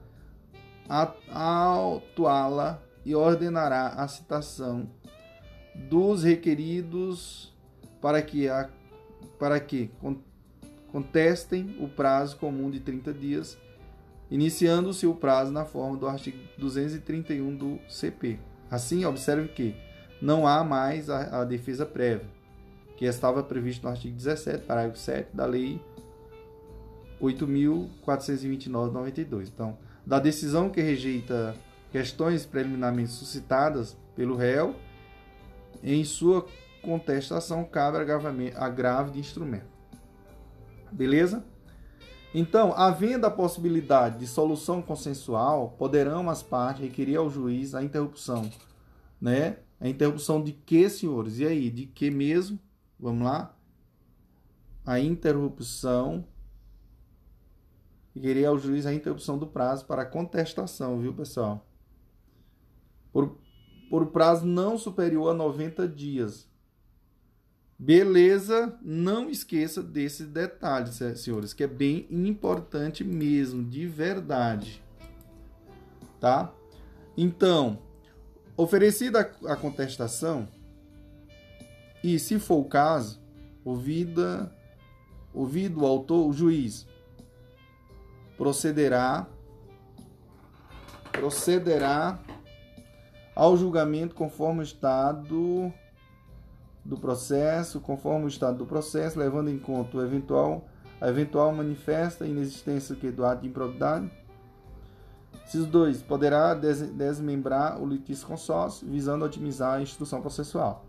autuá-la 1.30 2.82
e 3.04 3.14
ordenará 3.14 3.88
a 3.88 4.08
citação 4.08 4.88
dos 5.74 6.24
requeridos 6.24 7.54
para 8.00 8.22
que, 8.22 8.48
a, 8.48 8.70
para 9.38 9.60
que 9.60 9.90
contestem 10.98 11.76
o 11.78 11.86
prazo 11.86 12.36
comum 12.38 12.68
de 12.68 12.80
30 12.80 13.14
dias, 13.14 13.56
iniciando-se 14.28 15.06
o 15.06 15.14
prazo 15.14 15.52
na 15.52 15.64
forma 15.64 15.96
do 15.96 16.08
artigo 16.08 16.36
231 16.58 17.56
do 17.56 17.78
CP. 17.88 18.40
Assim, 18.68 19.04
observe 19.04 19.46
que 19.48 19.76
não 20.20 20.44
há 20.44 20.64
mais 20.64 21.08
a, 21.08 21.42
a 21.42 21.44
defesa 21.44 21.86
prévia, 21.86 22.26
que 22.96 23.04
estava 23.04 23.44
previsto 23.44 23.84
no 23.84 23.90
artigo 23.90 24.16
17, 24.16 24.64
parágrafo 24.64 24.98
7 24.98 25.28
da 25.32 25.46
Lei 25.46 25.80
8.429-92. 27.22 29.52
Então, 29.54 29.78
da 30.04 30.18
decisão 30.18 30.68
que 30.68 30.80
rejeita 30.80 31.54
questões 31.92 32.44
preliminarmente 32.44 33.12
suscitadas 33.12 33.96
pelo 34.16 34.34
réu, 34.34 34.74
em 35.80 36.02
sua 36.02 36.44
contestação 36.82 37.62
cabe 37.62 37.98
agravo 38.56 39.12
de 39.12 39.20
instrumento. 39.20 39.77
Beleza? 40.92 41.44
Então, 42.34 42.74
havendo 42.76 43.24
a 43.24 43.30
possibilidade 43.30 44.18
de 44.18 44.26
solução 44.26 44.82
consensual, 44.82 45.70
poderão 45.78 46.28
as 46.28 46.42
partes 46.42 46.82
requerer 46.82 47.16
ao 47.16 47.30
juiz 47.30 47.74
a 47.74 47.82
interrupção, 47.82 48.50
né? 49.20 49.58
A 49.80 49.88
interrupção 49.88 50.42
de 50.42 50.52
que, 50.52 50.88
senhores? 50.90 51.38
E 51.38 51.46
aí, 51.46 51.70
de 51.70 51.86
que 51.86 52.10
mesmo? 52.10 52.58
Vamos 52.98 53.24
lá? 53.24 53.54
A 54.84 55.00
interrupção 55.00 56.24
requerer 58.14 58.46
ao 58.46 58.58
juiz 58.58 58.84
a 58.84 58.92
interrupção 58.92 59.38
do 59.38 59.46
prazo 59.46 59.86
para 59.86 60.04
contestação, 60.04 60.98
viu, 60.98 61.14
pessoal? 61.14 61.64
Por, 63.12 63.38
por 63.88 64.06
prazo 64.06 64.44
não 64.44 64.76
superior 64.76 65.30
a 65.30 65.34
90 65.34 65.86
dias. 65.88 66.47
Beleza, 67.78 68.76
não 68.82 69.30
esqueça 69.30 69.80
desses 69.82 70.26
detalhes, 70.26 71.00
senhores, 71.16 71.54
que 71.54 71.62
é 71.62 71.68
bem 71.68 72.08
importante 72.10 73.04
mesmo, 73.04 73.64
de 73.64 73.86
verdade. 73.86 74.82
Tá? 76.18 76.52
Então, 77.16 77.78
oferecida 78.56 79.32
a 79.46 79.54
contestação, 79.54 80.48
e 82.02 82.18
se 82.18 82.40
for 82.40 82.56
o 82.56 82.64
caso, 82.64 83.20
ouvida, 83.64 84.52
ouvido 85.32 85.82
o 85.82 85.86
autor, 85.86 86.28
o 86.28 86.32
juiz 86.32 86.86
procederá 88.36 89.26
procederá 91.12 92.18
ao 93.34 93.56
julgamento 93.56 94.14
conforme 94.14 94.60
o 94.60 94.62
estado 94.62 95.72
do 96.88 96.96
processo, 96.96 97.80
conforme 97.80 98.24
o 98.24 98.28
estado 98.28 98.56
do 98.56 98.66
processo, 98.66 99.18
levando 99.18 99.50
em 99.50 99.58
conta 99.58 99.98
o 99.98 100.02
eventual, 100.02 100.64
a 100.98 101.08
eventual 101.08 101.54
manifesta 101.54 102.26
inexistência 102.26 102.96
do 103.12 103.26
ato 103.26 103.42
de 103.42 103.48
improbidade. 103.48 104.10
Esses 105.46 105.66
dois 105.66 106.02
poderá 106.02 106.54
desmembrar 106.54 107.80
o 107.80 107.86
litígio 107.86 108.26
consórcio, 108.26 108.88
visando 108.88 109.24
otimizar 109.24 109.74
a 109.74 109.82
instrução 109.82 110.22
processual. 110.22 110.86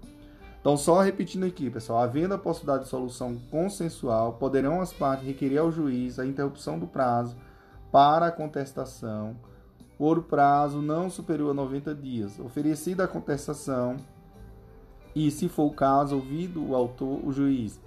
Então, 0.61 0.77
só 0.77 1.01
repetindo 1.01 1.45
aqui, 1.45 1.69
pessoal, 1.69 1.99
havendo 1.99 2.33
a 2.33 2.37
possibilidade 2.37 2.85
de 2.85 2.89
solução 2.89 3.37
consensual, 3.51 4.33
poderão 4.33 4.81
as 4.81 4.93
partes 4.93 5.27
requerer 5.27 5.57
ao 5.57 5.71
juiz 5.71 6.17
a 6.17 6.25
interrupção 6.25 6.79
do 6.79 6.87
prazo 6.87 7.35
para 7.91 8.27
a 8.27 8.31
contestação 8.31 9.35
por 9.97 10.23
prazo 10.23 10.81
não 10.81 11.09
superior 11.09 11.51
a 11.51 11.53
90 11.53 11.93
dias. 11.93 12.39
Oferecida 12.39 13.03
a 13.03 13.07
contestação, 13.07 13.97
e, 15.19 15.29
se 15.31 15.49
for 15.49 15.65
o 15.65 15.73
caso, 15.73 16.15
ouvido 16.15 16.65
o 16.65 16.73
autor, 16.73 17.19
o 17.25 17.31
juiz. 17.33 17.77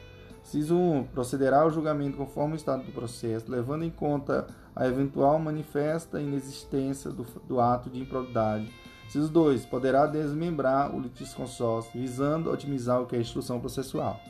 Ciso 0.42 0.76
1. 0.76 1.04
Procederá 1.04 1.62
ao 1.62 1.70
julgamento 1.70 2.18
conforme 2.18 2.52
o 2.52 2.56
estado 2.56 2.82
do 2.82 2.92
processo, 2.92 3.50
levando 3.50 3.84
em 3.84 3.90
conta 3.90 4.46
a 4.76 4.86
eventual 4.86 5.38
manifesta 5.38 6.20
inexistência 6.20 7.10
do, 7.10 7.22
do 7.48 7.58
ato 7.58 7.88
de 7.88 8.00
improbidade. 8.00 8.70
Ciso 9.08 9.30
2. 9.30 9.64
Poderá 9.64 10.06
desmembrar 10.06 10.94
o 10.94 11.00
litígio 11.00 11.34
consórcio, 11.34 11.98
visando 11.98 12.50
otimizar 12.50 13.00
o 13.00 13.06
que 13.06 13.14
é 13.14 13.18
a 13.18 13.22
instrução 13.22 13.58
processual. 13.58 14.20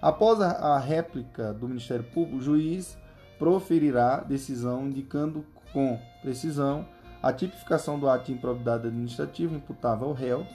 Após 0.00 0.40
a, 0.40 0.50
a 0.50 0.78
réplica 0.78 1.52
do 1.52 1.68
Ministério 1.68 2.04
Público, 2.04 2.38
o 2.38 2.40
juiz 2.40 2.96
proferirá 3.38 4.20
decisão 4.20 4.86
indicando 4.86 5.44
com 5.74 6.00
precisão 6.22 6.86
a 7.22 7.34
tipificação 7.34 7.98
do 7.98 8.08
ato 8.08 8.26
de 8.26 8.32
improbidade 8.32 8.86
administrativa 8.86 9.54
imputável 9.54 10.08
ao 10.08 10.14
réu, 10.14 10.46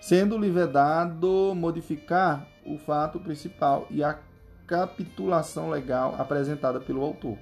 sendo-lhe 0.00 0.50
vedado 0.50 1.52
modificar 1.54 2.46
o 2.64 2.78
fato 2.78 3.18
principal 3.18 3.86
e 3.90 4.02
a 4.02 4.18
capitulação 4.66 5.70
legal 5.70 6.14
apresentada 6.18 6.78
pelo 6.78 7.02
autor. 7.02 7.38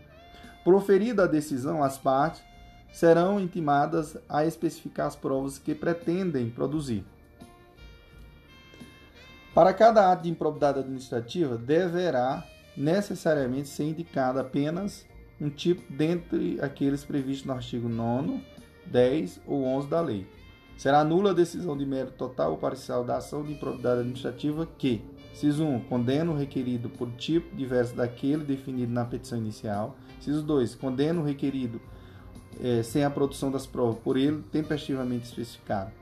Proferida 0.64 1.24
a 1.24 1.28
decisão, 1.28 1.82
as 1.82 1.98
partes 1.98 2.42
serão 2.92 3.38
intimadas 3.38 4.16
a 4.28 4.44
especificar 4.44 5.06
as 5.06 5.16
provas 5.16 5.58
que 5.58 5.74
pretendem 5.74 6.48
produzir. 6.48 7.04
Para 9.54 9.72
cada 9.72 10.12
ato 10.12 10.24
de 10.24 10.30
improbidade 10.30 10.80
administrativa, 10.80 11.56
deverá 11.56 12.44
necessariamente 12.76 13.68
ser 13.68 13.84
indicado 13.84 14.38
apenas 14.38 15.06
um 15.40 15.48
tipo 15.48 15.82
dentre 15.92 16.58
aqueles 16.60 17.04
previstos 17.04 17.46
no 17.46 17.54
artigo 17.54 17.88
9, 17.88 18.42
10 18.86 19.40
ou 19.46 19.64
11 19.64 19.88
da 19.88 20.00
lei. 20.00 20.26
Será 20.76 21.02
nula 21.02 21.30
a 21.30 21.34
decisão 21.34 21.76
de 21.76 21.86
mérito 21.86 22.12
total 22.12 22.52
ou 22.52 22.58
parcial 22.58 23.02
da 23.02 23.16
ação 23.16 23.42
de 23.42 23.52
improbidade 23.52 24.00
administrativa 24.00 24.68
que, 24.78 25.02
CIS 25.32 25.58
1, 25.58 25.80
condena 25.80 26.30
o 26.30 26.36
requerido 26.36 26.90
por 26.90 27.10
tipo 27.12 27.54
diverso 27.56 27.96
daquele 27.96 28.44
definido 28.44 28.92
na 28.92 29.04
petição 29.04 29.38
inicial. 29.38 29.96
CIS 30.20 30.42
2, 30.42 30.74
condena 30.74 31.20
o 31.20 31.24
requerido 31.24 31.80
é, 32.60 32.82
sem 32.82 33.04
a 33.04 33.10
produção 33.10 33.50
das 33.50 33.66
provas 33.66 33.98
por 33.98 34.18
ele 34.18 34.42
tempestivamente 34.52 35.24
especificado. 35.24 35.92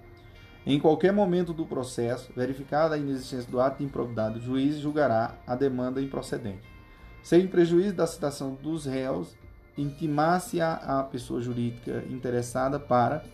Em 0.67 0.81
qualquer 0.81 1.13
momento 1.13 1.53
do 1.53 1.67
processo, 1.67 2.33
verificada 2.35 2.95
a 2.95 2.99
inexistência 2.99 3.51
do 3.51 3.61
ato 3.61 3.79
de 3.79 3.85
improbidade, 3.85 4.39
o 4.39 4.43
juiz 4.43 4.79
julgará 4.79 5.37
a 5.47 5.55
demanda 5.55 6.01
improcedente. 6.01 6.63
Sem 7.23 7.47
prejuízo 7.47 7.95
da 7.95 8.07
citação 8.07 8.55
dos 8.55 8.87
réus, 8.87 9.37
intimar-se 9.77 10.61
a, 10.61 10.75
a 10.75 11.03
pessoa 11.03 11.41
jurídica 11.41 12.03
interessada 12.09 12.81
para 12.81 13.25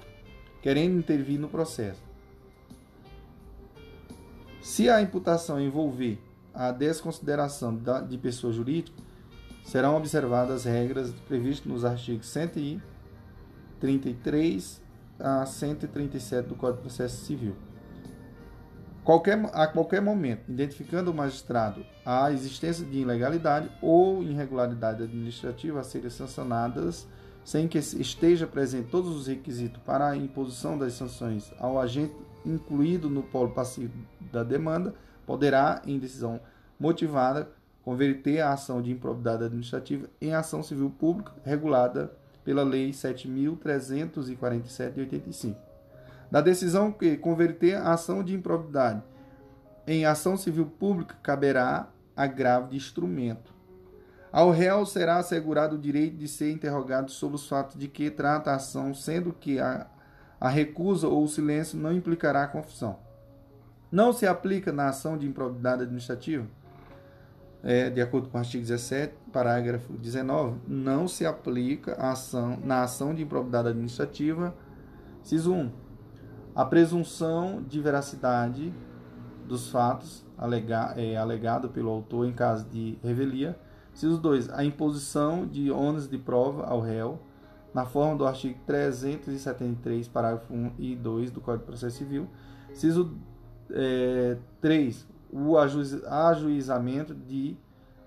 querendo 0.62 0.99
intervir 0.99 1.39
no 1.39 1.49
processo. 1.49 2.03
Se 4.61 4.91
a 4.91 5.01
imputação 5.01 5.61
envolver 5.61 6.19
a 6.53 6.70
desconsideração 6.70 7.81
de 8.09 8.19
pessoa 8.19 8.53
jurídica, 8.53 8.97
serão 9.65 9.97
observadas 9.97 10.66
as 10.66 10.73
regras 10.73 11.11
previstas 11.28 11.66
nos 11.66 11.85
artigos 11.85 12.28
133 12.28 14.81
a 15.19 15.45
137 15.47 16.49
do 16.49 16.55
Código 16.55 16.78
de 16.78 16.82
Processo 16.82 17.24
Civil. 17.24 17.57
Qualquer, 19.05 19.39
a 19.55 19.66
qualquer 19.66 20.01
momento, 20.03 20.51
identificando 20.51 21.11
o 21.11 21.15
magistrado 21.15 21.87
a 22.05 22.31
existência 22.31 22.85
de 22.85 22.99
ilegalidade 22.99 23.70
ou 23.81 24.23
irregularidade 24.23 25.05
administrativa 25.05 25.81
a 25.81 25.85
serem 25.85 26.11
sancionadas 26.11 27.09
sem 27.51 27.66
que 27.66 27.78
esteja 27.78 28.47
presente 28.47 28.93
todos 28.93 29.10
os 29.10 29.27
requisitos 29.27 29.82
para 29.82 30.09
a 30.09 30.16
imposição 30.16 30.78
das 30.78 30.93
sanções 30.93 31.52
ao 31.59 31.81
agente 31.81 32.14
incluído 32.47 33.10
no 33.10 33.24
polo 33.24 33.51
passivo 33.51 33.93
da 34.31 34.44
demanda, 34.44 34.94
poderá, 35.27 35.82
em 35.85 35.98
decisão 35.98 36.39
motivada, 36.78 37.51
converter 37.82 38.39
a 38.39 38.52
ação 38.52 38.81
de 38.81 38.93
improbidade 38.93 39.43
administrativa 39.43 40.09
em 40.20 40.32
ação 40.32 40.62
civil 40.62 40.90
pública 40.90 41.32
regulada 41.44 42.12
pela 42.44 42.62
Lei 42.62 42.90
7.347 42.90 44.93
de 44.93 45.01
85. 45.01 45.59
Da 46.31 46.40
decisão 46.40 46.93
que 46.93 47.16
converter 47.16 47.74
a 47.74 47.94
ação 47.94 48.22
de 48.22 48.32
improbidade 48.32 49.02
em 49.89 50.05
ação 50.05 50.36
civil 50.36 50.66
pública 50.66 51.16
caberá 51.20 51.89
agravo 52.16 52.70
de 52.70 52.77
instrumento 52.77 53.52
ao 54.32 54.51
réu 54.51 54.86
será 54.86 55.19
assegurado 55.19 55.77
o 55.77 55.78
direito 55.78 56.16
de 56.16 56.28
ser 56.28 56.52
interrogado 56.52 57.11
sobre 57.11 57.36
os 57.36 57.48
fatos 57.48 57.77
de 57.77 57.89
que 57.89 58.11
trata 58.11 58.51
a 58.51 58.57
ação, 58.57 58.94
sendo 58.94 59.32
que 59.32 59.59
a, 59.59 59.86
a 60.40 60.48
recusa 60.48 61.09
ou 61.09 61.24
o 61.24 61.28
silêncio 61.28 61.78
não 61.78 61.93
implicará 61.93 62.47
confissão. 62.47 62.98
Não 63.90 64.12
se 64.12 64.27
aplica 64.27 64.73
na 64.73 64.89
ação 64.89 65.19
de 65.19 65.27
improbidade 65.27 65.82
administrativa, 65.82 66.47
é, 67.62 67.90
de 67.90 68.01
acordo 68.01 68.28
com 68.28 68.39
o 68.39 68.40
artigo 68.40 68.62
17, 68.62 69.15
parágrafo 69.32 69.93
19, 69.94 70.61
não 70.66 71.07
se 71.09 71.27
aplica 71.27 71.94
a 71.94 72.12
ação, 72.12 72.59
na 72.62 72.82
ação 72.82 73.15
de 73.15 73.23
improbidade 73.23 73.69
administrativa, 73.69 74.55
ciso 75.23 75.52
1, 75.52 75.70
a 76.55 76.65
presunção 76.65 77.62
de 77.62 77.81
veracidade 77.81 78.73
dos 79.47 79.70
fatos 79.70 80.24
alega, 80.39 80.94
é, 80.97 81.16
alegado 81.16 81.69
pelo 81.69 81.90
autor 81.90 82.27
em 82.27 82.32
caso 82.32 82.65
de 82.69 82.98
revelia, 83.02 83.59
Inciso 84.01 84.16
2. 84.16 84.48
A 84.48 84.64
imposição 84.64 85.47
de 85.47 85.70
ônus 85.70 86.09
de 86.09 86.16
prova 86.16 86.64
ao 86.64 86.81
réu, 86.81 87.20
na 87.74 87.85
forma 87.85 88.16
do 88.16 88.27
artigo 88.27 88.59
373, 88.66 90.09
parágrafo 90.09 90.55
1 90.55 90.72
e 90.78 90.97
2 90.97 91.31
do 91.31 91.43
Código 91.43 91.64
de 91.64 91.66
Processo 91.66 91.98
Civil. 91.98 92.27
Inciso 92.70 93.14
é, 93.70 94.39
3. 94.59 95.06
O 95.31 95.55
ajuizamento 95.59 97.14
de 97.14 97.59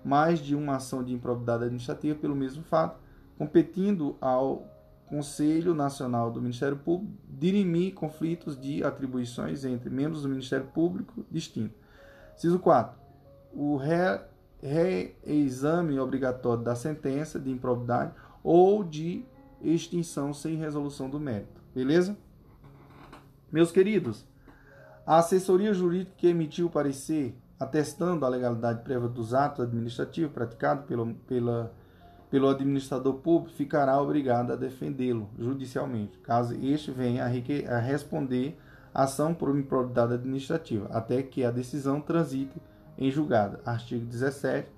mais 0.04 0.40
de 0.40 0.56
uma 0.56 0.76
ação 0.76 1.02
de 1.02 1.14
improbidade 1.14 1.62
administrativa 1.62 2.18
pelo 2.18 2.34
mesmo 2.34 2.64
fato, 2.64 3.00
competindo 3.38 4.16
ao 4.20 4.66
Conselho 5.06 5.74
Nacional 5.74 6.28
do 6.28 6.42
Ministério 6.42 6.76
Público 6.76 7.14
dirimir 7.30 7.94
conflitos 7.94 8.60
de 8.60 8.82
atribuições 8.82 9.64
entre 9.64 9.88
membros 9.90 10.22
do 10.22 10.28
Ministério 10.28 10.66
Público 10.66 11.24
distintos. 11.30 11.76
Ciso 12.36 12.58
4. 12.58 12.98
O 13.52 13.76
reexame 14.64 16.00
obrigatório 16.00 16.64
da 16.64 16.74
sentença 16.74 17.38
de 17.38 17.50
improbidade 17.50 18.14
ou 18.42 18.82
de 18.82 19.24
extinção 19.60 20.32
sem 20.32 20.56
resolução 20.56 21.10
do 21.10 21.20
mérito. 21.20 21.60
Beleza? 21.74 22.16
Meus 23.52 23.70
queridos, 23.70 24.26
a 25.06 25.18
assessoria 25.18 25.74
jurídica 25.74 26.16
que 26.16 26.26
emitiu 26.26 26.66
o 26.66 26.70
parecer 26.70 27.36
atestando 27.60 28.24
a 28.24 28.28
legalidade 28.28 28.82
prévia 28.82 29.08
dos 29.08 29.34
atos 29.34 29.60
administrativos 29.64 30.32
praticados 30.32 30.86
pelo, 30.86 31.14
pela 31.26 31.72
pelo 32.34 32.48
administrador 32.48 33.14
público 33.14 33.56
ficará 33.56 34.00
obrigado 34.00 34.52
a 34.52 34.56
defendê-lo 34.56 35.30
judicialmente, 35.38 36.18
caso 36.18 36.52
este 36.66 36.90
venha 36.90 37.24
a, 37.24 37.78
responder 37.78 38.58
ação 38.92 39.32
por 39.32 39.56
improbidade 39.56 40.14
administrativa, 40.14 40.88
até 40.90 41.22
que 41.22 41.44
a 41.44 41.52
decisão 41.52 42.00
transite 42.00 42.60
em 42.98 43.10
julgado. 43.10 43.58
Artigo 43.64 44.04
17, 44.04 44.68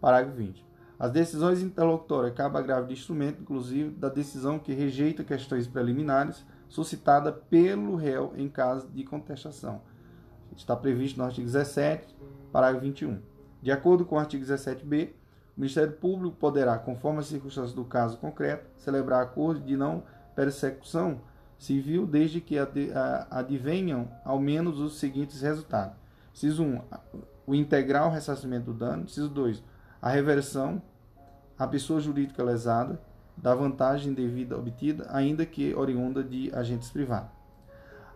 parágrafo 0.00 0.36
20. 0.36 0.64
As 0.98 1.10
decisões 1.10 1.60
interlocutórias 1.60 2.34
cabem 2.34 2.60
a 2.60 2.64
grave 2.64 2.86
de 2.88 2.94
instrumento, 2.94 3.42
inclusive, 3.42 3.90
da 3.90 4.08
decisão 4.08 4.58
que 4.58 4.72
rejeita 4.72 5.24
questões 5.24 5.66
preliminares 5.66 6.44
suscitada 6.68 7.32
pelo 7.32 7.96
réu 7.96 8.32
em 8.36 8.48
caso 8.48 8.88
de 8.88 9.04
contestação. 9.04 9.82
Está 10.56 10.76
previsto 10.76 11.18
no 11.18 11.24
artigo 11.24 11.46
17, 11.46 12.16
parágrafo 12.52 12.84
21. 12.84 13.20
De 13.60 13.72
acordo 13.72 14.04
com 14.04 14.14
o 14.14 14.18
artigo 14.18 14.44
17b, 14.44 15.10
o 15.56 15.60
Ministério 15.60 15.92
Público 15.92 16.36
poderá, 16.36 16.78
conforme 16.78 17.20
as 17.20 17.26
circunstâncias 17.26 17.74
do 17.74 17.84
caso 17.84 18.18
concreto, 18.18 18.68
celebrar 18.76 19.22
acordo 19.22 19.60
de 19.60 19.76
não 19.76 20.02
persecução 20.34 21.20
civil 21.58 22.06
desde 22.06 22.40
que 22.40 22.56
advenham 23.30 24.08
ao 24.24 24.38
menos 24.38 24.80
os 24.80 24.98
seguintes 24.98 25.40
resultados. 25.40 25.96
Ciso 26.32 26.62
1. 26.62 26.80
O 27.46 27.54
integral 27.54 28.10
ressarcimento 28.10 28.66
do 28.66 28.74
dano. 28.74 29.08
Ciso 29.08 29.28
2. 29.28 29.62
A 30.00 30.10
reversão 30.10 30.82
à 31.58 31.66
pessoa 31.66 32.00
jurídica 32.00 32.42
lesada 32.42 33.00
da 33.36 33.54
vantagem 33.54 34.12
devida 34.14 34.56
obtida, 34.56 35.06
ainda 35.10 35.44
que 35.44 35.74
oriunda 35.74 36.22
de 36.22 36.50
agentes 36.54 36.90
privados. 36.90 37.30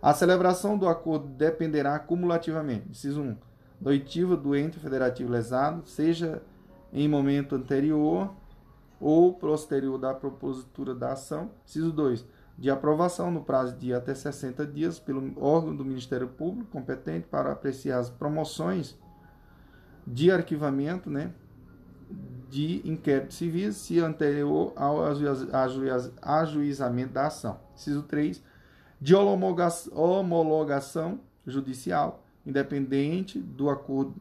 A 0.00 0.14
celebração 0.14 0.78
do 0.78 0.88
acordo 0.88 1.26
dependerá 1.26 1.98
cumulativamente. 1.98 2.96
Ciso 2.96 3.20
1. 3.20 3.36
Da 3.80 3.90
oitiva 3.90 4.36
do 4.36 4.55
ente 4.55 4.78
federativo 4.78 5.30
lesado, 5.30 5.82
seja 5.86 6.42
em 6.92 7.09
momento 7.09 7.55
anterior 7.55 8.32
ou 9.00 9.32
posterior 9.34 9.98
da 9.98 10.14
propositura 10.14 10.94
da 10.94 11.12
ação. 11.12 11.50
Inciso 11.64 11.92
2. 11.92 12.24
De 12.56 12.70
aprovação 12.70 13.30
no 13.30 13.42
prazo 13.44 13.76
de 13.76 13.92
até 13.94 14.14
60 14.14 14.66
dias 14.66 14.98
pelo 14.98 15.32
órgão 15.40 15.74
do 15.74 15.84
Ministério 15.84 16.28
Público 16.28 16.70
competente 16.70 17.26
para 17.28 17.52
apreciar 17.52 17.98
as 17.98 18.10
promoções 18.10 18.98
de 20.12 20.30
arquivamento 20.30 21.10
né, 21.10 21.32
de 22.48 22.80
inquéritos 22.85 23.36
civis 23.36 23.76
se 23.76 24.01
anterior 24.01 24.72
ao 24.74 25.01
ajuizamento 26.22 27.12
da 27.12 27.26
ação. 27.26 27.60
Inciso 27.74 28.02
3. 28.02 28.43
De 29.01 29.14
homologação 29.14 31.20
judicial, 31.47 32.24
independente 32.44 33.39
do 33.39 33.70
acordo 33.70 34.14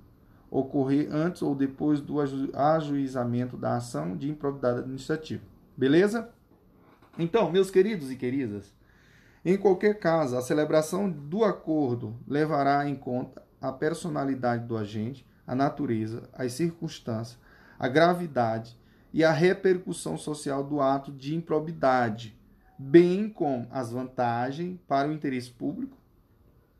ocorrer 0.49 1.09
antes 1.11 1.41
ou 1.41 1.53
depois 1.53 1.99
do 1.99 2.21
ajuizamento 2.21 3.57
da 3.57 3.75
ação 3.75 4.15
de 4.15 4.29
improbidade 4.29 4.79
administrativa. 4.79 5.43
Beleza? 5.75 6.29
Então, 7.19 7.51
meus 7.51 7.69
queridos 7.69 8.11
e 8.11 8.15
queridas, 8.15 8.73
em 9.43 9.57
qualquer 9.57 9.99
caso, 9.99 10.37
a 10.37 10.41
celebração 10.41 11.09
do 11.09 11.43
acordo 11.43 12.15
levará 12.27 12.87
em 12.87 12.95
conta 12.95 13.43
a 13.59 13.71
personalidade 13.71 14.65
do 14.65 14.77
agente, 14.77 15.26
a 15.47 15.55
natureza, 15.55 16.29
as 16.33 16.53
circunstâncias, 16.53 17.39
a 17.79 17.87
gravidade 17.87 18.77
e 19.13 19.23
a 19.23 19.31
repercussão 19.31 20.17
social 20.17 20.63
do 20.63 20.81
ato 20.81 21.11
de 21.11 21.33
improbidade, 21.33 22.37
bem 22.77 23.29
como 23.29 23.67
as 23.71 23.91
vantagens 23.91 24.77
para 24.87 25.07
o 25.07 25.13
interesse 25.13 25.49
público 25.49 25.97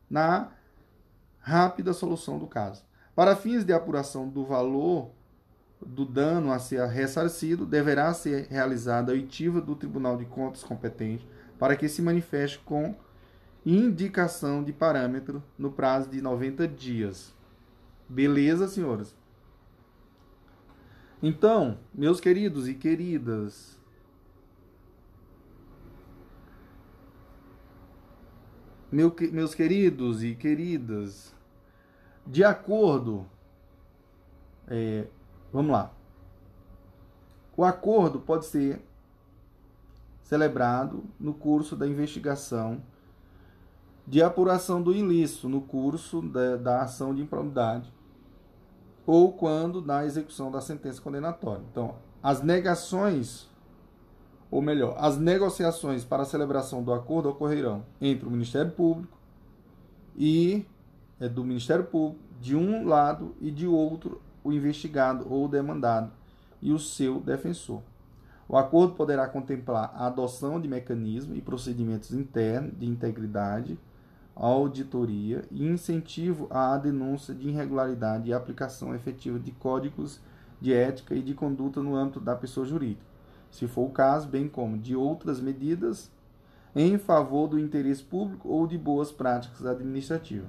na 0.08 0.50
rápida 1.40 1.92
solução 1.92 2.38
do 2.38 2.46
caso. 2.46 2.84
Para 3.14 3.34
fins 3.34 3.64
de 3.64 3.72
apuração 3.72 4.28
do 4.28 4.44
valor 4.44 5.10
do 5.84 6.04
dano 6.04 6.52
a 6.52 6.58
ser 6.58 6.84
ressarcido, 6.86 7.64
deverá 7.64 8.12
ser 8.12 8.46
realizada 8.48 9.12
a 9.12 9.14
oitiva 9.14 9.60
do 9.60 9.74
Tribunal 9.74 10.16
de 10.16 10.24
Contas 10.24 10.62
competente 10.62 11.26
para 11.58 11.76
que 11.76 11.88
se 11.88 12.02
manifeste 12.02 12.58
com 12.60 12.94
indicação 13.64 14.62
de 14.62 14.72
parâmetro 14.72 15.42
no 15.58 15.72
prazo 15.72 16.10
de 16.10 16.22
90 16.22 16.68
dias. 16.68 17.34
Beleza, 18.08 18.66
senhoras? 18.68 19.14
Então, 21.22 21.78
meus 21.92 22.20
queridos 22.20 22.68
e 22.68 22.74
queridas, 22.74 23.78
meu, 28.90 29.14
meus 29.32 29.54
queridos 29.54 30.22
e 30.22 30.34
queridas, 30.34 31.34
de 32.26 32.44
acordo. 32.44 33.26
É, 34.68 35.06
vamos 35.52 35.72
lá. 35.72 35.92
O 37.56 37.64
acordo 37.64 38.20
pode 38.20 38.46
ser 38.46 38.80
celebrado 40.22 41.02
no 41.18 41.34
curso 41.34 41.74
da 41.74 41.86
investigação 41.86 42.80
de 44.06 44.22
apuração 44.22 44.80
do 44.80 44.94
ilícito, 44.94 45.48
no 45.48 45.60
curso 45.60 46.22
da, 46.22 46.56
da 46.56 46.82
ação 46.82 47.14
de 47.14 47.20
improbidade, 47.20 47.92
ou 49.08 49.32
quando 49.32 49.80
na 49.80 50.04
execução 50.04 50.50
da 50.50 50.60
sentença 50.60 51.00
condenatória. 51.00 51.64
Então, 51.72 51.94
as 52.22 52.42
negações, 52.42 53.48
ou 54.50 54.60
melhor, 54.60 54.96
as 54.98 55.16
negociações 55.16 56.04
para 56.04 56.24
a 56.24 56.26
celebração 56.26 56.82
do 56.82 56.92
acordo 56.92 57.30
ocorrerão 57.30 57.86
entre 58.02 58.28
o 58.28 58.30
Ministério 58.30 58.70
Público 58.70 59.16
e 60.14 60.66
é 61.18 61.26
do 61.26 61.42
Ministério 61.42 61.84
Público, 61.84 62.22
de 62.38 62.54
um 62.54 62.86
lado 62.86 63.34
e 63.40 63.50
de 63.50 63.66
outro 63.66 64.20
o 64.44 64.52
investigado 64.52 65.26
ou 65.30 65.46
o 65.46 65.48
demandado 65.48 66.12
e 66.60 66.70
o 66.70 66.78
seu 66.78 67.18
defensor. 67.18 67.80
O 68.46 68.58
acordo 68.58 68.92
poderá 68.92 69.26
contemplar 69.26 69.90
a 69.94 70.06
adoção 70.08 70.60
de 70.60 70.68
mecanismos 70.68 71.38
e 71.38 71.40
procedimentos 71.40 72.12
internos 72.12 72.78
de 72.78 72.84
integridade, 72.84 73.78
auditoria 74.38 75.44
e 75.50 75.66
incentivo 75.66 76.46
à 76.48 76.76
denúncia 76.78 77.34
de 77.34 77.48
irregularidade 77.48 78.30
e 78.30 78.32
aplicação 78.32 78.94
efetiva 78.94 79.38
de 79.38 79.50
códigos 79.50 80.20
de 80.60 80.72
ética 80.72 81.14
e 81.14 81.22
de 81.22 81.34
conduta 81.34 81.82
no 81.82 81.96
âmbito 81.96 82.20
da 82.20 82.36
pessoa 82.36 82.64
jurídica, 82.64 83.06
se 83.50 83.66
for 83.66 83.86
o 83.86 83.90
caso, 83.90 84.28
bem 84.28 84.48
como 84.48 84.78
de 84.78 84.94
outras 84.94 85.40
medidas 85.40 86.10
em 86.74 86.98
favor 86.98 87.48
do 87.48 87.58
interesse 87.58 88.02
público 88.02 88.48
ou 88.48 88.66
de 88.66 88.78
boas 88.78 89.10
práticas 89.10 89.66
administrativas. 89.66 90.48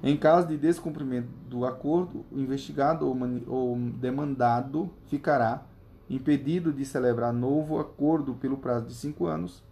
Em 0.00 0.16
caso 0.16 0.46
de 0.46 0.56
descumprimento 0.56 1.28
do 1.48 1.64
acordo, 1.64 2.24
o 2.30 2.38
investigado 2.38 3.04
ou 3.48 3.76
demandado 3.94 4.90
ficará 5.06 5.66
impedido 6.08 6.72
de 6.72 6.84
celebrar 6.84 7.32
novo 7.32 7.80
acordo 7.80 8.34
pelo 8.34 8.58
prazo 8.58 8.86
de 8.86 8.94
cinco 8.94 9.26
anos, 9.26 9.62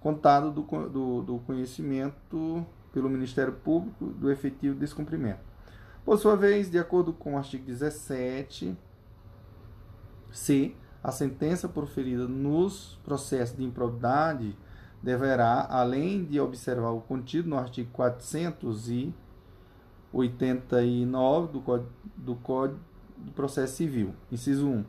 contado 0.00 0.52
do, 0.52 0.62
do, 0.88 1.22
do 1.22 1.38
conhecimento 1.40 2.64
pelo 2.92 3.08
Ministério 3.08 3.52
Público 3.52 4.06
do 4.06 4.30
efetivo 4.30 4.78
descumprimento. 4.78 5.40
Por 6.04 6.18
sua 6.18 6.36
vez, 6.36 6.70
de 6.70 6.78
acordo 6.78 7.12
com 7.12 7.34
o 7.34 7.38
artigo 7.38 7.64
17, 7.64 8.76
C, 10.30 10.74
a 11.02 11.10
sentença 11.10 11.68
proferida 11.68 12.26
nos 12.28 12.98
processos 13.04 13.56
de 13.56 13.64
improbidade 13.64 14.56
deverá, 15.02 15.66
além 15.68 16.24
de 16.24 16.40
observar 16.40 16.90
o 16.90 17.00
contido 17.00 17.48
no 17.48 17.58
artigo 17.58 17.90
400 17.92 18.88
e 18.88 19.14
89 20.12 21.52
do 21.52 21.60
Código, 21.60 21.90
do 22.16 22.34
Código 22.36 22.80
do 23.16 23.32
Processo 23.32 23.76
Civil. 23.76 24.14
Inciso 24.30 24.68
1. 24.68 24.84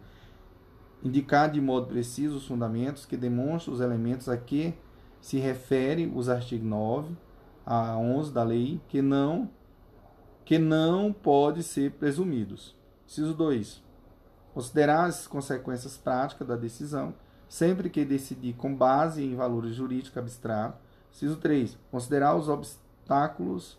Indicar 1.03 1.51
de 1.51 1.59
modo 1.59 1.87
preciso 1.87 2.37
os 2.37 2.47
fundamentos 2.47 3.05
que 3.05 3.17
demonstram 3.17 3.73
os 3.73 3.81
elementos 3.81 4.29
a 4.29 4.37
que 4.37 4.73
se 5.19 5.37
refere 5.37 6.11
os 6.13 6.29
artigos 6.29 6.67
9 6.67 7.15
a 7.65 7.97
11 7.97 8.31
da 8.31 8.43
lei 8.43 8.81
que 8.87 9.01
não 9.01 9.49
que 10.45 10.59
não 10.59 11.13
pode 11.13 11.63
ser 11.63 11.91
presumidos. 11.91 12.75
Inciso 13.07 13.33
2. 13.33 13.81
Considerar 14.53 15.05
as 15.05 15.25
consequências 15.25 15.95
práticas 15.95 16.45
da 16.45 16.57
decisão, 16.57 17.13
sempre 17.47 17.89
que 17.89 18.03
decidir 18.03 18.53
com 18.53 18.75
base 18.75 19.23
em 19.23 19.35
valores 19.35 19.73
jurídicos 19.73 20.17
abstratos. 20.17 20.79
Inciso 21.13 21.37
3. 21.37 21.77
Considerar 21.89 22.35
os 22.35 22.49
obstáculos 22.49 23.77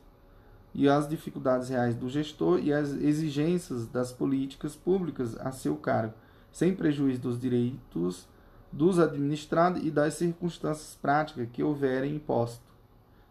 e 0.72 0.88
as 0.88 1.06
dificuldades 1.06 1.68
reais 1.68 1.94
do 1.94 2.08
gestor 2.08 2.58
e 2.60 2.72
as 2.72 2.90
exigências 2.92 3.86
das 3.86 4.10
políticas 4.10 4.74
públicas 4.74 5.36
a 5.38 5.52
seu 5.52 5.76
cargo, 5.76 6.14
sem 6.50 6.74
prejuízo 6.74 7.20
dos 7.20 7.38
direitos 7.38 8.26
dos 8.74 8.98
administrados 8.98 9.84
e 9.84 9.90
das 9.90 10.14
circunstâncias 10.14 10.98
práticas 11.00 11.48
que 11.52 11.62
houverem 11.62 12.16
imposto, 12.16 12.60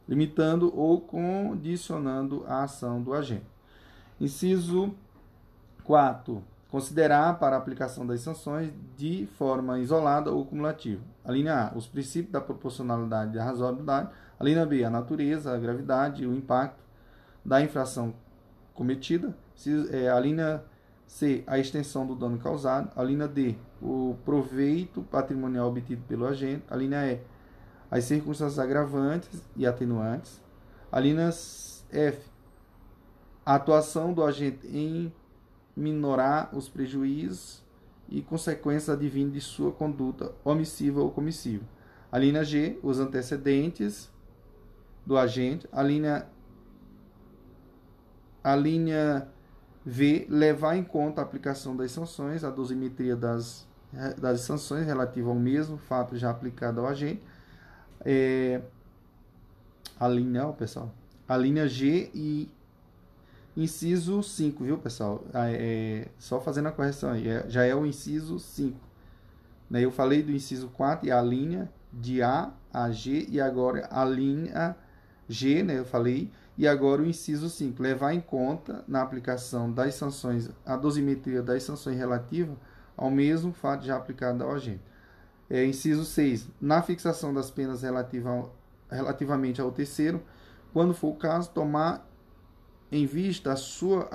limitando 0.07 0.71
ou 0.77 0.99
condicionando 1.01 2.43
a 2.47 2.63
ação 2.63 3.01
do 3.01 3.13
agente. 3.13 3.45
Inciso 4.19 4.93
4. 5.83 6.43
Considerar 6.69 7.37
para 7.37 7.55
aplicação 7.55 8.05
das 8.05 8.21
sanções 8.21 8.71
de 8.97 9.27
forma 9.37 9.79
isolada 9.79 10.31
ou 10.31 10.45
cumulativa. 10.45 11.01
A 11.23 11.31
linha 11.31 11.67
A, 11.67 11.77
os 11.77 11.85
princípios 11.85 12.31
da 12.31 12.41
proporcionalidade 12.41 13.31
e 13.31 13.35
da 13.35 13.43
razoabilidade. 13.43 14.09
A 14.39 14.43
linha 14.43 14.65
B, 14.65 14.83
a 14.83 14.89
natureza, 14.89 15.53
a 15.53 15.57
gravidade 15.57 16.23
e 16.23 16.27
o 16.27 16.33
impacto 16.33 16.81
da 17.45 17.61
infração 17.61 18.13
cometida. 18.73 19.35
É, 19.91 20.09
a 20.09 20.19
linha 20.19 20.63
C, 21.05 21.43
a 21.45 21.59
extensão 21.59 22.07
do 22.07 22.15
dano 22.15 22.39
causado. 22.39 22.91
A 22.95 23.03
linha 23.03 23.27
D, 23.27 23.55
o 23.79 24.15
proveito 24.25 25.03
patrimonial 25.03 25.67
obtido 25.67 26.01
pelo 26.07 26.25
agente. 26.25 26.63
A 26.69 26.75
linha 26.75 27.05
E, 27.05 27.21
as 27.93 28.05
circunstâncias 28.05 28.57
agravantes 28.57 29.39
e 29.55 29.67
atenuantes. 29.67 30.41
A 30.91 30.99
linha 30.99 31.29
F, 31.29 32.27
a 33.45 33.53
atuação 33.53 34.11
do 34.11 34.23
agente 34.23 34.65
em 34.65 35.13
minorar 35.77 36.49
os 36.57 36.67
prejuízos 36.67 37.63
e 38.09 38.23
consequências 38.23 38.89
advindas 38.89 39.33
de 39.33 39.41
sua 39.41 39.71
conduta 39.71 40.33
omissiva 40.43 41.01
ou 41.01 41.11
comissiva. 41.11 41.63
A 42.11 42.17
linha 42.17 42.43
G, 42.43 42.79
os 42.81 42.99
antecedentes 42.99 44.11
do 45.05 45.15
agente. 45.15 45.69
A 45.71 45.83
linha, 45.83 46.25
a 48.43 48.55
linha 48.55 49.27
V, 49.85 50.25
levar 50.31 50.77
em 50.77 50.83
conta 50.83 51.21
a 51.21 51.23
aplicação 51.23 51.77
das 51.77 51.91
sanções, 51.91 52.43
a 52.43 52.49
dosimetria 52.49 53.15
das, 53.15 53.67
das 54.19 54.41
sanções 54.41 54.83
relativa 54.83 55.29
ao 55.29 55.35
mesmo 55.35 55.77
fato 55.77 56.17
já 56.17 56.31
aplicado 56.31 56.81
ao 56.81 56.87
agente. 56.87 57.21
É, 58.05 58.61
a 59.99 60.07
linha, 60.07 60.47
ó, 60.47 60.51
pessoal, 60.51 60.93
a 61.27 61.37
linha 61.37 61.67
G 61.67 62.09
e 62.13 62.49
Inciso 63.55 64.23
5, 64.23 64.63
viu, 64.63 64.77
pessoal? 64.79 65.23
Ah, 65.31 65.47
é, 65.47 66.07
só 66.17 66.41
fazendo 66.41 66.69
a 66.69 66.71
correção 66.71 67.11
aí, 67.11 67.27
é, 67.27 67.45
já 67.47 67.63
é 67.63 67.75
o 67.75 67.85
inciso 67.85 68.39
5. 68.39 68.75
Né? 69.69 69.85
Eu 69.85 69.91
falei 69.91 70.23
do 70.23 70.31
inciso 70.31 70.69
4 70.69 71.07
e 71.07 71.11
a 71.11 71.21
linha 71.21 71.69
de 71.91 72.23
A 72.23 72.51
a 72.73 72.89
G, 72.89 73.27
e 73.29 73.39
agora 73.39 73.87
a 73.91 74.03
linha 74.03 74.75
G, 75.29 75.61
né? 75.61 75.77
Eu 75.77 75.85
falei, 75.85 76.31
e 76.57 76.67
agora 76.67 77.03
o 77.03 77.05
inciso 77.05 77.47
5. 77.47 77.81
Levar 77.83 78.13
em 78.13 78.19
conta 78.19 78.83
na 78.87 79.03
aplicação 79.03 79.71
das 79.71 79.93
sanções, 79.93 80.49
a 80.65 80.75
dosimetria 80.75 81.43
das 81.43 81.61
sanções 81.61 81.95
relativas 81.95 82.57
ao 82.97 83.11
mesmo 83.11 83.53
fato 83.53 83.85
já 83.85 83.95
aplicado 83.95 84.43
ao 84.43 84.51
agente. 84.51 84.81
É, 85.53 85.63
inciso 85.63 86.03
6. 86.03 86.47
Na 86.59 86.81
fixação 86.81 87.31
das 87.31 87.51
penas 87.51 87.83
relativa 87.83 88.27
ao, 88.27 88.55
relativamente 88.89 89.61
ao 89.61 89.71
terceiro, 89.71 90.19
quando 90.73 90.95
for 90.95 91.09
o 91.09 91.15
caso, 91.15 91.51
tomar 91.51 92.09
em 92.91 93.05
vista 93.05 93.51
a 93.53 93.55
sua 93.55 94.09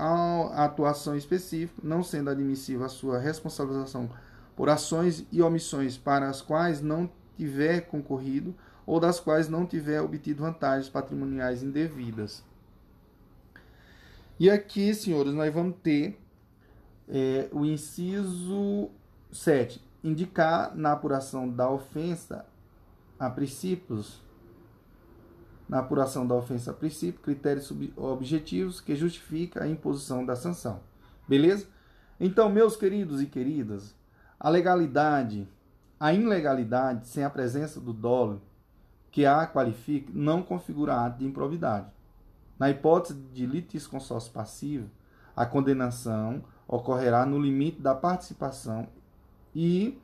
atuação 0.52 1.16
específica, 1.16 1.80
não 1.80 2.02
sendo 2.02 2.28
admissível 2.28 2.84
a 2.84 2.88
sua 2.88 3.20
responsabilização 3.20 4.10
por 4.56 4.68
ações 4.68 5.24
e 5.30 5.40
omissões 5.40 5.96
para 5.96 6.28
as 6.28 6.42
quais 6.42 6.82
não 6.82 7.08
tiver 7.36 7.82
concorrido 7.82 8.52
ou 8.84 8.98
das 8.98 9.20
quais 9.20 9.48
não 9.48 9.64
tiver 9.64 10.00
obtido 10.00 10.42
vantagens 10.42 10.88
patrimoniais 10.88 11.62
indevidas. 11.62 12.42
E 14.40 14.50
aqui, 14.50 14.92
senhores, 14.92 15.32
nós 15.32 15.54
vamos 15.54 15.76
ter 15.84 16.18
é, 17.08 17.48
o 17.52 17.64
inciso 17.64 18.90
7. 19.30 19.86
Indicar 20.02 20.76
na 20.76 20.92
apuração 20.92 21.48
da 21.48 21.68
ofensa 21.68 22.46
a 23.18 23.28
princípios 23.28 24.22
na 25.68 25.80
apuração 25.80 26.26
da 26.26 26.34
ofensa 26.34 26.70
a 26.70 26.74
princípio, 26.74 27.20
critérios 27.20 27.70
objetivos 27.94 28.80
que 28.80 28.96
justificam 28.96 29.62
a 29.62 29.68
imposição 29.68 30.24
da 30.24 30.34
sanção. 30.34 30.80
Beleza? 31.28 31.66
Então, 32.18 32.48
meus 32.48 32.74
queridos 32.74 33.20
e 33.20 33.26
queridas, 33.26 33.94
a 34.40 34.48
legalidade, 34.48 35.46
a 36.00 36.12
ilegalidade 36.12 37.06
sem 37.06 37.22
a 37.22 37.28
presença 37.28 37.78
do 37.80 37.92
dolo 37.92 38.40
que 39.10 39.26
a 39.26 39.46
qualifique 39.46 40.10
não 40.12 40.42
configura 40.42 41.04
ato 41.04 41.18
de 41.18 41.26
improbidade. 41.26 41.86
Na 42.58 42.70
hipótese 42.70 43.14
de 43.32 43.46
litisconsórcio 43.46 44.32
passivo, 44.32 44.90
a 45.36 45.46
condenação 45.46 46.42
ocorrerá 46.66 47.24
no 47.24 47.38
limite 47.38 47.80
da 47.80 47.94
participação 47.94 48.88
e 49.54 49.98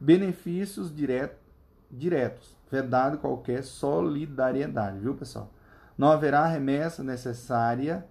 benefícios 0.00 0.94
diretos 0.94 1.48
diretos, 1.90 2.56
vedado 2.70 3.18
qualquer 3.18 3.62
solidariedade, 3.64 4.98
viu, 4.98 5.14
pessoal? 5.14 5.50
Não 5.96 6.10
haverá 6.10 6.46
remessa 6.46 7.02
necessária 7.02 8.06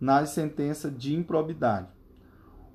na 0.00 0.24
sentença 0.26 0.90
de 0.90 1.14
improbidade. 1.14 1.88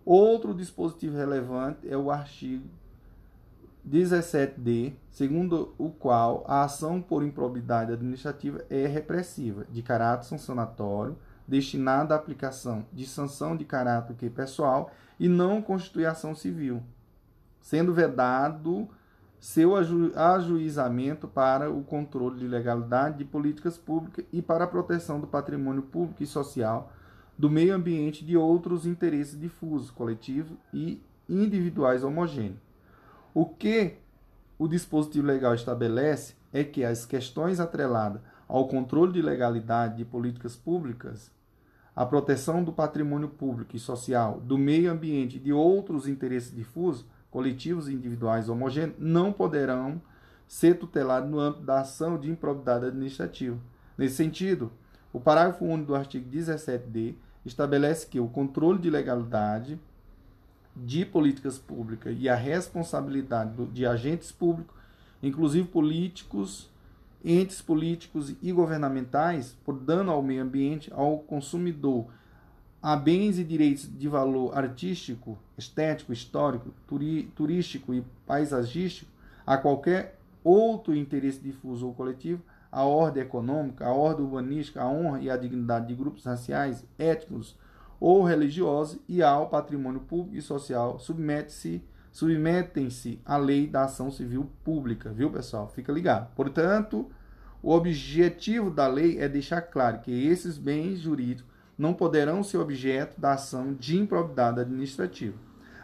Outro 0.03 0.53
dispositivo 0.53 1.15
relevante 1.15 1.87
é 1.87 1.95
o 1.95 2.09
artigo 2.09 2.67
17D, 3.87 4.93
segundo 5.09 5.73
o 5.77 5.89
qual 5.89 6.43
a 6.47 6.63
ação 6.63 7.01
por 7.01 7.23
improbidade 7.23 7.93
administrativa 7.93 8.63
é 8.69 8.87
repressiva, 8.87 9.65
de 9.69 9.81
caráter 9.81 10.25
sancionatório, 10.25 11.17
destinada 11.47 12.13
à 12.13 12.17
aplicação 12.17 12.85
de 12.91 13.05
sanção 13.05 13.55
de 13.55 13.65
caráter 13.65 14.29
pessoal 14.31 14.91
e 15.19 15.27
não 15.27 15.61
constitui 15.61 16.05
ação 16.05 16.35
civil, 16.35 16.81
sendo 17.61 17.93
vedado 17.93 18.89
seu 19.39 19.75
aju 19.75 20.11
ajuizamento 20.15 21.27
para 21.27 21.71
o 21.71 21.83
controle 21.83 22.39
de 22.39 22.47
legalidade 22.47 23.17
de 23.17 23.25
políticas 23.25 23.77
públicas 23.77 24.23
e 24.31 24.41
para 24.41 24.65
a 24.65 24.67
proteção 24.67 25.19
do 25.19 25.25
patrimônio 25.25 25.81
público 25.81 26.21
e 26.21 26.27
social, 26.27 26.91
do 27.37 27.49
meio 27.49 27.73
ambiente 27.73 28.21
e 28.21 28.25
de 28.25 28.37
outros 28.37 28.85
interesses 28.85 29.39
difusos, 29.39 29.89
coletivos 29.89 30.55
e 30.71 31.01
individuais 31.27 32.03
homogêneos. 32.03 32.59
O 33.33 33.45
que 33.45 33.95
o 34.59 34.67
dispositivo 34.67 35.25
legal 35.25 35.55
estabelece 35.55 36.35
é 36.53 36.63
que 36.63 36.83
as 36.83 37.03
questões 37.03 37.59
atreladas 37.59 38.21
ao 38.47 38.67
controle 38.67 39.13
de 39.13 39.23
legalidade 39.23 39.97
de 39.97 40.05
políticas 40.05 40.55
públicas, 40.55 41.31
à 41.95 42.05
proteção 42.05 42.63
do 42.63 42.71
patrimônio 42.71 43.29
público 43.29 43.75
e 43.75 43.79
social, 43.79 44.39
do 44.41 44.57
meio 44.57 44.91
ambiente 44.91 45.37
e 45.37 45.39
de 45.39 45.51
outros 45.51 46.07
interesses 46.07 46.53
difusos 46.53 47.05
coletivos 47.31 47.87
e 47.87 47.93
individuais 47.93 48.49
homogêneos 48.49 48.97
não 48.99 49.31
poderão 49.31 50.01
ser 50.47 50.77
tutelados 50.77 51.31
no 51.31 51.39
âmbito 51.39 51.63
da 51.63 51.79
ação 51.79 52.19
de 52.19 52.29
improbidade 52.29 52.85
administrativa. 52.85 53.57
Nesse 53.97 54.15
sentido, 54.15 54.69
o 55.13 55.19
parágrafo 55.19 55.63
único 55.63 55.87
do 55.87 55.95
artigo 55.95 56.29
17d 56.29 57.15
estabelece 57.45 58.05
que 58.05 58.19
o 58.19 58.27
controle 58.27 58.79
de 58.79 58.89
legalidade 58.89 59.79
de 60.75 61.05
políticas 61.05 61.57
públicas 61.57 62.15
e 62.19 62.29
a 62.29 62.35
responsabilidade 62.35 63.65
de 63.67 63.85
agentes 63.85 64.31
públicos, 64.31 64.75
inclusive 65.23 65.67
políticos, 65.67 66.69
entes 67.23 67.61
políticos 67.61 68.35
e 68.41 68.51
governamentais, 68.51 69.55
por 69.63 69.79
dano 69.79 70.11
ao 70.11 70.21
meio 70.21 70.43
ambiente, 70.43 70.91
ao 70.93 71.19
consumidor 71.19 72.07
a 72.81 72.95
bens 72.95 73.37
e 73.37 73.43
direitos 73.43 73.89
de 73.95 74.07
valor 74.07 74.57
artístico, 74.57 75.37
estético, 75.57 76.11
histórico, 76.11 76.73
turístico 77.35 77.93
e 77.93 78.03
paisagístico, 78.25 79.11
a 79.45 79.57
qualquer 79.57 80.17
outro 80.43 80.95
interesse 80.95 81.39
difuso 81.39 81.85
ou 81.85 81.93
coletivo, 81.93 82.41
a 82.71 82.83
ordem 82.83 83.21
econômica, 83.21 83.85
a 83.85 83.93
ordem 83.93 84.25
urbanística, 84.25 84.81
a 84.81 84.89
honra 84.89 85.19
e 85.19 85.29
a 85.29 85.37
dignidade 85.37 85.87
de 85.87 85.95
grupos 85.95 86.23
raciais, 86.23 86.85
étnicos 86.97 87.55
ou 87.99 88.23
religiosos 88.23 88.99
e 89.07 89.21
ao 89.21 89.49
patrimônio 89.49 89.99
público 89.99 90.35
e 90.35 90.41
social, 90.41 90.97
submete-se 90.99 91.83
submetem-se 92.11 93.21
à 93.25 93.37
lei 93.37 93.67
da 93.67 93.83
ação 93.83 94.11
civil 94.11 94.49
pública, 94.63 95.11
viu, 95.11 95.31
pessoal? 95.31 95.69
Fica 95.69 95.93
ligado. 95.93 96.29
Portanto, 96.35 97.09
o 97.63 97.71
objetivo 97.71 98.69
da 98.69 98.85
lei 98.87 99.19
é 99.19 99.29
deixar 99.29 99.61
claro 99.61 99.99
que 99.99 100.11
esses 100.11 100.57
bens 100.57 100.99
jurídicos 100.99 101.50
não 101.81 101.95
poderão 101.95 102.43
ser 102.43 102.57
objeto 102.57 103.19
da 103.19 103.33
ação 103.33 103.73
de 103.73 103.97
improbidade 103.97 104.59
administrativa. 104.59 105.35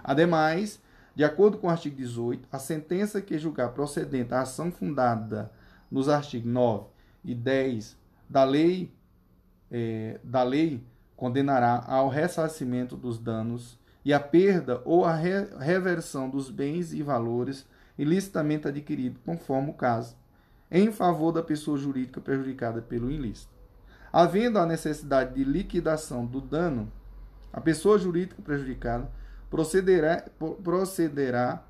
Ademais, 0.04 0.80
de 1.16 1.24
acordo 1.24 1.58
com 1.58 1.66
o 1.66 1.70
artigo 1.72 1.96
18, 1.96 2.48
a 2.52 2.60
sentença 2.60 3.20
que 3.20 3.40
julgar 3.40 3.70
procedente 3.70 4.32
a 4.32 4.42
ação 4.42 4.72
fundada 4.72 5.52
nos 5.90 6.08
artigos 6.08 6.52
9 6.52 6.86
e 7.26 7.34
10 7.34 7.98
da 8.30 8.44
lei, 8.44 8.94
é, 9.72 10.20
da 10.24 10.44
lei 10.44 10.84
condenará 11.16 11.84
ao 11.88 12.10
ressarcimento 12.10 12.96
dos 12.96 13.18
danos 13.18 13.80
e 14.06 14.14
a 14.14 14.20
perda 14.20 14.84
ou 14.86 15.04
a 15.04 15.16
reversão 15.16 16.30
dos 16.30 16.52
bens 16.52 16.94
e 16.94 17.02
valores 17.02 17.66
ilicitamente 17.98 18.68
adquiridos, 18.68 19.20
conforme 19.26 19.72
o 19.72 19.74
caso, 19.74 20.16
em 20.70 20.92
favor 20.92 21.32
da 21.32 21.42
pessoa 21.42 21.76
jurídica 21.76 22.22
prejudicada 22.22 22.84
pelo 22.84 23.10
ilícito. 23.10 23.57
Havendo 24.20 24.58
a 24.58 24.66
necessidade 24.66 25.36
de 25.36 25.44
liquidação 25.44 26.26
do 26.26 26.42
dano, 26.42 26.92
a 27.54 27.62
pessoa 27.62 28.00
jurídica 28.00 28.42
prejudicada 28.42 29.08
procederá, 29.48 30.26
procederá 30.64 31.64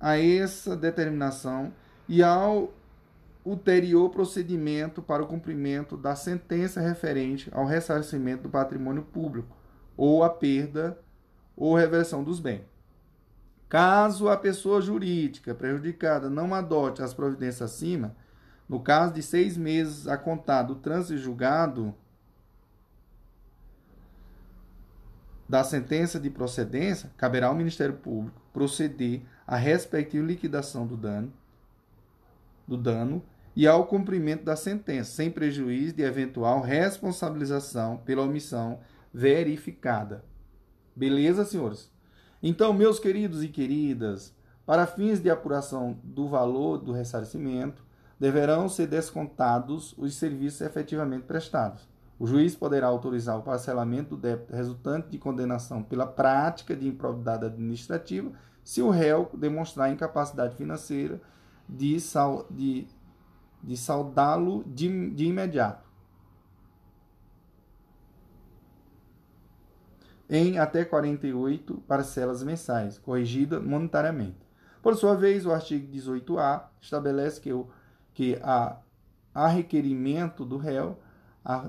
a 0.00 0.18
essa 0.18 0.76
determinação 0.76 1.72
e 2.08 2.24
ao 2.24 2.74
ulterior 3.44 4.10
procedimento 4.10 5.00
para 5.00 5.22
o 5.22 5.28
cumprimento 5.28 5.96
da 5.96 6.16
sentença 6.16 6.80
referente 6.80 7.48
ao 7.54 7.64
ressarcimento 7.64 8.42
do 8.42 8.48
patrimônio 8.48 9.04
público 9.04 9.56
ou 9.96 10.24
a 10.24 10.28
perda 10.28 10.98
ou 11.56 11.76
reversão 11.76 12.24
dos 12.24 12.40
bens. 12.40 12.62
Caso 13.68 14.28
a 14.28 14.36
pessoa 14.36 14.80
jurídica 14.80 15.54
prejudicada 15.54 16.28
não 16.28 16.52
adote 16.52 17.00
as 17.00 17.14
providências 17.14 17.62
acima, 17.62 18.16
no 18.68 18.80
caso 18.80 19.14
de 19.14 19.22
seis 19.22 19.56
meses 19.56 20.08
a 20.08 20.16
contar 20.16 20.62
do 20.62 20.74
trânsito 20.74 21.18
julgado 21.18 21.94
da 25.48 25.62
sentença 25.62 26.18
de 26.18 26.28
procedência, 26.28 27.10
caberá 27.16 27.46
ao 27.46 27.54
Ministério 27.54 27.94
Público 27.94 28.40
proceder 28.52 29.22
à 29.46 29.56
respectiva 29.56 30.26
liquidação 30.26 30.86
do 30.86 30.96
dano, 30.96 31.32
do 32.66 32.76
dano 32.76 33.22
e 33.54 33.66
ao 33.66 33.86
cumprimento 33.86 34.44
da 34.44 34.56
sentença, 34.56 35.12
sem 35.12 35.30
prejuízo 35.30 35.94
de 35.94 36.02
eventual 36.02 36.60
responsabilização 36.60 37.98
pela 37.98 38.22
omissão 38.22 38.80
verificada. 39.14 40.24
Beleza, 40.94 41.44
senhores? 41.44 41.90
Então, 42.42 42.72
meus 42.72 42.98
queridos 42.98 43.44
e 43.44 43.48
queridas, 43.48 44.34
para 44.66 44.86
fins 44.86 45.20
de 45.20 45.30
apuração 45.30 45.98
do 46.02 46.28
valor 46.28 46.78
do 46.78 46.92
ressarcimento, 46.92 47.85
deverão 48.18 48.68
ser 48.68 48.86
descontados 48.86 49.94
os 49.98 50.14
serviços 50.14 50.60
efetivamente 50.60 51.24
prestados. 51.24 51.88
O 52.18 52.26
juiz 52.26 52.56
poderá 52.56 52.86
autorizar 52.86 53.38
o 53.38 53.42
parcelamento 53.42 54.16
do 54.16 54.22
débito 54.22 54.54
resultante 54.54 55.08
de 55.10 55.18
condenação 55.18 55.82
pela 55.82 56.06
prática 56.06 56.74
de 56.74 56.88
improbidade 56.88 57.44
administrativa 57.44 58.32
se 58.64 58.80
o 58.80 58.90
réu 58.90 59.30
demonstrar 59.34 59.92
incapacidade 59.92 60.56
financeira 60.56 61.20
de, 61.68 62.00
sal, 62.00 62.46
de, 62.50 62.86
de 63.62 63.76
saudá-lo 63.76 64.64
de, 64.64 65.10
de 65.10 65.26
imediato. 65.26 65.86
Em 70.28 70.58
até 70.58 70.84
48 70.84 71.74
parcelas 71.86 72.42
mensais, 72.42 72.98
corrigida 72.98 73.60
monetariamente. 73.60 74.46
Por 74.82 74.96
sua 74.96 75.14
vez, 75.14 75.46
o 75.46 75.52
artigo 75.52 75.92
18A 75.92 76.64
estabelece 76.80 77.40
que, 77.40 77.52
o, 77.52 77.68
que 78.16 78.38
a, 78.42 78.78
requerimento 79.46 80.42
do 80.42 80.56
réu 80.56 80.98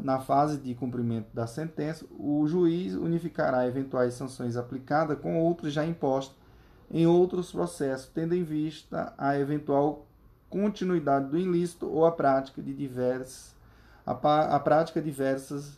na 0.01 0.19
fase 0.19 0.57
de 0.57 0.73
cumprimento 0.73 1.27
da 1.33 1.45
sentença, 1.45 2.05
o 2.17 2.47
juiz 2.47 2.95
unificará 2.95 3.67
eventuais 3.67 4.13
sanções 4.13 4.55
aplicadas 4.55 5.19
com 5.19 5.37
outras 5.39 5.73
já 5.73 5.85
impostas 5.85 6.35
em 6.89 7.05
outros 7.05 7.51
processos, 7.51 8.07
tendo 8.07 8.33
em 8.33 8.43
vista 8.43 9.13
a 9.17 9.37
eventual 9.37 10.07
continuidade 10.49 11.29
do 11.29 11.37
ilícito 11.37 11.85
ou 11.85 12.05
a 12.05 12.11
prática 12.13 12.61
de 12.61 12.73
diversas 12.73 13.53
a, 14.05 14.55
a 14.55 14.59
prática 14.61 15.01
diversas 15.01 15.77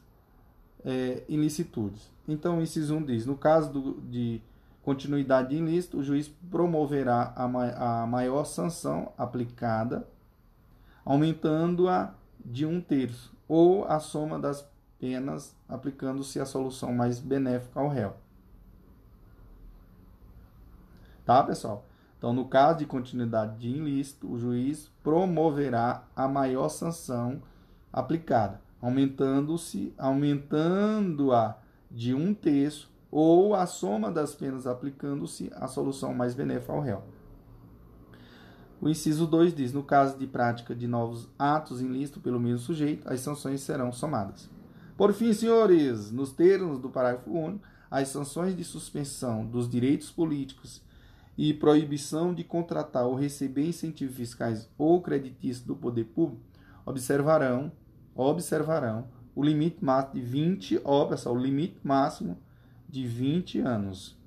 é, 0.85 1.23
ilicitudes. 1.27 2.11
Então, 2.27 2.61
inciso 2.61 2.95
1 2.95 3.03
diz: 3.03 3.25
no 3.25 3.35
caso 3.35 3.71
do, 3.71 4.01
de 4.01 4.39
continuidade 4.83 5.49
de 5.49 5.55
ilícito, 5.55 5.97
o 5.97 6.03
juiz 6.03 6.27
promoverá 6.51 7.33
a, 7.35 8.03
a 8.03 8.05
maior 8.05 8.45
sanção 8.45 9.11
aplicada, 9.17 10.07
aumentando-a 11.09 12.13
de 12.45 12.67
um 12.67 12.79
terço 12.79 13.35
ou 13.47 13.83
a 13.83 13.99
soma 13.99 14.37
das 14.37 14.69
penas, 14.99 15.55
aplicando-se 15.67 16.39
a 16.39 16.45
solução 16.45 16.93
mais 16.93 17.19
benéfica 17.19 17.79
ao 17.79 17.89
réu. 17.89 18.13
Tá, 21.25 21.41
pessoal? 21.41 21.83
Então, 22.15 22.31
no 22.31 22.45
caso 22.45 22.77
de 22.79 22.85
continuidade 22.85 23.57
de 23.57 23.69
ilícito, 23.69 24.31
o 24.31 24.37
juiz 24.37 24.91
promoverá 25.01 26.03
a 26.15 26.27
maior 26.27 26.69
sanção 26.69 27.41
aplicada, 27.91 28.61
aumentando-se, 28.79 29.91
aumentando-a 29.97 31.57
de 31.89 32.13
um 32.13 32.35
terço 32.35 32.87
ou 33.09 33.55
a 33.55 33.65
soma 33.65 34.11
das 34.11 34.35
penas 34.35 34.67
aplicando-se 34.67 35.51
a 35.55 35.67
solução 35.67 36.13
mais 36.13 36.35
benéfica 36.35 36.71
ao 36.71 36.81
réu. 36.81 37.03
O 38.81 38.87
inciso 38.87 39.27
2 39.27 39.53
diz: 39.53 39.73
no 39.73 39.83
caso 39.83 40.17
de 40.17 40.25
prática 40.25 40.73
de 40.73 40.87
novos 40.87 41.27
atos 41.37 41.81
ilícitos 41.81 42.21
pelo 42.21 42.39
mesmo 42.39 42.59
sujeito, 42.59 43.07
as 43.07 43.19
sanções 43.19 43.61
serão 43.61 43.91
somadas. 43.91 44.49
Por 44.95 45.13
fim, 45.13 45.33
senhores, 45.33 46.11
nos 46.11 46.31
termos 46.31 46.79
do 46.79 46.89
parágrafo 46.89 47.31
1, 47.31 47.59
as 47.89 48.09
sanções 48.09 48.55
de 48.55 48.63
suspensão 48.63 49.45
dos 49.45 49.69
direitos 49.69 50.11
políticos 50.11 50.81
e 51.37 51.53
proibição 51.53 52.33
de 52.33 52.43
contratar 52.43 53.05
ou 53.05 53.15
receber 53.15 53.65
incentivos 53.65 54.15
fiscais 54.15 54.69
ou 54.77 55.01
creditícios 55.01 55.65
do 55.65 55.75
poder 55.75 56.03
público 56.05 56.43
observarão, 56.85 57.71
observarão 58.15 59.07
o 59.35 59.43
limite 59.43 59.83
máximo 59.83 60.15
de 60.15 60.21
20, 60.21 60.81
ó, 60.83 61.05
pessoal, 61.05 61.35
o 61.35 61.39
limite 61.39 61.77
máximo 61.83 62.37
de 62.89 63.07
20 63.07 63.59
anos. 63.59 64.17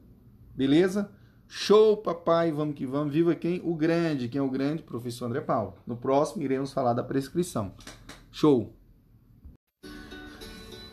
Beleza? 0.56 1.10
Show, 1.54 1.98
papai, 1.98 2.50
vamos 2.50 2.74
que 2.74 2.86
vamos. 2.86 3.12
Viva 3.12 3.34
quem? 3.34 3.60
O 3.62 3.74
grande. 3.74 4.26
Quem 4.26 4.38
é 4.38 4.42
o 4.42 4.48
grande? 4.48 4.82
Professor 4.82 5.26
André 5.26 5.42
Paulo. 5.42 5.74
No 5.86 5.94
próximo 5.94 6.42
iremos 6.42 6.72
falar 6.72 6.94
da 6.94 7.02
prescrição. 7.02 7.72
Show. 8.32 8.72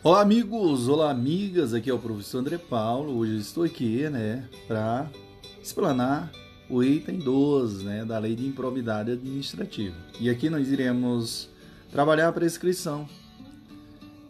Olá, 0.04 0.20
amigos. 0.20 0.86
Olá, 0.86 1.10
amigas. 1.10 1.72
Aqui 1.72 1.88
é 1.88 1.94
o 1.94 1.98
professor 1.98 2.40
André 2.40 2.58
Paulo. 2.58 3.16
Hoje 3.16 3.38
estou 3.38 3.64
aqui, 3.64 4.06
né, 4.10 4.46
para 4.68 5.10
explanar 5.62 6.30
o 6.68 6.84
item 6.84 7.18
12, 7.18 7.82
né, 7.82 8.04
da 8.04 8.18
Lei 8.18 8.36
de 8.36 8.46
Improbidade 8.46 9.12
Administrativa. 9.12 9.96
E 10.20 10.28
aqui 10.28 10.50
nós 10.50 10.70
iremos 10.70 11.48
trabalhar 11.90 12.28
a 12.28 12.32
prescrição. 12.32 13.08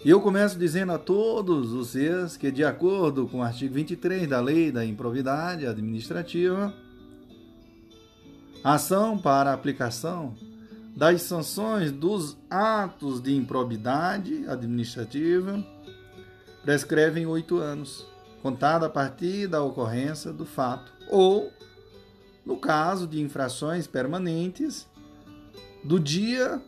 E 0.02 0.08
eu 0.08 0.18
começo 0.18 0.58
dizendo 0.58 0.92
a 0.92 0.98
todos 0.98 1.72
vocês 1.72 2.34
que, 2.34 2.50
de 2.50 2.64
acordo 2.64 3.28
com 3.28 3.40
o 3.40 3.42
artigo 3.42 3.74
23 3.74 4.26
da 4.26 4.40
Lei 4.40 4.72
da 4.72 4.82
Improvidade 4.82 5.66
Administrativa, 5.66 6.72
ação 8.64 9.18
para 9.18 9.52
aplicação 9.52 10.34
das 10.96 11.20
sanções 11.20 11.92
dos 11.92 12.34
atos 12.48 13.20
de 13.20 13.36
improbidade 13.36 14.46
administrativa 14.48 15.62
prescrevem 16.62 17.26
oito 17.26 17.58
anos, 17.58 18.06
contado 18.42 18.86
a 18.86 18.88
partir 18.88 19.48
da 19.48 19.62
ocorrência 19.62 20.32
do 20.32 20.46
fato, 20.46 20.90
ou, 21.10 21.52
no 22.42 22.56
caso 22.56 23.06
de 23.06 23.20
infrações 23.20 23.86
permanentes, 23.86 24.88
do 25.84 26.00
dia 26.00 26.58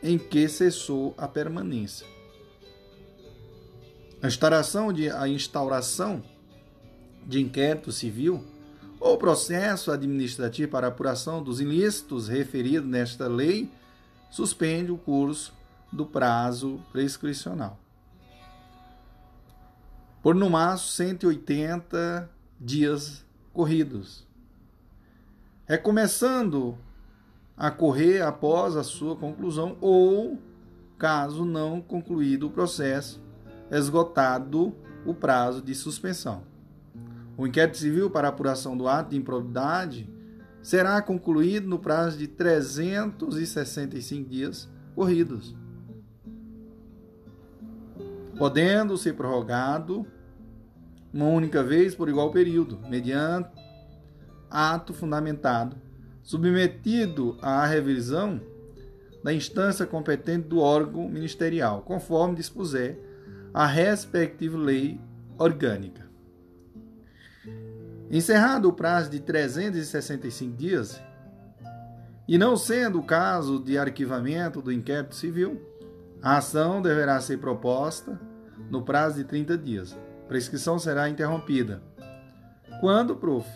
em 0.00 0.16
que 0.16 0.48
cessou 0.48 1.12
a 1.18 1.26
permanência. 1.26 2.17
A 4.20 4.26
instauração 4.26 4.92
de, 4.92 5.08
a 5.10 5.28
instauração 5.28 6.22
de 7.24 7.40
inquérito 7.40 7.92
civil 7.92 8.44
ou 8.98 9.16
processo 9.16 9.92
administrativo 9.92 10.72
para 10.72 10.88
apuração 10.88 11.42
dos 11.42 11.60
ilícitos 11.60 12.26
referidos 12.26 12.88
nesta 12.88 13.28
lei 13.28 13.70
suspende 14.30 14.90
o 14.90 14.98
curso 14.98 15.54
do 15.92 16.04
prazo 16.04 16.80
prescricional. 16.90 17.78
Por 20.20 20.34
no 20.34 20.50
máximo 20.50 20.90
180 20.90 22.28
dias 22.60 23.24
corridos. 23.52 24.26
Recomeçando 25.64 26.76
a 27.56 27.70
correr 27.70 28.22
após 28.22 28.76
a 28.76 28.82
sua 28.82 29.14
conclusão 29.14 29.76
ou, 29.80 30.38
caso 30.98 31.44
não 31.44 31.80
concluído 31.80 32.48
o 32.48 32.50
processo, 32.50 33.20
esgotado 33.70 34.74
o 35.04 35.14
prazo 35.14 35.62
de 35.62 35.74
suspensão. 35.74 36.42
O 37.36 37.46
inquérito 37.46 37.78
civil 37.78 38.10
para 38.10 38.28
apuração 38.28 38.76
do 38.76 38.88
ato 38.88 39.10
de 39.10 39.16
improbidade 39.16 40.10
será 40.62 41.00
concluído 41.00 41.68
no 41.68 41.78
prazo 41.78 42.18
de 42.18 42.26
365 42.26 44.28
dias 44.28 44.68
corridos, 44.94 45.56
podendo 48.36 48.96
ser 48.96 49.14
prorrogado 49.14 50.06
uma 51.12 51.26
única 51.26 51.62
vez 51.62 51.94
por 51.94 52.08
igual 52.08 52.30
período, 52.30 52.78
mediante 52.88 53.50
ato 54.50 54.92
fundamentado, 54.92 55.76
submetido 56.22 57.38
à 57.40 57.64
revisão 57.64 58.40
da 59.22 59.32
instância 59.32 59.86
competente 59.86 60.48
do 60.48 60.58
órgão 60.58 61.08
ministerial, 61.08 61.82
conforme 61.82 62.36
dispuser 62.36 63.07
a 63.52 63.66
respectiva 63.66 64.56
lei 64.56 65.00
orgânica. 65.38 66.08
Encerrado 68.10 68.68
o 68.68 68.72
prazo 68.72 69.10
de 69.10 69.20
365 69.20 70.56
dias, 70.56 71.02
e 72.26 72.36
não 72.36 72.56
sendo 72.56 72.98
o 72.98 73.02
caso 73.02 73.58
de 73.58 73.78
arquivamento 73.78 74.60
do 74.60 74.72
inquérito 74.72 75.14
civil, 75.14 75.60
a 76.22 76.38
ação 76.38 76.82
deverá 76.82 77.20
ser 77.20 77.38
proposta 77.38 78.20
no 78.70 78.82
prazo 78.82 79.16
de 79.16 79.24
30 79.24 79.56
dias. 79.56 79.96
Prescrição 80.26 80.78
será 80.78 81.08
interrompida. 81.08 81.82
Quando, 82.80 83.16
prof? 83.16 83.48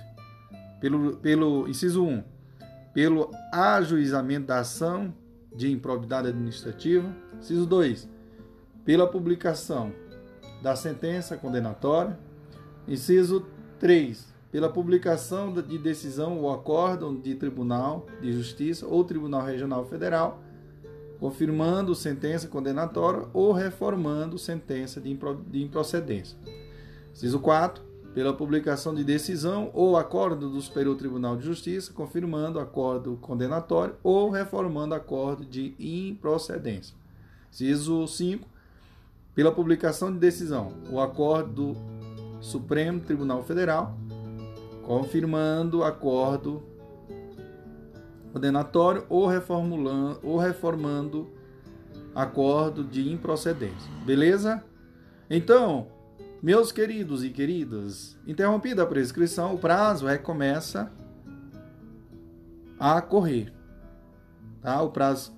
Pelo, 0.81 1.17
pelo 1.19 1.69
inciso 1.69 2.05
1, 2.05 2.25
pelo 2.95 3.31
ajuizamento 3.53 4.47
da 4.47 4.61
ação 4.61 5.15
de 5.55 5.71
improbidade 5.71 6.29
administrativa. 6.29 7.15
Inciso 7.39 7.67
2, 7.67 8.09
pela 8.85 9.07
publicação 9.07 9.93
da 10.61 10.77
sentença 10.77 11.37
condenatória. 11.37 12.19
Inciso 12.87 13.47
3, 13.79 14.33
pela 14.51 14.69
publicação 14.69 15.53
de 15.53 15.79
decisão 15.79 16.39
ou 16.39 16.53
acórdão 16.53 17.15
de 17.15 17.35
Tribunal 17.35 18.07
de 18.21 18.33
Justiça 18.33 18.87
ou 18.87 19.05
Tribunal 19.05 19.45
Regional 19.45 19.85
Federal, 19.85 20.43
confirmando 21.19 21.95
sentença 21.95 22.49
condenatória 22.49 23.29
ou 23.33 23.53
reformando 23.53 24.39
sentença 24.39 25.01
de 25.01 25.63
improcedência. 25.63 26.37
Inciso 27.13 27.39
4, 27.39 27.83
pela 28.13 28.35
publicação 28.35 28.95
de 28.95 29.05
decisão 29.05 29.71
ou 29.73 29.97
acordo 29.97 30.51
do 30.51 30.61
Superior 30.61 30.97
Tribunal 30.97 31.37
de 31.37 31.45
Justiça, 31.45 31.93
confirmando 31.93 32.59
acordo 32.59 33.17
condenatório 33.23 33.95
ou 34.03 34.29
reformando 34.29 34.95
acordo 34.95 35.45
de 35.45 35.75
improcedência. 35.79 36.95
Inciso 37.51 38.07
5, 38.07 38.49
pela 39.35 39.53
publicação 39.53 40.13
de 40.13 40.19
decisão 40.19 40.73
ou 40.91 41.01
acordo 41.01 41.73
do 41.73 41.77
Supremo 42.41 43.01
Tribunal 43.01 43.43
Federal, 43.43 43.97
confirmando 44.83 45.85
acordo 45.85 46.63
condenatório 48.33 49.05
ou 49.09 49.27
reformulando 49.27 50.21
ou 50.23 50.39
reformando 50.39 51.31
acordo 52.15 52.83
de 52.83 53.11
improcedência. 53.11 53.91
Beleza? 54.05 54.63
Então, 55.31 55.89
meus 56.43 56.73
queridos 56.73 57.23
e 57.23 57.31
queridas, 57.31 58.19
interrompida 58.27 58.83
a 58.83 58.87
prescrição, 58.87 59.55
o 59.55 59.59
prazo 59.59 60.07
recomeça 60.07 60.91
a 62.79 63.01
correr. 63.01 63.53
Tá? 64.61 64.83
O 64.83 64.91
prazo 64.91 65.33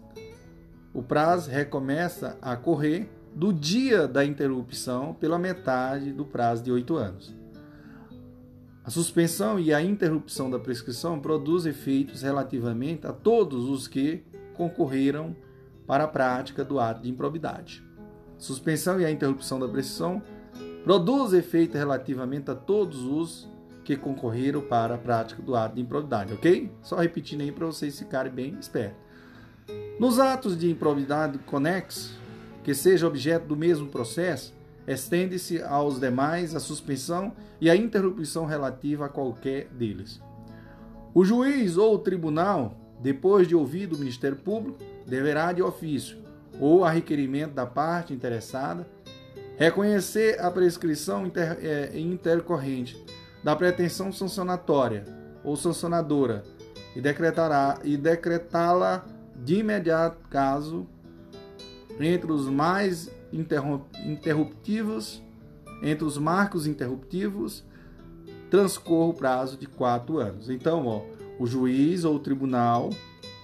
o 0.95 1.03
prazo 1.03 1.51
recomeça 1.51 2.39
a 2.41 2.57
correr 2.57 3.11
do 3.35 3.53
dia 3.53 4.07
da 4.07 4.25
interrupção 4.25 5.13
pela 5.15 5.39
metade 5.39 6.13
do 6.13 6.25
prazo 6.25 6.63
de 6.63 6.71
oito 6.71 6.97
anos. 6.97 7.35
A 8.85 8.91
suspensão 8.91 9.59
e 9.59 9.73
a 9.73 9.83
interrupção 9.83 10.51
da 10.51 10.59
prescrição 10.59 11.19
produz 11.19 11.67
efeitos 11.67 12.23
relativamente 12.23 13.07
a 13.07 13.13
todos 13.13 13.69
os 13.69 13.89
que 13.89 14.23
concorreram 14.55 15.35
para 15.87 16.05
a 16.05 16.09
prática 16.09 16.65
do 16.65 16.79
ato 16.79 17.03
de 17.03 17.11
improbidade. 17.11 17.83
Suspensão 18.39 19.01
e 19.01 19.05
a 19.05 19.11
interrupção 19.11 19.59
da 19.59 19.67
prescrição 19.67 20.23
produz 20.85 21.33
efeito 21.33 21.77
relativamente 21.79 22.51
a 22.51 22.55
todos 22.55 23.03
os 23.03 23.49
que 23.85 23.97
concorreram 23.97 24.61
para 24.61 24.95
a 24.95 24.99
prática 24.99 25.43
do 25.43 25.57
ato 25.57 25.75
de 25.75 25.81
improbidade, 25.81 26.33
ok? 26.33 26.71
Só 26.83 26.97
repetindo 26.97 27.41
aí 27.41 27.51
para 27.51 27.67
vocês 27.67 27.99
ficarem 27.99 28.33
bem 28.33 28.57
espertos. 28.61 29.03
Nos 29.99 30.19
atos 30.19 30.59
de 30.59 30.71
improbidade 30.71 31.39
conexos, 31.39 32.13
que 32.65 32.75
seja 32.75 33.07
objeto 33.07 33.47
do 33.47 33.57
mesmo 33.57 33.87
processo, 33.87 34.53
estende-se 34.87 35.63
aos 35.63 36.01
demais 36.01 36.55
a 36.57 36.61
suspensão 36.61 37.33
e 37.61 37.71
a 37.71 37.77
interrupção 37.77 38.45
relativa 38.45 39.07
a 39.07 39.09
qualquer 39.09 39.69
deles. 39.69 40.21
O 41.15 41.25
juiz 41.25 41.77
ou 41.77 41.95
o 41.95 41.99
tribunal, 41.99 42.77
depois 43.01 43.47
de 43.47 43.55
ouvido 43.55 43.95
o 43.95 43.99
Ministério 43.99 44.37
Público, 44.37 44.79
deverá 45.07 45.53
de 45.53 45.63
ofício 45.63 46.19
ou 46.59 46.85
a 46.85 46.91
requerimento 46.91 47.53
da 47.53 47.67
parte 47.67 48.13
interessada 48.13 48.87
Reconhecer 49.57 50.41
a 50.41 50.51
prescrição 50.51 51.27
inter, 51.27 51.59
é, 51.63 51.99
intercorrente 51.99 53.01
da 53.43 53.55
pretensão 53.55 54.11
sancionatória 54.13 55.05
ou 55.45 55.57
sancionadora 55.57 56.43
e 56.97 57.01
decretará 57.01 57.79
e 57.85 57.97
decretá-la 57.97 59.05
de 59.37 59.61
imediato 59.61 60.19
caso 60.29 60.89
entre 62.01 62.33
os 62.33 62.49
mais 62.49 63.11
interruptivos, 63.33 65.23
entre 65.83 66.05
os 66.05 66.19
marcos 66.19 66.67
interruptivos, 66.67 67.65
transcorra 68.51 69.11
o 69.11 69.15
prazo 69.15 69.57
de 69.57 69.67
quatro 69.67 70.19
anos. 70.19 70.49
Então, 70.49 70.87
ó, 70.87 71.03
o 71.39 71.47
juiz 71.47 72.05
ou 72.05 72.17
o 72.17 72.21
tribunal, 72.21 72.91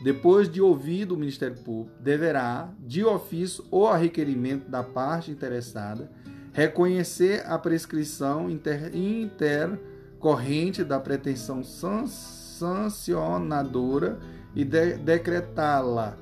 depois 0.03 0.51
de 0.51 0.61
ouvido 0.61 1.15
o 1.15 1.19
Ministério 1.19 1.57
Público, 1.57 1.97
deverá, 2.01 2.69
de 2.81 3.05
ofício 3.05 3.65
ou 3.71 3.87
a 3.89 3.97
requerimento 3.97 4.69
da 4.69 4.83
parte 4.83 5.31
interessada, 5.31 6.11
reconhecer 6.53 7.45
a 7.47 7.57
prescrição 7.59 8.51
inter, 8.51 8.91
intercorrente 8.95 10.83
da 10.83 10.99
pretensão 10.99 11.63
sancionadora 11.65 14.19
e 14.55 14.65
de, 14.65 14.95
decretá-la 14.95 16.17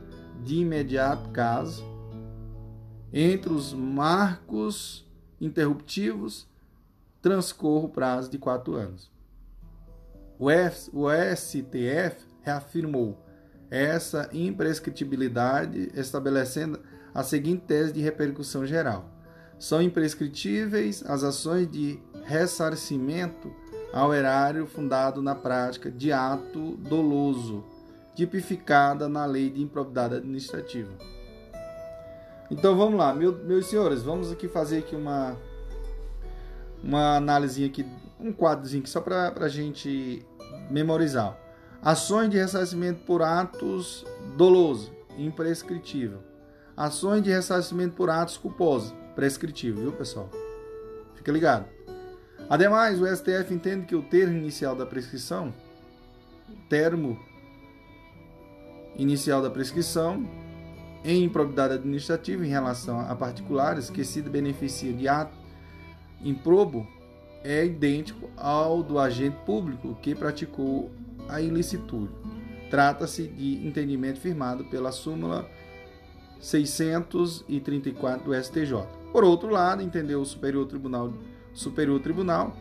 de 0.45 0.57
imediato 0.57 1.31
caso 1.31 1.88
entre 3.13 3.53
os 3.53 3.73
marcos 3.73 5.07
interruptivos 5.41 6.47
transcorra 7.23 7.87
o 7.87 7.89
prazo 7.89 8.31
de 8.31 8.39
quatro 8.39 8.75
anos. 8.75 9.11
O, 10.39 10.51
F, 10.51 10.91
o 10.93 11.07
STF 11.11 12.25
reafirmou 12.43 13.19
essa 13.71 14.29
imprescritibilidade, 14.33 15.91
estabelecendo 15.95 16.81
a 17.13 17.23
seguinte 17.23 17.65
tese 17.67 17.93
de 17.93 18.01
repercussão 18.01 18.65
geral. 18.65 19.11
São 19.59 19.83
imprescritíveis 19.83 21.03
as 21.05 21.25
ações 21.25 21.69
de 21.71 22.01
ressarcimento 22.25 23.53
ao 23.93 24.15
erário 24.15 24.67
fundado 24.67 25.21
na 25.21 25.35
prática 25.35 25.91
de 25.91 26.13
ato 26.13 26.77
doloso, 26.77 27.65
tipificada 28.15 29.09
na 29.09 29.25
lei 29.25 29.51
de 29.51 29.63
improbidade 29.63 30.15
administrativa. 30.15 31.18
Então 32.51 32.77
vamos 32.77 32.99
lá, 32.99 33.13
meu, 33.13 33.33
meus 33.45 33.67
senhores, 33.67 34.03
vamos 34.03 34.33
aqui 34.33 34.49
fazer 34.49 34.79
aqui 34.79 34.97
uma 34.97 35.37
uma 36.83 37.17
análise 37.17 37.65
aqui, 37.65 37.85
um 38.21 38.33
quadrozinho 38.33 38.81
aqui 38.81 38.91
só 38.91 39.01
para 39.01 39.33
a 39.39 39.49
gente 39.49 40.25
memorizar. 40.71 41.37
Ações 41.83 42.31
de 42.31 42.37
ressarcimento 42.37 43.05
por 43.05 43.23
atos 43.23 44.05
doloso, 44.37 44.93
imprescritível. 45.17 46.21
Ações 46.77 47.23
de 47.23 47.31
ressarcimento 47.31 47.95
por 47.95 48.09
atos 48.09 48.37
culposos, 48.37 48.95
prescritível, 49.15 49.83
viu, 49.83 49.93
pessoal? 49.93 50.31
Fica 51.15 51.33
ligado. 51.33 51.67
Ademais, 52.49 53.01
o 53.01 53.07
STF 53.07 53.53
entende 53.53 53.87
que 53.87 53.95
o 53.95 54.03
termo 54.03 54.37
inicial 54.37 54.75
da 54.75 54.87
prescrição, 54.87 55.53
termo 56.69 57.19
inicial 58.97 59.43
da 59.43 59.51
prescrição, 59.51 60.25
em 61.05 61.25
improbidade 61.25 61.75
administrativa 61.75 62.45
em 62.45 62.49
relação 62.49 63.01
a 63.01 63.15
particulares 63.15 63.91
que 63.91 64.05
se 64.05 64.21
beneficiam 64.23 64.97
de 64.97 65.09
ato 65.09 65.37
improbo, 66.23 66.87
é 67.45 67.65
idêntico 67.65 68.29
ao 68.37 68.83
do 68.83 68.99
agente 68.99 69.37
público 69.47 69.97
que 70.03 70.15
praticou 70.15 70.91
a 71.29 71.41
ilicitude. 71.41 72.13
Trata-se 72.71 73.29
de 73.29 73.67
entendimento 73.67 74.21
firmado 74.21 74.65
pela 74.65 74.93
súmula 74.93 75.49
634 76.41 78.25
do 78.25 78.35
STJ. 78.35 78.87
Por 79.13 79.25
outro 79.25 79.49
lado, 79.49 79.83
entendeu 79.83 80.21
o 80.21 80.27
Superior 80.27 80.67
Tribunal, 80.67 81.13
Superior 81.55 82.01
Tribunal 82.01 82.55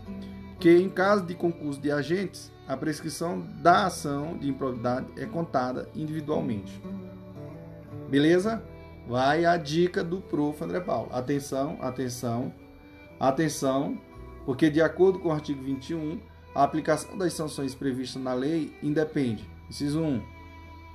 que 0.60 0.72
em 0.72 0.90
caso 0.90 1.24
de 1.26 1.36
concurso 1.36 1.80
de 1.80 1.92
agentes, 1.92 2.52
a 2.68 2.76
prescrição 2.76 3.42
da 3.62 3.86
ação 3.86 4.38
de 4.38 4.50
improbidade 4.50 5.08
é 5.16 5.26
contada 5.26 5.88
individualmente. 5.96 6.82
Beleza? 8.10 8.64
Vai 9.08 9.46
a 9.46 9.58
dica 9.58 10.04
do 10.04 10.22
prof. 10.22 10.64
André 10.64 10.80
Paulo. 10.80 11.10
Atenção, 11.12 11.78
atenção, 11.82 12.54
atenção, 13.20 13.98
porque 14.46 14.70
de 14.70 14.82
acordo 14.82 15.20
com 15.20 15.30
o 15.30 15.32
artigo 15.32 15.62
21, 15.64 16.20
a 16.56 16.64
aplicação 16.64 17.18
das 17.18 17.34
sanções 17.34 17.76
previstas 17.76 18.22
na 18.22 18.34
lei 18.34 18.74
independe, 18.82 19.48
inciso 19.70 20.02
1, 20.02 20.22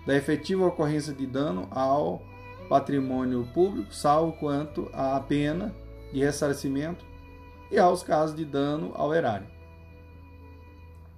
da 0.06 0.16
efetiva 0.16 0.66
ocorrência 0.66 1.12
de 1.12 1.26
dano 1.26 1.68
ao 1.70 2.22
patrimônio 2.68 3.46
público, 3.52 3.94
salvo 3.94 4.32
quanto 4.32 4.90
à 4.92 5.20
pena 5.20 5.74
de 6.12 6.20
ressarcimento 6.20 7.04
e 7.70 7.78
aos 7.78 8.02
casos 8.02 8.34
de 8.34 8.44
dano 8.44 8.92
ao 8.94 9.14
erário. 9.14 9.46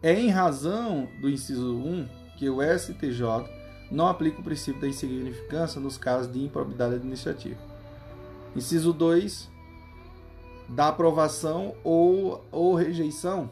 É 0.02 0.12
em 0.12 0.28
razão 0.28 1.08
do 1.20 1.30
inciso 1.30 1.76
1 1.76 2.08
que 2.36 2.50
o 2.50 2.58
STJ 2.60 3.48
não 3.90 4.09
aplica 4.09 4.40
o 4.40 4.44
princípio 4.44 4.81
da 4.81 4.89
insignificância 4.89 5.81
nos 5.81 5.97
casos 5.97 6.32
de 6.32 6.43
improbidade 6.43 6.94
administrativa. 6.94 7.61
Inciso 8.55 8.93
2 8.93 9.52
da 10.69 10.89
aprovação 10.89 11.74
ou, 11.85 12.43
ou 12.51 12.74
rejeição 12.74 13.51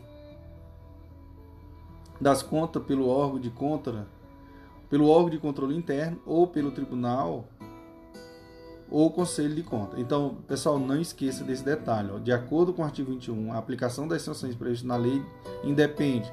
das 2.21 2.43
contas 2.43 2.83
pelo 2.85 3.09
órgão 3.09 3.41
de 3.41 3.51
contra, 3.51 4.07
pelo 4.89 5.09
órgão 5.09 5.31
de 5.31 5.39
controle 5.39 5.77
interno 5.77 6.21
ou 6.25 6.47
pelo 6.47 6.71
tribunal 6.71 7.45
ou 8.91 9.11
conselho 9.11 9.55
de 9.55 9.63
conta. 9.63 9.99
Então, 9.99 10.37
pessoal, 10.47 10.79
não 10.79 11.01
esqueça 11.01 11.43
desse 11.43 11.65
detalhe. 11.65 12.11
Ó. 12.13 12.19
De 12.19 12.31
acordo 12.31 12.73
com 12.73 12.83
o 12.83 12.85
artigo 12.85 13.11
21, 13.11 13.53
a 13.53 13.59
aplicação 13.59 14.07
das 14.07 14.23
sanções 14.23 14.55
previstas 14.55 14.87
na 14.87 14.97
lei 14.97 15.25
independe, 15.65 16.33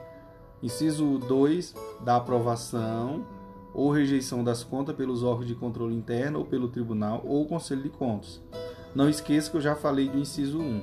inciso 0.61 1.17
2, 1.19 1.73
da 2.03 2.17
aprovação 2.17 3.25
ou 3.73 3.91
rejeição 3.91 4.43
das 4.43 4.63
contas 4.63 4.95
pelos 4.95 5.23
órgãos 5.23 5.47
de 5.47 5.55
controle 5.55 5.95
interno 5.95 6.39
ou 6.39 6.45
pelo 6.45 6.67
tribunal 6.67 7.21
ou 7.25 7.45
conselho 7.45 7.83
de 7.83 7.89
contas. 7.89 8.41
Não 8.95 9.09
esqueça 9.09 9.51
que 9.51 9.57
eu 9.57 9.61
já 9.61 9.75
falei 9.75 10.09
do 10.09 10.17
inciso 10.17 10.59
1. 10.59 10.81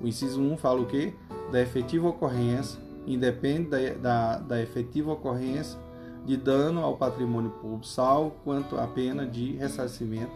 O 0.00 0.06
inciso 0.06 0.40
1 0.40 0.56
fala 0.56 0.80
o 0.80 0.86
quê? 0.86 1.12
Da 1.50 1.60
efetiva 1.60 2.08
ocorrência, 2.08 2.80
independe 3.06 3.68
da, 3.68 3.78
da, 3.94 4.38
da 4.38 4.62
efetiva 4.62 5.12
ocorrência 5.12 5.78
de 6.24 6.36
dano 6.36 6.84
ao 6.84 6.96
patrimônio 6.96 7.50
público, 7.50 7.86
salvo 7.86 8.36
quanto 8.44 8.76
à 8.76 8.86
pena 8.86 9.26
de 9.26 9.52
ressarcimento 9.56 10.32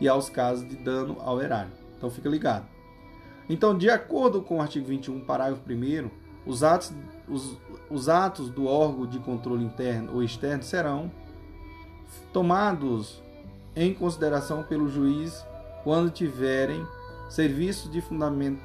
e 0.00 0.08
aos 0.08 0.28
casos 0.28 0.68
de 0.68 0.76
dano 0.76 1.16
ao 1.20 1.40
erário. 1.40 1.72
Então 1.96 2.10
fica 2.10 2.28
ligado. 2.28 2.66
Então, 3.48 3.76
de 3.76 3.88
acordo 3.88 4.42
com 4.42 4.58
o 4.58 4.60
artigo 4.60 4.86
21, 4.86 5.20
parágrafo 5.20 5.62
1 5.66 6.10
os 6.46 6.62
atos, 6.62 6.92
os, 7.28 7.56
os 7.90 8.08
atos 8.08 8.50
do 8.50 8.66
órgão 8.66 9.06
de 9.06 9.18
controle 9.18 9.64
interno 9.64 10.14
ou 10.14 10.22
externo 10.22 10.62
serão 10.62 11.10
tomados 12.32 13.22
em 13.74 13.94
consideração 13.94 14.62
pelo 14.62 14.88
juiz 14.88 15.44
quando 15.84 16.10
tiverem 16.10 16.86
serviço 17.28 17.88
de 17.88 18.00
fundamento, 18.00 18.60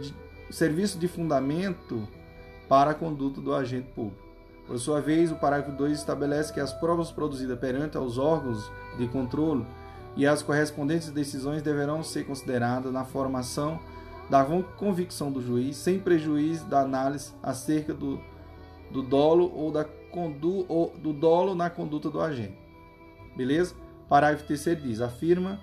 de, 0.00 0.14
serviço 0.50 0.98
de 0.98 1.08
fundamento 1.08 2.06
para 2.68 2.90
a 2.90 2.94
conduta 2.94 3.40
do 3.40 3.54
agente 3.54 3.88
público. 3.94 4.24
Por 4.66 4.78
sua 4.78 5.00
vez, 5.00 5.30
o 5.30 5.36
parágrafo 5.36 5.76
2 5.76 5.98
estabelece 5.98 6.52
que 6.52 6.58
as 6.58 6.72
provas 6.72 7.12
produzidas 7.12 7.58
perante 7.58 7.96
aos 7.96 8.18
órgãos 8.18 8.68
de 8.98 9.06
controle 9.06 9.64
e 10.16 10.26
as 10.26 10.42
correspondentes 10.42 11.10
decisões 11.10 11.62
deverão 11.62 12.02
ser 12.02 12.24
consideradas 12.24 12.92
na 12.92 13.04
formação 13.04 13.78
da 14.28 14.44
convicção 14.76 15.30
do 15.30 15.40
juiz, 15.40 15.76
sem 15.76 16.00
prejuízo 16.00 16.64
da 16.64 16.80
análise 16.80 17.32
acerca 17.40 17.94
do, 17.94 18.20
do 18.90 19.02
dolo 19.02 19.52
ou, 19.54 19.70
da 19.70 19.84
condu, 19.84 20.66
ou 20.68 20.92
do 20.98 21.12
dolo 21.12 21.54
na 21.54 21.70
conduta 21.70 22.10
do 22.10 22.20
agente. 22.20 22.65
Beleza? 23.36 23.74
Parágrafo 24.08 24.46
3 24.46 24.82
diz: 24.82 25.00
afirma, 25.00 25.60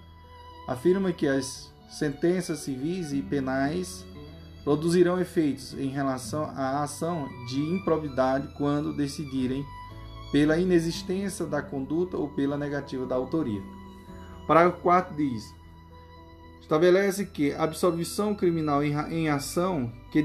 afirma 0.68 1.12
que 1.12 1.28
as 1.28 1.74
sentenças 1.90 2.60
civis 2.60 3.12
e 3.12 3.22
penais 3.22 4.06
produzirão 4.64 5.20
efeitos 5.20 5.74
em 5.74 5.90
relação 5.90 6.44
à 6.56 6.84
ação 6.84 7.28
de 7.48 7.60
improbidade 7.60 8.48
quando 8.58 8.95
decidirem 8.95 9.66
pela 10.32 10.58
inexistência 10.58 11.45
da 11.45 11.62
conduta 11.62 12.18
ou 12.18 12.30
pela 12.30 12.58
negativa 12.58 13.06
da 13.06 13.16
autoria. 13.16 13.62
Parágrafo 14.48 14.80
4 14.82 15.16
diz: 15.16 15.54
estabelece 16.60 17.26
que 17.26 17.54
a 17.54 17.64
absolvição 17.64 18.34
criminal 18.34 18.84
em, 18.84 19.30
ação 19.30 19.91
que, 20.12 20.24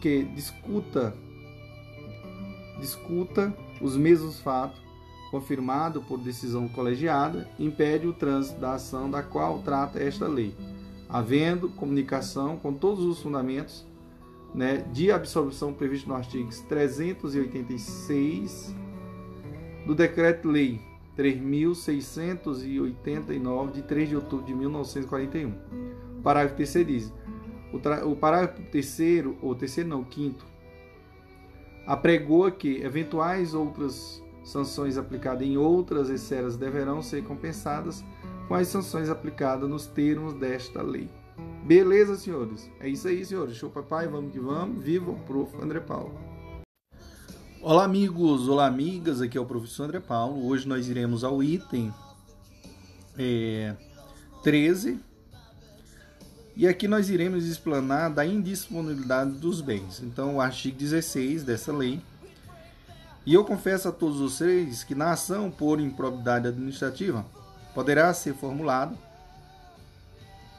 que 0.00 0.24
discuta, 0.24 1.14
discuta 2.78 3.56
os 3.80 3.96
mesmos 3.96 4.38
fatos, 4.40 4.79
confirmado 5.30 6.02
por 6.02 6.18
decisão 6.18 6.68
colegiada, 6.68 7.48
impede 7.58 8.06
o 8.06 8.12
trânsito 8.12 8.60
da 8.60 8.74
ação 8.74 9.10
da 9.10 9.22
qual 9.22 9.60
trata 9.60 10.02
esta 10.02 10.26
lei, 10.26 10.54
havendo 11.08 11.68
comunicação 11.68 12.56
com 12.56 12.72
todos 12.72 13.04
os 13.04 13.22
fundamentos 13.22 13.86
né, 14.54 14.78
de 14.92 15.12
absolvição 15.12 15.72
previsto 15.72 16.08
no 16.08 16.16
artigo 16.16 16.50
386 16.68 18.74
do 19.86 19.94
Decreto-Lei 19.94 20.80
3.689, 21.16 23.72
de 23.72 23.82
3 23.82 24.08
de 24.08 24.16
outubro 24.16 24.44
de 24.46 24.54
1941. 24.54 25.54
O 26.18 26.22
parágrafo 26.22 26.56
terceiro 26.56 26.88
diz: 26.88 27.12
o, 27.72 27.76
o 28.10 28.16
parágrafo 28.16 28.60
terceiro, 28.70 29.38
ou 29.42 29.54
terceiro 29.54 29.88
não, 29.88 30.02
quinto, 30.02 30.44
apregoa 31.86 32.50
que 32.50 32.82
eventuais 32.82 33.54
outras 33.54 34.20
sanções 34.50 34.98
aplicadas 34.98 35.46
em 35.46 35.56
outras 35.56 36.08
esferas 36.08 36.56
deverão 36.56 37.00
ser 37.02 37.22
compensadas 37.22 38.04
com 38.48 38.54
as 38.54 38.68
sanções 38.68 39.08
aplicadas 39.08 39.68
nos 39.68 39.86
termos 39.86 40.34
desta 40.34 40.82
lei. 40.82 41.08
Beleza, 41.64 42.16
senhores? 42.16 42.68
É 42.80 42.88
isso 42.88 43.06
aí, 43.06 43.24
senhores. 43.24 43.56
Show, 43.56 43.70
papai. 43.70 44.08
Vamos 44.08 44.32
que 44.32 44.40
vamos. 44.40 44.82
Viva 44.82 45.10
o 45.10 45.16
prof. 45.20 45.56
André 45.62 45.78
Paulo. 45.78 46.18
Olá, 47.62 47.84
amigos, 47.84 48.48
olá, 48.48 48.66
amigas. 48.66 49.20
Aqui 49.20 49.38
é 49.38 49.40
o 49.40 49.46
professor 49.46 49.84
André 49.84 50.00
Paulo. 50.00 50.46
Hoje 50.46 50.66
nós 50.66 50.88
iremos 50.88 51.22
ao 51.22 51.42
item 51.42 51.94
é, 53.16 53.76
13 54.42 54.98
e 56.56 56.66
aqui 56.66 56.88
nós 56.88 57.08
iremos 57.08 57.46
explanar 57.46 58.10
da 58.10 58.24
indisponibilidade 58.24 59.32
dos 59.32 59.60
bens. 59.60 60.02
Então, 60.02 60.36
o 60.36 60.40
artigo 60.40 60.76
16 60.76 61.44
dessa 61.44 61.72
lei. 61.72 62.00
E 63.30 63.34
eu 63.34 63.44
confesso 63.44 63.88
a 63.88 63.92
todos 63.92 64.18
vocês 64.18 64.82
que 64.82 64.92
na 64.92 65.12
ação 65.12 65.52
por 65.52 65.78
improbidade 65.78 66.48
administrativa 66.48 67.24
poderá 67.72 68.12
ser 68.12 68.34
formulado 68.34 68.98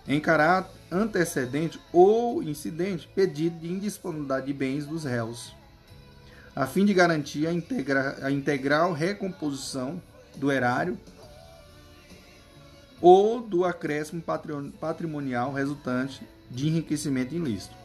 em 0.07 0.21
caráter 0.21 0.71
antecedente 0.89 1.77
ou 1.91 2.41
incidente 2.41 3.09
pedido 3.13 3.59
de 3.59 3.69
indisponibilidade 3.69 4.45
de 4.45 4.53
bens 4.53 4.85
dos 4.85 5.03
réus 5.03 5.53
a 6.55 6.65
fim 6.65 6.85
de 6.85 6.93
garantir 6.93 7.45
a, 7.45 7.51
integra 7.51 8.17
a 8.21 8.31
integral 8.31 8.93
recomposição 8.93 10.01
do 10.37 10.49
erário 10.49 10.97
ou 13.01 13.41
do 13.41 13.65
acréscimo 13.65 14.23
patrimonial 14.79 15.51
resultante 15.51 16.25
de 16.49 16.69
enriquecimento 16.69 17.35
ilícito. 17.35 17.80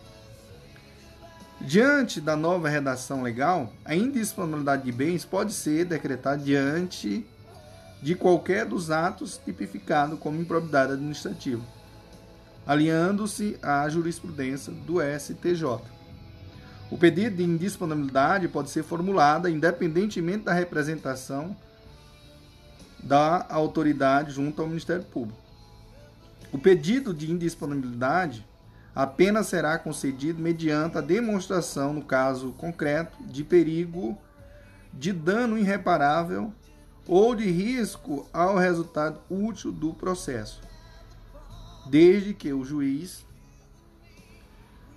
Diante 1.60 2.20
da 2.20 2.36
nova 2.36 2.68
redação 2.68 3.22
legal, 3.22 3.72
a 3.84 3.94
indisponibilidade 3.94 4.84
de 4.84 4.92
bens 4.92 5.24
pode 5.24 5.52
ser 5.52 5.86
decretada 5.86 6.42
diante 6.42 7.26
de 8.02 8.14
qualquer 8.14 8.66
dos 8.66 8.90
atos 8.90 9.40
tipificado 9.42 10.18
como 10.18 10.40
improbidade 10.40 10.92
administrativa, 10.92 11.62
alinhando-se 12.66 13.58
à 13.62 13.88
jurisprudência 13.88 14.72
do 14.72 14.98
STJ. 15.00 15.80
O 16.90 16.98
pedido 16.98 17.36
de 17.36 17.42
indisponibilidade 17.42 18.46
pode 18.48 18.70
ser 18.70 18.84
formulado 18.84 19.48
independentemente 19.48 20.44
da 20.44 20.52
representação 20.52 21.56
da 23.02 23.46
autoridade 23.48 24.32
junto 24.32 24.60
ao 24.60 24.68
Ministério 24.68 25.04
Público. 25.04 25.40
O 26.52 26.58
pedido 26.58 27.12
de 27.12 27.30
indisponibilidade 27.30 28.46
apenas 28.96 29.48
será 29.48 29.78
concedido 29.78 30.40
mediante 30.40 30.96
a 30.96 31.02
demonstração, 31.02 31.92
no 31.92 32.02
caso 32.02 32.52
concreto, 32.52 33.22
de 33.24 33.44
perigo 33.44 34.16
de 34.90 35.12
dano 35.12 35.58
irreparável 35.58 36.50
ou 37.06 37.34
de 37.34 37.44
risco 37.50 38.26
ao 38.32 38.56
resultado 38.56 39.20
útil 39.28 39.70
do 39.70 39.92
processo, 39.92 40.62
desde 41.84 42.32
que 42.32 42.54
o 42.54 42.64
juiz 42.64 43.26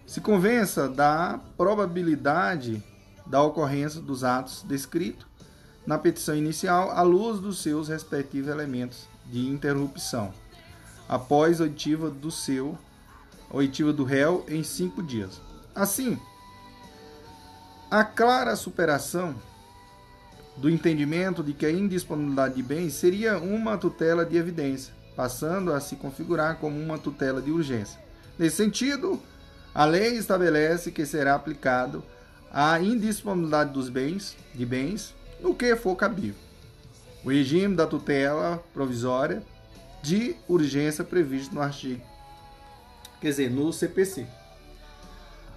se 0.07 0.21
convença 0.21 0.87
da 0.87 1.37
probabilidade 1.57 2.81
da 3.25 3.41
ocorrência 3.41 3.99
dos 3.99 4.23
atos 4.23 4.63
descritos 4.63 5.27
na 5.85 5.97
petição 5.97 6.35
inicial 6.35 6.89
à 6.91 7.01
luz 7.01 7.41
dos 7.41 7.61
seus 7.61 7.89
respectivos 7.89 8.49
elementos 8.49 9.09
de 9.25 9.45
interrupção, 9.45 10.33
após 11.07 11.59
oitiva 11.59 12.09
do 12.09 12.31
seu 12.31 12.77
oitiva 13.51 13.91
do 13.91 14.03
réu 14.03 14.45
em 14.47 14.63
cinco 14.63 15.01
dias. 15.01 15.41
Assim, 15.75 16.19
a 17.89 18.03
clara 18.03 18.55
superação 18.55 19.35
do 20.57 20.69
entendimento 20.69 21.43
de 21.43 21.53
que 21.53 21.65
a 21.65 21.71
indisponibilidade 21.71 22.55
de 22.55 22.63
bens 22.63 22.93
seria 22.93 23.37
uma 23.37 23.77
tutela 23.77 24.25
de 24.25 24.37
evidência, 24.37 24.93
passando 25.15 25.73
a 25.73 25.79
se 25.79 25.95
configurar 25.95 26.57
como 26.57 26.79
uma 26.79 26.97
tutela 26.97 27.41
de 27.41 27.49
urgência. 27.49 27.99
Nesse 28.37 28.57
sentido, 28.57 29.21
a 29.73 29.85
lei 29.85 30.17
estabelece 30.17 30.91
que 30.91 31.05
será 31.05 31.35
aplicado 31.35 32.03
a 32.51 32.79
indisponibilidade 32.79 33.71
dos 33.71 33.89
bens, 33.89 34.35
de 34.53 34.65
bens, 34.65 35.13
no 35.39 35.55
que 35.55 35.75
for 35.75 35.95
cabível. 35.95 36.35
O 37.23 37.29
regime 37.29 37.75
da 37.75 37.85
tutela 37.85 38.63
provisória 38.73 39.43
de 40.01 40.35
urgência 40.47 41.03
previsto 41.03 41.53
no 41.53 41.61
artigo, 41.61 42.01
quer 43.19 43.29
dizer, 43.29 43.49
no 43.49 43.71
CPC. 43.71 44.25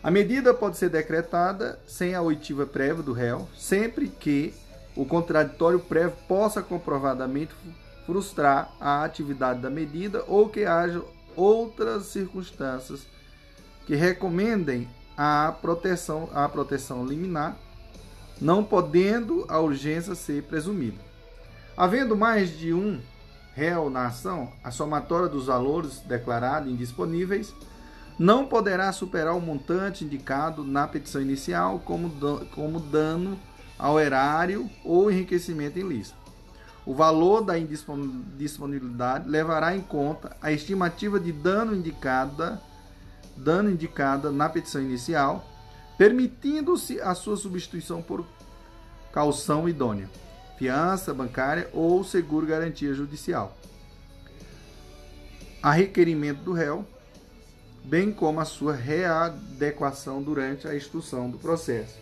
A 0.02 0.10
medida 0.10 0.52
pode 0.52 0.76
ser 0.76 0.88
decretada 0.88 1.78
sem 1.86 2.14
a 2.14 2.22
oitiva 2.22 2.66
prévia 2.66 3.02
do 3.02 3.12
réu, 3.12 3.48
sempre 3.56 4.08
que 4.08 4.52
o 4.96 5.06
contraditório 5.06 5.78
prévio 5.78 6.16
possa 6.26 6.60
comprovadamente 6.60 7.54
frustrar 8.04 8.74
a 8.80 9.04
atividade 9.04 9.60
da 9.60 9.70
medida 9.70 10.24
ou 10.26 10.48
que 10.48 10.64
haja 10.64 11.02
outras 11.36 12.06
circunstâncias 12.06 13.06
que 13.86 13.94
recomendem 13.94 14.88
a 15.16 15.54
proteção, 15.60 16.28
a 16.34 16.48
proteção 16.48 17.06
liminar 17.06 17.56
não 18.42 18.64
podendo 18.64 19.44
a 19.48 19.60
urgência 19.60 20.16
ser 20.16 20.42
presumida. 20.42 20.98
Havendo 21.76 22.16
mais 22.16 22.58
de 22.58 22.74
um 22.74 23.00
réu 23.54 23.90
na 23.90 24.06
ação, 24.06 24.52
a 24.62 24.70
somatória 24.70 25.28
dos 25.28 25.46
valores 25.46 26.00
declarados 26.00 26.70
indisponíveis 26.70 27.54
não 28.18 28.46
poderá 28.46 28.92
superar 28.92 29.34
o 29.36 29.40
montante 29.40 30.04
indicado 30.04 30.64
na 30.64 30.86
petição 30.86 31.20
inicial 31.20 31.80
como, 31.84 32.10
como 32.54 32.80
dano 32.80 33.38
ao 33.78 33.98
erário 33.98 34.70
ou 34.84 35.10
enriquecimento 35.10 35.78
ilícito. 35.78 36.16
O 36.84 36.94
valor 36.94 37.42
da 37.42 37.58
indisponibilidade 37.58 39.28
levará 39.28 39.74
em 39.76 39.80
conta 39.80 40.36
a 40.42 40.50
estimativa 40.50 41.18
de 41.20 41.32
dano 41.32 41.74
indicada, 41.74 42.60
dano 43.36 43.70
indicada 43.70 44.32
na 44.32 44.48
petição 44.48 44.82
inicial, 44.82 45.44
permitindo-se 45.96 47.00
a 47.00 47.14
sua 47.14 47.36
substituição 47.36 48.02
por 48.02 48.24
calção 49.12 49.68
idônea, 49.68 50.08
fiança 50.62 51.12
bancária 51.12 51.68
ou 51.72 52.04
seguro 52.04 52.46
garantia 52.46 52.94
judicial. 52.94 53.58
A 55.60 55.72
requerimento 55.72 56.38
do 56.44 56.52
réu, 56.52 56.86
bem 57.82 58.12
como 58.12 58.38
a 58.38 58.44
sua 58.44 58.72
readequação 58.72 60.22
durante 60.22 60.68
a 60.68 60.76
instrução 60.76 61.28
do 61.28 61.36
processo. 61.36 61.98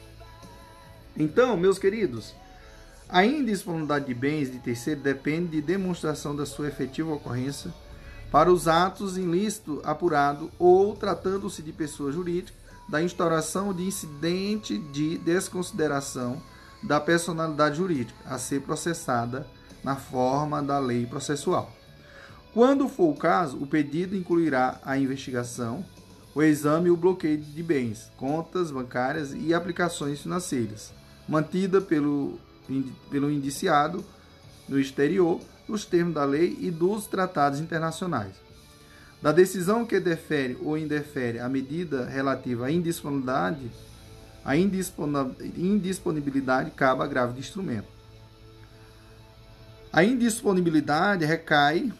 Então, 1.17 1.57
meus 1.57 1.79
queridos, 1.79 2.35
a 3.09 3.25
indisponibilidade 3.25 4.05
de 4.05 4.15
bens 4.15 4.53
de 4.53 4.59
terceiro 4.59 5.01
depende 5.01 5.53
de 5.53 5.63
demonstração 5.63 6.37
da 6.37 6.45
sua 6.45 6.69
efetiva 6.69 7.15
ocorrência 7.15 7.73
para 8.31 8.53
os 8.53 8.69
atos 8.69 9.17
ilícitos 9.17 9.81
apurado 9.85 10.51
ou, 10.59 10.95
tratando-se 10.95 11.63
de 11.63 11.73
pessoa 11.73 12.13
jurídica, 12.13 12.59
da 12.91 13.03
instauração 13.03 13.73
de 13.73 13.85
incidente 13.85 14.77
de 14.77 15.17
desconsideração 15.17 16.43
da 16.83 17.01
personalidade 17.01 17.77
jurídica 17.77 18.19
a 18.27 18.39
ser 18.39 18.63
processada 18.63 19.47
na 19.83 19.97
forma 19.97 20.63
da 20.63 20.79
lei 20.79 21.07
processual. 21.07 21.71
Quando 22.53 22.89
for 22.89 23.11
o 23.11 23.17
caso, 23.17 23.57
o 23.59 23.67
pedido 23.67 24.17
incluirá 24.17 24.81
a 24.85 24.99
investigação, 24.99 25.85
o 26.35 26.43
exame 26.43 26.89
e 26.89 26.91
o 26.91 26.97
bloqueio 26.97 27.39
de 27.39 27.63
bens, 27.63 28.11
contas 28.17 28.71
bancárias 28.71 29.33
e 29.33 29.55
aplicações 29.55 30.21
financeiras, 30.21 30.93
mantida 31.29 31.81
pelo 31.81 32.39
pelo 33.11 33.31
indiciado 33.31 34.05
no 34.69 34.79
exterior, 34.79 35.41
nos 35.69 35.85
termos 35.85 36.15
da 36.15 36.25
lei 36.25 36.57
e 36.61 36.71
dos 36.71 37.07
tratados 37.07 37.61
internacionais. 37.61 38.35
Da 39.21 39.33
decisão 39.33 39.85
que 39.85 40.01
defere 40.01 40.57
ou 40.63 40.79
indefere 40.79 41.39
a 41.41 41.49
medida 41.49 42.07
relativa 42.07 42.67
à 42.67 42.71
indisponibilidade, 42.71 43.71
a 44.45 44.57
indisponibilidade 44.57 46.71
cabe 46.71 47.09
grave 47.09 47.33
de 47.35 47.41
instrumento. 47.41 47.89
A 49.93 50.05
indisponibilidade 50.05 51.25
recai 51.25 51.93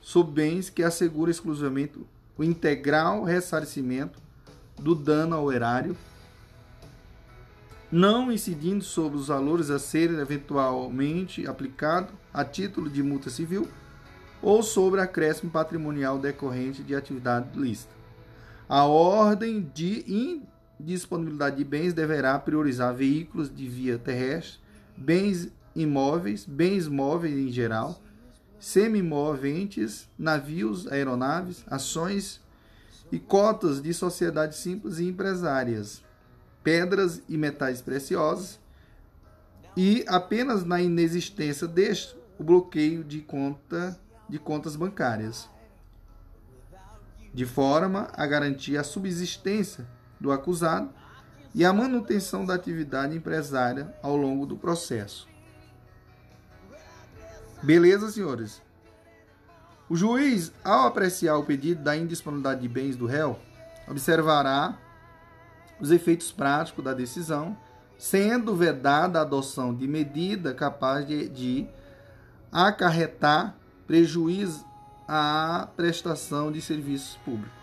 sobre 0.00 0.32
bens 0.32 0.70
que 0.70 0.82
asseguram 0.82 1.30
exclusivamente 1.30 1.98
o 2.36 2.44
integral 2.44 3.24
ressarcimento 3.24 4.18
do 4.78 4.94
dano 4.94 5.36
ao 5.36 5.52
erário 5.52 5.94
não 7.92 8.32
incidindo 8.32 8.82
sobre 8.82 9.18
os 9.18 9.28
valores 9.28 9.68
a 9.68 9.78
serem 9.78 10.18
eventualmente 10.18 11.46
aplicados 11.46 12.10
a 12.32 12.42
título 12.42 12.88
de 12.88 13.02
multa 13.02 13.28
civil 13.28 13.68
ou 14.40 14.62
sobre 14.62 14.98
acréscimo 14.98 15.50
patrimonial 15.50 16.18
decorrente 16.18 16.82
de 16.82 16.94
atividade 16.94 17.50
lícita. 17.54 17.92
A 18.66 18.86
ordem 18.86 19.70
de 19.74 20.42
indisponibilidade 20.82 21.56
de 21.56 21.64
bens 21.64 21.94
deverá 21.94 22.38
priorizar 22.38 22.92
veículos 22.92 23.54
de 23.54 23.68
via 23.68 23.98
terrestre, 23.98 24.58
bens 24.96 25.48
imóveis, 25.74 26.44
bens 26.44 26.88
móveis 26.88 27.38
em 27.38 27.50
geral, 27.50 28.02
semi-moventes, 28.58 30.08
navios, 30.18 30.90
aeronaves, 30.90 31.64
ações 31.68 32.40
e 33.10 33.18
cotas 33.18 33.80
de 33.80 33.94
sociedades 33.94 34.58
simples 34.58 34.98
e 34.98 35.08
empresárias 35.08 36.02
pedras 36.62 37.22
e 37.28 37.36
metais 37.36 37.82
preciosos, 37.82 38.60
e 39.76 40.04
apenas 40.06 40.64
na 40.64 40.80
inexistência 40.80 41.66
deste, 41.66 42.16
o 42.38 42.44
bloqueio 42.44 43.02
de, 43.02 43.20
conta, 43.20 43.98
de 44.28 44.38
contas 44.38 44.76
bancárias, 44.76 45.48
de 47.34 47.44
forma 47.44 48.08
a 48.12 48.26
garantir 48.26 48.76
a 48.76 48.84
subsistência 48.84 49.88
do 50.22 50.32
acusado 50.32 50.88
e 51.54 51.64
a 51.64 51.72
manutenção 51.72 52.46
da 52.46 52.54
atividade 52.54 53.14
empresária 53.14 53.94
ao 54.02 54.16
longo 54.16 54.46
do 54.46 54.56
processo. 54.56 55.28
Beleza, 57.62 58.10
senhores? 58.10 58.62
O 59.88 59.96
juiz, 59.96 60.52
ao 60.64 60.86
apreciar 60.86 61.36
o 61.36 61.44
pedido 61.44 61.82
da 61.82 61.96
indisponibilidade 61.96 62.62
de 62.62 62.68
bens 62.68 62.96
do 62.96 63.04
réu, 63.04 63.38
observará 63.86 64.78
os 65.78 65.90
efeitos 65.90 66.32
práticos 66.32 66.82
da 66.82 66.94
decisão, 66.94 67.56
sendo 67.98 68.56
vedada 68.56 69.18
a 69.18 69.22
adoção 69.22 69.74
de 69.74 69.86
medida 69.86 70.54
capaz 70.54 71.06
de, 71.06 71.28
de 71.28 71.68
acarretar 72.50 73.54
prejuízo 73.86 74.64
à 75.06 75.68
prestação 75.76 76.50
de 76.50 76.60
serviços 76.60 77.16
públicos. 77.24 77.61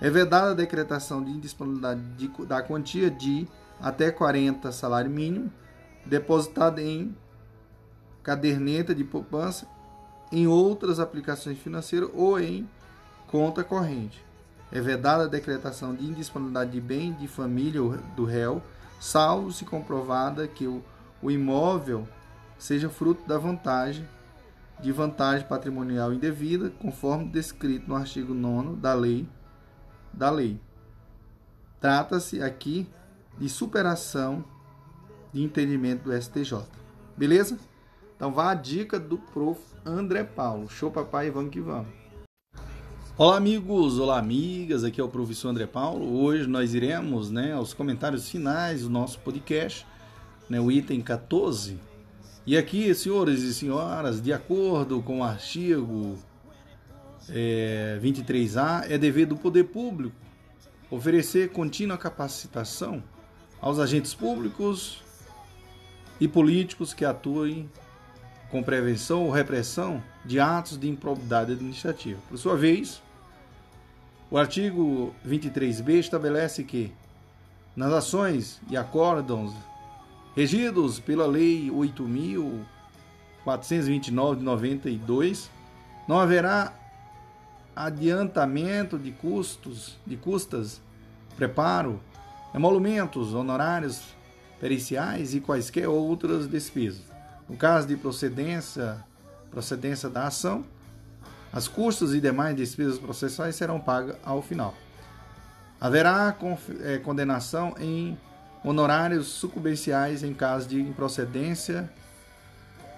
É 0.00 0.08
vedada 0.08 0.52
a 0.52 0.54
decretação 0.54 1.22
de 1.22 1.30
indisponibilidade 1.30 2.00
de, 2.16 2.28
da 2.46 2.62
quantia 2.62 3.10
de 3.10 3.48
até 3.80 4.10
40 4.10 4.70
salário 4.70 5.10
mínimo 5.10 5.52
depositada 6.06 6.80
em 6.80 7.14
caderneta 8.22 8.94
de 8.94 9.04
poupança, 9.04 9.66
em 10.30 10.46
outras 10.46 11.00
aplicações 11.00 11.58
financeiras 11.58 12.08
ou 12.14 12.38
em 12.38 12.68
conta 13.26 13.64
corrente. 13.64 14.24
É 14.70 14.80
vedada 14.80 15.24
a 15.24 15.28
decretação 15.28 15.94
de 15.94 16.04
indisponibilidade 16.04 16.70
de 16.70 16.80
bem 16.80 17.12
de 17.12 17.26
família 17.26 17.80
do 18.14 18.24
réu, 18.24 18.62
salvo 19.00 19.50
se 19.50 19.64
comprovada 19.64 20.46
que 20.46 20.66
o, 20.66 20.82
o 21.22 21.30
imóvel 21.30 22.06
seja 22.58 22.88
fruto 22.88 23.26
da 23.26 23.38
vantagem 23.38 24.06
de 24.80 24.92
vantagem 24.92 25.46
patrimonial 25.46 26.12
indevida, 26.12 26.70
conforme 26.70 27.28
descrito 27.28 27.88
no 27.88 27.96
artigo 27.96 28.32
9 28.32 28.76
da 28.76 28.94
lei 28.94 29.28
da 30.12 30.30
lei. 30.30 30.60
Trata-se 31.80 32.42
aqui 32.42 32.88
de 33.38 33.48
superação 33.48 34.44
de 35.32 35.42
entendimento 35.42 36.04
do 36.04 36.22
STJ. 36.22 36.64
Beleza? 37.16 37.58
Então 38.16 38.32
vá 38.32 38.50
a 38.50 38.54
dica 38.54 38.98
do 38.98 39.18
prof. 39.18 39.60
André 39.84 40.24
Paulo. 40.24 40.68
Show 40.68 40.90
papai, 40.90 41.30
vamos 41.30 41.50
que 41.50 41.60
vamos. 41.60 41.88
Olá 43.16 43.36
amigos, 43.36 43.98
olá 43.98 44.18
amigas, 44.18 44.84
aqui 44.84 45.00
é 45.00 45.04
o 45.04 45.08
professor 45.08 45.48
André 45.48 45.66
Paulo. 45.66 46.20
Hoje 46.22 46.46
nós 46.46 46.74
iremos 46.74 47.30
né, 47.30 47.52
aos 47.52 47.72
comentários 47.72 48.28
finais 48.28 48.82
do 48.82 48.90
nosso 48.90 49.18
podcast, 49.20 49.86
né, 50.48 50.60
o 50.60 50.70
item 50.70 51.00
14. 51.00 51.78
E 52.46 52.56
aqui, 52.56 52.94
senhores 52.94 53.42
e 53.42 53.52
senhoras, 53.52 54.22
de 54.22 54.32
acordo 54.32 55.02
com 55.02 55.20
o 55.20 55.24
artigo 55.24 56.16
é, 57.30 57.98
23A, 58.02 58.90
é 58.90 58.98
dever 58.98 59.26
do 59.26 59.36
poder 59.36 59.64
público 59.64 60.16
oferecer 60.90 61.50
contínua 61.50 61.98
capacitação 61.98 63.02
aos 63.60 63.78
agentes 63.78 64.14
públicos 64.14 65.02
e 66.20 66.26
políticos 66.26 66.94
que 66.94 67.04
atuem 67.04 67.68
com 68.50 68.62
prevenção 68.62 69.24
ou 69.24 69.30
repressão 69.30 70.02
de 70.24 70.40
atos 70.40 70.78
de 70.78 70.88
improbidade 70.88 71.52
administrativa. 71.52 72.18
Por 72.28 72.38
sua 72.38 72.56
vez, 72.56 73.02
o 74.30 74.38
artigo 74.38 75.14
23b 75.26 75.98
estabelece 75.98 76.62
que, 76.64 76.90
nas 77.76 77.92
ações 77.92 78.58
e 78.70 78.76
acórdãos 78.76 79.52
regidos 80.34 80.98
pela 81.00 81.26
Lei 81.26 81.70
8.429 81.70 84.36
de 84.36 84.42
92, 84.42 85.50
não 86.06 86.18
haverá 86.18 86.77
adiantamento 87.78 88.98
de 88.98 89.12
custos, 89.12 89.96
de 90.04 90.16
custas, 90.16 90.80
preparo, 91.36 92.00
emolumentos, 92.52 93.34
honorários 93.34 94.02
periciais 94.58 95.32
e 95.32 95.40
quaisquer 95.40 95.88
outras 95.88 96.48
despesas. 96.48 97.02
No 97.48 97.56
caso 97.56 97.86
de 97.86 97.96
procedência, 97.96 99.04
procedência 99.48 100.08
da 100.08 100.26
ação, 100.26 100.64
as 101.52 101.68
custas 101.68 102.12
e 102.12 102.20
demais 102.20 102.56
despesas 102.56 102.98
processuais 102.98 103.54
serão 103.54 103.78
pagas 103.78 104.16
ao 104.24 104.42
final. 104.42 104.74
Haverá 105.80 106.36
é, 106.80 106.98
condenação 106.98 107.74
em 107.78 108.18
honorários 108.64 109.28
sucumbenciais 109.28 110.24
em 110.24 110.34
caso 110.34 110.68
de 110.68 110.80
improcedência 110.80 111.88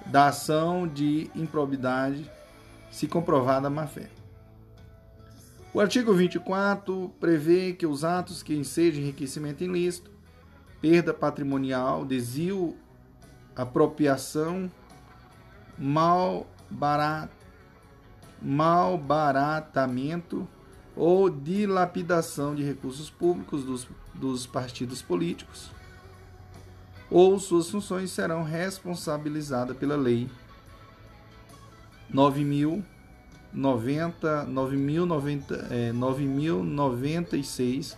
da 0.07 0.29
ação 0.29 0.89
de 0.89 1.31
improbidade 1.35 2.29
se 2.91 3.07
comprovada 3.07 3.67
a 3.67 3.71
má-fé. 3.71 4.09
O 5.73 5.79
artigo 5.79 6.13
24 6.13 7.13
prevê 7.21 7.73
que 7.73 7.87
os 7.87 8.03
atos 8.03 8.43
que 8.43 8.57
ensejam 8.57 9.03
enriquecimento 9.03 9.63
ilícito 9.63 10.11
perda 10.81 11.15
patrimonial, 11.15 12.05
desvio, 12.05 12.77
apropriação, 13.55 14.71
mal 15.79 16.49
barato, 16.69 17.37
malbaratamento 18.43 20.49
ou 20.97 21.31
dilapidação 21.31 22.55
de 22.55 22.65
recursos 22.65 23.09
públicos 23.09 23.65
dos, 23.65 23.87
dos 24.15 24.47
partidos 24.47 25.01
políticos, 25.01 25.71
ou 27.09 27.39
suas 27.39 27.71
funções 27.71 28.11
serão 28.11 28.43
responsabilizadas 28.43 29.77
pela 29.77 29.97
Lei 29.97 30.29
9.090, 33.55 34.49
9.090, 34.49 35.67
é, 35.71 35.93
9.096, 35.93 37.97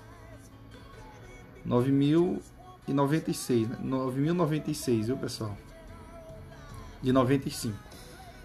9.096, 1.67 3.69
né? 3.69 3.79
9.096, 3.83 5.05
viu 5.05 5.17
pessoal? 5.17 5.57
De 7.03 7.13
95. 7.13 7.77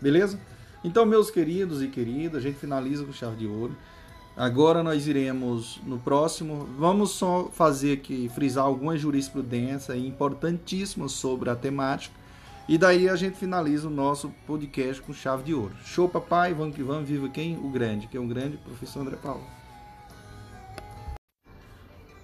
Beleza? 0.01 0.39
Então, 0.83 1.05
meus 1.05 1.31
queridos 1.31 1.81
e 1.81 1.87
queridas, 1.87 2.37
a 2.37 2.41
gente 2.41 2.59
finaliza 2.59 3.03
com 3.03 3.11
chave 3.11 3.37
de 3.37 3.47
ouro. 3.47 3.75
Agora 4.35 4.83
nós 4.83 5.07
iremos 5.07 5.81
no 5.83 5.97
próximo, 5.97 6.69
vamos 6.77 7.09
só 7.09 7.49
fazer 7.51 7.93
aqui, 7.93 8.29
frisar 8.29 8.65
algumas 8.65 9.01
jurisprudências 9.01 9.97
importantíssimas 9.97 11.13
sobre 11.13 11.49
a 11.49 11.55
temática. 11.55 12.15
E 12.69 12.77
daí 12.77 13.07
a 13.07 13.15
gente 13.15 13.37
finaliza 13.37 13.87
o 13.87 13.89
nosso 13.89 14.29
podcast 14.45 15.01
com 15.01 15.13
chave 15.13 15.41
de 15.41 15.53
ouro. 15.53 15.73
Show, 15.85 16.09
papai, 16.09 16.53
vamos 16.53 16.75
que 16.75 16.83
vamos, 16.83 17.07
viva 17.07 17.29
quem? 17.29 17.55
O 17.55 17.69
grande, 17.69 18.07
que 18.07 18.17
é 18.17 18.19
um 18.19 18.27
grande 18.27 18.57
professor 18.57 18.99
André 18.99 19.15
Paulo. 19.15 19.41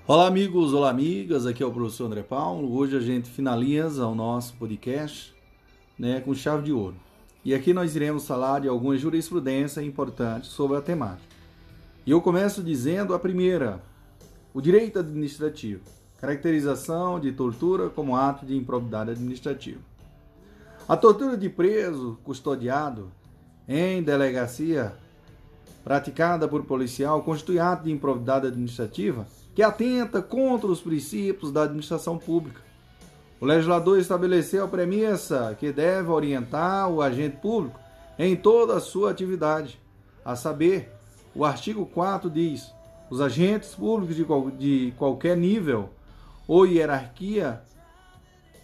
Olá, 0.05 0.27
amigos, 0.27 0.73
olá, 0.73 0.89
amigas, 0.89 1.45
aqui 1.45 1.63
é 1.63 1.65
o 1.65 1.71
professor 1.71 2.07
André 2.07 2.23
Paulo. 2.23 2.75
Hoje 2.75 2.97
a 2.97 2.99
gente 2.99 3.29
finaliza 3.29 4.05
o 4.05 4.13
nosso 4.13 4.53
podcast 4.55 5.33
né, 5.97 6.19
com 6.19 6.35
chave 6.35 6.63
de 6.63 6.73
ouro. 6.73 6.97
E 7.45 7.55
aqui 7.55 7.73
nós 7.73 7.95
iremos 7.95 8.27
falar 8.27 8.59
de 8.59 8.67
algumas 8.67 8.99
jurisprudências 8.99 9.85
importantes 9.85 10.49
sobre 10.49 10.75
a 10.75 10.81
temática. 10.81 11.33
E 12.05 12.11
eu 12.11 12.19
começo 12.19 12.61
dizendo 12.61 13.13
a 13.13 13.19
primeira: 13.19 13.81
o 14.53 14.59
direito 14.59 14.99
administrativo, 14.99 15.83
caracterização 16.19 17.17
de 17.17 17.31
tortura 17.31 17.89
como 17.89 18.17
ato 18.17 18.45
de 18.45 18.57
improbidade 18.57 19.11
administrativa. 19.11 19.92
A 20.87 20.97
tortura 20.97 21.37
de 21.37 21.49
preso 21.49 22.17
custodiado 22.23 23.11
em 23.67 24.03
delegacia 24.03 24.93
praticada 25.83 26.47
por 26.47 26.63
policial 26.65 27.23
constitui 27.23 27.59
ato 27.59 27.85
de 27.85 27.91
improbidade 27.91 28.47
administrativa 28.47 29.27
que 29.55 29.61
atenta 29.61 30.21
contra 30.21 30.67
os 30.67 30.81
princípios 30.81 31.51
da 31.51 31.63
administração 31.63 32.17
pública 32.17 32.61
o 33.43 33.45
legislador 33.45 33.99
estabeleceu 33.99 34.63
a 34.63 34.67
premissa 34.69 35.53
que 35.59 35.69
deve 35.69 36.07
orientar 36.09 36.89
o 36.89 37.01
agente 37.01 37.35
público 37.41 37.77
em 38.17 38.37
toda 38.37 38.77
a 38.77 38.79
sua 38.79 39.11
atividade. 39.11 39.77
A 40.23 40.33
saber, 40.33 40.89
o 41.35 41.43
artigo 41.43 41.85
4 41.85 42.29
diz: 42.29 42.71
os 43.09 43.19
agentes 43.19 43.75
públicos 43.75 44.15
de, 44.15 44.23
qual, 44.23 44.49
de 44.49 44.93
qualquer 44.97 45.35
nível 45.35 45.89
ou 46.47 46.65
hierarquia 46.65 47.61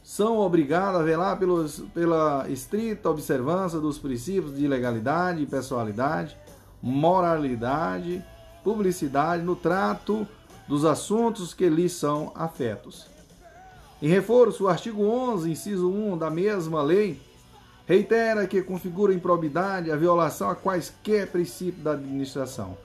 são 0.09 0.39
obrigados 0.39 0.99
a 0.99 1.03
velar 1.03 1.37
pelos, 1.37 1.83
pela 1.93 2.49
estrita 2.49 3.11
observância 3.11 3.79
dos 3.79 3.99
princípios 3.99 4.55
de 4.55 4.67
legalidade, 4.67 5.45
pessoalidade, 5.45 6.35
moralidade, 6.81 8.25
publicidade 8.63 9.43
no 9.43 9.55
trato 9.55 10.27
dos 10.67 10.83
assuntos 10.83 11.53
que 11.53 11.69
lhes 11.69 11.93
são 11.93 12.31
afetos. 12.33 13.05
Em 14.01 14.07
reforço, 14.07 14.63
o 14.63 14.67
artigo 14.67 15.03
11, 15.03 15.51
inciso 15.51 15.87
1 15.87 16.17
da 16.17 16.31
mesma 16.31 16.81
lei, 16.81 17.21
reitera 17.85 18.47
que 18.47 18.63
configura 18.63 19.13
improbidade 19.13 19.91
a 19.91 19.95
violação 19.95 20.49
a 20.49 20.55
quaisquer 20.55 21.27
princípios 21.27 21.83
da 21.83 21.91
administração, 21.91 22.75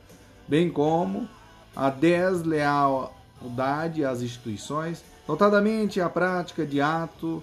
bem 0.46 0.70
como 0.70 1.26
a 1.74 1.88
deslealdade 1.88 4.04
às 4.04 4.20
instituições, 4.20 5.02
notadamente 5.26 6.00
a 6.00 6.08
prática 6.08 6.64
de 6.66 6.80
ato 6.80 7.42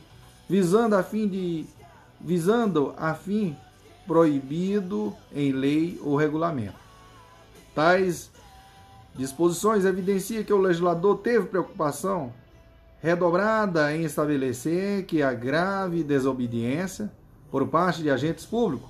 visando 0.49 0.95
a 0.95 1.03
fim 1.03 1.27
de 1.27 1.65
visando 2.19 2.93
a 2.97 3.13
fim 3.13 3.55
proibido 4.05 5.15
em 5.33 5.51
lei 5.51 5.99
ou 6.03 6.15
regulamento. 6.15 6.75
Tais 7.73 8.29
disposições 9.15 9.85
evidenciam 9.85 10.43
que 10.43 10.53
o 10.53 10.61
legislador 10.61 11.17
teve 11.17 11.47
preocupação 11.47 12.31
redobrada 13.01 13.95
em 13.95 14.03
estabelecer 14.03 15.05
que 15.05 15.23
a 15.23 15.33
grave 15.33 16.03
desobediência 16.03 17.11
por 17.49 17.67
parte 17.67 18.01
de 18.03 18.09
agentes 18.09 18.45
públicos 18.45 18.89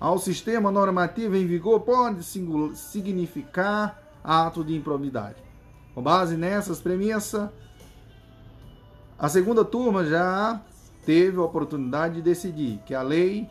ao 0.00 0.18
sistema 0.18 0.70
normativo 0.70 1.36
em 1.36 1.46
vigor 1.46 1.80
pode 1.80 2.24
significar 2.74 4.02
ato 4.24 4.64
de 4.64 4.74
improbidade. 4.74 5.36
Com 5.94 6.02
base 6.02 6.36
nessas 6.36 6.80
premissas, 6.80 7.48
a 9.22 9.28
segunda 9.28 9.64
turma 9.64 10.04
já 10.04 10.60
teve 11.06 11.38
a 11.38 11.42
oportunidade 11.42 12.16
de 12.16 12.22
decidir 12.22 12.80
que 12.84 12.92
a 12.92 13.02
lei 13.02 13.48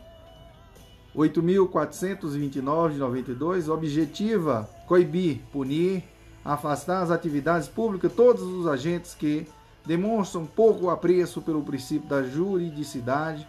8.429 1.16 2.90
de 2.90 2.98
92 2.98 3.70
objetiva 3.70 4.68
coibir, 4.86 5.40
punir, 5.50 6.04
afastar 6.44 7.00
as 7.00 7.10
atividades 7.10 7.68
públicas 7.68 8.12
todos 8.12 8.42
os 8.42 8.66
agentes 8.66 9.14
que 9.14 9.48
demonstram 9.86 10.44
pouco 10.44 10.90
apreço 10.90 11.40
pelo 11.40 11.62
princípio 11.62 12.06
da 12.06 12.22
juridicidade, 12.22 13.48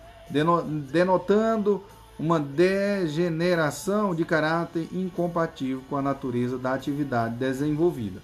denotando 0.89 1.83
uma 2.17 2.39
degeneração 2.39 4.15
de 4.15 4.23
caráter 4.23 4.87
incompatível 4.93 5.83
com 5.89 5.97
a 5.97 6.01
natureza 6.01 6.57
da 6.57 6.73
atividade 6.73 7.35
desenvolvida. 7.35 8.21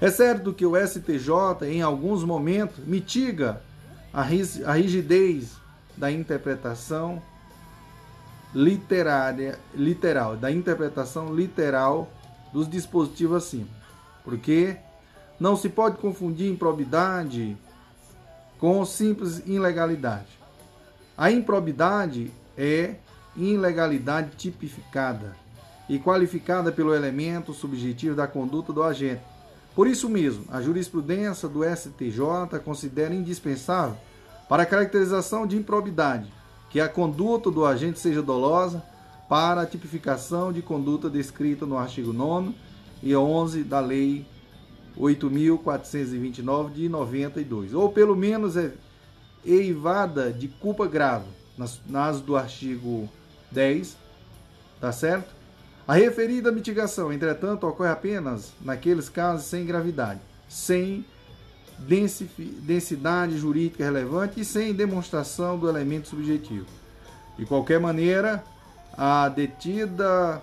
É 0.00 0.10
certo 0.10 0.54
que 0.54 0.64
o 0.64 0.74
STJ, 0.74 1.66
em 1.66 1.82
alguns 1.82 2.24
momentos, 2.24 2.78
mitiga 2.86 3.60
a 4.12 4.22
rigidez 4.22 5.56
da 5.94 6.10
interpretação 6.10 7.22
literária, 8.54 9.58
literal, 9.74 10.36
da 10.36 10.50
interpretação 10.50 11.34
literal 11.34 12.10
dos 12.52 12.68
dispositivos 12.68 13.36
acima, 13.44 13.68
porque 14.24 14.76
não 15.38 15.54
se 15.54 15.68
pode 15.68 15.98
confundir 15.98 16.50
improbidade 16.50 17.56
com 18.58 18.84
simples 18.84 19.42
ilegalidade. 19.46 20.38
A 21.16 21.30
improbidade 21.30 22.32
é 22.56 22.94
ilegalidade 23.36 24.30
tipificada 24.36 25.36
e 25.88 25.98
qualificada 25.98 26.72
pelo 26.72 26.94
elemento 26.94 27.52
subjetivo 27.52 28.16
da 28.16 28.26
conduta 28.26 28.72
do 28.72 28.82
agente. 28.82 29.29
Por 29.80 29.88
isso 29.88 30.10
mesmo, 30.10 30.44
a 30.50 30.60
jurisprudência 30.60 31.48
do 31.48 31.64
STJ 31.64 32.60
considera 32.62 33.14
indispensável 33.14 33.96
para 34.46 34.64
a 34.64 34.66
caracterização 34.66 35.46
de 35.46 35.56
improbidade 35.56 36.30
que 36.68 36.78
a 36.82 36.86
conduta 36.86 37.50
do 37.50 37.64
agente 37.64 37.98
seja 37.98 38.20
dolosa 38.20 38.84
para 39.26 39.62
a 39.62 39.66
tipificação 39.66 40.52
de 40.52 40.60
conduta 40.60 41.08
descrita 41.08 41.64
no 41.64 41.78
artigo 41.78 42.12
9 42.12 42.54
e 43.02 43.16
11 43.16 43.64
da 43.64 43.80
Lei 43.80 44.26
8.429 44.98 46.72
de 46.74 46.86
92, 46.86 47.72
ou 47.72 47.90
pelo 47.90 48.14
menos 48.14 48.58
é 48.58 48.74
eivada 49.42 50.30
de 50.30 50.46
culpa 50.46 50.86
grave, 50.86 51.24
nas, 51.56 51.80
nas 51.86 52.20
do 52.20 52.36
artigo 52.36 53.08
10, 53.50 53.96
tá 54.78 54.92
certo? 54.92 55.39
A 55.90 55.94
referida 55.94 56.52
mitigação, 56.52 57.12
entretanto, 57.12 57.66
ocorre 57.66 57.90
apenas 57.90 58.52
naqueles 58.60 59.08
casos 59.08 59.46
sem 59.46 59.66
gravidade, 59.66 60.20
sem 60.48 61.04
densidade 62.60 63.36
jurídica 63.36 63.82
relevante 63.82 64.40
e 64.40 64.44
sem 64.44 64.72
demonstração 64.72 65.58
do 65.58 65.68
elemento 65.68 66.06
subjetivo. 66.06 66.66
De 67.36 67.44
qualquer 67.44 67.80
maneira, 67.80 68.44
a 68.96 69.28
detida 69.28 70.40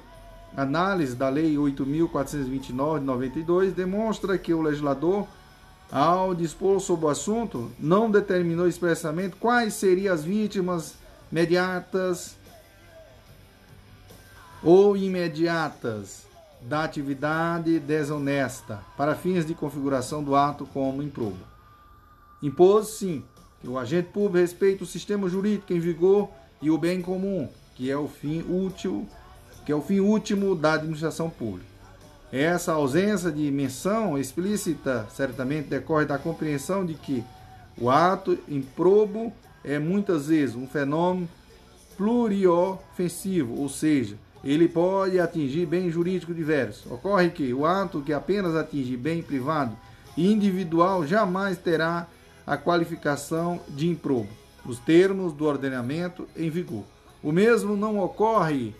análise 0.54 1.16
da 1.16 1.30
Lei 1.30 1.56
8.429 1.56 3.00
de 3.00 3.06
92 3.06 3.74
demonstra 3.74 4.38
que 4.38 4.54
o 4.54 4.62
legislador, 4.62 5.26
ao 5.90 6.36
dispor 6.36 6.82
sobre 6.82 7.06
o 7.06 7.10
assunto, 7.10 7.72
não 7.80 8.12
determinou 8.12 8.68
expressamente 8.68 9.38
quais 9.38 9.76
seriam 9.76 10.14
as 10.14 10.26
vítimas 10.26 10.96
imediatas 11.32 12.37
ou 14.64 14.98
imediatas 14.98 16.26
da 16.62 16.84
atividade 16.84 17.80
desonesta 17.80 18.82
para 18.98 19.16
fins 19.16 19.46
de 19.46 19.54
configuração 19.54 20.24
do 20.24 20.36
ato 20.36 20.66
como 20.66 21.04
improbo. 21.04 21.38
Impôs, 22.42 22.98
sim, 22.98 23.24
que 23.62 23.68
o 23.68 23.78
agente 23.78 24.10
público 24.10 24.38
respeite 24.38 24.84
o 24.84 24.88
sistema 24.88 25.30
jurídico 25.30 25.74
em 25.74 25.80
vigor 25.80 26.30
e 26.62 26.70
o 26.70 26.78
bem 26.78 27.02
comum, 27.02 27.48
que 27.76 27.90
é 27.90 27.98
o 27.98 28.08
fim 28.08 28.42
útil 28.42 29.08
que 29.68 29.72
é 29.74 29.76
o 29.76 29.82
fim 29.82 30.00
último 30.00 30.56
da 30.56 30.76
administração 30.76 31.30
pública. 31.30 31.68
Essa 32.32 32.72
ausência 32.72 33.30
de 33.30 33.52
menção 33.52 34.18
explícita 34.18 35.06
certamente 35.14 35.68
decorre 35.68 36.06
da 36.06 36.18
compreensão 36.18 36.86
de 36.86 36.94
que 36.94 37.22
o 37.78 37.90
ato 37.90 38.40
improbo 38.48 39.34
é 39.66 39.78
muitas 39.78 40.28
vezes 40.28 40.56
um 40.56 40.66
fenômeno 40.66 41.28
pluriofensivo, 41.98 43.60
ou 43.60 43.68
seja, 43.68 44.18
ele 44.44 44.68
pode 44.68 45.20
atingir 45.20 45.66
bem 45.66 45.90
jurídico 45.90 46.34
diversos. 46.34 46.90
Ocorre 46.92 47.30
que 47.30 47.54
o 47.54 47.66
ato 47.66 48.02
que 48.02 48.14
apenas 48.14 48.56
atinge 48.56 48.96
bem 48.96 49.22
privado 49.22 49.76
e 50.16 50.32
individual 50.32 51.06
jamais 51.06 51.58
terá 51.58 52.08
a 52.46 52.56
qualificação 52.56 53.60
de 53.70 53.88
improbo, 53.88 54.30
nos 54.64 54.80
termos 54.80 55.34
do 55.34 55.46
ordenamento 55.46 56.28
em 56.36 56.50
vigor. 56.50 56.84
O 57.22 57.32
mesmo 57.32 57.76
não 57.76 58.00
ocorre, 58.00 58.74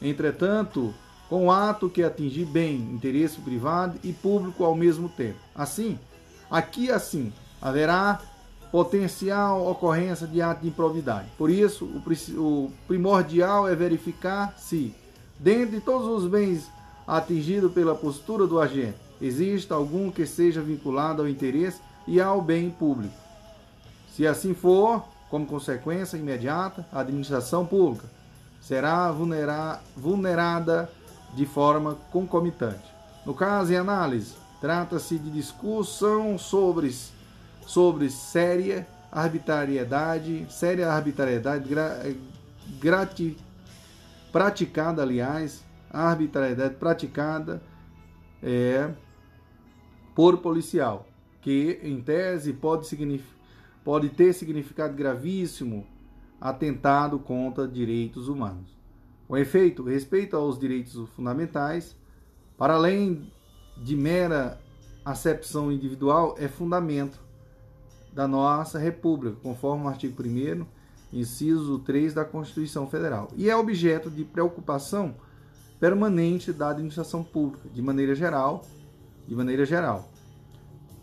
entretanto, 0.00 0.94
com 1.28 1.46
o 1.46 1.50
ato 1.50 1.90
que 1.90 2.02
atingir 2.02 2.46
bem 2.46 2.76
interesse 2.76 3.40
privado 3.40 3.98
e 4.02 4.12
público 4.12 4.64
ao 4.64 4.74
mesmo 4.74 5.08
tempo. 5.08 5.38
Assim, 5.54 5.98
aqui 6.50 6.90
assim, 6.90 7.32
haverá 7.60 8.20
potencial 8.70 9.66
ocorrência 9.66 10.26
de 10.26 10.42
ato 10.42 10.62
de 10.62 10.68
improbidade. 10.68 11.28
Por 11.36 11.50
isso, 11.50 11.84
o 12.36 12.70
primordial 12.86 13.68
é 13.68 13.74
verificar 13.74 14.54
se, 14.58 14.94
dentro 15.38 15.70
de 15.76 15.80
todos 15.80 16.06
os 16.08 16.30
bens 16.30 16.70
atingidos 17.06 17.72
pela 17.72 17.94
postura 17.94 18.46
do 18.46 18.60
agente, 18.60 18.98
existe 19.20 19.72
algum 19.72 20.10
que 20.10 20.26
seja 20.26 20.60
vinculado 20.60 21.22
ao 21.22 21.28
interesse 21.28 21.80
e 22.06 22.20
ao 22.20 22.40
bem 22.40 22.70
público. 22.70 23.14
Se 24.14 24.26
assim 24.26 24.54
for, 24.54 25.04
como 25.30 25.46
consequência 25.46 26.16
imediata, 26.16 26.86
a 26.92 27.00
administração 27.00 27.64
pública 27.64 28.06
será 28.60 29.10
vulnerada 29.96 30.90
de 31.34 31.46
forma 31.46 31.96
concomitante. 32.10 32.84
No 33.24 33.34
caso 33.34 33.72
em 33.72 33.76
análise, 33.76 34.34
trata-se 34.60 35.18
de 35.18 35.30
discussão 35.30 36.38
sobre, 36.38 36.94
sobre 37.68 38.08
séria 38.08 38.88
arbitrariedade, 39.12 40.46
séria 40.48 40.90
arbitrariedade 40.90 41.68
gra, 41.68 42.02
grati, 42.80 43.36
praticada, 44.32 45.02
aliás, 45.02 45.62
arbitrariedade 45.90 46.76
praticada 46.76 47.62
é, 48.42 48.90
por 50.14 50.38
policial, 50.38 51.06
que 51.42 51.78
em 51.82 52.00
tese 52.00 52.54
pode, 52.54 53.22
pode 53.84 54.08
ter 54.08 54.32
significado 54.32 54.94
gravíssimo 54.94 55.86
atentado 56.40 57.18
contra 57.18 57.68
direitos 57.68 58.28
humanos. 58.28 58.74
Com 59.26 59.36
efeito, 59.36 59.82
respeito 59.82 60.34
aos 60.34 60.58
direitos 60.58 61.06
fundamentais, 61.10 61.94
para 62.56 62.76
além 62.76 63.30
de 63.76 63.94
mera 63.94 64.58
acepção 65.04 65.70
individual, 65.70 66.34
é 66.38 66.48
fundamento 66.48 67.27
da 68.12 68.26
nossa 68.26 68.78
República, 68.78 69.36
conforme 69.42 69.84
o 69.84 69.88
artigo 69.88 70.22
1 70.22 70.66
inciso 71.12 71.78
3 71.80 72.14
da 72.14 72.24
Constituição 72.24 72.86
Federal, 72.86 73.28
e 73.36 73.48
é 73.48 73.56
objeto 73.56 74.10
de 74.10 74.24
preocupação 74.24 75.14
permanente 75.80 76.52
da 76.52 76.70
administração 76.70 77.22
pública, 77.22 77.68
de 77.68 77.80
maneira 77.80 78.14
geral, 78.14 78.64
de 79.26 79.34
maneira 79.34 79.64
geral. 79.64 80.08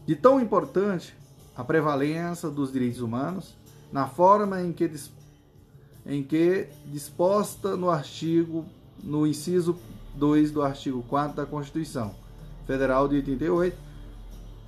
De 0.06 0.16
tão 0.16 0.40
importante 0.40 1.16
a 1.56 1.64
prevalência 1.64 2.50
dos 2.50 2.72
direitos 2.72 3.02
humanos 3.02 3.56
na 3.92 4.08
forma 4.08 4.62
em 4.62 4.74
que 4.74 4.92
em 6.06 6.22
que 6.22 6.68
disposta 6.86 7.76
no 7.76 7.90
artigo, 7.90 8.64
no 9.04 9.26
inciso 9.26 9.76
2 10.14 10.52
do 10.52 10.62
artigo 10.62 11.02
4 11.04 11.36
da 11.36 11.46
Constituição 11.48 12.14
Federal 12.68 13.08
de 13.08 13.16
88, 13.16 13.76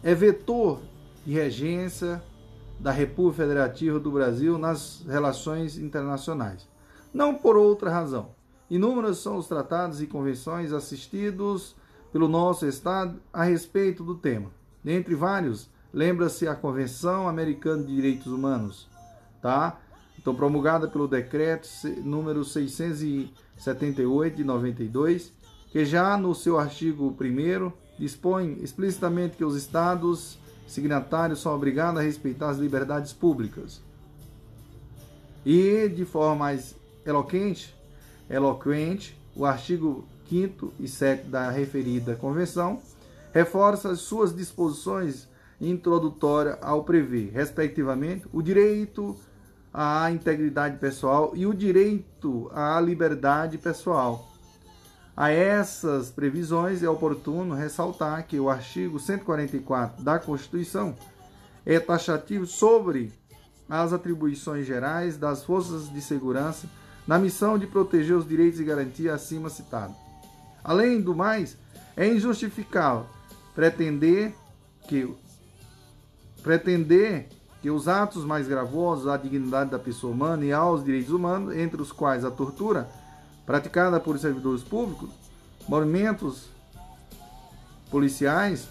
é 0.01 0.15
vetor 0.15 0.79
de 1.27 1.33
regência 1.33 2.23
da 2.79 2.89
República 2.89 3.43
Federativa 3.43 3.99
do 3.99 4.09
Brasil 4.09 4.57
nas 4.57 5.03
relações 5.05 5.77
internacionais. 5.77 6.65
Não 7.13 7.35
por 7.35 7.57
outra 7.57 7.91
razão. 7.91 8.29
Inúmeros 8.69 9.17
são 9.21 9.35
os 9.35 9.45
tratados 9.45 10.01
e 10.01 10.07
convenções 10.07 10.71
assistidos 10.71 11.75
pelo 12.13 12.29
nosso 12.29 12.65
Estado 12.65 13.19
a 13.33 13.43
respeito 13.43 14.05
do 14.05 14.15
tema. 14.15 14.49
Dentre 14.81 15.15
vários, 15.15 15.69
lembra-se 15.91 16.47
a 16.47 16.55
Convenção 16.55 17.27
Americana 17.27 17.83
de 17.83 17.93
Direitos 17.93 18.27
Humanos, 18.27 18.87
tá? 19.41 19.81
Então, 20.17 20.33
promulgada 20.33 20.87
pelo 20.87 21.09
decreto 21.09 21.67
número 22.05 22.45
678 22.45 24.37
de 24.37 24.45
92, 24.45 25.33
que 25.71 25.83
já 25.83 26.15
no 26.15 26.33
seu 26.33 26.57
artigo 26.57 27.13
1 27.19 27.71
dispõe 27.99 28.59
explicitamente 28.61 29.35
que 29.35 29.43
os 29.43 29.57
estados 29.57 30.39
signatários 30.67 31.41
são 31.41 31.55
obrigados 31.55 31.99
a 31.99 32.03
respeitar 32.03 32.49
as 32.49 32.57
liberdades 32.57 33.13
públicas. 33.13 33.81
E 35.45 35.87
de 35.87 36.05
forma 36.05 36.35
mais 36.35 36.75
eloquente, 37.05 37.73
eloquente, 38.29 39.17
o 39.35 39.45
artigo 39.45 40.05
5 40.29 40.73
e 40.79 40.87
7 40.87 41.27
da 41.27 41.49
referida 41.49 42.15
convenção 42.15 42.81
reforça 43.33 43.91
as 43.91 43.99
suas 43.99 44.35
disposições 44.35 45.27
introdutórias 45.59 46.57
ao 46.61 46.83
prever, 46.83 47.31
respectivamente, 47.31 48.25
o 48.31 48.41
direito 48.41 49.15
à 49.73 50.11
integridade 50.11 50.77
pessoal 50.77 51.31
e 51.35 51.45
o 51.45 51.53
direito 51.53 52.49
à 52.53 52.79
liberdade 52.81 53.57
pessoal. 53.57 54.27
A 55.17 55.31
essas 55.31 56.11
previsões 56.11 56.83
é 56.83 56.87
oportuno 56.87 57.55
ressaltar 57.55 58.27
que 58.27 58.39
o 58.39 58.51
artigo 58.51 58.99
144 58.99 60.03
da 60.03 60.19
Constituição 60.19 60.95
é 61.65 61.79
taxativo 61.79 62.45
sobre 62.45 63.11
as 63.67 63.93
atribuições 63.93 64.67
gerais 64.67 65.17
das 65.17 65.43
forças 65.43 65.91
de 65.91 66.01
segurança 66.01 66.69
na 67.07 67.17
missão 67.17 67.57
de 67.57 67.65
proteger 67.65 68.15
os 68.15 68.27
direitos 68.27 68.59
e 68.59 68.63
garantias 68.63 69.15
acima 69.15 69.49
citados. 69.49 69.95
Além 70.63 71.01
do 71.01 71.15
mais, 71.15 71.57
é 71.95 72.07
injustificável 72.07 73.07
pretender 73.55 74.35
que 74.87 75.11
pretender 76.43 77.27
que 77.59 77.71
os 77.71 77.87
atos 77.87 78.23
mais 78.23 78.47
gravosos 78.47 79.07
à 79.07 79.17
dignidade 79.17 79.71
da 79.71 79.79
pessoa 79.79 80.13
humana 80.13 80.45
e 80.45 80.53
aos 80.53 80.83
direitos 80.83 81.11
humanos, 81.11 81.55
entre 81.55 81.81
os 81.81 81.91
quais 81.91 82.23
a 82.23 82.29
tortura, 82.29 82.87
praticada 83.47 83.97
por 83.97 84.19
servidores 84.19 84.61
públicos, 84.61 85.09
movimentos 85.69 86.49
policiais 87.89 88.67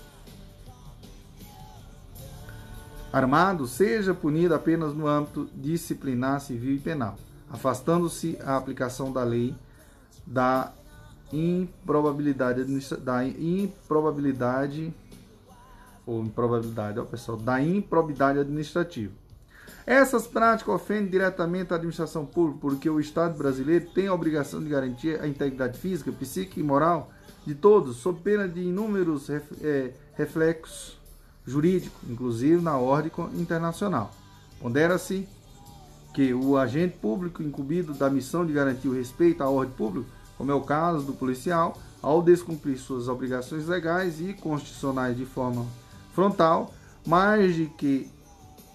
armados, 3.10 3.70
seja 3.70 4.12
punido 4.12 4.55
apenas 4.55 4.92
no 4.92 5.08
âmbito 5.08 5.48
disciplinar 5.55 6.42
civil 6.42 6.76
e 6.76 6.78
penal, 6.78 7.16
afastando-se 7.50 8.38
a 8.44 8.55
aplicação 8.55 9.10
da 9.10 9.24
lei 9.24 9.55
da 10.26 10.70
improbabilidade 11.32 12.62
da 12.98 13.24
improbabilidade 13.24 14.92
ou 16.05 16.22
improbabilidade, 16.22 17.00
ó, 17.00 17.05
pessoal, 17.05 17.38
da 17.38 17.62
improbidade 17.62 18.38
administrativa. 18.38 19.14
Essas 19.86 20.26
práticas 20.26 20.74
ofendem 20.74 21.08
diretamente 21.08 21.73
a 21.73 21.76
administração 21.76 22.26
pública, 22.26 22.58
porque 22.60 22.90
o 22.90 22.98
Estado 22.98 23.39
brasileiro 23.39 23.86
tem 23.94 24.08
a 24.08 24.15
obrigação 24.15 24.60
de 24.60 24.68
garantir 24.68 25.20
a 25.20 25.28
integridade 25.28 25.78
física, 25.78 26.10
psíquica 26.10 26.58
e 26.58 26.62
moral 26.65 27.08
de 27.47 27.55
todos, 27.55 27.98
sob 27.98 28.20
pena 28.20 28.48
de 28.48 28.60
inúmeros 28.60 29.31
é, 29.31 29.92
reflexos 30.15 30.98
jurídicos, 31.47 32.10
inclusive 32.10 32.60
na 32.60 32.76
ordem 32.76 33.12
internacional. 33.34 34.12
Pondera-se 34.60 35.28
que 36.12 36.34
o 36.34 36.56
agente 36.56 36.97
público 36.97 37.40
incumbido 37.40 37.94
da 37.94 38.10
missão 38.10 38.44
de 38.44 38.52
garantir 38.52 38.89
o 38.89 38.94
respeito 38.94 39.44
à 39.44 39.48
ordem 39.48 39.74
pública, 39.74 40.08
como 40.36 40.50
é 40.50 40.55
o 40.55 40.62
caso 40.62 41.06
do 41.06 41.12
policial, 41.12 41.78
ao 42.02 42.20
descumprir 42.20 42.76
suas 42.78 43.06
obrigações 43.06 43.68
legais 43.68 44.20
e 44.20 44.34
constitucionais 44.34 45.16
de 45.16 45.24
forma 45.24 45.65
frontal, 46.12 46.74
mais 47.06 47.55
de 47.55 47.66
que 47.66 48.10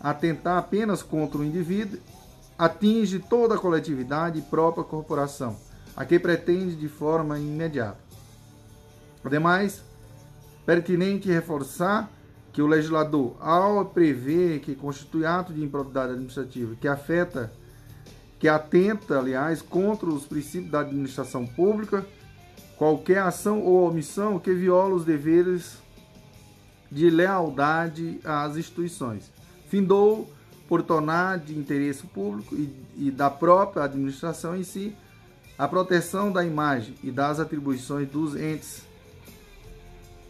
atentar 0.01 0.57
apenas 0.57 1.03
contra 1.03 1.39
o 1.39 1.43
indivíduo, 1.43 1.99
atinge 2.57 3.19
toda 3.19 3.55
a 3.55 3.57
coletividade 3.57 4.39
e 4.39 4.41
própria 4.41 4.83
corporação, 4.83 5.55
a 5.95 6.05
que 6.05 6.19
pretende 6.19 6.75
de 6.75 6.88
forma 6.88 7.39
imediata. 7.39 7.97
Ademais, 9.23 9.83
pertinente 10.65 11.27
reforçar 11.30 12.09
que 12.51 12.61
o 12.61 12.67
legislador, 12.67 13.35
ao 13.39 13.85
prever 13.85 14.59
que 14.59 14.75
constitui 14.75 15.25
ato 15.25 15.53
de 15.53 15.63
improbidade 15.63 16.13
administrativa 16.13 16.75
que 16.75 16.88
afeta, 16.88 17.51
que 18.39 18.47
atenta, 18.47 19.19
aliás, 19.19 19.61
contra 19.61 20.09
os 20.09 20.25
princípios 20.25 20.71
da 20.71 20.81
administração 20.81 21.45
pública, 21.45 22.05
qualquer 22.75 23.19
ação 23.19 23.61
ou 23.61 23.88
omissão 23.88 24.39
que 24.39 24.53
viola 24.53 24.95
os 24.95 25.05
deveres 25.05 25.77
de 26.91 27.09
lealdade 27.09 28.19
às 28.25 28.57
instituições. 28.57 29.31
Findou 29.72 30.30
por 30.67 30.83
tornar 30.83 31.40
de 31.40 31.58
interesse 31.58 32.06
público 32.06 32.53
e, 32.53 32.75
e 32.98 33.09
da 33.09 33.30
própria 33.30 33.85
administração 33.85 34.53
em 34.53 34.66
si 34.66 34.93
a 35.58 35.66
proteção 35.66 36.30
da 36.30 36.43
imagem 36.43 36.93
e 37.01 37.09
das 37.09 37.40
atribuições 37.40 38.09
dos 38.09 38.35
entes 38.35 38.83